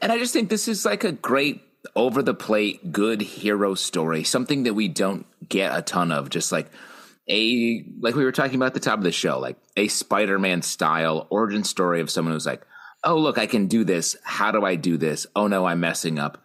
And 0.00 0.12
I 0.12 0.18
just 0.18 0.32
think 0.32 0.48
this 0.48 0.68
is 0.68 0.84
like 0.84 1.04
a 1.04 1.12
great 1.12 1.62
over 1.94 2.22
the 2.22 2.34
plate, 2.34 2.92
good 2.92 3.20
hero 3.20 3.74
story, 3.74 4.24
something 4.24 4.64
that 4.64 4.74
we 4.74 4.88
don't 4.88 5.26
get 5.48 5.76
a 5.76 5.82
ton 5.82 6.12
of. 6.12 6.30
Just 6.30 6.52
like 6.52 6.70
a, 7.28 7.84
like 8.00 8.14
we 8.14 8.24
were 8.24 8.32
talking 8.32 8.56
about 8.56 8.66
at 8.66 8.74
the 8.74 8.80
top 8.80 8.98
of 8.98 9.04
the 9.04 9.12
show, 9.12 9.38
like 9.38 9.56
a 9.76 9.88
Spider 9.88 10.38
Man 10.38 10.62
style 10.62 11.26
origin 11.30 11.64
story 11.64 12.00
of 12.00 12.10
someone 12.10 12.34
who's 12.34 12.46
like, 12.46 12.62
oh, 13.04 13.18
look, 13.18 13.38
I 13.38 13.46
can 13.46 13.66
do 13.66 13.84
this. 13.84 14.16
How 14.22 14.50
do 14.50 14.64
I 14.64 14.76
do 14.76 14.96
this? 14.96 15.26
Oh 15.36 15.46
no, 15.46 15.66
I'm 15.66 15.80
messing 15.80 16.18
up. 16.18 16.42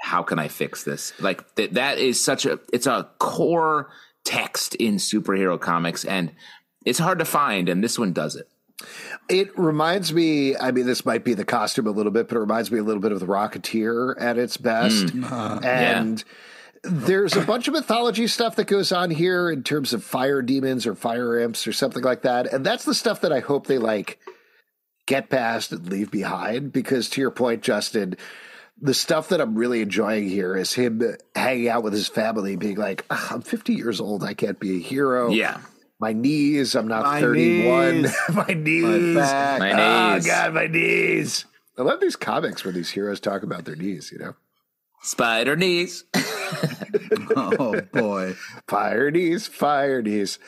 How 0.00 0.22
can 0.22 0.38
I 0.38 0.48
fix 0.48 0.82
this? 0.84 1.12
Like 1.20 1.54
that, 1.54 1.74
that 1.74 1.98
is 1.98 2.22
such 2.22 2.46
a, 2.46 2.58
it's 2.72 2.86
a 2.86 3.08
core 3.18 3.90
text 4.24 4.74
in 4.76 4.96
superhero 4.96 5.58
comics 5.60 6.04
and 6.04 6.32
it's 6.84 6.98
hard 6.98 7.18
to 7.20 7.24
find. 7.24 7.68
And 7.68 7.82
this 7.82 7.98
one 7.98 8.12
does 8.12 8.36
it. 8.36 8.48
It 9.28 9.56
reminds 9.58 10.12
me, 10.12 10.56
I 10.56 10.70
mean, 10.72 10.86
this 10.86 11.04
might 11.04 11.24
be 11.24 11.34
the 11.34 11.44
costume 11.44 11.86
a 11.86 11.90
little 11.90 12.12
bit, 12.12 12.28
but 12.28 12.36
it 12.36 12.40
reminds 12.40 12.70
me 12.70 12.78
a 12.78 12.82
little 12.82 13.00
bit 13.02 13.12
of 13.12 13.20
the 13.20 13.26
Rocketeer 13.26 14.14
at 14.20 14.38
its 14.38 14.56
best. 14.56 15.12
and 15.62 16.24
there's 16.82 17.36
a 17.36 17.42
bunch 17.42 17.68
of 17.68 17.74
mythology 17.74 18.26
stuff 18.26 18.56
that 18.56 18.66
goes 18.66 18.90
on 18.90 19.10
here 19.10 19.50
in 19.50 19.62
terms 19.62 19.92
of 19.92 20.02
fire 20.02 20.40
demons 20.42 20.86
or 20.86 20.94
fire 20.94 21.38
imps 21.38 21.66
or 21.66 21.72
something 21.72 22.02
like 22.02 22.22
that. 22.22 22.52
And 22.52 22.64
that's 22.64 22.84
the 22.84 22.94
stuff 22.94 23.20
that 23.20 23.32
I 23.32 23.40
hope 23.40 23.66
they 23.66 23.78
like 23.78 24.18
get 25.06 25.28
past 25.28 25.72
and 25.72 25.86
leave 25.88 26.10
behind. 26.10 26.72
Because 26.72 27.08
to 27.10 27.20
your 27.20 27.30
point, 27.30 27.62
Justin, 27.62 28.16
the 28.80 28.94
stuff 28.94 29.28
that 29.28 29.42
I'm 29.42 29.56
really 29.56 29.82
enjoying 29.82 30.28
here 30.28 30.56
is 30.56 30.72
him 30.72 31.02
hanging 31.36 31.68
out 31.68 31.82
with 31.82 31.92
his 31.92 32.08
family, 32.08 32.56
being 32.56 32.76
like, 32.76 33.04
"Ah, 33.10 33.34
I'm 33.34 33.42
50 33.42 33.74
years 33.74 34.00
old. 34.00 34.24
I 34.24 34.32
can't 34.32 34.58
be 34.58 34.76
a 34.78 34.80
hero. 34.80 35.30
Yeah. 35.30 35.58
My 36.00 36.12
knees, 36.12 36.74
I'm 36.74 36.88
not 36.88 37.04
My 37.04 37.20
31. 37.20 38.02
knees. 38.02 38.14
my 38.34 38.46
knees. 38.54 39.16
back. 39.16 39.58
My 39.60 39.72
Oh, 39.72 40.14
knees. 40.14 40.26
God, 40.26 40.54
my 40.54 40.66
knees. 40.66 41.44
I 41.78 41.82
love 41.82 42.00
these 42.00 42.16
comics 42.16 42.64
where 42.64 42.72
these 42.72 42.90
heroes 42.90 43.20
talk 43.20 43.42
about 43.42 43.64
their 43.66 43.76
knees, 43.76 44.10
you 44.12 44.18
know? 44.18 44.34
Spider 45.02 45.56
knees. 45.56 46.04
Oh 47.36 47.80
boy. 47.92 48.34
Fire 48.66 49.10
knees, 49.10 49.46
fire 49.46 50.02
knees. 50.02 50.40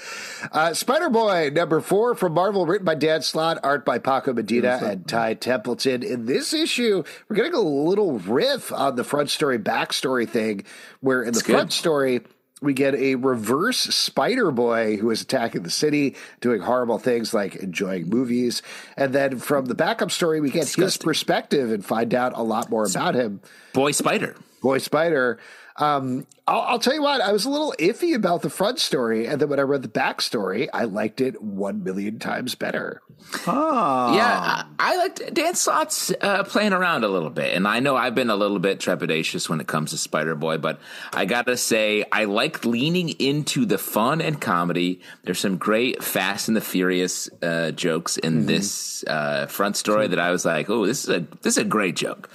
Uh, 0.51 0.75
Spider 0.75 1.09
Boy, 1.11 1.51
number 1.53 1.81
four 1.81 2.17
from 2.17 2.35
Marvel, 2.35 2.67
written 2.67 2.85
by 2.85 2.97
Dan 2.97 3.23
Slott, 3.23 3.59
art 3.63 3.85
by 3.85 3.99
Paco 4.01 4.33
Medina 4.33 4.81
and 4.83 5.07
Ty 5.07 5.35
Templeton. 5.35 6.03
In 6.03 6.27
this 6.27 6.53
issue, 6.53 7.05
we're 7.29 7.37
getting 7.37 7.55
a 7.55 7.61
little 7.61 8.19
riff 8.19 8.73
on 8.73 8.97
the 8.97 9.05
front 9.05 9.31
story, 9.31 9.59
backstory 9.61 10.29
thing, 10.29 10.65
where 11.01 11.23
in 11.23 11.35
the 11.35 11.41
good. 11.41 11.53
front 11.53 11.73
story, 11.73 12.23
we 12.63 12.73
get 12.73 12.95
a 12.95 13.17
reverse 13.17 13.79
Spider 13.79 14.51
Boy 14.51 14.97
who 14.97 15.11
is 15.11 15.21
attacking 15.21 15.63
the 15.63 15.71
city, 15.71 16.17
doing 16.41 16.61
horrible 16.61 16.99
things 16.99 17.35
like 17.35 17.57
enjoying 17.57 18.09
movies. 18.09 18.63
And 18.97 19.13
then 19.13 19.39
from 19.39 19.67
the 19.67 19.75
backup 19.75 20.11
story, 20.11 20.41
we 20.41 20.51
get 20.51 20.69
his 20.69 20.97
perspective 20.97 21.73
and 21.73 21.85
find 21.85 22.15
out 22.15 22.33
a 22.37 22.43
lot 22.43 22.71
more 22.71 22.87
about 22.87 23.15
him. 23.15 23.41
Boy 23.73 23.93
Spider. 23.93 24.37
Boy 24.63 24.79
Spider. 24.79 25.39
Um, 25.77 26.27
I'll, 26.47 26.61
I'll 26.63 26.79
tell 26.79 26.95
you 26.95 27.03
what, 27.03 27.21
I 27.21 27.33
was 27.33 27.45
a 27.45 27.51
little 27.51 27.75
iffy 27.79 28.15
about 28.15 28.43
the 28.43 28.51
front 28.51 28.79
story, 28.79 29.27
and 29.27 29.41
then 29.41 29.49
when 29.49 29.59
I 29.59 29.63
read 29.63 29.83
the 29.83 29.89
back 29.89 30.21
story, 30.21 30.71
I 30.71 30.85
liked 30.85 31.21
it 31.21 31.41
one 31.41 31.83
million 31.85 32.19
times 32.19 32.55
better. 32.55 33.01
Oh. 33.47 34.15
Yeah, 34.15 34.65
I, 34.79 34.93
I 34.93 34.97
liked 34.97 35.33
Dan 35.33 35.55
Slott's 35.55 36.13
uh, 36.21 36.43
playing 36.45 36.73
around 36.73 37.05
a 37.05 37.09
little 37.09 37.31
bit, 37.31 37.55
and 37.55 37.67
I 37.67 37.81
know 37.81 37.97
I've 37.97 38.15
been 38.15 38.29
a 38.29 38.37
little 38.37 38.59
bit 38.59 38.81
trepidatious 38.81 39.49
when 39.49 39.61
it 39.61 39.67
comes 39.67 39.93
to 39.93 39.99
Spider 39.99 40.35
Boy, 40.35 40.59
but 40.59 40.81
I 41.13 41.25
gotta 41.25 41.57
say 41.57 42.05
I 42.11 42.25
like 42.25 42.65
leaning 42.65 43.11
into 43.11 43.65
the 43.65 43.79
fun 43.79 44.21
and 44.21 44.41
comedy. 44.41 45.01
There's 45.23 45.39
some 45.39 45.57
great 45.57 46.03
Fast 46.03 46.49
and 46.49 46.57
the 46.57 46.61
Furious 46.61 47.31
uh, 47.41 47.71
jokes 47.71 48.17
in 48.17 48.47
this 48.47 49.05
uh, 49.05 49.47
front 49.47 49.77
story 49.77 50.09
that 50.09 50.19
I 50.19 50.33
was 50.33 50.45
like, 50.45 50.69
oh, 50.69 50.87
this 50.87 51.05
is 51.05 51.11
a 51.11 51.21
this 51.43 51.57
is 51.57 51.59
a 51.59 51.65
great 51.65 51.97
joke. 51.97 52.29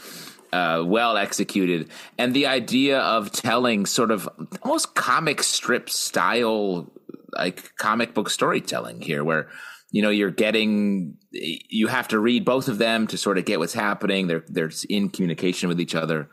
Uh, 0.54 0.82
well 0.86 1.18
executed, 1.18 1.89
and 2.18 2.34
the 2.34 2.48
idea 2.48 3.00
of 3.00 3.32
telling 3.32 3.86
sort 3.86 4.12
of 4.12 4.30
almost 4.64 4.95
comic 4.95 5.43
strip 5.43 5.89
style, 5.89 6.89
like 7.34 7.76
comic 7.76 8.14
book 8.14 8.30
storytelling 8.30 9.02
here, 9.02 9.24
where 9.26 9.50
you 9.91 10.02
know 10.02 10.10
you're 10.10 10.32
getting 10.32 11.18
you 11.32 11.88
have 11.88 12.08
to 12.08 12.20
read 12.20 12.45
both 12.45 12.70
of 12.70 12.78
them 12.78 13.08
to 13.08 13.18
sort 13.18 13.38
of 13.38 13.43
get 13.43 13.60
what's 13.60 13.74
happening. 13.74 14.28
They're 14.28 14.45
they're 14.48 14.72
in 14.89 15.10
communication 15.10 15.68
with 15.68 15.82
each 15.82 15.95
other. 15.95 16.30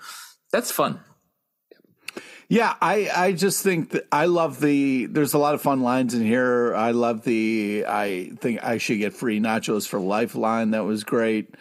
That's 0.52 0.70
fun. 0.70 1.00
Yeah, 2.48 2.74
I, 2.80 3.10
I 3.14 3.32
just 3.32 3.62
think 3.62 3.90
that 3.90 4.06
I 4.12 4.26
love 4.26 4.60
the. 4.60 5.06
There's 5.06 5.34
a 5.34 5.38
lot 5.38 5.54
of 5.54 5.62
fun 5.62 5.80
lines 5.80 6.14
in 6.14 6.22
here. 6.22 6.74
I 6.74 6.90
love 6.90 7.24
the. 7.24 7.84
I 7.88 8.32
think 8.38 8.62
I 8.62 8.78
should 8.78 8.98
get 8.98 9.14
free 9.14 9.40
nachos 9.40 9.88
for 9.88 9.98
Lifeline. 9.98 10.72
That 10.72 10.84
was 10.84 11.04
great. 11.04 11.54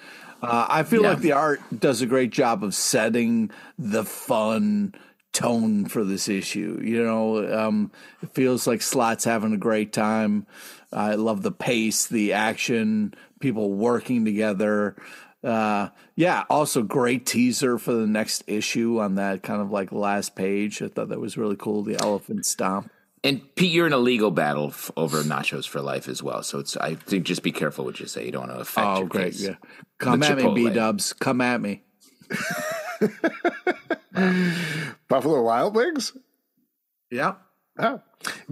Uh, 0.44 0.68
I 0.70 0.84
feel 0.84 1.04
Yeah. 1.04 1.10
like 1.12 1.22
the 1.22 1.32
art 1.32 1.62
does 1.78 2.02
a 2.02 2.06
great 2.06 2.32
job 2.32 2.64
of 2.64 2.76
setting 2.76 3.50
the 3.80 4.04
fun 4.04 4.94
tone 5.32 5.86
for 5.86 6.04
this 6.04 6.28
issue. 6.28 6.80
You 6.84 7.04
know, 7.04 7.58
um, 7.58 7.92
it 8.22 8.34
feels 8.34 8.68
like 8.68 8.82
Slott's 8.82 9.24
having 9.24 9.54
a 9.54 9.58
great 9.58 9.94
time. 9.94 10.46
I 10.92 11.16
love 11.16 11.42
the 11.42 11.52
pace, 11.52 12.06
the 12.06 12.34
action, 12.34 13.14
people 13.40 13.72
working 13.74 14.26
together. 14.26 14.96
Uh, 15.44 15.90
yeah, 16.16 16.44
also 16.50 16.84
great 16.84 17.26
teaser 17.26 17.78
for 17.78 17.94
the 17.94 18.08
next 18.08 18.44
issue 18.48 19.00
on 19.00 19.16
that 19.16 19.44
kind 19.44 19.62
of 19.62 19.72
like 19.72 19.92
last 19.92 20.36
page. 20.36 20.82
I 20.82 20.88
thought 20.88 21.10
that 21.10 21.20
was 21.20 21.38
really 21.38 21.58
cool. 21.58 21.84
The 21.84 22.00
elephant 22.02 22.46
stomp. 22.46 22.92
And 23.26 23.42
Pete, 23.56 23.72
you're 23.72 23.88
in 23.88 23.94
a 23.94 23.98
legal 23.98 24.32
battle 24.32 24.68
f- 24.68 24.92
over 24.98 25.24
nachos 25.24 25.66
for 25.68 25.80
life 25.82 26.10
as 26.10 26.22
well. 26.22 26.44
So 26.44 26.60
it's 26.60 26.76
I 26.76 26.96
think 26.96 27.26
just 27.26 27.42
be 27.42 27.54
careful 27.54 27.86
what 27.86 27.98
you 28.00 28.06
say. 28.06 28.26
You 28.26 28.32
don't 28.34 28.42
want 28.48 28.52
to 28.54 28.60
affect. 28.60 28.86
Oh, 28.88 28.98
your 29.00 29.08
great! 29.08 29.32
case. 29.34 29.42
Yeah, 29.44 29.56
come 30.00 30.20
The 30.20 30.28
at 30.28 30.38
me, 30.38 30.44
Chipotle. 30.44 30.56
B 30.56 30.70
Dubs. 30.72 31.14
Come 31.14 31.40
at 31.42 31.62
me. 31.62 31.84
Buffalo 35.08 35.42
Wild 35.42 35.76
Wings? 35.76 36.16
Yeah. 37.10 37.36
Oh. 37.80 38.02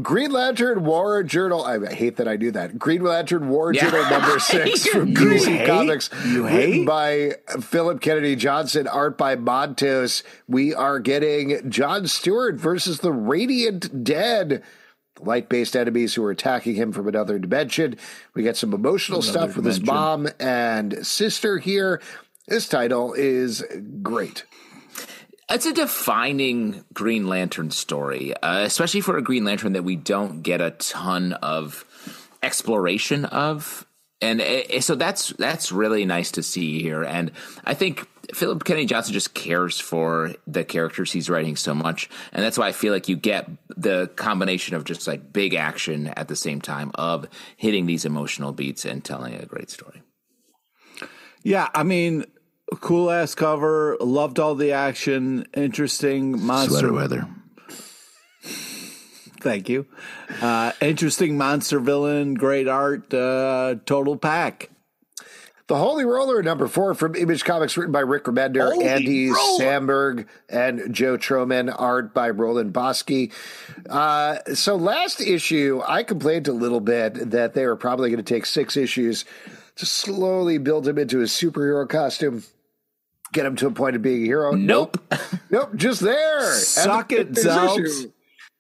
Green 0.02 0.32
Lantern 0.32 0.84
War 0.84 1.24
Journal. 1.24 1.64
I 1.64 1.94
hate 1.94 2.18
that 2.18 2.28
I 2.28 2.36
do 2.36 2.52
that. 2.52 2.78
Green 2.78 3.04
Lantern 3.04 3.50
War 3.50 3.74
Yeah. 3.74 3.90
Journal 3.90 4.10
number 4.10 4.40
six 4.40 4.86
from 4.88 5.14
DC? 5.14 5.66
Comics. 5.66 6.10
You 6.26 6.44
written 6.46 6.60
hate? 6.74 6.86
by 6.88 7.36
Philip 7.62 8.02
Kennedy 8.02 8.36
Johnson, 8.36 8.88
art 8.88 9.18
by 9.18 9.36
Montos. 9.36 10.24
We 10.48 10.74
are 10.74 11.00
getting 11.00 11.70
John 11.70 12.08
Stewart 12.08 12.56
versus 12.56 13.00
the 13.00 13.14
Radiant 13.14 14.04
Dead. 14.04 14.64
Light 15.20 15.50
based 15.50 15.76
enemies 15.76 16.16
who 16.16 16.24
are 16.26 16.32
attacking 16.32 16.76
him 16.76 16.92
from 16.92 17.08
another 17.08 17.38
dimension. 17.38 17.96
We 18.34 18.42
get 18.44 18.58
some 18.58 18.74
emotional 18.74 19.22
stuff 19.22 19.56
with 19.56 19.66
his 19.66 19.80
mom 19.82 20.28
and 20.40 21.06
sister 21.06 21.60
here. 21.60 22.02
This 22.48 22.68
title 22.68 23.14
is 23.14 23.64
great. 24.02 24.46
It's 25.54 25.66
a 25.66 25.74
defining 25.74 26.86
Green 26.94 27.28
Lantern 27.28 27.72
story, 27.72 28.34
uh, 28.38 28.62
especially 28.62 29.02
for 29.02 29.18
a 29.18 29.22
Green 29.22 29.44
Lantern 29.44 29.74
that 29.74 29.84
we 29.84 29.98
don't 29.98 30.44
get 30.44 30.62
a 30.62 30.72
ton 30.72 31.34
of 31.34 31.84
exploration 32.42 33.26
of, 33.26 33.86
and 34.22 34.40
uh, 34.40 34.80
so 34.80 34.96
that's 34.96 35.30
that's 35.32 35.74
really 35.74 36.06
nice 36.06 36.32
to 36.32 36.44
see 36.44 36.82
here. 36.82 37.04
And 37.04 37.32
I 37.66 37.74
think 37.74 38.08
Philip 38.34 38.64
Kennedy 38.64 38.86
Johnson 38.86 39.12
just 39.12 39.34
cares 39.34 39.78
for 39.78 40.34
the 40.48 40.64
characters 40.64 41.12
he's 41.12 41.30
writing 41.30 41.58
so 41.58 41.76
much, 41.76 42.10
and 42.32 42.42
that's 42.42 42.58
why 42.58 42.70
I 42.70 42.72
feel 42.72 42.94
like 42.94 43.10
you 43.10 43.18
get 43.18 43.50
the 43.76 44.10
combination 44.16 44.78
of 44.78 44.86
just 44.86 45.06
like 45.06 45.34
big 45.34 45.54
action 45.54 46.08
at 46.08 46.30
the 46.30 46.36
same 46.38 46.62
time 46.62 46.92
of 46.96 47.28
hitting 47.58 47.88
these 47.88 48.06
emotional 48.06 48.54
beats 48.54 48.86
and 48.86 49.04
telling 49.04 49.34
a 49.34 49.46
great 49.46 49.70
story. 49.70 50.02
Yeah, 51.44 51.68
I 51.74 51.84
mean, 51.84 52.26
cool 52.80 53.12
ass 53.12 53.36
cover. 53.36 53.98
Loved 54.00 54.40
all 54.40 54.56
the 54.56 54.72
action. 54.72 55.46
Interesting 55.54 56.42
monster. 56.42 56.92
weather. 56.94 57.28
Thank 58.42 59.70
you. 59.70 59.88
Uh, 60.42 60.72
interesting 60.82 61.38
monster 61.38 61.80
villain. 61.80 62.36
Great 62.36 62.68
art. 62.68 63.14
Uh, 63.14 63.76
total 63.86 64.16
pack. 64.16 64.70
The 65.72 65.78
Holy 65.78 66.04
Roller, 66.04 66.44
number 66.44 66.68
four 66.68 66.94
from 66.96 67.16
Image 67.16 67.46
Comics, 67.46 67.78
written 67.78 67.94
by 67.94 68.02
Rick 68.02 68.26
Remender, 68.26 68.74
Holy 68.74 68.86
Andy 68.86 69.30
Roller. 69.30 69.64
Samberg, 69.64 70.26
and 70.50 70.94
Joe 70.94 71.18
Trohman, 71.18 71.74
art 71.74 72.14
by 72.14 72.30
Roland 72.30 72.74
Boschi. 72.74 73.32
Uh, 73.90 74.40
so 74.54 74.76
last 74.76 75.22
issue, 75.22 75.82
I 75.88 76.04
complained 76.04 76.50
a 76.50 76.52
little 76.52 76.82
bit 76.82 77.32
that 77.32 77.54
they 77.54 77.66
were 77.66 77.78
probably 77.78 78.10
going 78.10 78.22
to 78.22 78.34
take 78.34 78.46
six 78.46 78.76
issues 78.76 79.24
to 79.78 79.86
slowly 79.86 80.58
build 80.58 80.86
him 80.86 80.98
into 80.98 81.22
a 81.22 81.24
superhero 81.24 81.88
costume, 81.88 82.44
get 83.34 83.46
him 83.46 83.56
to 83.58 83.68
a 83.68 83.72
point 83.72 83.96
of 83.96 84.02
being 84.02 84.24
a 84.24 84.26
hero. 84.26 84.52
Nope. 84.54 84.98
Nope, 85.50 85.76
just 85.76 86.02
there. 86.02 86.52
Suck 86.54 87.12
it, 87.12 87.36
fifth 87.36 88.08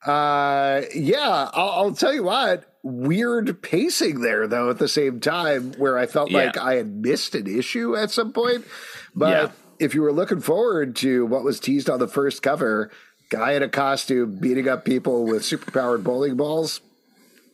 Uh, 0.06 0.82
yeah, 0.96 1.50
I'll, 1.54 1.70
I'll 1.70 1.92
tell 1.94 2.14
you 2.14 2.24
what. 2.24 2.66
Weird 2.84 3.62
pacing 3.62 4.22
there, 4.22 4.48
though. 4.48 4.70
At 4.72 4.80
the 4.80 4.88
same 4.88 5.20
time, 5.20 5.74
where 5.74 5.98
I 5.98 6.08
felt 6.08 6.32
Yeah. 6.32 6.46
like 6.46 6.58
I 6.58 6.76
had 6.76 6.90
missed 6.90 7.36
an 7.36 7.46
issue 7.48 7.96
at 7.96 8.10
some 8.12 8.34
point. 8.34 8.66
But 9.16 9.30
Yeah. 9.30 9.52
if 9.80 9.94
you 9.94 10.02
were 10.02 10.12
looking 10.14 10.40
forward 10.42 10.96
to 10.98 11.26
what 11.28 11.44
was 11.44 11.60
teased 11.60 11.90
on 11.90 12.00
the 12.00 12.08
first 12.08 12.42
cover, 12.42 12.90
guy 13.30 13.52
in 13.54 13.62
a 13.64 13.70
costume 13.70 14.38
beating 14.42 14.68
up 14.68 14.84
people 14.86 15.26
with 15.26 15.44
superpowered 15.44 16.04
bowling 16.04 16.36
balls, 16.36 16.82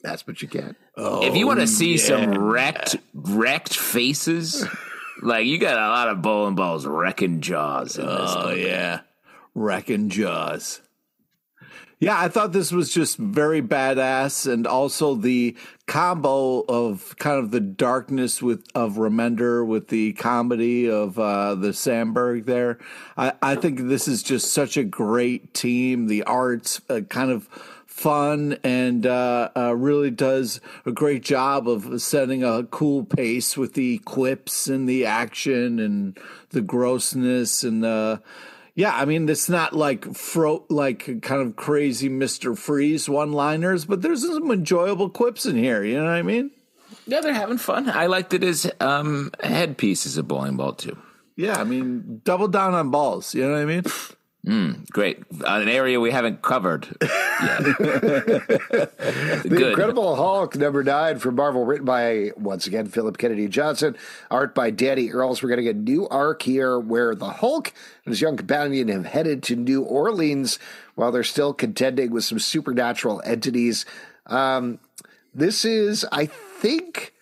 that's 0.02 0.26
what 0.26 0.42
you 0.42 0.48
get. 0.48 0.76
Oh, 0.96 1.24
if 1.26 1.36
you 1.36 1.46
want 1.46 1.60
to 1.60 1.68
see 1.68 1.98
some 1.98 2.38
wrecked 2.38 2.96
wrecked 3.14 3.76
faces, 3.78 4.66
like 5.22 5.46
you 5.46 5.58
got 5.58 5.78
a 5.78 5.90
lot 5.90 6.10
of 6.10 6.22
bowling 6.22 6.56
balls 6.56 6.86
wrecking 6.86 7.42
jaws 7.42 7.98
in 7.98 8.06
this. 8.06 8.34
Oh 8.36 8.52
yeah, 8.52 9.02
wrecking 9.56 10.10
jaws. 10.10 10.82
Yeah, 12.00 12.20
I 12.20 12.28
thought 12.28 12.52
this 12.52 12.72
was 12.72 12.94
just 12.94 13.18
very 13.18 13.60
badass, 13.60 14.52
and 14.52 14.68
also 14.68 15.16
the 15.16 15.58
combo 15.88 16.62
of 16.62 17.16
kind 17.18 17.40
of 17.40 17.50
the 17.50 17.60
darkness 17.60 18.40
with 18.40 18.68
of 18.76 18.94
Remender 18.94 19.66
with 19.66 19.88
the 19.88 20.14
comedy 20.14 20.88
of 20.88 21.18
uh, 21.18 21.56
the 21.56 21.74
Sandberg 21.74 22.46
there. 22.46 22.78
I, 23.18 23.34
I 23.42 23.56
think 23.56 23.80
this 23.80 24.08
is 24.08 24.22
just 24.22 24.52
such 24.52 24.78
a 24.78 24.84
great 24.84 25.56
team. 25.56 26.06
The 26.06 26.22
art's 26.24 26.82
uh, 26.88 27.02
kind 27.10 27.32
of 27.32 27.50
fun 27.98 28.60
and 28.64 29.08
uh, 29.08 29.50
uh, 29.58 29.76
really 29.76 30.12
does 30.12 30.62
a 30.86 30.92
great 30.92 31.24
job 31.24 31.68
of 31.68 32.00
setting 32.02 32.44
a 32.44 32.64
cool 32.66 33.04
pace 33.04 33.58
with 33.58 33.74
the 33.74 33.98
quips 34.00 34.68
and 34.68 34.88
the 34.88 35.06
action 35.06 35.80
and 35.80 36.18
the 36.52 36.62
grossness 36.62 37.64
and 37.64 37.84
the. 37.84 38.22
Yeah, 38.76 38.96
I 38.96 39.06
mean 39.06 39.28
it's 39.28 39.50
not 39.50 39.74
like 39.74 40.14
fro 40.14 40.64
like 40.70 41.24
kind 41.24 41.42
of 41.42 41.56
crazy 41.56 42.10
Mister 42.10 42.56
Freeze 42.56 43.10
one 43.10 43.32
liners, 43.32 43.86
but 43.86 44.04
there's 44.04 44.22
some 44.22 44.52
enjoyable 44.52 45.10
quips 45.10 45.48
in 45.48 45.58
here. 45.58 45.84
You 45.84 45.96
know 45.96 46.04
what 46.04 46.12
I 46.12 46.22
mean? 46.22 46.52
Yeah, 47.08 47.22
they're 47.22 47.34
having 47.34 47.58
fun. 47.58 47.90
I 47.90 48.06
liked 48.06 48.36
it 48.36 48.44
as 48.44 48.70
um, 48.80 49.32
headpiece 49.42 50.06
as 50.06 50.18
a 50.18 50.24
bowling 50.24 50.58
ball 50.58 50.74
too. 50.74 50.96
Yeah, 51.36 51.60
I 51.60 51.64
mean 51.64 52.22
double 52.24 52.48
down 52.48 52.76
on 52.76 52.92
balls. 52.92 53.34
You 53.34 53.48
know 53.48 53.54
what 53.54 53.62
I 53.62 53.66
mean? 53.66 53.84
Great, 54.92 55.20
uh, 55.42 55.60
an 55.62 55.68
area 55.68 56.00
we 56.00 56.12
haven't 56.12 56.42
covered. 56.42 56.88
yet. 57.02 57.10
The 59.44 59.50
Good. 59.50 59.70
Incredible 59.70 60.16
Hulk, 60.16 60.56
number 60.56 60.84
nine 60.84 61.20
from 61.20 61.36
Marvel, 61.36 61.66
written 61.66 61.86
by, 61.86 62.32
once 62.36 62.68
again, 62.68 62.88
Philip 62.88 63.18
Kennedy 63.18 63.48
Johnson, 63.48 63.96
art 64.32 64.56
by 64.56 64.72
Danny 64.72 65.12
Earls. 65.12 65.42
We're 65.42 65.50
getting 65.50 65.68
a 65.68 65.74
new 65.74 66.08
arc 66.08 66.42
here 66.42 66.80
where 66.80 67.14
the 67.16 67.30
Hulk 67.30 67.72
and 68.06 68.12
his 68.12 68.22
young 68.22 68.36
companion 68.38 68.88
have 68.88 69.06
headed 69.06 69.44
to 69.44 69.56
New 69.56 69.84
Orleans 69.84 70.60
while 70.96 71.12
they're 71.12 71.24
still 71.24 71.54
contending 71.54 72.12
with 72.12 72.24
some 72.24 72.40
supernatural 72.40 73.22
entities. 73.26 73.86
Um, 74.26 74.80
this 75.34 75.64
is, 75.66 76.06
I 76.12 76.26
think, 76.26 77.14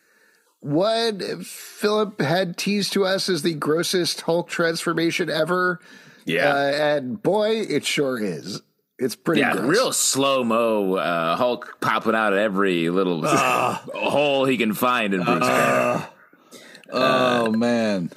what 0.61 1.21
Philip 1.43 2.21
had 2.21 2.57
teased 2.57 2.93
to 2.93 3.05
us 3.05 3.29
as 3.29 3.41
the 3.41 3.53
grossest 3.53 4.21
Hulk 4.21 4.47
transformation 4.47 5.29
ever. 5.29 5.79
Yeah. 6.25 6.53
Uh, 6.53 6.57
and 6.97 7.21
boy, 7.21 7.51
it 7.61 7.85
sure 7.85 8.19
is. 8.21 8.61
It's 8.97 9.15
pretty 9.15 9.41
Yeah, 9.41 9.53
gross. 9.53 9.67
real 9.69 9.91
slow 9.93 10.43
mo 10.43 10.95
uh, 10.95 11.35
Hulk 11.35 11.77
popping 11.81 12.15
out 12.15 12.33
of 12.33 12.39
every 12.39 12.89
little 12.89 13.25
hole 13.27 14.45
he 14.45 14.57
can 14.57 14.73
find 14.73 15.13
in 15.13 15.23
Bruce 15.23 15.39
Banner. 15.41 16.07
oh 16.91 17.51
man, 17.51 18.09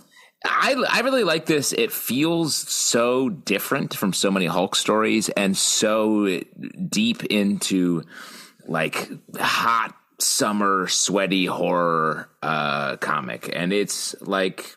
I 0.44 0.74
I 0.88 1.00
really 1.00 1.24
like 1.24 1.46
this. 1.46 1.72
It 1.72 1.90
feels 1.92 2.54
so 2.54 3.28
different 3.28 3.94
from 3.94 4.12
so 4.12 4.30
many 4.30 4.46
Hulk 4.46 4.76
stories 4.76 5.28
and 5.30 5.56
so 5.56 6.40
deep 6.88 7.24
into 7.24 8.04
like 8.66 9.11
hot 9.36 9.94
summer 10.20 10.86
sweaty 10.88 11.46
horror 11.46 12.28
uh 12.42 12.96
comic 12.96 13.48
and 13.52 13.72
it's 13.72 14.14
like 14.20 14.76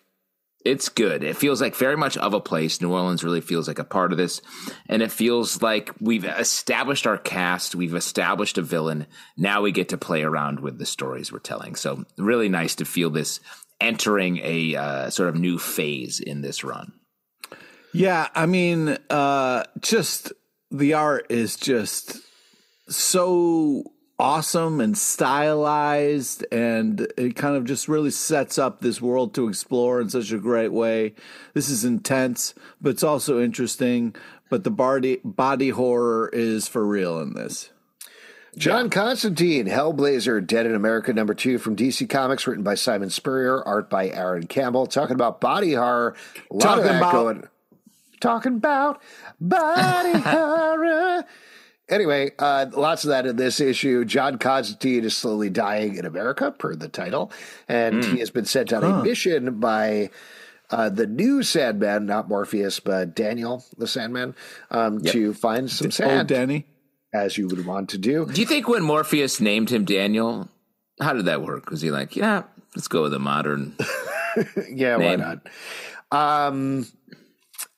it's 0.65 0.89
good. 0.89 1.23
It 1.23 1.37
feels 1.37 1.61
like 1.61 1.75
very 1.75 1.97
much 1.97 2.17
of 2.17 2.33
a 2.33 2.39
place. 2.39 2.81
New 2.81 2.91
Orleans 2.91 3.23
really 3.23 3.41
feels 3.41 3.67
like 3.67 3.79
a 3.79 3.83
part 3.83 4.11
of 4.11 4.17
this. 4.17 4.41
And 4.87 5.01
it 5.01 5.11
feels 5.11 5.61
like 5.61 5.91
we've 5.99 6.25
established 6.25 7.07
our 7.07 7.17
cast, 7.17 7.75
we've 7.75 7.95
established 7.95 8.57
a 8.57 8.61
villain. 8.61 9.07
Now 9.37 9.61
we 9.61 9.71
get 9.71 9.89
to 9.89 9.97
play 9.97 10.23
around 10.23 10.59
with 10.59 10.77
the 10.77 10.85
stories 10.85 11.31
we're 11.31 11.39
telling. 11.39 11.75
So, 11.75 12.05
really 12.17 12.49
nice 12.49 12.75
to 12.75 12.85
feel 12.85 13.09
this 13.09 13.39
entering 13.79 14.39
a 14.43 14.75
uh, 14.75 15.09
sort 15.09 15.29
of 15.29 15.35
new 15.35 15.57
phase 15.57 16.19
in 16.19 16.41
this 16.41 16.63
run. 16.63 16.93
Yeah, 17.93 18.29
I 18.33 18.45
mean, 18.45 18.97
uh, 19.09 19.63
just 19.81 20.31
the 20.69 20.93
art 20.93 21.25
is 21.29 21.57
just 21.57 22.17
so 22.87 23.83
awesome 24.21 24.79
and 24.79 24.95
stylized, 24.97 26.45
and 26.51 27.11
it 27.17 27.35
kind 27.35 27.55
of 27.55 27.65
just 27.65 27.87
really 27.87 28.11
sets 28.11 28.57
up 28.59 28.79
this 28.79 29.01
world 29.01 29.33
to 29.33 29.47
explore 29.47 29.99
in 29.99 30.09
such 30.09 30.31
a 30.31 30.37
great 30.37 30.71
way. 30.71 31.13
This 31.53 31.69
is 31.69 31.83
intense, 31.83 32.53
but 32.79 32.91
it's 32.91 33.03
also 33.03 33.41
interesting. 33.41 34.15
But 34.49 34.63
the 34.63 34.71
body 34.71 35.19
body 35.23 35.69
horror 35.69 36.29
is 36.31 36.67
for 36.67 36.85
real 36.85 37.19
in 37.19 37.33
this. 37.33 37.71
John 38.57 38.89
Constantine, 38.89 39.65
Hellblazer, 39.65 40.45
Dead 40.45 40.65
in 40.65 40.75
America, 40.75 41.13
number 41.13 41.33
two 41.33 41.57
from 41.57 41.75
DC 41.75 42.09
Comics, 42.09 42.45
written 42.45 42.63
by 42.65 42.75
Simon 42.75 43.09
Spurrier, 43.09 43.63
art 43.63 43.89
by 43.89 44.09
Aaron 44.09 44.45
Campbell. 44.45 44.85
Talking 44.87 45.15
about 45.15 45.39
body 45.39 45.73
horror. 45.73 46.15
Talking 46.59 46.97
about- 46.97 47.11
going. 47.13 47.43
talking 48.19 48.55
about 48.55 49.01
body 49.39 50.19
horror. 50.25 51.23
Anyway, 51.91 52.31
uh, 52.39 52.65
lots 52.71 53.03
of 53.03 53.09
that 53.09 53.25
in 53.25 53.35
this 53.35 53.59
issue. 53.59 54.05
John 54.05 54.37
Constantine 54.37 55.03
is 55.03 55.15
slowly 55.15 55.49
dying 55.49 55.95
in 55.97 56.05
America, 56.05 56.49
per 56.51 56.73
the 56.75 56.87
title, 56.87 57.31
and 57.67 58.03
he 58.03 58.19
has 58.19 58.29
been 58.29 58.45
sent 58.45 58.71
on 58.71 58.83
a 58.83 59.03
mission 59.03 59.59
by 59.59 60.09
uh, 60.69 60.87
the 60.89 61.05
new 61.05 61.43
Sandman, 61.43 62.05
not 62.05 62.29
Morpheus, 62.29 62.79
but 62.79 63.13
Daniel 63.13 63.63
the 63.77 63.87
Sandman, 63.87 64.35
um, 64.69 65.01
to 65.01 65.33
find 65.33 65.69
some 65.69 65.87
Old 65.87 65.93
sand, 65.93 66.27
Danny. 66.29 66.65
as 67.13 67.37
you 67.37 67.47
would 67.49 67.65
want 67.65 67.89
to 67.89 67.97
do. 67.97 68.25
Do 68.25 68.39
you 68.39 68.47
think 68.47 68.69
when 68.69 68.83
Morpheus 68.83 69.41
named 69.41 69.69
him 69.69 69.83
Daniel, 69.83 70.49
how 71.01 71.11
did 71.11 71.25
that 71.25 71.41
work? 71.41 71.69
Was 71.69 71.81
he 71.81 71.91
like, 71.91 72.15
yeah, 72.15 72.43
let's 72.73 72.87
go 72.87 73.01
with 73.03 73.13
a 73.13 73.19
modern? 73.19 73.75
Yeah, 74.69 74.95
why 74.95 75.17
not? 75.17 75.39
Um, 76.09 76.87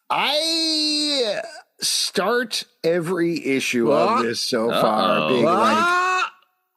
I 0.07 1.41
start 1.83 2.63
every 2.83 3.45
issue 3.45 3.91
of 3.91 4.23
this 4.23 4.39
so 4.39 4.69
far 4.69 5.19
Uh-oh. 5.19 5.29
being 5.29 5.45
like, 5.45 5.77
Ah! 5.77 6.33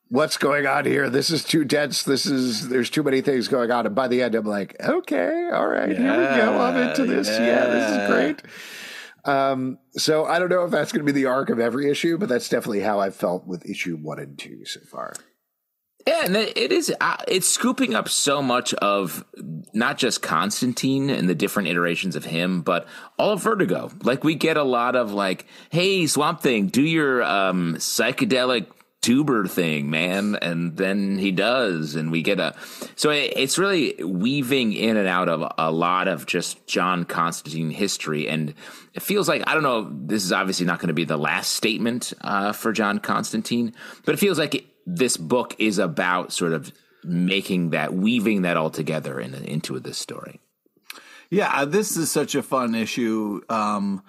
what's 0.08 0.36
going 0.36 0.66
on 0.66 0.84
here? 0.84 1.08
This 1.10 1.30
is 1.30 1.44
too 1.44 1.64
dense. 1.64 2.02
This 2.02 2.26
is 2.26 2.68
there's 2.68 2.90
too 2.90 3.02
many 3.02 3.20
things 3.20 3.48
going 3.48 3.70
on. 3.70 3.86
And 3.86 3.94
by 3.94 4.08
the 4.08 4.22
end, 4.22 4.34
I'm 4.34 4.44
like, 4.46 4.76
okay, 4.80 5.50
all 5.52 5.66
right, 5.66 5.88
here 5.96 5.98
we 6.18 6.36
go. 6.36 6.60
I'm 6.60 6.88
into 6.90 7.06
this. 7.06 7.28
Yeah, 7.28 7.66
this 7.66 7.90
is 7.90 8.10
great. 8.10 8.42
Um, 9.24 9.78
so 9.96 10.24
I 10.24 10.38
don't 10.38 10.50
know 10.50 10.64
if 10.64 10.70
that's 10.70 10.92
going 10.92 11.04
to 11.04 11.12
be 11.12 11.18
the 11.20 11.26
arc 11.26 11.50
of 11.50 11.58
every 11.58 11.90
issue, 11.90 12.16
but 12.16 12.28
that's 12.28 12.48
definitely 12.48 12.80
how 12.80 13.00
I 13.00 13.10
felt 13.10 13.44
with 13.46 13.68
issue 13.68 13.96
one 13.96 14.20
and 14.20 14.38
two 14.38 14.64
so 14.64 14.78
far. 14.80 15.14
Yeah, 16.06 16.24
and 16.24 16.36
it 16.36 16.70
is. 16.70 16.94
Uh, 17.00 17.16
it's 17.26 17.48
scooping 17.48 17.96
up 17.96 18.08
so 18.08 18.40
much 18.40 18.72
of 18.74 19.24
not 19.72 19.98
just 19.98 20.22
Constantine 20.22 21.10
and 21.10 21.28
the 21.28 21.34
different 21.34 21.68
iterations 21.68 22.14
of 22.14 22.24
him, 22.24 22.62
but 22.62 22.86
all 23.18 23.32
of 23.32 23.42
Vertigo. 23.42 23.90
Like 24.04 24.22
we 24.22 24.36
get 24.36 24.56
a 24.56 24.62
lot 24.62 24.94
of 24.94 25.12
like, 25.12 25.46
"Hey, 25.70 26.06
Swamp 26.06 26.42
Thing, 26.42 26.68
do 26.68 26.82
your 26.82 27.24
um, 27.24 27.74
psychedelic 27.74 28.66
tuber 29.02 29.48
thing, 29.48 29.90
man," 29.90 30.36
and 30.40 30.76
then 30.76 31.18
he 31.18 31.32
does, 31.32 31.96
and 31.96 32.12
we 32.12 32.22
get 32.22 32.38
a. 32.38 32.54
So 32.94 33.10
it, 33.10 33.32
it's 33.34 33.58
really 33.58 33.94
weaving 34.00 34.74
in 34.74 34.96
and 34.96 35.08
out 35.08 35.28
of 35.28 35.52
a 35.58 35.72
lot 35.72 36.06
of 36.06 36.24
just 36.24 36.68
John 36.68 37.04
Constantine 37.04 37.70
history, 37.70 38.28
and 38.28 38.54
it 38.94 39.02
feels 39.02 39.28
like 39.28 39.42
I 39.48 39.54
don't 39.54 39.64
know. 39.64 39.90
This 39.90 40.22
is 40.22 40.30
obviously 40.30 40.66
not 40.66 40.78
going 40.78 40.86
to 40.86 40.94
be 40.94 41.04
the 41.04 41.16
last 41.16 41.54
statement 41.54 42.12
uh, 42.20 42.52
for 42.52 42.70
John 42.72 43.00
Constantine, 43.00 43.74
but 44.04 44.14
it 44.14 44.18
feels 44.18 44.38
like. 44.38 44.54
It, 44.54 44.66
this 44.86 45.16
book 45.16 45.54
is 45.58 45.78
about 45.78 46.32
sort 46.32 46.52
of 46.52 46.72
making 47.04 47.70
that 47.70 47.92
weaving 47.94 48.42
that 48.42 48.56
all 48.56 48.70
together 48.70 49.20
in, 49.20 49.34
into 49.34 49.78
this 49.80 49.98
story 49.98 50.40
Yeah, 51.30 51.50
uh, 51.52 51.64
this 51.64 51.96
is 51.96 52.10
such 52.10 52.34
a 52.34 52.42
fun 52.42 52.74
issue. 52.74 53.40
Um, 53.48 54.02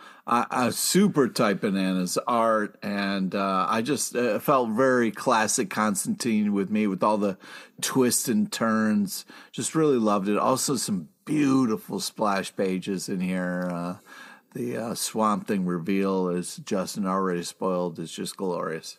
super 0.71 1.27
tight 1.29 1.61
bananas 1.61 2.17
art, 2.27 2.77
and 2.83 3.33
uh, 3.33 3.65
I 3.69 3.81
just 3.81 4.15
uh, 4.15 4.39
felt 4.39 4.69
very 4.69 5.11
classic 5.11 5.69
Constantine 5.69 6.53
with 6.53 6.69
me, 6.69 6.85
with 6.85 7.01
all 7.01 7.17
the 7.17 7.37
twists 7.81 8.27
and 8.27 8.51
turns. 8.51 9.25
Just 9.51 9.73
really 9.73 9.97
loved 9.97 10.27
it. 10.27 10.37
Also, 10.37 10.75
some 10.75 11.09
beautiful 11.25 11.99
splash 11.99 12.55
pages 12.55 13.09
in 13.09 13.19
here. 13.19 13.69
Uh, 13.71 13.95
the 14.53 14.77
uh, 14.77 14.95
Swamp 14.95 15.47
Thing 15.47 15.65
reveal, 15.65 16.27
as 16.27 16.57
Justin 16.57 17.05
already 17.05 17.43
spoiled, 17.43 17.99
is 17.99 18.11
just 18.11 18.35
glorious. 18.35 18.97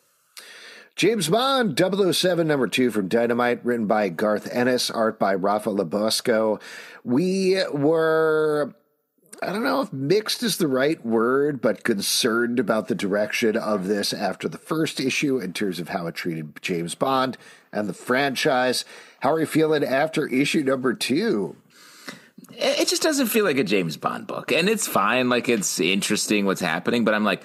James 0.98 1.28
Bond 1.28 1.78
007 1.78 2.44
number 2.44 2.66
two 2.66 2.90
from 2.90 3.06
Dynamite, 3.06 3.64
written 3.64 3.86
by 3.86 4.08
Garth 4.08 4.52
Ennis, 4.52 4.90
art 4.90 5.16
by 5.16 5.36
Rapha 5.36 5.72
Lobosco. 5.72 6.60
We 7.04 7.62
were, 7.72 8.74
I 9.40 9.52
don't 9.52 9.62
know 9.62 9.80
if 9.80 9.92
mixed 9.92 10.42
is 10.42 10.56
the 10.56 10.66
right 10.66 11.00
word, 11.06 11.60
but 11.60 11.84
concerned 11.84 12.58
about 12.58 12.88
the 12.88 12.96
direction 12.96 13.56
of 13.56 13.86
this 13.86 14.12
after 14.12 14.48
the 14.48 14.58
first 14.58 14.98
issue 14.98 15.38
in 15.38 15.52
terms 15.52 15.78
of 15.78 15.90
how 15.90 16.08
it 16.08 16.16
treated 16.16 16.60
James 16.62 16.96
Bond 16.96 17.38
and 17.72 17.88
the 17.88 17.94
franchise. 17.94 18.84
How 19.20 19.34
are 19.34 19.38
you 19.38 19.46
feeling 19.46 19.84
after 19.84 20.26
issue 20.26 20.64
number 20.64 20.94
two? 20.94 21.54
it 22.56 22.80
it 22.80 22.88
just 22.88 23.02
doesn't 23.02 23.26
feel 23.26 23.44
like 23.44 23.58
a 23.58 23.64
james 23.64 23.96
bond 23.96 24.26
book 24.26 24.52
and 24.52 24.68
it's 24.68 24.86
fine 24.86 25.28
like 25.28 25.48
it's 25.48 25.80
interesting 25.80 26.46
what's 26.46 26.60
happening 26.60 27.04
but 27.04 27.12
i'm 27.12 27.24
like 27.24 27.42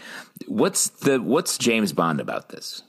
what's 0.48 0.90
the 0.90 1.20
what's 1.20 1.58
james 1.58 1.92
bond 1.92 2.22
about 2.22 2.50
this 2.50 2.84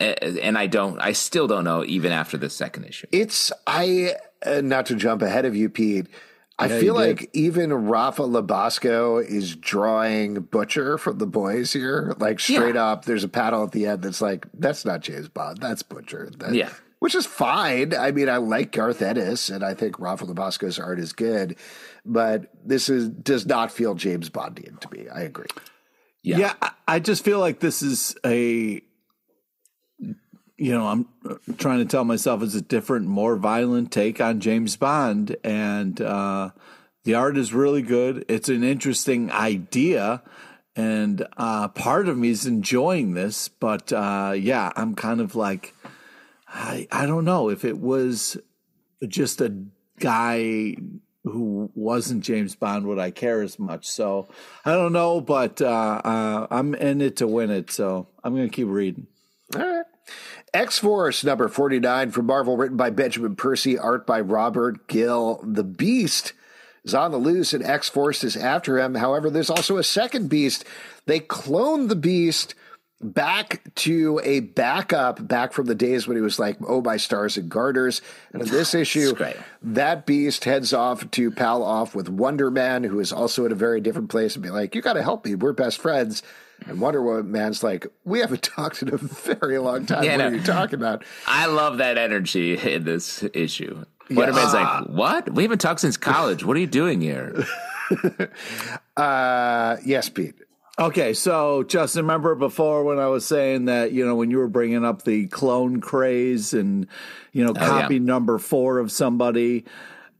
and 0.00 0.58
i 0.58 0.66
don't 0.66 0.98
i 1.00 1.12
still 1.12 1.46
don't 1.46 1.64
know 1.64 1.84
even 1.84 2.12
after 2.12 2.36
the 2.36 2.50
second 2.50 2.84
issue 2.84 3.06
It's 3.12 3.52
I 3.66 4.14
uh, 4.44 4.60
not 4.60 4.86
to 4.86 4.94
jump 4.96 5.22
ahead 5.22 5.46
of 5.46 5.56
you, 5.56 5.70
Pete. 5.70 6.06
I 6.58 6.66
Yeah, 6.66 6.78
feel 6.80 6.94
like 6.94 7.30
even 7.32 7.70
Rapha 7.70 8.28
Lobosco 8.28 9.24
is 9.26 9.56
drawing 9.56 10.34
Butcher 10.42 10.98
from 10.98 11.16
the 11.18 11.26
boys 11.26 11.72
here. 11.72 12.14
Like 12.18 12.38
straight 12.40 12.74
Yeah. 12.74 12.84
up, 12.90 13.06
there's 13.06 13.24
a 13.24 13.28
paddle 13.28 13.64
at 13.64 13.72
the 13.72 13.86
end 13.86 14.02
that's 14.02 14.20
like, 14.20 14.46
that's 14.52 14.84
not 14.84 15.00
James 15.00 15.28
Bond, 15.30 15.58
that's 15.62 15.82
Butcher. 15.82 16.30
That- 16.38 16.52
Yeah. 16.54 16.68
Which 17.00 17.14
is 17.14 17.24
fine. 17.26 17.94
I 17.94 18.12
mean, 18.12 18.28
I 18.28 18.36
like 18.36 18.70
Garth 18.72 19.00
Ennis 19.02 19.48
and 19.48 19.64
I 19.64 19.72
think 19.74 19.96
Rapha 19.96 20.28
Lobosco's 20.28 20.78
art 20.78 20.98
is 21.00 21.12
good, 21.14 21.56
but 22.04 22.50
this 22.64 22.88
is 22.90 23.08
does 23.08 23.46
not 23.46 23.72
feel 23.72 23.94
James 23.94 24.28
Bondian 24.30 24.78
to 24.80 24.88
me. 24.90 25.08
I 25.08 25.22
agree. 25.22 25.46
Yeah. 26.22 26.36
Yeah, 26.38 26.52
I, 26.62 26.70
I 26.86 27.00
just 27.00 27.24
feel 27.24 27.38
like 27.40 27.60
this 27.60 27.80
is 27.82 28.14
a, 28.26 28.82
you 30.56 30.72
know, 30.72 30.86
I'm 30.86 31.08
uh, 31.28 31.36
trying 31.58 31.78
to 31.78 31.84
tell 31.84 32.04
myself 32.04 32.42
it's 32.42 32.54
a 32.54 32.60
different, 32.60 33.06
more 33.06 33.36
violent 33.36 33.90
take 33.90 34.20
on 34.20 34.40
James 34.40 34.76
Bond, 34.76 35.36
and 35.42 36.00
uh, 36.00 36.50
the 37.04 37.14
art 37.14 37.36
is 37.36 37.52
really 37.52 37.82
good. 37.82 38.24
It's 38.28 38.48
an 38.48 38.62
interesting 38.62 39.32
idea, 39.32 40.22
and 40.76 41.26
uh, 41.36 41.68
part 41.68 42.08
of 42.08 42.16
me 42.16 42.30
is 42.30 42.46
enjoying 42.46 43.14
this, 43.14 43.48
but 43.48 43.92
uh, 43.92 44.34
yeah, 44.36 44.72
I'm 44.76 44.94
kind 44.94 45.20
of 45.20 45.34
like, 45.34 45.74
I 46.46 46.86
I 46.92 47.06
don't 47.06 47.24
know 47.24 47.50
if 47.50 47.64
it 47.64 47.78
was 47.78 48.36
just 49.06 49.40
a 49.40 49.54
guy 49.98 50.76
who 51.24 51.70
wasn't 51.74 52.22
James 52.22 52.54
Bond 52.54 52.86
would 52.86 52.98
I 52.98 53.10
care 53.10 53.42
as 53.42 53.58
much. 53.58 53.88
So 53.88 54.28
I 54.64 54.74
don't 54.74 54.92
know, 54.92 55.20
but 55.20 55.60
uh, 55.62 56.00
uh, 56.04 56.46
I'm 56.50 56.74
in 56.74 57.00
it 57.00 57.16
to 57.16 57.26
win 57.26 57.50
it. 57.50 57.70
So 57.70 58.08
I'm 58.22 58.34
going 58.34 58.48
to 58.48 58.54
keep 58.54 58.68
reading. 58.68 59.06
All 59.56 59.62
right. 59.62 59.84
X 60.54 60.78
Force 60.78 61.24
number 61.24 61.48
49 61.48 62.12
from 62.12 62.26
Marvel, 62.26 62.56
written 62.56 62.76
by 62.76 62.90
Benjamin 62.90 63.34
Percy, 63.34 63.76
art 63.76 64.06
by 64.06 64.20
Robert 64.20 64.86
Gill. 64.86 65.40
The 65.42 65.64
Beast 65.64 66.32
is 66.84 66.94
on 66.94 67.10
the 67.10 67.18
loose, 67.18 67.52
and 67.52 67.64
X 67.64 67.88
Force 67.88 68.22
is 68.22 68.36
after 68.36 68.78
him. 68.78 68.94
However, 68.94 69.30
there's 69.30 69.50
also 69.50 69.78
a 69.78 69.82
second 69.82 70.28
Beast. 70.28 70.64
They 71.06 71.18
cloned 71.18 71.88
the 71.88 71.96
Beast 71.96 72.54
back 73.00 73.62
to 73.74 74.20
a 74.22 74.40
backup 74.40 75.26
back 75.26 75.52
from 75.52 75.66
the 75.66 75.74
days 75.74 76.06
when 76.06 76.16
he 76.16 76.22
was 76.22 76.38
like, 76.38 76.56
oh, 76.66 76.80
my 76.80 76.96
stars 76.98 77.36
and 77.36 77.50
garters. 77.50 78.00
And 78.32 78.40
in 78.40 78.48
this 78.48 78.74
issue, 78.76 79.14
that 79.60 80.06
beast 80.06 80.44
heads 80.44 80.72
off 80.72 81.10
to 81.10 81.30
pal 81.32 81.64
off 81.64 81.96
with 81.96 82.08
Wonder 82.08 82.52
Man, 82.52 82.84
who 82.84 83.00
is 83.00 83.12
also 83.12 83.44
in 83.44 83.50
a 83.50 83.56
very 83.56 83.80
different 83.80 84.08
place, 84.08 84.36
and 84.36 84.42
be 84.42 84.50
like, 84.50 84.76
you 84.76 84.82
got 84.82 84.94
to 84.94 85.02
help 85.02 85.24
me. 85.24 85.34
We're 85.34 85.52
best 85.52 85.80
friends. 85.80 86.22
And 86.66 86.80
Wonder 86.80 87.22
Man's 87.22 87.62
like, 87.62 87.86
we 88.04 88.20
haven't 88.20 88.42
talked 88.56 88.82
in 88.82 88.92
a 88.92 88.96
very 88.96 89.58
long 89.58 89.86
time. 89.86 90.04
Yeah, 90.04 90.12
what 90.12 90.18
no. 90.18 90.28
are 90.28 90.34
you 90.34 90.42
talking 90.42 90.78
about? 90.78 91.04
i 91.26 91.46
love 91.46 91.78
that 91.78 91.98
energy 91.98 92.56
in 92.56 92.84
this 92.84 93.24
issue 93.34 93.84
Wonderman's 94.10 94.52
like, 94.52 94.86
what? 94.86 95.32
We 95.32 95.42
haven't 95.42 95.60
talked 95.60 95.80
since 95.80 95.96
college. 95.96 96.44
What 96.44 96.56
are 96.56 96.60
you 96.60 96.66
doing 96.66 97.00
here? 97.00 97.46
Uh, 98.96 99.76
yes, 99.84 100.08
Pete. 100.08 100.36
Okay, 100.78 101.12
so 101.12 101.64
Justin, 101.64 102.02
remember 102.02 102.34
before 102.36 102.84
when 102.84 102.98
I 102.98 103.08
was 103.08 103.26
saying 103.26 103.64
that 103.64 103.92
you 103.92 104.06
know 104.06 104.14
when 104.14 104.30
you 104.30 104.38
were 104.38 104.48
bringing 104.48 104.84
up 104.84 105.02
the 105.02 105.26
clone 105.26 105.80
craze 105.80 106.54
and 106.54 106.86
you 107.32 107.44
know 107.44 107.52
copy 107.52 107.96
yeah. 107.96 108.00
number 108.00 108.38
four 108.38 108.78
of 108.78 108.92
somebody, 108.92 109.64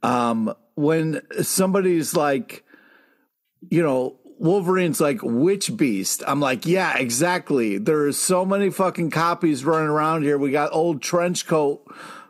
um, 0.03 0.53
when 0.75 1.23
somebody's 1.43 2.15
like, 2.15 2.65
you 3.71 3.83
know. 3.83 4.17
Wolverine's 4.39 5.01
like, 5.01 5.21
which 5.23 5.77
beast? 5.77 6.23
I'm 6.27 6.41
like, 6.41 6.67
yeah, 6.67 6.97
exactly. 6.99 7.79
There's 7.79 8.19
so 8.19 8.45
many 8.45 8.71
fucking 8.71 9.11
copies 9.11 9.65
running 9.65 9.89
around 9.89 10.23
here. 10.23 10.37
We 10.39 10.51
got 10.51 10.73
old 10.73 11.01
trench 11.03 11.47
coat 11.47 11.83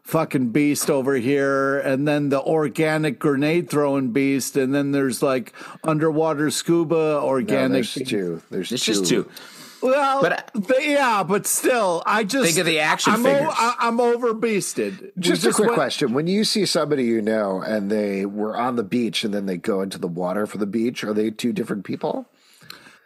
fucking 0.02 0.50
beast 0.50 0.90
over 0.90 1.14
here, 1.14 1.78
and 1.78 2.06
then 2.06 2.28
the 2.28 2.42
organic 2.42 3.18
grenade 3.18 3.70
throwing 3.70 4.10
beast, 4.12 4.54
and 4.56 4.74
then 4.74 4.92
there's 4.92 5.22
like 5.22 5.54
underwater 5.82 6.50
scuba 6.50 6.94
No, 6.94 7.26
organic. 7.26 7.72
there's 7.72 7.94
two. 7.94 8.42
There's 8.50 8.70
It's 8.70 8.84
two. 8.84 8.92
just 8.92 9.06
two. 9.06 9.28
Well, 9.84 10.22
But- 10.22 10.32
uh, 10.32 10.60
but, 10.60 10.82
yeah, 10.86 11.22
but 11.22 11.46
still, 11.46 12.02
I 12.06 12.24
just 12.24 12.46
Think 12.46 12.58
of 12.58 12.64
the 12.66 12.80
action 12.80 13.12
I'm 13.12 13.22
figures. 13.22 13.52
I, 13.52 13.74
I'm 13.80 14.00
over 14.00 14.32
beasted. 14.32 15.00
We 15.02 15.10
Just 15.22 15.44
a 15.44 15.52
quick 15.52 15.66
went- 15.68 15.74
question. 15.74 16.14
When 16.14 16.26
you 16.26 16.44
see 16.44 16.64
somebody 16.64 17.04
you 17.04 17.20
know 17.20 17.60
and 17.60 17.90
they 17.90 18.24
were 18.24 18.56
on 18.56 18.76
the 18.76 18.82
beach 18.82 19.24
and 19.24 19.34
then 19.34 19.44
they 19.44 19.58
go 19.58 19.82
into 19.82 19.98
the 19.98 20.08
water 20.08 20.46
for 20.46 20.56
the 20.58 20.66
beach, 20.66 21.04
are 21.04 21.12
they 21.12 21.30
two 21.30 21.52
different 21.52 21.84
people? 21.84 22.26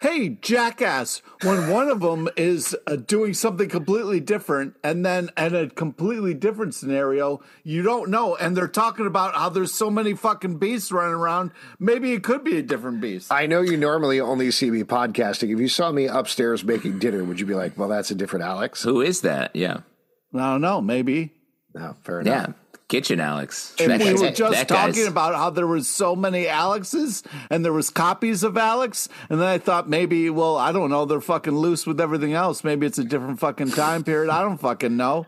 Hey, 0.01 0.31
jackass, 0.41 1.23
when 1.43 1.69
one 1.69 1.89
of 1.89 2.01
them 2.01 2.29
is 2.37 2.77
uh, 2.87 2.97
doing 2.97 3.35
something 3.35 3.69
completely 3.69 4.21
different 4.21 4.75
and 4.85 5.05
then 5.05 5.31
in 5.37 5.55
a 5.55 5.69
completely 5.69 6.35
different 6.35 6.75
scenario, 6.75 7.41
you 7.65 7.83
don't 7.83 8.11
know. 8.11 8.37
And 8.37 8.57
they're 8.57 8.69
talking 8.69 9.07
about 9.07 9.35
how 9.35 9.49
there's 9.49 9.75
so 9.75 9.91
many 9.91 10.15
fucking 10.15 10.59
beasts 10.59 10.93
running 10.93 11.15
around. 11.15 11.51
Maybe 11.79 12.13
it 12.13 12.23
could 12.23 12.45
be 12.45 12.59
a 12.59 12.63
different 12.63 13.01
beast. 13.01 13.33
I 13.33 13.47
know 13.47 13.61
you 13.61 13.77
normally 13.77 14.21
only 14.21 14.51
see 14.51 14.71
me 14.71 14.85
podcasting. 14.85 15.53
If 15.53 15.61
you 15.61 15.69
saw 15.69 15.91
me 15.93 16.07
upstairs 16.07 16.65
making 16.65 16.99
dinner, 16.99 17.25
would 17.25 17.41
you 17.41 17.47
be 17.47 17.55
like, 17.55 17.77
well, 17.77 17.89
that's 17.89 18.11
a 18.11 18.15
different 18.15 18.45
Alex? 18.45 18.83
Who 18.83 19.01
is 19.01 19.23
that? 19.23 19.55
Yeah. 19.55 19.81
I 20.35 20.53
don't 20.53 20.61
know. 20.61 20.81
Maybe. 20.81 21.33
No, 21.75 21.97
fair 22.05 22.21
enough. 22.21 22.49
Yeah. 22.49 22.55
Kitchen 22.89 23.21
Alex. 23.21 23.75
And 23.79 23.91
That 23.91 24.01
we 24.01 24.15
were 24.15 24.31
just 24.31 24.53
that 24.55 24.69
guy's- 24.69 24.95
talking 24.95 25.07
about 25.07 25.35
how 25.35 25.51
there 25.51 25.67
was 25.67 25.87
so 25.89 26.17
many 26.17 26.47
Alexes 26.47 27.23
and 27.51 27.65
there 27.65 27.73
was 27.73 27.91
copies 27.91 28.43
of 28.43 28.57
Alex. 28.57 29.09
And 29.29 29.41
then 29.41 29.47
I 29.49 29.59
thought 29.59 29.89
maybe, 29.89 30.31
well, 30.31 30.57
I 30.57 30.73
don't 30.73 30.89
know. 30.91 31.05
They're 31.05 31.21
fucking 31.21 31.55
loose 31.55 31.87
with 31.87 32.01
everything 32.01 32.33
else. 32.33 32.65
Maybe 32.65 32.87
it's 32.87 32.99
a 32.99 33.05
different 33.05 33.41
fucking 33.41 33.73
time 33.73 34.05
period. 34.05 34.31
I 34.31 34.41
don't 34.43 34.59
fucking 34.59 34.97
know. 34.97 35.27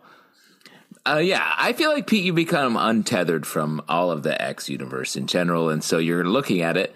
Uh, 1.06 1.16
yeah, 1.16 1.54
I 1.56 1.72
feel 1.72 1.90
like 1.90 2.06
Pete, 2.06 2.24
you 2.24 2.32
become 2.32 2.76
untethered 2.76 3.46
from 3.46 3.82
all 3.88 4.10
of 4.10 4.22
the 4.22 4.40
X 4.40 4.68
universe 4.68 5.16
in 5.16 5.26
general, 5.26 5.70
and 5.70 5.82
so 5.82 5.96
you're 5.98 6.24
looking 6.26 6.60
at 6.60 6.76
it 6.76 6.94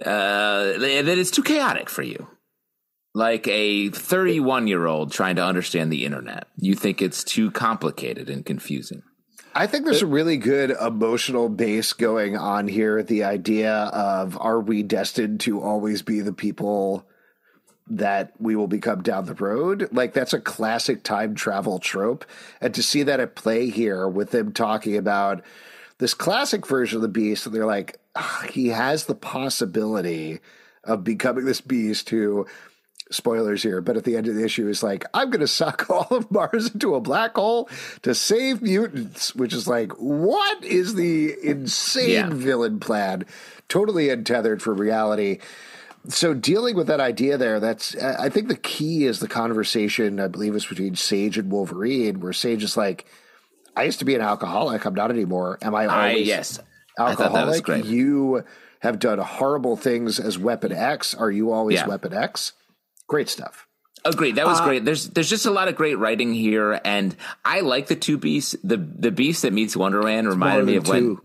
uh, 0.00 0.78
that 0.78 1.08
it's 1.18 1.30
too 1.30 1.42
chaotic 1.42 1.90
for 1.90 2.02
you. 2.02 2.26
Like 3.14 3.46
a 3.46 3.90
31 3.90 4.66
year 4.66 4.86
old 4.86 5.12
trying 5.12 5.36
to 5.36 5.44
understand 5.44 5.92
the 5.92 6.04
internet, 6.06 6.48
you 6.56 6.74
think 6.74 7.00
it's 7.02 7.22
too 7.22 7.50
complicated 7.50 8.28
and 8.30 8.44
confusing. 8.46 9.02
I 9.56 9.68
think 9.68 9.84
there's 9.84 10.02
a 10.02 10.06
really 10.06 10.36
good 10.36 10.70
emotional 10.70 11.48
base 11.48 11.92
going 11.92 12.36
on 12.36 12.66
here. 12.66 13.02
The 13.04 13.22
idea 13.22 13.72
of 13.72 14.36
are 14.40 14.60
we 14.60 14.82
destined 14.82 15.40
to 15.40 15.60
always 15.60 16.02
be 16.02 16.20
the 16.20 16.32
people 16.32 17.06
that 17.86 18.32
we 18.40 18.56
will 18.56 18.66
become 18.66 19.02
down 19.02 19.26
the 19.26 19.34
road? 19.34 19.90
Like 19.92 20.12
that's 20.12 20.32
a 20.32 20.40
classic 20.40 21.04
time 21.04 21.36
travel 21.36 21.78
trope. 21.78 22.24
And 22.60 22.74
to 22.74 22.82
see 22.82 23.04
that 23.04 23.20
at 23.20 23.36
play 23.36 23.70
here 23.70 24.08
with 24.08 24.32
them 24.32 24.52
talking 24.52 24.96
about 24.96 25.44
this 25.98 26.14
classic 26.14 26.66
version 26.66 26.96
of 26.96 27.02
the 27.02 27.08
beast, 27.08 27.46
and 27.46 27.54
they're 27.54 27.64
like, 27.64 28.00
"Ah, 28.16 28.46
he 28.50 28.68
has 28.68 29.04
the 29.04 29.14
possibility 29.14 30.40
of 30.82 31.04
becoming 31.04 31.44
this 31.44 31.60
beast 31.60 32.10
who 32.10 32.46
spoilers 33.14 33.62
here, 33.62 33.80
but 33.80 33.96
at 33.96 34.04
the 34.04 34.16
end 34.16 34.28
of 34.28 34.34
the 34.34 34.44
issue 34.44 34.68
is 34.68 34.82
like, 34.82 35.04
I'm 35.14 35.30
going 35.30 35.40
to 35.40 35.46
suck 35.48 35.86
all 35.90 36.08
of 36.10 36.30
Mars 36.30 36.72
into 36.72 36.94
a 36.94 37.00
black 37.00 37.36
hole 37.36 37.68
to 38.02 38.14
save 38.14 38.60
mutants, 38.62 39.34
which 39.34 39.52
is 39.52 39.66
like, 39.66 39.92
what 39.92 40.62
is 40.64 40.94
the 40.94 41.34
insane 41.42 42.10
Yeah. 42.10 42.28
villain 42.30 42.80
plan? 42.80 43.24
Totally 43.68 44.10
untethered 44.10 44.60
from 44.62 44.78
reality. 44.80 45.38
So 46.08 46.34
dealing 46.34 46.76
with 46.76 46.86
that 46.88 47.00
idea 47.00 47.38
there, 47.38 47.60
that's 47.60 47.96
I 47.96 48.28
think 48.28 48.48
the 48.48 48.56
key 48.56 49.06
is 49.06 49.20
the 49.20 49.28
conversation. 49.28 50.20
I 50.20 50.28
believe 50.28 50.54
it's 50.54 50.66
between 50.66 50.96
Sage 50.96 51.38
and 51.38 51.50
Wolverine, 51.50 52.20
where 52.20 52.34
Sage 52.34 52.62
is 52.62 52.76
like, 52.76 53.06
"I 53.74 53.84
used 53.84 54.00
to 54.00 54.04
be 54.04 54.14
an 54.14 54.20
alcoholic. 54.20 54.84
I'm 54.84 54.92
not 54.94 55.10
anymore. 55.10 55.58
Am 55.62 55.74
I 55.74 55.84
I, 55.86 56.08
always 56.10 56.26
yes. 56.26 56.58
I 56.98 57.04
was 57.04 57.18
alcoholic? 57.20 57.86
You 57.86 58.44
have 58.80 58.98
done 58.98 59.18
horrible 59.18 59.76
things 59.78 60.20
as 60.20 60.38
Weapon 60.38 60.72
X. 60.72 61.14
Are 61.14 61.30
you 61.30 61.50
always 61.52 61.76
Yeah. 61.76 61.86
Weapon 61.86 62.12
X? 62.12 62.52
Great 63.06 63.28
stuff. 63.28 63.66
Agreed. 64.04 64.36
That 64.36 64.46
was 64.46 64.60
uh, 64.60 64.64
great. 64.64 64.84
There's 64.84 65.08
there's 65.08 65.30
just 65.30 65.46
a 65.46 65.50
lot 65.50 65.68
of 65.68 65.76
great 65.76 65.98
writing 65.98 66.34
here, 66.34 66.78
and 66.84 67.16
I 67.44 67.60
like 67.60 67.86
the 67.86 67.96
two 67.96 68.18
beasts. 68.18 68.54
The 68.62 68.76
the 68.76 69.10
beast 69.10 69.42
that 69.42 69.52
meets 69.52 69.76
Wonderland 69.76 70.28
reminded 70.28 70.66
me 70.66 70.72
than 70.72 70.82
of 70.82 70.88
when 70.88 71.18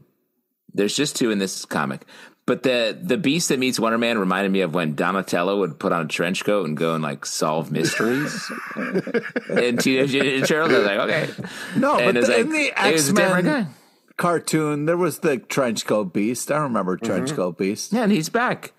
there's 0.73 0.95
just 0.95 1.18
two 1.18 1.31
in 1.31 1.39
this 1.39 1.65
comic. 1.65 2.06
But 2.45 2.64
the 2.64 2.97
the 2.99 3.18
beast 3.18 3.49
that 3.49 3.60
meets 3.60 3.80
Wonder 3.80 3.97
Man 3.97 4.18
reminded 4.18 4.51
me 4.51 4.61
of 4.61 4.73
when 4.73 4.95
Donatello 4.95 5.60
would 5.60 5.77
put 5.77 5.91
on 5.91 6.06
a 6.06 6.07
trench 6.07 6.43
coat 6.45 6.68
and 6.68 6.76
go 6.76 6.95
and 6.95 7.03
like 7.03 7.26
solve 7.26 7.72
mysteries. 7.72 8.51
and 8.76 9.80
Teenage 9.80 10.14
Mutant 10.14 10.43
Ninja 10.43 10.47
Turtles, 10.47 10.73
I 10.73 10.77
was 10.77 10.85
like, 10.85 10.99
okay. 10.99 11.49
No, 11.77 11.97
And 11.99 12.06
but 12.06 12.18
it's 12.18 12.27
the, 12.27 12.34
like, 12.34 12.45
in 12.45 12.51
the 12.51 12.65
it 12.88 12.93
was 12.93 13.10
X 13.10 13.10
a 13.10 13.14
different 13.14 13.45
guy. 13.45 13.61
Men 13.61 13.73
cartoon, 14.20 14.86
there 14.86 14.98
was 14.98 15.20
the 15.20 15.38
trench 15.38 15.88
coat 15.88 16.14
beast. 16.14 16.52
I 16.52 16.58
remember 16.58 16.96
trench 16.98 17.30
mm-hmm. 17.30 17.36
coat 17.38 17.58
beast. 17.58 17.91
Yeah, 17.91 18.04
and 18.04 18.12
he's 18.12 18.30
back. 18.30 18.74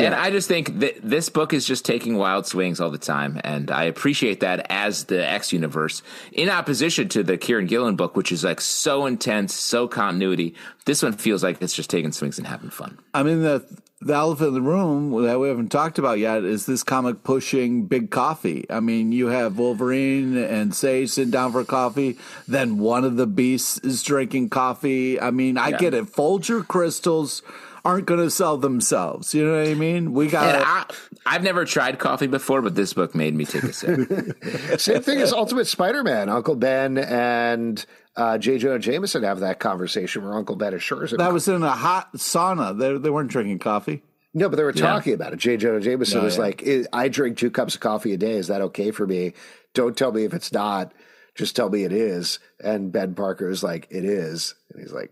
And 0.00 0.14
I 0.14 0.30
just 0.30 0.48
think 0.48 0.80
that 0.80 0.96
this 1.02 1.28
book 1.28 1.52
is 1.52 1.64
just 1.64 1.84
taking 1.84 2.16
wild 2.16 2.46
swings 2.46 2.80
all 2.80 2.90
the 2.90 2.98
time. 2.98 3.40
And 3.44 3.70
I 3.70 3.84
appreciate 3.84 4.40
that 4.40 4.66
as 4.68 5.04
the 5.04 5.24
X 5.24 5.52
universe, 5.52 6.02
in 6.32 6.50
opposition 6.50 7.08
to 7.10 7.22
the 7.22 7.38
Kieron 7.38 7.68
Gillen 7.68 7.94
book, 7.94 8.16
which 8.16 8.32
is 8.32 8.42
like 8.42 8.60
so 8.60 9.06
intense, 9.06 9.54
so 9.54 9.86
continuity. 9.86 10.54
This 10.86 11.02
one 11.02 11.12
feels 11.12 11.44
like 11.44 11.62
it's 11.62 11.74
just 11.74 11.90
taking 11.90 12.12
swings 12.12 12.38
and 12.38 12.46
having 12.46 12.70
fun. 12.70 12.98
I 13.14 13.22
mean, 13.22 13.42
the 13.42 13.64
the 14.00 14.12
elephant 14.14 14.48
in 14.48 14.54
the 14.54 14.60
room 14.60 15.22
that 15.22 15.40
we 15.40 15.48
haven't 15.48 15.70
talked 15.70 15.98
about 15.98 16.18
yet 16.18 16.44
is 16.44 16.66
this 16.66 16.82
comic 16.82 17.22
pushing 17.24 17.86
big 17.86 18.10
coffee. 18.10 18.66
I 18.68 18.80
mean, 18.80 19.10
you 19.12 19.28
have 19.28 19.58
Wolverine 19.58 20.36
and 20.36 20.74
Sage 20.74 21.10
sitting 21.10 21.30
down 21.30 21.52
for 21.52 21.64
coffee. 21.64 22.18
Then 22.46 22.78
one 22.78 23.04
of 23.04 23.16
the 23.16 23.26
beasts 23.26 23.78
is 23.78 24.02
drinking 24.02 24.50
coffee. 24.50 25.18
I 25.20 25.30
mean, 25.30 25.56
I 25.56 25.70
Yeah. 25.70 25.78
get 25.78 25.94
it. 25.94 26.08
Folger 26.08 26.62
crystals 26.62 27.42
aren't 27.86 28.04
going 28.06 28.20
to 28.20 28.30
sell 28.30 28.56
themselves. 28.58 29.32
You 29.34 29.46
know 29.46 29.58
what 29.58 29.68
I 29.68 29.74
mean? 29.74 30.12
We 30.12 30.26
got. 30.26 30.92
I've 31.24 31.42
never 31.42 31.64
tried 31.64 31.98
coffee 31.98 32.26
before, 32.26 32.60
but 32.60 32.74
this 32.74 32.92
book 32.92 33.14
made 33.14 33.34
me 33.34 33.44
take 33.46 33.62
a 33.62 33.72
sip. 33.72 34.78
Same 34.80 35.02
thing 35.02 35.20
as 35.20 35.32
Ultimate 35.32 35.66
Spider-Man. 35.68 36.28
Uncle 36.28 36.56
Ben 36.56 36.98
and 36.98 37.84
uh, 38.16 38.38
J. 38.38 38.58
Jonah 38.58 38.78
Jameson 38.78 39.22
have 39.22 39.40
that 39.40 39.58
conversation 39.60 40.24
where 40.24 40.34
Uncle 40.34 40.56
Ben 40.56 40.74
assures 40.74 41.12
him. 41.12 41.18
That 41.18 41.32
was 41.32 41.48
in 41.48 41.62
a 41.62 41.70
hot 41.70 42.12
sauna. 42.14 42.76
They, 42.78 42.96
they 42.98 43.10
weren't 43.10 43.30
drinking 43.30 43.58
coffee. 43.58 44.02
no, 44.34 44.48
but 44.48 44.56
they 44.56 44.62
were 44.64 44.72
talking 44.72 45.14
about 45.14 45.32
it. 45.32 45.38
J. 45.38 45.56
Jonah 45.56 45.80
Jameson 45.80 46.20
Oh, 46.20 46.24
was 46.24 46.36
yeah. 46.36 46.42
like, 46.42 46.62
"I- 46.66 46.86
"I 46.92 47.08
drink 47.08 47.36
two 47.38 47.50
cups 47.50 47.74
of 47.74 47.80
coffee 47.80 48.12
a 48.12 48.16
day. 48.16 48.32
Is 48.32 48.48
that 48.48 48.60
okay 48.62 48.90
for 48.90 49.06
me? 49.06 49.32
Don't 49.74 49.96
tell 49.96 50.12
me 50.12 50.24
if 50.24 50.32
it's 50.34 50.52
not. 50.52 50.92
Just 51.34 51.54
tell 51.56 51.68
me 51.70 51.84
it 51.84 51.92
is." 51.92 52.38
And 52.62 52.90
Ben 52.92 53.14
Parker 53.14 53.48
is 53.50 53.62
like, 53.62 53.86
"It 53.90 54.04
is," 54.04 54.54
and 54.72 54.80
he's 54.82 54.92
like, 54.92 55.10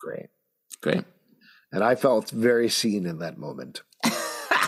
"Great." 0.00 0.26
Great. 0.80 1.04
And 1.70 1.82
I 1.82 1.94
felt 1.94 2.28
very 2.30 2.68
seen 2.68 3.06
in 3.06 3.18
that 3.20 3.38
moment. 3.38 3.82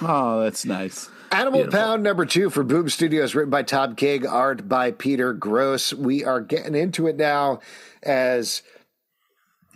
Oh, 0.03 0.43
that's 0.43 0.65
nice. 0.65 1.09
Animal 1.35 1.67
Pound 1.67 2.05
number 2.05 2.25
two 2.25 2.49
for 2.49 2.63
Boom 2.63 2.89
Studios, 2.89 3.35
written 3.35 3.51
by 3.51 3.65
Tom 3.65 3.97
King, 3.97 4.25
art 4.25 4.69
by 4.69 4.93
Peter 4.93 5.33
Gross. 5.33 5.93
We 5.93 6.25
are 6.25 6.41
getting 6.41 6.77
into 6.77 7.09
it 7.09 7.17
now 7.17 7.59
as 8.05 8.63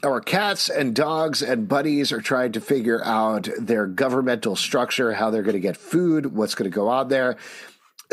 our 0.05 0.20
cats 0.20 0.68
and 0.68 0.94
dogs 0.94 1.43
and 1.43 1.66
buddies 1.66 2.12
are 2.12 2.20
trying 2.20 2.52
to 2.52 2.60
figure 2.60 3.05
out 3.05 3.48
their 3.59 3.86
governmental 3.86 4.55
structure, 4.55 5.14
how 5.14 5.30
they're 5.30 5.43
going 5.43 5.55
to 5.55 5.60
get 5.60 5.76
food, 5.76 6.26
what's 6.26 6.55
going 6.55 6.70
to 6.70 6.74
go 6.74 6.86
on 6.86 7.09
there. 7.09 7.36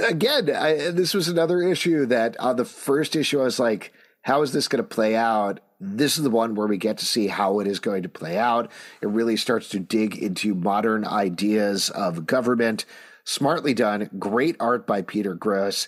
Again, 0.04 0.50
I, 0.50 0.90
this 0.90 1.14
was 1.14 1.28
another 1.28 1.62
issue 1.62 2.08
that 2.08 2.36
on 2.40 2.56
the 2.56 2.66
first 2.66 3.16
issue, 3.16 3.40
I 3.40 3.44
was 3.44 3.60
like, 3.60 3.94
how 4.24 4.42
is 4.42 4.54
this 4.54 4.68
going 4.68 4.84
to 4.84 4.90
play 4.90 5.16
out? 5.16 5.60
This 5.80 6.18
is 6.18 6.24
the 6.24 6.32
one 6.32 6.56
where 6.56 6.66
we 6.66 6.78
get 6.78 6.98
to 6.98 7.06
see 7.06 7.28
how 7.28 7.60
it 7.60 7.68
is 7.68 7.80
going 7.80 8.02
to 8.02 8.10
play 8.10 8.40
out. 8.40 8.72
It 9.02 9.10
really 9.10 9.38
starts 9.38 9.70
to 9.70 9.80
dig 9.80 10.18
into 10.18 10.56
modern 10.56 11.06
ideas 11.06 11.92
of 11.92 12.26
government. 12.26 12.86
Smartly 13.26 13.74
done. 13.74 14.10
Great 14.18 14.56
art 14.60 14.88
by 14.88 15.02
Peter 15.02 15.34
Gross. 15.34 15.88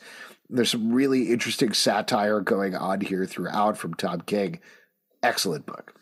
There's 0.49 0.71
some 0.71 0.91
really 0.91 1.31
interesting 1.31 1.73
satire 1.73 2.41
going 2.41 2.75
on 2.75 3.01
here 3.01 3.25
throughout 3.25 3.77
from 3.77 3.93
Tom 3.93 4.21
King. 4.21 4.59
Excellent 5.21 5.65
book. 5.65 5.93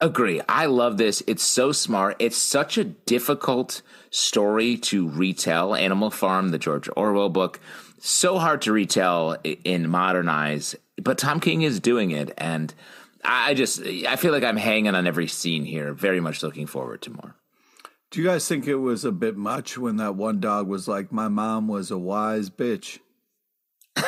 Agree. 0.00 0.40
I 0.48 0.66
love 0.66 0.98
this. 0.98 1.22
It's 1.28 1.44
so 1.44 1.70
smart. 1.70 2.16
It's 2.18 2.36
such 2.36 2.76
a 2.76 2.84
difficult 2.84 3.82
story 4.10 4.76
to 4.78 5.08
retell. 5.08 5.76
Animal 5.76 6.10
Farm, 6.10 6.48
the 6.48 6.58
George 6.58 6.88
Orwell 6.96 7.28
book, 7.28 7.60
so 8.00 8.38
hard 8.38 8.62
to 8.62 8.72
retell 8.72 9.36
in 9.44 9.88
modern 9.88 10.28
eyes. 10.28 10.74
But 11.00 11.18
Tom 11.18 11.38
King 11.38 11.62
is 11.62 11.78
doing 11.78 12.10
it, 12.10 12.34
and 12.36 12.74
I 13.24 13.50
I 13.50 13.54
just 13.54 13.80
I 13.80 14.16
feel 14.16 14.32
like 14.32 14.42
I'm 14.42 14.56
hanging 14.56 14.94
on 14.96 15.06
every 15.06 15.28
scene 15.28 15.64
here. 15.64 15.92
Very 15.92 16.20
much 16.20 16.42
looking 16.42 16.66
forward 16.66 17.02
to 17.02 17.10
more. 17.10 17.36
Do 18.12 18.20
you 18.20 18.26
guys 18.26 18.46
think 18.46 18.66
it 18.66 18.74
was 18.76 19.04
a 19.06 19.12
bit 19.12 19.36
much 19.38 19.78
when 19.78 19.96
that 19.96 20.14
one 20.14 20.38
dog 20.38 20.68
was 20.68 20.86
like, 20.86 21.10
"My 21.12 21.28
mom 21.28 21.66
was 21.66 21.90
a 21.90 21.96
wise 21.98 22.50
bitch"? 22.50 22.98
I 23.96 24.02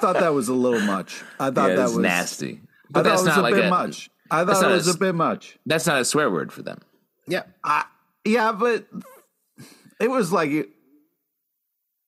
thought 0.00 0.14
that 0.18 0.32
was 0.32 0.48
a 0.48 0.54
little 0.54 0.80
much. 0.80 1.22
I 1.38 1.50
thought 1.50 1.70
Yeah, 1.70 1.76
that 1.76 1.88
was 1.90 1.98
nasty. 1.98 2.60
I 2.62 2.66
But 2.90 3.04
thought 3.04 3.10
that's 3.10 3.22
it 3.22 3.26
was 3.26 3.36
not 3.36 3.38
a 3.38 3.42
like 3.42 3.54
bit 3.54 3.64
a 3.66 3.70
much. 3.70 4.10
I 4.30 4.44
that's 4.44 4.60
thought 4.60 4.66
it 4.66 4.70
not 4.70 4.74
was 4.76 4.88
a 4.88 4.92
a 4.92 4.98
bit 4.98 5.14
much. 5.14 5.58
that's 5.66 5.86
not 5.86 6.00
a 6.00 6.04
swear 6.04 6.30
word 6.30 6.52
for 6.52 6.62
them. 6.62 6.80
Yeah. 7.26 7.42
I, 7.62 7.84
yeah, 8.24 8.52
but 8.52 8.86
it 10.00 10.10
was 10.10 10.32
like 10.32 10.50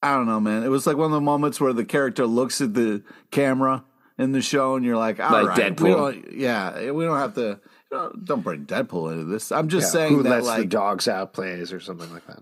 I 0.03 0.15
don't 0.15 0.27
know, 0.27 0.40
man. 0.40 0.62
It 0.62 0.69
was 0.69 0.86
like 0.86 0.97
one 0.97 1.07
of 1.07 1.12
the 1.12 1.20
moments 1.20 1.61
where 1.61 1.73
the 1.73 1.85
character 1.85 2.27
looks 2.27 2.61
at 2.61 2.74
the 2.74 3.03
camera 3.31 3.85
in 4.18 4.32
the 4.32 4.43
show, 4.43 4.76
and 4.76 4.84
you're 4.84 4.97
like, 4.97 5.20
"All 5.20 5.30
Like 5.32 5.48
right, 5.59 5.80
we 5.80 5.88
Deadpool. 5.90 5.97
don't, 6.24 6.32
yeah, 6.32 6.90
we 6.90 7.05
don't 7.05 7.18
have 7.18 7.34
to. 7.34 7.60
Don't 8.24 8.43
bring 8.43 8.66
Deadpool 8.66 9.12
into 9.12 9.24
this. 9.24 9.52
I'm 9.52 9.68
just 9.68 9.86
Yeah, 9.86 10.01
saying 10.01 10.14
Who 10.16 10.22
that, 10.24 10.30
lets 10.30 10.47
the 10.47 10.52
like, 10.52 10.68
dogs 10.68 11.09
out 11.09 11.32
plays 11.32 11.72
or 11.72 11.80
something 11.80 12.12
like 12.12 12.26
that. 12.26 12.40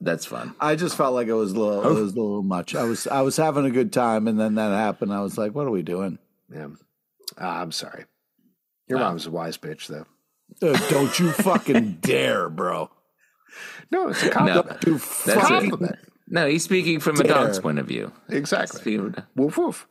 That's 0.00 0.24
fun. 0.26 0.54
I 0.60 0.76
just 0.76 0.96
felt 0.96 1.14
like 1.14 1.26
it 1.28 1.32
was 1.34 1.52
a 1.52 1.58
little, 1.58 1.82
it 1.96 2.00
was 2.00 2.12
a 2.12 2.16
little 2.16 2.42
much. 2.42 2.74
I 2.74 2.84
was, 2.84 3.06
I 3.06 3.22
was 3.22 3.36
having 3.36 3.64
a 3.64 3.70
good 3.70 3.92
time, 3.92 4.28
and 4.28 4.38
then 4.38 4.54
that 4.56 4.70
happened. 4.70 5.12
I 5.12 5.20
was 5.20 5.36
like, 5.38 5.54
"What 5.54 5.66
are 5.66 5.70
we 5.70 5.82
doing?" 5.82 6.18
Yeah. 6.52 6.68
Uh, 7.40 7.46
I'm 7.46 7.72
sorry. 7.72 8.04
Your 8.88 8.98
mom's 8.98 9.26
a 9.26 9.30
wise 9.30 9.56
bitch, 9.58 9.86
though. 9.88 10.06
Uh, 10.62 10.78
don't 10.90 11.18
you 11.18 11.32
fucking 11.32 11.92
dare, 12.00 12.48
bro. 12.50 12.90
No, 13.90 14.08
it's 14.08 14.22
a 14.22 14.30
compliment. 14.30 14.80
Do 14.82 14.92
That's 14.92 15.26
it. 15.26 15.34
fucking- 15.34 15.70
compliment. 15.70 15.96
No, 16.28 16.46
he's 16.46 16.64
speaking 16.64 17.00
from 17.00 17.20
a 17.20 17.24
dog's 17.24 17.58
point 17.60 17.78
of 17.78 17.86
view. 17.86 18.12
Exactly. 18.28 18.94
Of- 18.96 19.16
Woof 19.36 19.56
woof. 19.58 19.86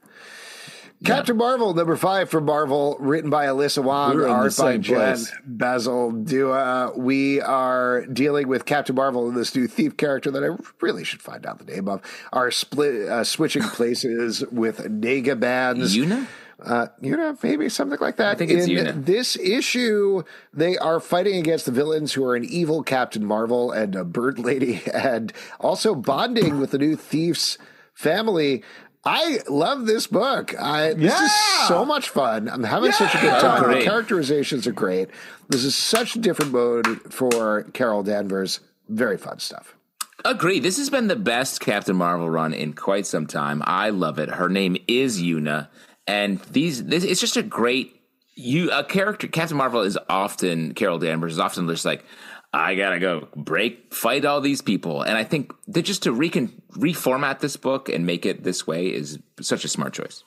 Captain 1.03 1.35
Marvel, 1.38 1.73
number 1.73 1.95
five 1.95 2.30
for 2.30 2.39
Marvel, 2.41 2.95
written 2.99 3.30
by 3.30 3.45
Alyssa 3.45 3.84
Wong, 3.84 4.11
We 4.11 4.17
were 4.21 4.27
in 4.27 4.31
art 4.31 4.55
by 4.57 4.77
Jen. 4.77 5.17
Bazaldua. 5.49 6.97
We 6.97 7.41
are 7.41 8.05
dealing 8.07 8.47
with 8.47 8.65
Captain 8.65 8.95
Marvel 8.95 9.27
and 9.27 9.35
this 9.38 9.55
new 9.55 9.67
thief 9.67 9.97
character 9.97 10.31
that 10.31 10.43
I 10.43 10.55
really 10.81 11.03
should 11.03 11.21
find 11.21 11.45
out 11.45 11.59
the 11.59 11.71
name 11.71 11.88
of. 11.88 12.01
Are 12.31 12.51
split, 12.51 13.07
uh, 13.09 13.23
switching 13.23 13.61
places 13.73 14.43
with 14.51 14.80
Nega 14.80 15.39
bands. 15.39 15.95
Yuna? 15.95 16.27
Uh, 16.61 16.88
Yuna, 17.01 17.41
maybe 17.43 17.67
something 17.67 17.99
like 17.99 18.15
that. 18.17 18.27
I 18.27 18.35
think 18.35 18.51
it's 18.51 18.67
In 18.67 18.77
Yuna. 18.77 19.05
this 19.05 19.35
issue, 19.35 20.23
they 20.53 20.77
are 20.77 20.99
fighting 21.01 21.35
against 21.35 21.65
the 21.65 21.71
villains 21.71 22.13
who 22.13 22.23
are 22.23 22.35
an 22.35 22.45
evil 22.45 22.84
Captain 22.84 23.25
Marvel 23.25 23.71
and 23.71 23.95
a 23.95 24.05
bird 24.05 24.39
lady, 24.39 24.81
and 24.93 25.34
also 25.59 25.95
bonding 25.95 26.59
with 26.59 26.71
the 26.71 26.77
new 26.77 26.95
thief's 26.95 27.57
family. 27.93 28.63
I 29.05 29.39
love 29.49 29.85
this 29.85 30.07
book. 30.07 30.57
I, 30.59 30.93
this 30.93 31.19
is 31.19 31.31
so 31.67 31.84
much 31.84 32.09
fun. 32.09 32.47
I'm 32.47 32.63
having 32.63 32.93
such 32.93 33.13
a 33.15 33.19
good 33.19 33.41
time. 33.41 33.69
The 33.71 33.84
characterizations 33.84 34.65
are 34.65 34.71
great. 34.71 35.09
This 35.49 35.65
is 35.65 35.75
such 35.75 36.15
a 36.15 36.19
different 36.19 36.53
mode 36.53 37.13
for 37.13 37.63
Carol 37.73 38.03
Danvers. 38.03 38.61
Very 38.88 39.17
fun 39.17 39.39
stuff. 39.39 39.75
Agree. 40.23 40.59
This 40.59 40.77
has 40.77 40.89
been 40.89 41.07
the 41.07 41.17
best 41.17 41.59
Captain 41.59 41.97
Marvel 41.97 42.30
run 42.30 42.53
in 42.53 42.73
quite 42.73 43.05
some 43.05 43.27
time. 43.27 43.61
I 43.65 43.89
love 43.89 44.19
it. 44.19 44.30
Her 44.30 44.47
name 44.47 44.77
is 44.88 45.21
Yuna, 45.21 45.67
and 46.07 46.39
these 46.51 46.85
this 46.85 47.03
it's 47.03 47.19
just 47.19 47.35
a 47.35 47.43
great 47.43 47.99
you 48.35 48.71
a 48.71 48.85
character. 48.85 49.27
Captain 49.27 49.57
Marvel 49.57 49.81
is 49.81 49.97
often 50.07 50.73
Carol 50.75 50.97
Danvers 50.97 51.34
is 51.34 51.39
often 51.39 51.67
just 51.67 51.84
like 51.84 52.05
I 52.53 52.75
gotta 52.75 52.99
go 52.99 53.27
break 53.35 53.93
fight 53.93 54.25
all 54.25 54.39
these 54.39 54.61
people, 54.61 55.01
and 55.01 55.17
I 55.17 55.23
think 55.23 55.53
that 55.67 55.81
just 55.81 56.03
to 56.03 56.11
recon, 56.11 56.61
reformat 56.73 57.39
this 57.39 57.57
book 57.57 57.89
and 57.89 58.05
make 58.05 58.25
it 58.25 58.43
this 58.43 58.67
way 58.67 58.88
is 58.88 59.17
such 59.41 59.65
a 59.65 59.67
smart 59.67 59.93
choice. 59.93 60.23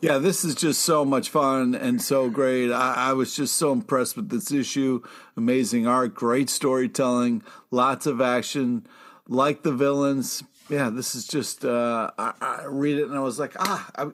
Yeah, 0.00 0.18
this 0.18 0.44
is 0.44 0.56
just 0.56 0.82
so 0.82 1.04
much 1.04 1.30
fun 1.30 1.76
and 1.76 2.02
so 2.02 2.28
great. 2.28 2.72
I, 2.72 2.94
I 3.10 3.12
was 3.12 3.36
just 3.36 3.56
so 3.56 3.70
impressed 3.70 4.16
with 4.16 4.30
this 4.30 4.50
issue. 4.50 5.00
Amazing 5.36 5.86
art, 5.86 6.12
great 6.12 6.50
storytelling, 6.50 7.44
lots 7.70 8.06
of 8.06 8.20
action, 8.20 8.84
like 9.28 9.62
the 9.62 9.70
villains. 9.72 10.42
Yeah, 10.68 10.90
this 10.90 11.14
is 11.14 11.24
just, 11.24 11.64
uh, 11.64 12.10
I, 12.18 12.32
I 12.40 12.64
read 12.66 12.98
it 12.98 13.08
and 13.08 13.16
I 13.16 13.20
was 13.20 13.38
like, 13.38 13.52
ah, 13.60 13.88
I, 13.94 14.08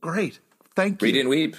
great. 0.00 0.38
Thank 0.76 1.02
you. 1.02 1.06
Read 1.06 1.16
and 1.16 1.28
weep. 1.28 1.56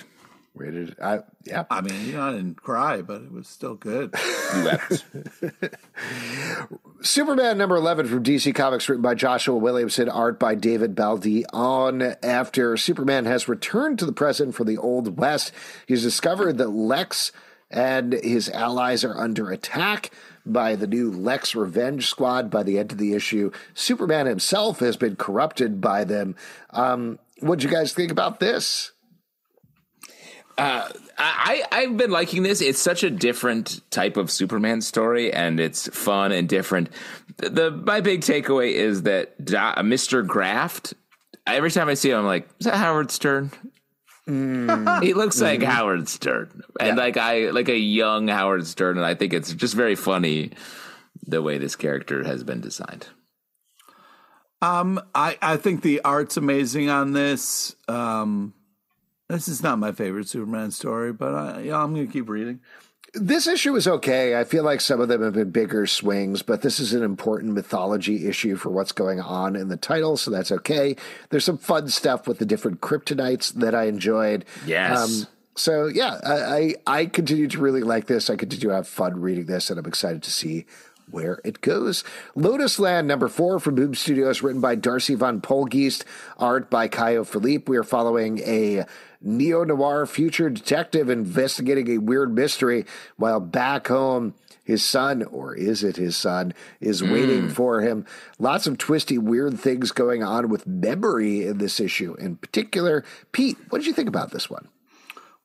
Rated, 0.57 0.95
I, 1.01 1.19
yeah. 1.43 1.65
I 1.69 1.81
mean, 1.81 2.05
you 2.05 2.13
know, 2.13 2.29
I 2.29 2.31
didn't 2.33 2.61
cry, 2.61 3.01
but 3.01 3.21
it 3.21 3.31
was 3.31 3.47
still 3.47 3.75
good. 3.75 4.13
You 4.55 4.63
wept. 4.63 5.03
Superman 7.01 7.57
number 7.57 7.75
11 7.75 8.07
from 8.07 8.23
DC 8.23 8.55
Comics, 8.55 8.87
written 8.87 9.01
by 9.01 9.13
Joshua 9.13 9.57
Williamson, 9.57 10.07
art 10.07 10.39
by 10.39 10.55
David 10.55 10.95
Baldeón. 10.95 11.43
On 11.53 12.01
after 12.23 12.77
Superman 12.77 13.25
has 13.25 13.49
returned 13.49 13.99
to 13.99 14.05
the 14.05 14.13
present 14.13 14.55
from 14.55 14.67
the 14.67 14.77
Old 14.77 15.19
West, 15.19 15.51
he's 15.85 16.01
discovered 16.01 16.57
that 16.59 16.69
Lex 16.69 17.33
and 17.69 18.13
his 18.13 18.49
allies 18.49 19.03
are 19.03 19.17
under 19.17 19.51
attack 19.51 20.11
by 20.45 20.75
the 20.75 20.87
new 20.87 21.11
Lex 21.11 21.55
Revenge 21.55 22.07
Squad 22.07 22.49
by 22.49 22.63
the 22.63 22.79
end 22.79 22.91
of 22.91 22.97
the 22.97 23.13
issue. 23.13 23.51
Superman 23.73 24.25
himself 24.25 24.79
has 24.79 24.95
been 24.97 25.15
corrupted 25.15 25.81
by 25.81 26.03
them. 26.03 26.35
Um, 26.69 27.19
what'd 27.39 27.63
you 27.63 27.69
guys 27.69 27.93
think 27.93 28.11
about 28.11 28.39
this? 28.39 28.91
I, 30.57 31.63
I've 31.71 31.97
been 31.97 32.11
liking 32.11 32.43
this. 32.43 32.61
It's 32.61 32.79
such 32.79 33.03
a 33.03 33.09
different 33.09 33.81
type 33.91 34.17
of 34.17 34.31
Superman 34.31 34.81
story, 34.81 35.33
and 35.33 35.59
it's 35.59 35.87
fun 35.95 36.31
and 36.31 36.47
different. 36.47 36.89
The, 37.37 37.49
the 37.49 37.71
my 37.71 38.01
big 38.01 38.21
takeaway 38.21 38.71
is 38.71 39.03
that 39.03 39.43
Do- 39.43 39.55
Mr. 39.55 40.25
Graft. 40.25 40.93
Every 41.45 41.71
time 41.71 41.87
I 41.87 41.93
see 41.93 42.11
him, 42.11 42.19
I'm 42.19 42.25
like, 42.25 42.49
is 42.59 42.65
that 42.65 42.75
Howard 42.75 43.09
Stern? 43.11 43.51
he 44.27 45.13
looks 45.13 45.39
like 45.39 45.63
Howard 45.63 46.09
Stern, 46.09 46.61
and 46.79 46.97
like 46.97 47.17
I 47.17 47.49
like 47.51 47.69
a 47.69 47.77
young 47.77 48.27
Howard 48.27 48.67
Stern, 48.67 48.97
and 48.97 49.05
I 49.05 49.15
think 49.15 49.33
it's 49.33 49.53
just 49.53 49.73
very 49.73 49.95
funny 49.95 50.51
the 51.25 51.41
way 51.41 51.57
this 51.57 51.75
character 51.75 52.23
has 52.23 52.43
been 52.43 52.61
designed. 52.61 53.07
Um, 54.61 54.99
I, 55.13 55.37
I 55.41 55.57
think 55.57 55.81
the 55.81 56.01
art's 56.01 56.35
amazing 56.35 56.89
on 56.89 57.13
this. 57.13 57.75
Um, 57.87 58.53
this 59.29 59.47
is 59.47 59.61
not 59.61 59.79
my 59.79 59.91
favorite 59.91 60.27
Superman 60.27 60.71
story, 60.71 61.13
but 61.13 61.33
I, 61.33 61.61
yeah, 61.61 61.81
I'm 61.81 61.93
going 61.93 62.07
to 62.07 62.13
keep 62.13 62.29
reading. 62.29 62.61
This 63.13 63.47
issue 63.47 63.75
is 63.75 63.87
okay. 63.87 64.37
I 64.37 64.43
feel 64.43 64.63
like 64.63 64.81
some 64.81 64.99
of 64.99 65.07
them 65.07 65.23
have 65.23 65.33
been 65.33 65.49
bigger 65.49 65.87
swings, 65.87 66.41
but 66.41 66.61
this 66.61 66.79
is 66.79 66.93
an 66.93 67.03
important 67.03 67.53
mythology 67.53 68.27
issue 68.27 68.57
for 68.57 68.69
what's 68.69 68.91
going 68.91 69.19
on 69.19 69.55
in 69.55 69.69
the 69.69 69.77
title, 69.77 70.17
so 70.17 70.29
that's 70.29 70.51
okay. 70.51 70.95
There's 71.29 71.45
some 71.45 71.57
fun 71.57 71.87
stuff 71.87 72.27
with 72.27 72.39
the 72.39 72.45
different 72.45 72.81
kryptonites 72.81 73.53
that 73.55 73.73
I 73.73 73.85
enjoyed. 73.85 74.45
Yes. 74.65 74.99
Um, 74.99 75.27
so 75.55 75.87
yeah, 75.87 76.19
I, 76.23 76.35
I 76.35 76.75
I 76.99 77.05
continue 77.07 77.47
to 77.47 77.59
really 77.59 77.81
like 77.81 78.05
this. 78.05 78.29
I 78.29 78.35
continue 78.35 78.69
to 78.69 78.75
have 78.75 78.87
fun 78.87 79.19
reading 79.19 79.45
this, 79.45 79.69
and 79.69 79.79
I'm 79.79 79.87
excited 79.87 80.21
to 80.23 80.31
see 80.31 80.65
where 81.09 81.39
it 81.43 81.61
goes. 81.61 82.03
Lotus 82.35 82.79
Land 82.79 83.07
number 83.07 83.27
four 83.27 83.59
from 83.59 83.75
Boom 83.75 83.95
Studios, 83.95 84.43
written 84.43 84.61
by 84.61 84.75
Darcy 84.75 85.15
Van 85.15 85.41
Poelgeest, 85.41 86.03
art 86.37 86.69
by 86.69 86.87
Caio 86.87 87.23
Filipe. 87.23 87.69
We 87.69 87.77
are 87.77 87.83
following 87.83 88.39
a 88.39 88.85
neo 89.21 89.63
noir 89.63 90.05
future 90.05 90.49
detective 90.49 91.09
investigating 91.09 91.89
a 91.89 91.97
weird 91.97 92.33
mystery 92.33 92.85
while 93.15 93.39
back 93.39 93.87
home. 93.87 94.33
His 94.63 94.83
son, 94.83 95.23
or 95.23 95.55
is 95.55 95.81
it 95.81 95.95
his 95.95 96.17
son, 96.17 96.53
is 96.81 97.01
waiting 97.01 97.47
for 97.47 97.79
him. 97.79 98.05
Lots 98.37 98.67
of 98.67 98.77
twisty, 98.77 99.17
weird 99.17 99.57
things 99.57 99.91
going 99.91 100.23
on 100.23 100.49
with 100.49 100.67
memory 100.67 101.47
in 101.47 101.57
this 101.57 101.79
issue. 101.79 102.15
In 102.15 102.35
particular, 102.35 103.05
Pete, 103.31 103.57
what 103.69 103.79
did 103.79 103.87
you 103.87 103.93
think 103.93 104.09
about 104.09 104.31
this 104.31 104.49
one? 104.49 104.67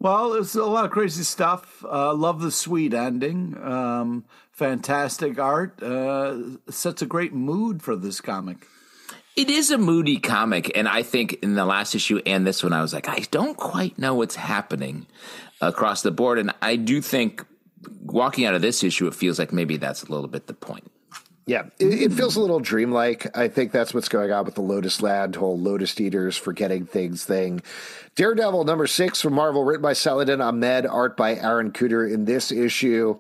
Well, 0.01 0.35
it's 0.35 0.57
a 0.57 0.65
lot 0.65 0.85
of 0.85 0.90
crazy 0.90 1.23
stuff. 1.23 1.85
Uh, 1.85 2.12
love 2.12 2.40
the 2.40 2.51
sweet 2.51 2.93
ending. 2.93 3.57
Um, 3.62 4.24
fantastic 4.51 5.39
art. 5.39 5.81
Uh, 5.81 6.57
sets 6.69 7.03
a 7.03 7.07
great 7.07 7.32
mood 7.32 7.81
for 7.81 7.94
this 7.94 8.20
comic. 8.20 8.66
It 9.35 9.49
is 9.49 9.71
a 9.71 9.79
moody 9.79 10.19
comic, 10.19 10.77
and 10.77 10.87
I 10.87 11.03
think 11.03 11.35
in 11.43 11.55
the 11.55 11.65
last 11.65 11.95
issue 11.95 12.21
and 12.27 12.47
this 12.47 12.63
one, 12.63 12.75
I 12.75 12.83
was 12.83 12.93
like, 12.93 13.09
I 13.09 13.21
don't 13.31 13.57
quite 13.57 13.99
know 13.99 14.15
what's 14.15 14.37
happening 14.37 15.07
across 15.61 16.03
the 16.03 16.11
board, 16.11 16.39
and 16.39 16.53
I 16.61 16.77
do 16.77 17.01
think 17.01 17.45
walking 18.03 18.45
out 18.45 18.55
of 18.55 18.61
this 18.61 18.85
issue, 18.85 19.07
it 19.07 19.15
feels 19.15 19.39
like 19.39 19.53
maybe 19.53 19.79
that's 19.79 20.03
a 20.03 20.11
little 20.11 20.29
bit 20.29 20.49
the 20.49 20.55
point. 20.55 20.91
Yeah, 21.47 21.65
it, 21.79 21.87
it 21.87 22.13
feels 22.13 22.37
a 22.37 22.41
little 22.41 22.61
dreamlike. 22.61 23.37
I 23.37 23.49
think 23.49 23.73
that's 23.73 23.93
what's 23.93 24.09
going 24.09 24.31
on 24.31 24.45
with 24.45 24.55
the 24.55 24.61
Lotus 24.61 25.03
Land 25.03 25.35
whole 25.35 25.59
Lotus 25.59 25.99
Eaters 26.01 26.37
forgetting 26.37 26.87
things 26.87 27.25
thing. 27.25 27.63
Daredevil 28.15 28.65
number 28.65 28.87
six 28.87 29.21
from 29.21 29.33
Marvel, 29.33 29.65
written 29.65 29.83
by 29.83 29.95
Saladin 29.95 30.41
Ahmed, 30.41 30.87
art 30.87 31.17
by 31.17 31.35
Aaron 31.35 31.73
Kuder. 31.73 32.13
In 32.13 32.27
this 32.27 32.53
issue, 32.53 33.19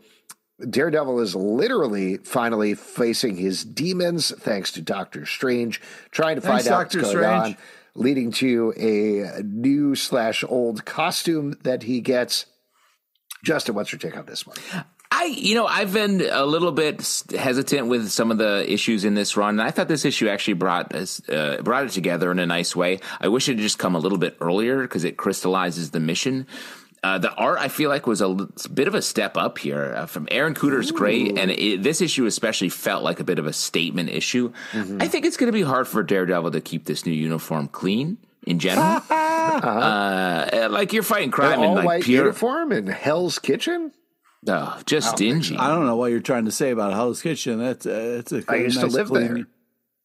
Daredevil 0.60 1.20
is 1.20 1.34
literally 1.34 2.18
finally 2.18 2.74
facing 2.74 3.36
his 3.36 3.64
demons, 3.64 4.32
thanks 4.38 4.72
to 4.72 4.82
Doctor 4.82 5.26
Strange, 5.26 5.80
trying 6.10 6.36
to 6.36 6.40
Thanks, 6.40 6.64
find 6.64 6.74
out 6.74 6.82
Doctor 6.84 6.98
what's 6.98 7.12
going 7.12 7.24
Strange. 7.24 7.56
on, 7.56 7.62
leading 7.94 8.32
to 8.32 8.72
a 8.76 9.42
new 9.42 9.94
slash 9.94 10.44
old 10.44 10.84
costume 10.84 11.58
that 11.62 11.82
he 11.82 12.00
gets. 12.00 12.46
Justin, 13.44 13.74
what's 13.74 13.90
your 13.90 13.98
take 13.98 14.16
on 14.16 14.26
this 14.26 14.46
one? 14.46 14.56
I, 15.14 15.24
you 15.24 15.54
know, 15.54 15.66
I've 15.66 15.92
been 15.92 16.26
a 16.30 16.46
little 16.46 16.72
bit 16.72 17.24
hesitant 17.36 17.88
with 17.88 18.10
some 18.10 18.30
of 18.30 18.38
the 18.38 18.64
issues 18.72 19.04
in 19.04 19.14
this 19.14 19.36
run, 19.36 19.50
and 19.50 19.62
I 19.62 19.70
thought 19.70 19.86
this 19.86 20.04
issue 20.06 20.28
actually 20.28 20.54
brought 20.54 20.94
us, 20.94 21.20
uh, 21.28 21.60
brought 21.62 21.84
it 21.84 21.90
together 21.90 22.30
in 22.30 22.38
a 22.38 22.46
nice 22.46 22.74
way. 22.74 23.00
I 23.20 23.28
wish 23.28 23.48
it 23.48 23.52
had 23.52 23.60
just 23.60 23.78
come 23.78 23.94
a 23.94 23.98
little 23.98 24.16
bit 24.16 24.36
earlier 24.40 24.80
because 24.82 25.04
it 25.04 25.18
crystallizes 25.18 25.90
the 25.90 26.00
mission. 26.00 26.46
Uh, 27.04 27.18
the 27.18 27.32
art 27.34 27.58
I 27.58 27.66
feel 27.66 27.90
like 27.90 28.06
was 28.06 28.20
a 28.20 28.26
l- 28.26 28.48
bit 28.72 28.86
of 28.86 28.94
a 28.94 29.02
step 29.02 29.36
up 29.36 29.58
here 29.58 29.92
uh, 29.96 30.06
from 30.06 30.28
Aaron 30.30 30.54
Kuder's 30.54 30.92
great, 30.92 31.36
and 31.36 31.50
it, 31.50 31.82
this 31.82 32.00
issue 32.00 32.26
especially 32.26 32.68
felt 32.68 33.02
like 33.02 33.18
a 33.18 33.24
bit 33.24 33.40
of 33.40 33.46
a 33.46 33.52
statement 33.52 34.08
issue. 34.08 34.52
I 34.72 35.08
think 35.08 35.26
it's 35.26 35.36
going 35.36 35.48
to 35.48 35.52
be 35.52 35.62
hard 35.62 35.88
for 35.88 36.04
Daredevil 36.04 36.52
to 36.52 36.60
keep 36.60 36.84
this 36.84 37.04
new 37.04 37.10
uniform 37.12 37.66
clean 37.66 38.18
in 38.46 38.60
general. 38.60 39.00
uh, 39.10 40.68
like 40.70 40.92
you're 40.92 41.02
fighting 41.02 41.30
crime 41.32 41.54
An 41.58 41.64
in 41.64 41.68
all 41.70 41.74
like 41.74 41.84
white 41.86 42.02
pure, 42.04 42.24
uniform 42.26 42.70
in 42.72 42.86
Hell's 42.86 43.38
Kitchen. 43.40 43.92
oh, 44.48 44.80
just 44.86 45.16
dingy. 45.16 45.56
I 45.56 45.68
don't 45.74 45.86
know 45.86 45.96
what 45.96 46.12
you're 46.12 46.20
trying 46.20 46.44
to 46.44 46.52
say 46.52 46.70
about 46.70 46.92
Hell's 46.92 47.20
Kitchen. 47.22 47.58
That's 47.58 47.84
uh, 47.86 48.16
it's 48.20 48.32
a 48.32 48.44
I 48.48 48.56
used 48.56 48.80
to 48.80 48.86
live 48.86 49.08
clean- 49.08 49.34
there. 49.34 49.46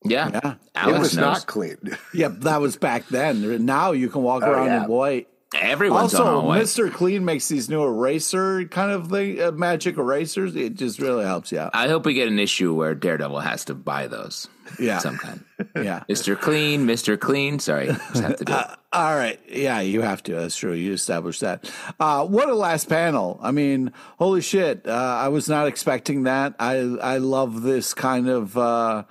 Yeah, 0.06 0.56
Yeah. 0.76 0.90
It 0.90 1.00
was 1.00 1.16
knows. 1.16 1.22
not 1.22 1.46
clean. 1.48 1.78
Yeah, 2.14 2.30
that 2.30 2.62
was 2.62 2.78
back 2.78 3.08
then. 3.08 3.66
Now 3.66 3.92
you 3.92 4.10
can 4.10 4.22
walk 4.22 4.44
Oh, 4.44 4.52
around 4.52 4.68
yeah. 4.68 4.84
in 4.86 4.90
white. 4.90 5.28
Everyone's 5.56 6.14
also, 6.14 6.26
on 6.26 6.34
All 6.34 6.48
White. 6.48 6.64
Mr. 6.64 6.92
Clean 6.92 7.24
makes 7.24 7.48
these 7.48 7.70
new 7.70 7.84
eraser 7.84 8.66
kind 8.66 8.92
of 8.92 9.08
thing, 9.10 9.42
uh, 9.42 9.52
magic 9.52 9.98
erasers. 9.98 10.56
It 10.56 10.76
just 10.76 11.00
really 11.00 11.24
helps 11.24 11.52
you 11.52 11.60
out. 11.60 11.72
I 11.74 11.88
hope 11.88 12.06
we 12.06 12.14
get 12.14 12.28
an 12.28 12.38
issue 12.38 12.74
where 12.74 12.94
Daredevil 12.94 13.40
has 13.40 13.66
to 13.66 13.76
buy 13.76 14.08
those. 14.08 14.48
Yeah. 14.80 14.98
some 15.00 15.18
kind. 15.18 15.44
Yeah. 15.76 16.04
Mr. 16.10 16.40
Clean, 16.40 16.86
Mr. 16.86 17.20
Clean. 17.20 17.58
Sorry, 17.60 17.88
just 17.88 18.16
have 18.16 18.36
to 18.38 18.46
do 18.46 18.54
it. 18.54 18.66
All 18.94 19.16
right. 19.16 19.40
Yeah, 19.50 19.80
you 19.80 20.02
have 20.02 20.22
to. 20.24 20.36
That's 20.36 20.56
true. 20.56 20.74
You 20.74 20.94
established 20.94 21.42
that. 21.42 21.72
Uh, 22.00 22.26
what 22.28 22.48
a 22.50 22.54
last 22.54 22.88
panel. 22.90 23.40
I 23.42 23.52
mean, 23.52 23.92
holy 24.20 24.42
shit. 24.42 24.88
Uh, 24.88 24.92
I 24.92 25.30
was 25.30 25.50
not 25.50 25.68
expecting 25.68 26.24
that. 26.24 26.56
I, 26.60 26.76
I 26.76 27.18
love 27.18 27.64
this 27.64 27.94
kind 27.94 28.28
of, 28.30 28.56
uh, 28.58 29.04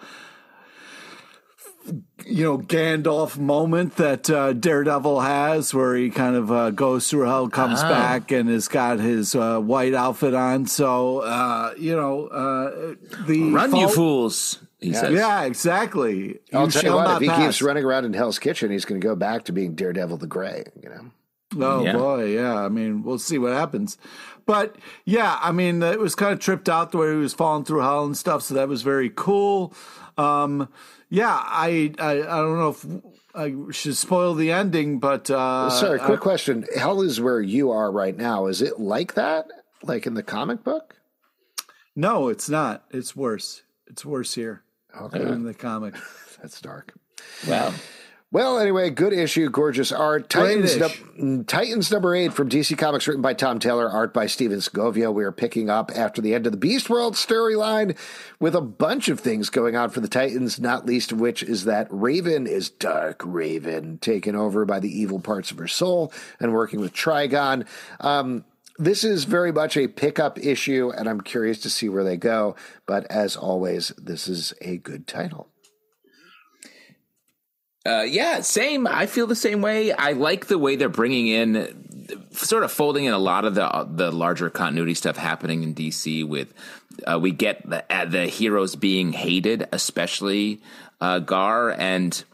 you 2.27 2.43
know, 2.45 2.59
Gandalf 2.59 3.39
moment 3.39 3.97
that 3.97 4.29
uh, 4.29 4.53
Daredevil 4.53 5.21
has 5.21 5.73
where 5.73 5.95
he 5.95 6.11
kind 6.11 6.35
of 6.37 6.51
uh, 6.51 6.71
goes 6.71 7.09
through 7.09 7.23
hell, 7.27 7.49
comes 7.49 7.81
Oh. 7.83 7.89
back, 7.89 8.33
and 8.33 8.49
has 8.49 8.67
got 8.69 8.99
his 8.99 9.35
uh, 9.35 9.61
white 9.61 9.95
outfit 9.95 10.35
on. 10.35 10.67
So, 10.67 11.21
uh, 11.21 11.73
you 11.79 11.95
know, 11.95 12.27
uh, 12.27 12.95
the. 13.27 13.53
Run, 13.53 13.75
you 13.77 13.89
fools! 13.89 14.59
He 14.81 14.93
says. 14.93 15.13
Yeah, 15.15 15.43
exactly. 15.45 16.39
I'll 16.53 16.65
You 16.67 16.71
tell 16.71 16.83
you 16.83 16.89
shall 16.89 16.97
what, 16.97 17.17
if 17.17 17.23
he 17.23 17.29
pass. 17.29 17.43
keeps 17.43 17.63
running 17.63 17.85
around 17.85 18.05
in 18.05 18.13
Hell's 18.13 18.39
Kitchen, 18.39 18.71
he's 18.71 18.85
going 18.85 19.01
to 19.01 19.05
go 19.07 19.17
back 19.17 19.45
to 19.45 19.53
being 19.53 19.75
Daredevil 19.75 20.19
the 20.19 20.27
Gray, 20.27 20.65
you 20.83 20.89
know? 20.91 21.11
Oh 21.59 21.83
Yeah. 21.85 21.93
boy, 21.93 22.25
yeah. 22.27 22.55
I 22.63 22.69
mean, 22.69 23.03
we'll 23.03 23.19
see 23.19 23.39
what 23.39 23.53
happens. 23.53 23.97
But 24.45 24.77
yeah, 25.05 25.39
I 25.41 25.53
mean, 25.53 25.83
it 25.83 25.99
was 25.99 26.15
kind 26.15 26.33
of 26.33 26.41
tripped 26.41 26.69
out 26.69 26.93
the 26.93 26.99
way 26.99 27.11
he 27.11 27.17
was 27.17 27.33
falling 27.33 27.65
through 27.65 27.81
hell 27.81 28.05
and 28.05 28.17
stuff. 28.17 28.43
So 28.43 28.55
that 28.55 28.69
was 28.69 28.83
very 28.83 29.11
cool. 29.15 29.73
Um, 30.19 30.69
yeah, 31.09 31.31
I, 31.35 31.93
I, 31.99 32.11
I 32.13 32.37
don't 32.41 32.59
know 32.59 32.69
if 32.71 32.87
I 33.35 33.73
should 33.73 33.97
spoil 33.97 34.35
the 34.35 34.51
ending, 34.53 34.99
but 34.99 35.31
uh, 35.31 35.71
Sorry, 35.71 36.01
I- 36.01 36.05
quick 36.07 36.21
question. 36.21 36.65
Hell 36.77 37.03
is 37.03 37.21
where 37.21 37.41
you 37.41 37.71
are 37.71 37.91
right 37.93 38.17
now. 38.17 38.47
Is 38.47 38.63
it 38.63 38.79
like 38.81 39.15
that? 39.15 39.47
Like 39.83 40.07
in 40.07 40.15
the 40.15 40.23
comic 40.23 40.65
book? 40.65 40.95
no, 41.95 42.29
it's 42.29 42.49
not. 42.49 42.85
It's 42.91 43.15
worse. 43.17 43.63
It's 43.87 44.05
worse 44.05 44.35
here 44.35 44.63
Okay. 45.01 45.19
than 45.19 45.29
in 45.33 45.43
the 45.45 45.55
comic. 45.55 45.95
That's 46.43 46.61
dark. 46.61 46.93
Wow. 47.49 47.73
Well, 48.37 48.59
anyway, 48.59 48.91
good 48.91 49.15
issue, 49.15 49.49
gorgeous 49.49 49.91
art. 49.91 50.29
Titans, 50.29 50.75
ish. 50.75 51.03
num- 51.17 51.45
Titans 51.47 51.91
number 51.91 52.15
eight 52.15 52.35
from 52.35 52.51
DC 52.51 52.77
Comics, 52.77 53.09
written 53.09 53.23
by 53.23 53.33
Tom 53.33 53.59
Taylor, 53.59 53.89
art 53.89 54.13
by 54.13 54.27
Stephen 54.27 54.61
Segovia. 54.61 55.11
We 55.11 55.25
are 55.25 55.33
picking 55.33 55.71
up 55.71 55.91
after 55.97 56.21
the 56.21 56.35
end 56.35 56.45
of 56.45 56.53
the 56.53 56.59
Beast 56.59 56.91
World 56.91 57.15
storyline 57.15 57.97
with 58.39 58.55
a 58.55 58.61
bunch 58.61 59.09
of 59.09 59.21
things 59.21 59.49
going 59.49 59.75
on 59.75 59.89
for 59.89 60.01
the 60.01 60.07
Titans, 60.07 60.61
not 60.61 60.85
least 60.85 61.13
of 61.13 61.19
which 61.19 61.43
is 61.43 61.65
that 61.65 61.87
Raven 61.89 62.47
is 62.47 62.69
Dark 62.69 63.23
Raven, 63.25 63.97
taken 64.01 64.37
over 64.37 64.67
by 64.67 64.81
the 64.81 65.01
evil 65.01 65.19
parts 65.19 65.51
of 65.51 65.57
her 65.57 65.67
soul 65.67 66.13
and 66.39 66.53
working 66.53 66.79
with 66.79 66.93
Trigon. 66.93 67.67
Um, 68.01 68.45
this 68.77 69.03
is 69.03 69.25
very 69.25 69.51
much 69.51 69.79
a 69.79 69.89
pickup 69.89 70.39
issue, 70.39 70.93
and 70.95 71.09
I'm 71.09 71.23
curious 71.23 71.59
to 71.61 71.71
see 71.71 71.89
where 71.89 72.05
they 72.05 72.19
go. 72.19 72.55
But 72.85 73.07
as 73.07 73.35
always, 73.35 73.95
this 73.97 74.29
is 74.29 74.53
a 74.61 74.77
good 74.77 75.07
title. 75.07 75.49
Uh, 77.87 78.03
yeah, 78.03 78.41
same. 78.41 78.87
I 78.87 79.07
feel 79.07 79.27
the 79.27 79.37
same 79.37 79.63
way. 79.63 79.93
I 79.93 80.13
like 80.13 80.47
the 80.47 80.59
way 80.59 80.77
they're 80.77 80.89
bringing 80.89 81.29
in, 81.29 82.27
sort 82.33 82.65
of 82.65 82.73
folding 82.73 83.05
in 83.05 83.13
a 83.13 83.19
lot 83.19 83.45
of 83.45 83.55
the 83.55 83.87
the 83.91 84.11
larger 84.11 84.51
continuity 84.51 84.95
stuff 84.95 85.17
happening 85.17 85.63
in 85.63 85.75
DC. 85.75 86.27
With 86.27 86.53
uh, 87.07 87.19
we 87.21 87.31
get 87.31 87.69
the 87.69 87.85
uh, 87.95 88.05
the 88.07 88.27
heroes 88.27 88.75
being 88.77 89.13
hated, 89.13 89.69
especially 89.73 90.63
uh, 91.01 91.21
Gar, 91.21 91.71
and 91.71 92.25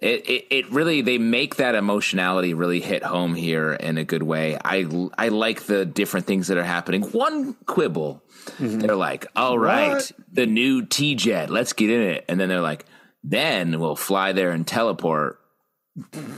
it, 0.00 0.28
it 0.28 0.46
it 0.50 0.70
really 0.70 1.02
they 1.02 1.18
make 1.18 1.56
that 1.56 1.74
emotionality 1.74 2.54
really 2.54 2.80
hit 2.80 3.02
home 3.02 3.34
here 3.34 3.72
in 3.72 3.98
a 3.98 4.04
good 4.04 4.22
way. 4.22 4.56
I 4.64 4.86
I 5.18 5.28
like 5.28 5.64
the 5.64 5.84
different 5.84 6.26
things 6.26 6.48
that 6.48 6.56
are 6.56 6.64
happening. 6.64 7.02
One 7.02 7.54
quibble, 7.66 8.22
they're 8.58 8.96
like, 8.96 9.26
"All 9.36 9.58
right, 9.58 9.94
What? 9.94 10.12
the 10.32 10.46
new 10.46 10.86
T 10.86 11.14
Jet, 11.16 11.50
let's 11.50 11.72
get 11.72 11.90
in 11.90 12.00
it," 12.00 12.24
and 12.28 12.40
then 12.40 12.48
they're 12.48 12.60
like. 12.60 12.86
Then 13.28 13.80
we'll 13.80 13.96
fly 13.96 14.32
there 14.32 14.52
and 14.52 14.64
teleport. 14.66 15.40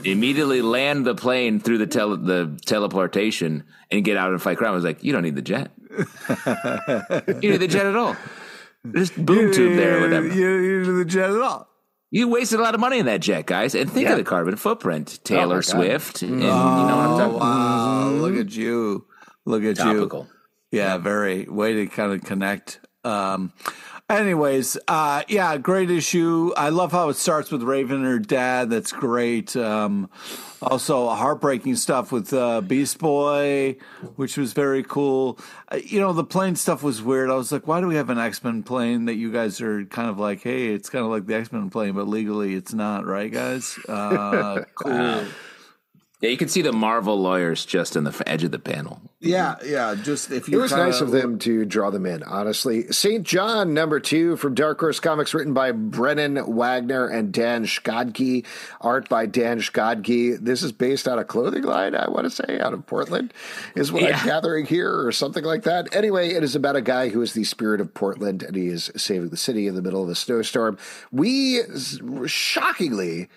Immediately 0.03 0.61
land 0.61 1.05
the 1.05 1.13
plane 1.13 1.59
through 1.59 1.77
the 1.79 1.85
tele- 1.87 2.17
the 2.17 2.59
teleportation 2.65 3.65
and 3.91 4.03
get 4.03 4.17
out 4.17 4.31
and 4.31 4.41
fight 4.41 4.57
crime. 4.57 4.71
I 4.71 4.75
was 4.75 4.83
like, 4.85 5.03
you 5.03 5.11
don't 5.13 5.21
need 5.23 5.35
the 5.35 5.41
jet. 5.43 5.71
you 7.41 7.51
need 7.51 7.57
the 7.57 7.67
jet 7.67 7.85
at 7.85 7.95
all. 7.95 8.15
Just 8.93 9.13
boom 9.23 9.51
tube 9.53 9.75
there 9.75 9.97
or 9.99 10.01
whatever. 10.01 10.27
You, 10.27 10.55
you 10.57 10.83
do 10.85 10.97
the 10.97 11.05
jet 11.05 11.29
at 11.29 11.41
all. 11.41 11.67
You 12.11 12.27
wasted 12.27 12.59
a 12.59 12.63
lot 12.63 12.73
of 12.73 12.79
money 12.81 12.97
in 12.97 13.05
that 13.05 13.19
jet, 13.21 13.45
guys. 13.45 13.75
And 13.75 13.91
think 13.91 14.05
Yeah. 14.05 14.13
of 14.13 14.17
the 14.17 14.23
carbon 14.23 14.55
footprint. 14.55 15.19
Taylor 15.23 15.57
God. 15.57 15.65
Swift. 15.65 16.21
And 16.23 16.41
you 16.41 16.47
know 16.47 16.55
what 16.55 16.55
I'm 16.65 17.17
talking 17.19 17.35
about? 17.35 17.39
Wow, 17.41 18.09
look 18.11 18.35
at 18.35 18.55
you. 18.55 19.05
Look 19.45 19.61
at 19.63 19.77
you. 19.77 19.83
Topical. 19.83 20.27
Yeah, 20.71 20.97
very 20.97 21.43
way 21.45 21.73
to 21.73 21.87
kind 21.87 22.13
of 22.13 22.21
connect. 22.23 22.79
Um, 23.03 23.53
anyways, 24.09 24.77
uh, 24.87 25.23
yeah, 25.27 25.57
great 25.57 25.91
issue. 25.91 26.51
I 26.57 26.69
love 26.69 26.91
how 26.91 27.09
it 27.09 27.15
starts 27.15 27.51
with 27.51 27.63
Raven 27.63 27.97
and 27.97 28.05
her 28.05 28.19
dad. 28.19 28.69
That's 28.69 28.91
great. 28.91 29.55
Um, 29.55 30.09
also, 30.61 31.07
heartbreaking 31.09 31.75
stuff 31.75 32.11
with 32.11 32.33
uh, 32.33 32.61
Beast 32.61 32.97
Boy, 32.99 33.77
which 34.15 34.37
was 34.37 34.53
very 34.53 34.83
cool. 34.83 35.39
Uh, 35.69 35.77
you 35.83 35.99
know, 35.99 36.11
the 36.11 36.23
plane 36.23 36.55
stuff 36.55 36.83
was 36.83 37.01
weird. 37.01 37.29
I 37.29 37.35
was 37.35 37.51
like, 37.51 37.67
why 37.67 37.79
do 37.79 37.87
we 37.87 37.95
have 37.95 38.09
an 38.09 38.17
X 38.17 38.43
Men 38.43 38.63
plane 38.63 39.05
that 39.05 39.15
you 39.15 39.31
guys 39.31 39.61
are 39.61 39.85
kind 39.85 40.09
of 40.09 40.19
like, 40.19 40.41
hey, 40.41 40.67
it's 40.67 40.89
kind 40.89 41.05
of 41.05 41.11
like 41.11 41.25
the 41.25 41.35
X 41.35 41.51
Men 41.51 41.69
plane, 41.69 41.93
but 41.93 42.07
legally 42.07 42.55
it's 42.55 42.73
not, 42.73 43.05
right, 43.05 43.31
guys? 43.31 43.77
Uh, 43.87 44.63
cool. 44.75 45.25
Yeah, 46.21 46.31
you 46.31 46.37
can 46.37 46.49
see 46.49 46.61
the 46.61 46.73
Marvel 46.73 47.17
lawyers 47.17 47.63
just 47.65 47.95
on 47.95 48.03
the 48.03 48.23
edge 48.27 48.43
of 48.43 48.51
the 48.51 48.59
panel. 48.59 49.01
Yeah, 49.21 49.55
yeah. 49.65 49.95
Just 49.95 50.31
if 50.31 50.49
you. 50.49 50.59
It 50.59 50.61
was 50.61 50.71
kinda- 50.71 50.85
nice 50.87 50.99
of 50.99 51.11
them 51.11 51.39
to 51.39 51.63
draw 51.63 51.91
them 51.91 52.05
in, 52.05 52.23
honestly. 52.23 52.91
St. 52.91 53.23
John, 53.25 53.73
number 53.73 54.01
two 54.01 54.35
from 54.35 54.53
Dark 54.53 54.81
Horse 54.81 54.99
Comics, 54.99 55.33
written 55.33 55.53
by 55.53 55.71
Brennan 55.71 56.55
Wagner 56.55 57.07
and 57.07 57.31
Dan 57.31 57.63
Schkade. 57.65 58.45
Art 58.81 59.07
by 59.07 59.27
Dan 59.27 59.61
Schkade. 59.61 60.39
This 60.43 60.61
is 60.61 60.73
based 60.73 61.07
on 61.07 61.19
a 61.19 61.23
clothing 61.23 61.63
line, 61.63 61.95
I 61.95 62.09
want 62.09 62.25
to 62.25 62.29
say, 62.29 62.59
out 62.59 62.73
of 62.73 62.85
Portland, 62.85 63.33
is 63.75 63.89
what 63.89 64.03
Yeah. 64.03 64.17
I'm 64.19 64.25
gathering 64.25 64.65
here, 64.65 65.05
or 65.05 65.13
something 65.13 65.45
like 65.45 65.63
that. 65.63 65.95
Anyway, 65.95 66.31
it 66.33 66.43
is 66.43 66.53
about 66.53 66.75
a 66.75 66.81
guy 66.81 67.07
who 67.09 67.21
is 67.21 67.31
the 67.31 67.45
spirit 67.45 67.79
of 67.79 67.93
Portland, 67.93 68.43
and 68.43 68.57
he 68.57 68.67
is 68.67 68.91
saving 68.97 69.29
the 69.29 69.37
city 69.37 69.67
in 69.67 69.75
the 69.75 69.81
middle 69.81 70.03
of 70.03 70.09
a 70.09 70.15
snowstorm. 70.15 70.77
We 71.13 71.61
shockingly 72.25 73.29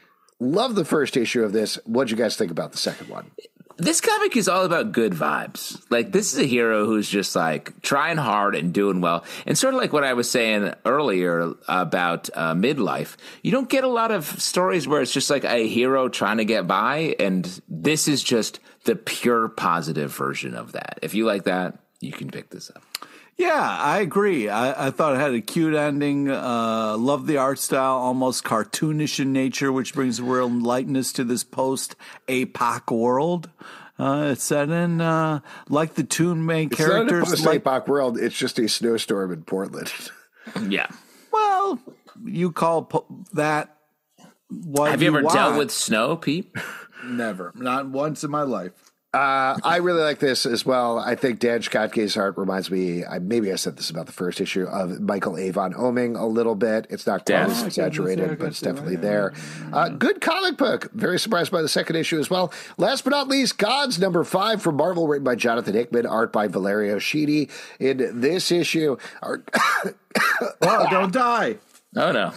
love 0.42 0.74
the 0.74 0.84
first 0.84 1.16
issue 1.16 1.42
of 1.42 1.52
this. 1.52 1.78
What'd 1.84 2.10
you 2.10 2.16
guys 2.16 2.36
think 2.36 2.50
about 2.50 2.72
the 2.72 2.78
second 2.78 3.08
one? 3.08 3.30
this 3.78 4.00
comic 4.00 4.36
is 4.36 4.48
all 4.48 4.64
about 4.64 4.92
good 4.92 5.12
vibes. 5.12 5.82
Like 5.90 6.12
this 6.12 6.32
is 6.32 6.38
a 6.38 6.46
hero 6.46 6.86
who's 6.86 7.08
just 7.08 7.34
like 7.34 7.80
trying 7.82 8.16
hard 8.16 8.54
and 8.54 8.72
doing 8.72 9.00
well, 9.00 9.24
and 9.46 9.56
sort 9.56 9.74
of 9.74 9.80
like 9.80 9.92
what 9.92 10.04
I 10.04 10.12
was 10.14 10.30
saying 10.30 10.72
earlier 10.84 11.54
about 11.68 12.30
uh, 12.34 12.54
midlife. 12.54 13.16
You 13.42 13.52
don't 13.52 13.68
get 13.68 13.84
a 13.84 13.88
lot 13.88 14.10
of 14.10 14.26
stories 14.40 14.86
where 14.86 15.02
it's 15.02 15.12
just 15.12 15.30
like 15.30 15.44
a 15.44 15.66
hero 15.66 16.08
trying 16.08 16.38
to 16.38 16.44
get 16.44 16.66
by, 16.66 17.16
and 17.18 17.60
this 17.68 18.08
is 18.08 18.22
just 18.22 18.60
the 18.84 18.96
pure 18.96 19.48
positive 19.48 20.14
version 20.14 20.54
of 20.54 20.72
that. 20.72 20.98
If 21.02 21.14
you 21.14 21.24
like 21.24 21.44
that, 21.44 21.78
you 22.00 22.12
can 22.12 22.30
pick 22.30 22.50
this 22.50 22.70
up. 22.70 22.82
Yeah, 23.42 23.76
I 23.80 23.98
agree. 23.98 24.48
I, 24.48 24.86
I 24.86 24.90
thought 24.92 25.14
it 25.14 25.18
had 25.18 25.34
a 25.34 25.40
cute 25.40 25.74
ending. 25.74 26.30
Uh, 26.30 26.96
love 26.96 27.26
the 27.26 27.38
art 27.38 27.58
style, 27.58 27.96
almost 27.96 28.44
cartoonish 28.44 29.18
in 29.18 29.32
nature, 29.32 29.72
which 29.72 29.94
brings 29.94 30.20
a 30.20 30.22
real 30.22 30.48
lightness 30.48 31.12
to 31.14 31.24
this 31.24 31.42
post 31.42 31.96
APOC 32.28 32.96
world. 32.96 33.50
Uh, 33.98 34.30
it's 34.32 34.44
set 34.44 34.70
in 34.70 35.00
uh, 35.00 35.40
like 35.68 35.94
the 35.94 36.04
two 36.04 36.36
main 36.36 36.68
characters. 36.68 36.78
It's 36.78 36.80
not 36.80 37.06
a 37.06 37.08
characters. 37.08 37.30
post 37.30 37.46
like, 37.46 37.64
APOC 37.64 37.88
world, 37.88 38.18
it's 38.18 38.36
just 38.36 38.60
a 38.60 38.68
snowstorm 38.68 39.32
in 39.32 39.42
Portland. 39.42 39.92
Yeah. 40.68 40.88
well, 41.32 41.80
you 42.24 42.50
call 42.50 42.82
po- 42.82 43.06
that 43.32 43.76
what? 44.50 44.90
Have 44.90 45.00
you 45.00 45.08
ever 45.08 45.22
want. 45.22 45.34
dealt 45.34 45.56
with 45.56 45.70
snow, 45.70 46.16
Pete? 46.16 46.52
Never, 47.04 47.52
not 47.54 47.88
once 47.88 48.24
in 48.24 48.30
my 48.32 48.42
life. 48.42 48.91
Uh, 49.14 49.58
I 49.62 49.76
really 49.76 50.00
like 50.00 50.20
this 50.20 50.46
as 50.46 50.64
well. 50.64 50.98
I 50.98 51.16
think 51.16 51.38
Dan 51.38 51.60
Schkade's 51.60 52.16
art 52.16 52.38
reminds 52.38 52.70
me, 52.70 53.04
I, 53.04 53.18
maybe 53.18 53.52
I 53.52 53.56
said 53.56 53.76
this 53.76 53.90
about 53.90 54.06
the 54.06 54.12
first 54.12 54.40
issue, 54.40 54.64
of 54.64 55.00
Michael 55.00 55.36
Avon 55.36 55.74
Oeming 55.74 56.18
a 56.18 56.24
little 56.24 56.54
bit. 56.54 56.86
It's 56.88 57.06
not 57.06 57.26
quite 57.26 57.40
as 57.40 57.62
exaggerated, 57.62 58.38
but 58.38 58.48
it's 58.48 58.60
definitely 58.62 58.96
there. 58.96 59.34
Uh, 59.70 59.90
good 59.90 60.22
comic 60.22 60.56
book. 60.56 60.90
Very 60.92 61.18
surprised 61.18 61.52
by 61.52 61.60
the 61.60 61.68
second 61.68 61.96
issue 61.96 62.18
as 62.18 62.30
well. 62.30 62.54
Last 62.78 63.04
but 63.04 63.10
not 63.10 63.28
least, 63.28 63.58
Gods 63.58 63.98
number 63.98 64.24
five 64.24 64.62
from 64.62 64.76
Marvel, 64.76 65.06
written 65.06 65.24
by 65.24 65.34
Jonathan 65.34 65.74
Hickman, 65.74 66.06
art 66.06 66.32
by 66.32 66.48
Valerio 66.48 66.96
Schiti. 66.98 67.50
In 67.78 68.18
this 68.20 68.50
issue, 68.50 68.96
our, 69.20 69.42
Oh, 70.62 70.86
don't 70.90 71.12
die. 71.12 71.58
Oh 71.96 72.12
no, 72.12 72.32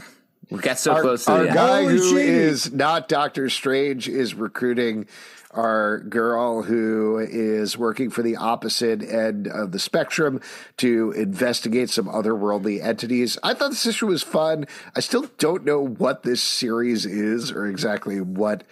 we 0.50 0.60
got 0.60 0.78
so 0.78 0.92
our, 0.92 1.02
close 1.02 1.24
to 1.26 1.32
our 1.32 1.44
the 1.44 1.54
guy 1.54 1.82
Holy 1.84 1.98
who 1.98 2.16
Schiti. 2.16 2.28
is 2.28 2.74
not 2.74 3.08
Doctor 3.08 3.50
Strange 3.50 4.10
is 4.10 4.34
recruiting 4.34 5.08
our 5.56 6.00
girl 6.00 6.62
who 6.64 7.18
is 7.18 7.78
working 7.78 8.10
for 8.10 8.22
the 8.22 8.36
opposite 8.36 9.02
end 9.02 9.48
of 9.48 9.72
the 9.72 9.80
spectrum 9.80 10.42
to 10.78 11.12
investigate 11.12 11.90
some 11.90 12.08
otherworldly 12.08 12.84
entities. 12.84 13.38
I 13.42 13.54
thought 13.54 13.72
this 13.72 13.86
issue 13.86 14.08
was 14.08 14.24
fun. 14.24 14.68
I 14.96 15.00
still 15.00 15.30
don't 15.38 15.66
know 15.66 15.82
what 15.82 16.24
this 16.24 16.44
series 16.44 17.06
is 17.06 17.52
or 17.52 17.66
exactly 17.66 18.22
what 18.22 18.64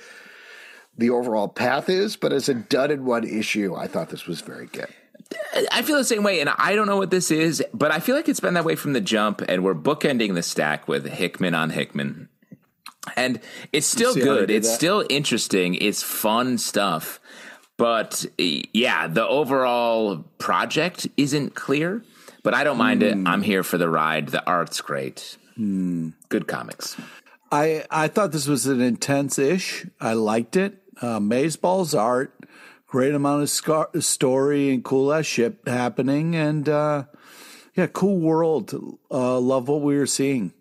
the 0.98 1.10
overall 1.10 1.48
path 1.48 1.90
is, 1.90 2.16
but 2.16 2.34
as 2.34 2.50
a 2.50 2.54
done 2.54 2.92
in 2.92 3.06
one 3.06 3.24
issue, 3.24 3.76
I 3.76 3.88
thought 3.88 4.10
this 4.10 4.28
was 4.28 4.42
very 4.42 4.68
good. 4.68 4.90
I 5.72 5.82
feel 5.82 5.98
the 5.98 6.04
same 6.04 6.24
way, 6.24 6.42
and 6.42 6.50
I 6.50 6.76
don't 6.76 6.86
know 6.86 6.98
what 6.98 7.10
this 7.10 7.32
is, 7.32 7.64
but 7.74 7.92
I 7.92 8.00
feel 8.00 8.16
like 8.16 8.30
it's 8.30 8.40
been 8.40 8.54
that 8.54 8.66
way 8.66 8.76
from 8.76 8.94
the 8.94 9.02
jump, 9.02 9.42
and 9.48 9.64
we're 9.64 9.74
bookending 9.74 10.36
the 10.36 10.44
stack 10.44 10.88
with 10.88 11.08
Hickman 11.08 11.56
on 11.56 11.72
Hickman. 11.72 12.30
And 13.16 13.40
it's 13.72 13.88
still 13.88 14.14
good. 14.14 14.50
It's 14.50 14.68
that? 14.68 14.76
still 14.76 15.06
interesting. 15.10 15.76
It's 15.76 16.04
fun 16.04 16.58
stuff. 16.58 17.20
But 17.78 18.26
yeah, 18.38 19.08
the 19.08 19.28
overall 19.28 20.24
project 20.38 21.08
isn't 21.18 21.56
clear, 21.56 22.04
but 22.44 22.54
I 22.54 22.64
don't 22.64 22.78
mind 22.78 23.02
mm. 23.02 23.06
it. 23.08 23.14
Hmm. 23.16 23.28
I'm 23.28 23.42
here 23.42 23.64
for 23.64 23.78
the 23.78 23.90
ride. 23.90 24.30
The 24.30 24.46
art's 24.46 24.80
great. 24.80 25.38
Mm. 25.58 26.14
Good 26.30 26.48
comics. 26.48 26.96
I 27.52 27.86
I 27.90 28.08
thought 28.08 28.32
this 28.32 28.48
was 28.48 28.68
an 28.68 28.82
intense 28.82 29.38
ish. 29.38 29.86
I 30.00 30.14
liked 30.14 30.56
it. 30.56 30.82
Uh, 31.02 31.20
Mazeball's 31.20 31.96
art, 31.96 32.34
great 32.88 33.14
amount 33.14 33.44
of 33.44 33.50
scar- 33.50 33.90
story 34.00 34.72
and 34.72 34.84
cool 34.84 35.12
ass 35.12 35.26
shit 35.26 35.58
happening, 35.66 36.36
and 36.36 36.70
uh, 36.70 37.04
yeah, 37.76 37.88
cool 37.88 38.20
world. 38.20 38.74
Uh, 39.10 39.40
love 39.40 39.68
what 39.68 39.82
we 39.82 39.98
were 39.98 40.06
seeing. 40.06 40.54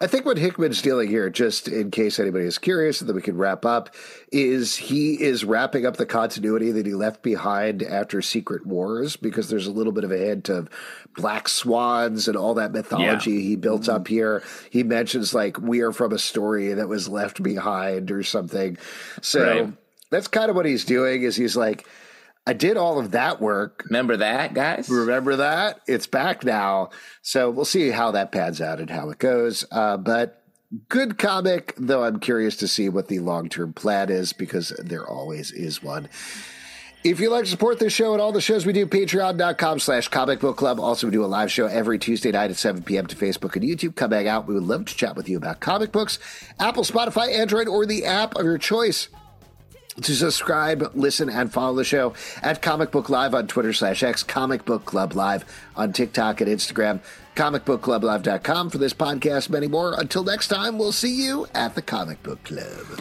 I 0.00 0.06
think 0.06 0.24
what 0.24 0.38
Hickman's 0.38 0.80
dealing 0.80 1.08
here, 1.08 1.28
just 1.28 1.66
in 1.66 1.90
case 1.90 2.20
anybody 2.20 2.44
is 2.44 2.58
curious, 2.58 3.00
and 3.00 3.08
then 3.08 3.16
we 3.16 3.22
can 3.22 3.36
wrap 3.36 3.64
up, 3.64 3.94
is 4.30 4.76
he 4.76 5.20
is 5.20 5.44
wrapping 5.44 5.86
up 5.86 5.96
the 5.96 6.06
continuity 6.06 6.70
that 6.70 6.86
he 6.86 6.94
left 6.94 7.22
behind 7.22 7.82
after 7.82 8.22
Secret 8.22 8.64
Wars 8.64 9.16
because 9.16 9.48
there's 9.48 9.66
a 9.66 9.72
little 9.72 9.92
bit 9.92 10.04
of 10.04 10.12
a 10.12 10.16
hint 10.18 10.48
of 10.48 10.68
black 11.16 11.48
swans 11.48 12.28
and 12.28 12.36
all 12.36 12.54
that 12.54 12.70
mythology 12.70 13.32
yeah. 13.32 13.40
he 13.40 13.56
built 13.56 13.82
mm-hmm. 13.82 13.96
up 13.96 14.06
here. 14.06 14.44
He 14.70 14.84
mentions 14.84 15.34
like 15.34 15.58
we 15.58 15.80
are 15.80 15.92
from 15.92 16.12
a 16.12 16.18
story 16.18 16.74
that 16.74 16.88
was 16.88 17.08
left 17.08 17.42
behind 17.42 18.12
or 18.12 18.22
something. 18.22 18.78
So 19.20 19.64
right. 19.64 19.72
that's 20.10 20.28
kind 20.28 20.48
of 20.48 20.54
what 20.54 20.66
he's 20.66 20.84
doing. 20.84 21.22
Is 21.22 21.34
he's 21.34 21.56
like 21.56 21.88
I 22.48 22.54
did 22.54 22.78
all 22.78 22.98
of 22.98 23.10
that 23.10 23.42
work. 23.42 23.84
Remember 23.90 24.16
that, 24.16 24.54
guys? 24.54 24.88
Remember 24.88 25.36
that? 25.36 25.80
It's 25.86 26.06
back 26.06 26.44
now. 26.44 26.88
So 27.20 27.50
we'll 27.50 27.66
see 27.66 27.90
how 27.90 28.12
that 28.12 28.32
pans 28.32 28.62
out 28.62 28.80
and 28.80 28.88
how 28.88 29.10
it 29.10 29.18
goes. 29.18 29.66
Uh, 29.70 29.98
but 29.98 30.42
good 30.88 31.18
comic, 31.18 31.74
though 31.76 32.04
I'm 32.04 32.18
curious 32.20 32.56
to 32.56 32.66
see 32.66 32.88
what 32.88 33.08
the 33.08 33.18
long 33.18 33.50
term 33.50 33.74
plan 33.74 34.08
is 34.08 34.32
because 34.32 34.70
there 34.78 35.06
always 35.06 35.52
is 35.52 35.82
one. 35.82 36.08
If 37.04 37.20
you'd 37.20 37.28
like 37.28 37.44
to 37.44 37.50
support 37.50 37.80
this 37.80 37.92
show 37.92 38.14
and 38.14 38.22
all 38.22 38.32
the 38.32 38.40
shows 38.40 38.64
we 38.64 38.72
do, 38.72 38.86
patreon.com 38.86 39.78
slash 39.78 40.08
comic 40.08 40.40
book 40.40 40.56
club. 40.56 40.80
Also, 40.80 41.06
we 41.06 41.10
do 41.10 41.22
a 41.22 41.26
live 41.26 41.52
show 41.52 41.66
every 41.66 41.98
Tuesday 41.98 42.32
night 42.32 42.50
at 42.50 42.56
7 42.56 42.82
p.m. 42.82 43.06
to 43.08 43.14
Facebook 43.14 43.56
and 43.56 43.62
YouTube. 43.62 43.94
Come 43.94 44.12
hang 44.12 44.26
out. 44.26 44.46
We 44.46 44.54
would 44.54 44.62
love 44.62 44.86
to 44.86 44.96
chat 44.96 45.16
with 45.16 45.28
you 45.28 45.36
about 45.36 45.60
comic 45.60 45.92
books, 45.92 46.18
Apple, 46.58 46.84
Spotify, 46.84 47.30
Android, 47.30 47.68
or 47.68 47.84
the 47.84 48.06
app 48.06 48.36
of 48.36 48.44
your 48.46 48.56
choice 48.56 49.10
to 50.02 50.14
subscribe, 50.14 50.92
listen, 50.94 51.28
and 51.28 51.52
follow 51.52 51.76
the 51.76 51.84
show 51.84 52.14
at 52.42 52.62
Comic 52.62 52.90
Book 52.90 53.08
Live 53.08 53.34
on 53.34 53.46
Twitter 53.46 53.72
slash 53.72 54.02
X, 54.02 54.22
Comic 54.22 54.64
Book 54.64 54.84
Club 54.84 55.14
Live 55.14 55.44
on 55.76 55.92
TikTok 55.92 56.40
and 56.40 56.50
Instagram, 56.50 57.00
comicbookclublive.com 57.36 58.70
for 58.70 58.78
this 58.78 58.94
podcast, 58.94 59.50
many 59.50 59.68
more. 59.68 59.94
Until 59.98 60.24
next 60.24 60.48
time, 60.48 60.78
we'll 60.78 60.92
see 60.92 61.24
you 61.24 61.46
at 61.54 61.74
the 61.74 61.82
Comic 61.82 62.22
Book 62.22 62.42
Club. 62.44 63.00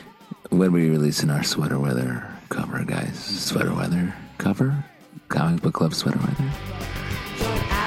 When 0.49 0.71
we 0.71 0.89
releasing 0.89 1.29
our 1.29 1.43
sweater 1.43 1.79
weather 1.79 2.27
cover, 2.49 2.83
guys? 2.83 3.17
Sweater 3.17 3.73
weather 3.73 4.13
cover? 4.37 4.83
Comic 5.27 5.61
Book 5.61 5.73
Club 5.73 5.93
sweater 5.93 6.19
weather? 6.19 7.86